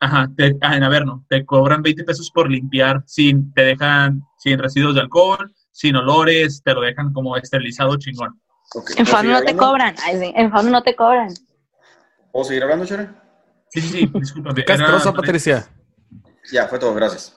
Ajá, 0.00 0.30
te- 0.36 0.56
ah, 0.60 0.76
en 0.76 0.84
Averno. 0.84 1.24
Te 1.28 1.44
cobran 1.44 1.82
20 1.82 2.04
pesos 2.04 2.30
por 2.32 2.48
limpiar 2.48 3.02
sin, 3.06 3.52
te 3.54 3.62
dejan 3.62 4.22
sin 4.38 4.56
residuos 4.60 4.94
de 4.94 5.00
alcohol, 5.00 5.52
sin 5.72 5.96
olores, 5.96 6.62
te 6.62 6.74
lo 6.74 6.82
dejan 6.82 7.12
como 7.12 7.36
esterilizado 7.36 7.96
chingón. 7.96 8.40
Ok, 8.74 8.90
En 8.90 8.96
¿puedo 9.04 9.06
Fano 9.06 9.22
seguir 9.38 9.40
no 9.40 9.44
te 9.46 9.56
cobran. 9.56 9.94
Ay, 10.04 10.18
sí, 10.20 10.32
en 10.36 10.50
Fano 10.50 10.70
no 10.70 10.82
te 10.82 10.94
cobran. 10.96 11.28
¿Puedo 12.32 12.44
seguir 12.44 12.62
hablando, 12.62 12.84
Chore? 12.86 13.08
Sí, 13.70 13.80
sí, 13.80 13.88
sí, 13.88 14.10
discúlpame. 14.14 14.64
Castrosa, 14.64 15.12
Patricia. 15.12 15.66
Ya, 16.52 16.66
fue 16.68 16.78
todo, 16.78 16.94
gracias. 16.94 17.32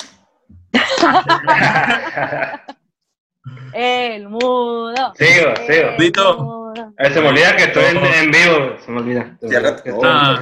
El 3.74 4.28
mudo. 4.30 5.14
Sigo, 5.16 5.54
sigo. 5.68 5.90
Dito. 5.98 6.38
mudo. 6.38 6.94
A 6.98 7.04
ver, 7.04 7.14
se 7.14 7.22
me 7.22 7.30
olvida 7.30 7.56
que 7.56 7.64
estoy 7.64 7.84
en, 7.86 7.98
en 7.98 8.32
vivo. 8.32 8.78
Se 8.84 8.92
me 8.92 9.00
olvida. 9.00 9.38
Estoy- 9.42 9.56
Ah. 10.04 10.40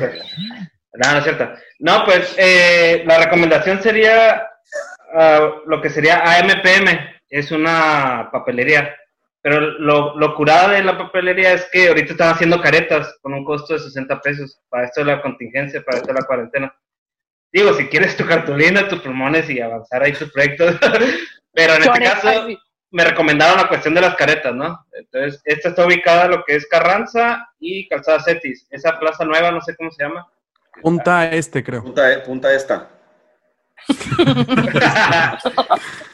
No, 0.94 1.12
no 1.14 1.18
es 1.20 1.24
cierto. 1.24 1.50
No, 1.80 2.04
pues 2.04 2.34
eh, 2.38 3.04
la 3.06 3.20
recomendación 3.24 3.82
sería 3.82 4.44
ah, 5.16 5.50
lo 5.66 5.82
que 5.82 5.90
sería 5.90 6.18
AMPM. 6.24 7.00
Es 7.30 7.52
una 7.52 8.30
papelería. 8.32 8.96
Pero 9.42 9.62
lo, 9.62 10.18
lo 10.18 10.36
curada 10.36 10.74
de 10.74 10.84
la 10.84 10.98
papelería 10.98 11.54
es 11.54 11.68
que 11.72 11.88
ahorita 11.88 12.12
están 12.12 12.34
haciendo 12.34 12.62
caretas 12.62 13.18
con 13.22 13.34
un 13.34 13.46
costo 13.46 13.74
de 13.74 13.80
60 13.80 14.22
pesos 14.22 14.60
para 14.70 14.86
esto 14.86 15.02
de 15.02 15.08
la 15.08 15.22
contingencia, 15.22 15.82
para 15.82 15.98
esto 15.98 16.10
de 16.10 16.20
la 16.20 16.26
cuarentena. 16.26 16.76
Digo, 17.52 17.74
si 17.74 17.88
quieres 17.88 18.18
tu 18.18 18.26
cartulina, 18.26 18.88
tus 18.88 19.00
pulmones 19.00 19.50
y 19.50 19.62
avanzar 19.62 20.04
ahí 20.04 20.14
tus 20.14 20.32
proyectos. 20.32 20.76
Pero 21.54 21.74
en 21.74 21.84
este 21.84 22.00
caso, 22.00 22.48
me 22.92 23.06
recomendaron 23.06 23.58
la 23.58 23.68
cuestión 23.68 23.94
de 23.94 24.02
las 24.02 24.16
caretas, 24.16 24.54
¿no? 24.54 24.86
Entonces, 24.92 25.42
esta 25.46 25.70
está 25.70 25.86
ubicada 25.86 26.26
en 26.26 26.32
lo 26.32 26.44
que 26.44 26.56
es 26.56 26.68
Carranza 26.68 27.48
y 27.60 27.88
Calzada 27.88 28.22
Cetis. 28.22 28.68
Esa 28.70 29.00
plaza 29.00 29.26
nueva, 29.26 29.52
no 29.52 29.62
sé 29.62 29.76
cómo 29.76 29.92
se 29.92 30.04
llama. 30.04 30.28
Punta 30.82 31.32
este, 31.32 31.64
creo. 31.64 31.82
Punta, 31.82 32.12
e- 32.12 32.20
punta 32.20 32.54
esta. 32.54 32.90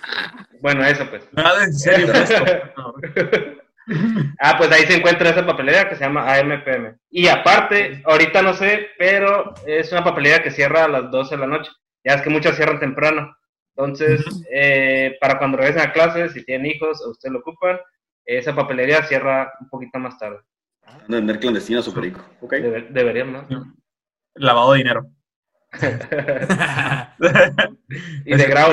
bueno, 0.65 0.83
eso 0.83 1.07
pues. 1.11 1.29
Nada 1.31 1.63
en 1.63 1.73
serio. 1.73 2.11
No. 3.87 4.33
Ah, 4.39 4.55
pues 4.57 4.71
ahí 4.71 4.81
se 4.87 4.95
encuentra 4.95 5.29
esa 5.29 5.45
papelera 5.45 5.87
que 5.87 5.93
se 5.93 6.03
llama 6.03 6.25
AMPM. 6.33 6.97
Y 7.11 7.27
aparte, 7.27 8.01
ahorita 8.03 8.41
no 8.41 8.55
sé, 8.55 8.87
pero 8.97 9.53
es 9.67 9.91
una 9.91 10.03
papelera 10.03 10.41
que 10.41 10.49
cierra 10.49 10.85
a 10.85 10.87
las 10.87 11.11
12 11.11 11.35
de 11.35 11.41
la 11.41 11.45
noche. 11.45 11.69
Ya 12.03 12.13
es 12.15 12.23
que 12.23 12.31
muchas 12.31 12.55
cierran 12.55 12.79
temprano. 12.79 13.37
Entonces, 13.75 14.25
eh, 14.51 15.15
para 15.21 15.37
cuando 15.37 15.59
regresen 15.59 15.83
a 15.87 15.93
clases, 15.93 16.33
si 16.33 16.43
tienen 16.43 16.65
hijos 16.65 16.99
o 17.05 17.11
ustedes 17.11 17.31
lo 17.33 17.41
ocupan, 17.41 17.77
esa 18.25 18.55
papelería 18.55 19.03
cierra 19.03 19.53
un 19.59 19.69
poquito 19.69 19.99
más 19.99 20.17
tarde. 20.17 20.39
A 20.81 20.97
vender 21.07 21.37
clandestina 21.39 21.83
super 21.83 22.05
rico. 22.05 22.25
Ok. 22.41 22.53
Debe- 22.53 22.87
deberían, 22.89 23.33
¿no? 23.33 23.45
Lavado 24.33 24.71
de 24.71 24.77
dinero. 24.79 25.05
y 28.25 28.35
de 28.35 28.45
grau. 28.47 28.71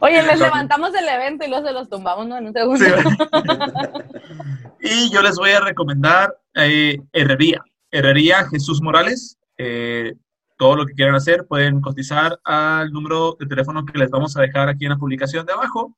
Oye, 0.00 0.22
les 0.22 0.38
levantamos 0.38 0.94
el 0.94 1.08
evento 1.08 1.44
y 1.44 1.48
luego 1.48 1.66
se 1.66 1.72
los 1.72 1.88
tumbamos, 1.88 2.26
¿no? 2.26 2.36
En 2.38 2.46
un 2.46 2.52
segundo. 2.52 2.84
Sí. 2.84 2.90
y 4.80 5.10
yo 5.12 5.22
les 5.22 5.36
voy 5.36 5.50
a 5.50 5.60
recomendar 5.60 6.36
eh, 6.54 6.98
Herrería. 7.12 7.62
Herrería 7.90 8.46
Jesús 8.48 8.80
Morales. 8.80 9.38
Eh, 9.56 10.14
todo 10.56 10.76
lo 10.76 10.86
que 10.86 10.94
quieran 10.94 11.14
hacer 11.14 11.46
pueden 11.46 11.80
cotizar 11.80 12.38
al 12.44 12.90
número 12.92 13.36
de 13.38 13.46
teléfono 13.46 13.84
que 13.84 13.98
les 13.98 14.10
vamos 14.10 14.36
a 14.36 14.42
dejar 14.42 14.68
aquí 14.68 14.84
en 14.84 14.90
la 14.90 14.96
publicación 14.98 15.46
de 15.46 15.52
abajo. 15.52 15.96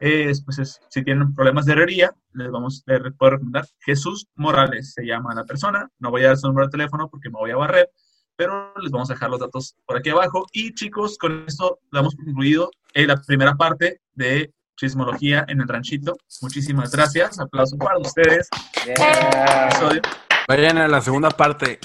Eh, 0.00 0.32
pues 0.44 0.58
es- 0.58 0.80
si 0.88 1.02
tienen 1.02 1.34
problemas 1.34 1.66
de 1.66 1.72
herrería, 1.72 2.12
les 2.32 2.50
vamos 2.50 2.84
puedo 3.18 3.30
recomendar 3.32 3.66
Jesús 3.80 4.28
Morales, 4.36 4.92
se 4.94 5.04
llama 5.04 5.34
la 5.34 5.44
persona. 5.44 5.90
No 5.98 6.10
voy 6.10 6.22
a 6.24 6.28
dar 6.28 6.36
su 6.36 6.46
número 6.46 6.68
de 6.68 6.70
teléfono 6.72 7.08
porque 7.10 7.30
me 7.30 7.38
voy 7.38 7.50
a 7.50 7.56
barrer, 7.56 7.90
pero 8.38 8.72
les 8.80 8.92
vamos 8.92 9.10
a 9.10 9.14
dejar 9.14 9.30
los 9.30 9.40
datos 9.40 9.74
por 9.84 9.96
aquí 9.96 10.10
abajo. 10.10 10.46
Y 10.52 10.72
chicos, 10.72 11.18
con 11.18 11.44
esto 11.48 11.80
damos 11.90 12.14
concluido 12.14 12.70
eh, 12.94 13.04
la 13.04 13.20
primera 13.20 13.56
parte 13.56 14.00
de 14.14 14.54
Chismología 14.76 15.44
en 15.48 15.60
el 15.60 15.66
Ranchito. 15.66 16.16
Muchísimas 16.40 16.92
gracias. 16.92 17.40
Aplauso 17.40 17.76
para 17.76 17.98
ustedes. 17.98 18.48
Yeah. 18.86 20.00
Vayan 20.46 20.78
a 20.78 20.86
la 20.86 21.00
segunda 21.00 21.30
parte. 21.30 21.80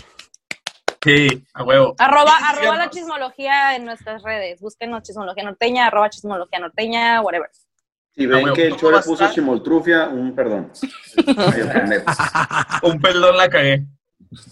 Sí, 1.03 1.43
a 1.55 1.63
huevo. 1.63 1.95
Arroba, 1.97 2.37
arroba 2.47 2.77
la 2.77 2.89
chismología 2.91 3.75
en 3.75 3.85
nuestras 3.85 4.21
redes. 4.21 4.61
Búsquenos 4.61 5.01
chismología 5.01 5.43
norteña, 5.43 5.87
arroba 5.87 6.11
chismología 6.11 6.59
norteña, 6.59 7.19
whatever. 7.21 7.49
Si 8.15 8.27
ven 8.27 8.53
que 8.53 8.67
el 8.67 8.69
¿cómo 8.69 8.79
Chore 8.79 8.93
va 8.93 8.99
a 8.99 9.03
puso 9.03 9.27
chimoltrufia, 9.31 10.07
un 10.09 10.35
perdón. 10.35 10.71
Un 12.83 13.01
perdón 13.01 13.37
la 13.37 13.49
cagué. 13.49 13.87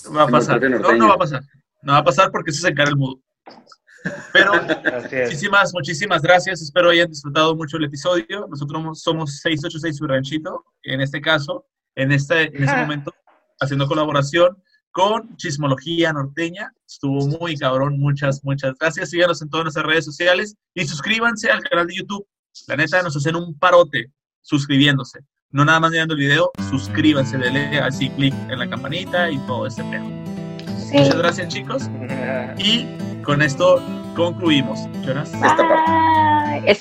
No 0.06 0.14
va 0.14 0.23
a 0.23 0.28
pasar. 0.28 0.60
No, 0.61 0.94
no 0.94 1.07
va 1.07 1.14
a 1.14 1.18
pasar. 1.19 1.44
No 1.84 1.94
va 1.94 1.99
a 1.99 2.03
pasar 2.03 2.32
porque 2.32 2.52
se 2.52 2.68
encara 2.68 2.90
el 2.90 2.98
mudo. 2.98 3.20
Pero. 4.34 4.53
Muchísimas, 5.26 5.74
muchísimas 5.74 6.22
gracias. 6.22 6.62
Espero 6.62 6.90
hayan 6.90 7.10
disfrutado 7.10 7.56
mucho 7.56 7.78
el 7.78 7.86
episodio. 7.86 8.48
Nosotros 8.49 9.02
somos 9.02 9.38
686 9.40 9.98
Su 9.98 10.08
Ranchito, 10.08 10.66
en 10.84 11.02
este 11.02 11.22
caso, 11.22 11.66
en 11.95 12.12
este, 12.12 12.56
en 12.56 12.64
ese 12.64 12.72
Ah. 12.74 12.82
momento, 12.82 13.14
haciendo 13.60 13.88
colaboración 13.88 14.58
con 14.91 15.36
Chismología 15.38 16.12
Norteña. 16.14 16.74
Estuvo 16.88 17.28
muy 17.28 17.56
cabrón. 17.58 17.99
Muchas, 17.99 18.44
muchas 18.44 18.74
gracias. 18.80 19.10
Síganos 19.12 19.41
en 19.41 19.49
todas 19.49 19.66
nuestras 19.66 19.86
redes 19.86 20.06
sociales 20.06 20.56
y 20.74 20.86
suscríbanse 20.86 21.52
al 21.52 21.62
canal 21.64 21.88
de 21.88 21.95
YouTube. 21.95 22.26
La 22.68 22.76
neta, 22.76 23.02
nos 23.02 23.16
hacen 23.16 23.36
un 23.36 23.58
parote 23.58 24.12
suscribiéndose. 24.41 25.20
No 25.52 25.64
nada 25.66 25.80
más 25.80 25.91
mirando 25.91 26.14
el 26.14 26.20
video, 26.20 26.52
suscríbanse, 26.70 27.38
denle 27.38 27.80
así 27.80 28.10
clic 28.12 28.34
en 28.49 28.58
la 28.60 28.70
campanita 28.70 29.30
y 29.30 29.38
todo 29.48 29.68
ese 29.68 29.84
pedo. 29.84 30.20
Muchas 30.94 31.18
gracias, 31.18 31.48
chicos. 31.48 31.90
Y 32.58 32.86
con 33.24 33.42
esto 33.42 33.82
concluimos. 34.16 34.80
Jonas. 35.06 35.34
Esta 35.34 35.58
parte. 35.58 35.92
Esta 36.66 36.72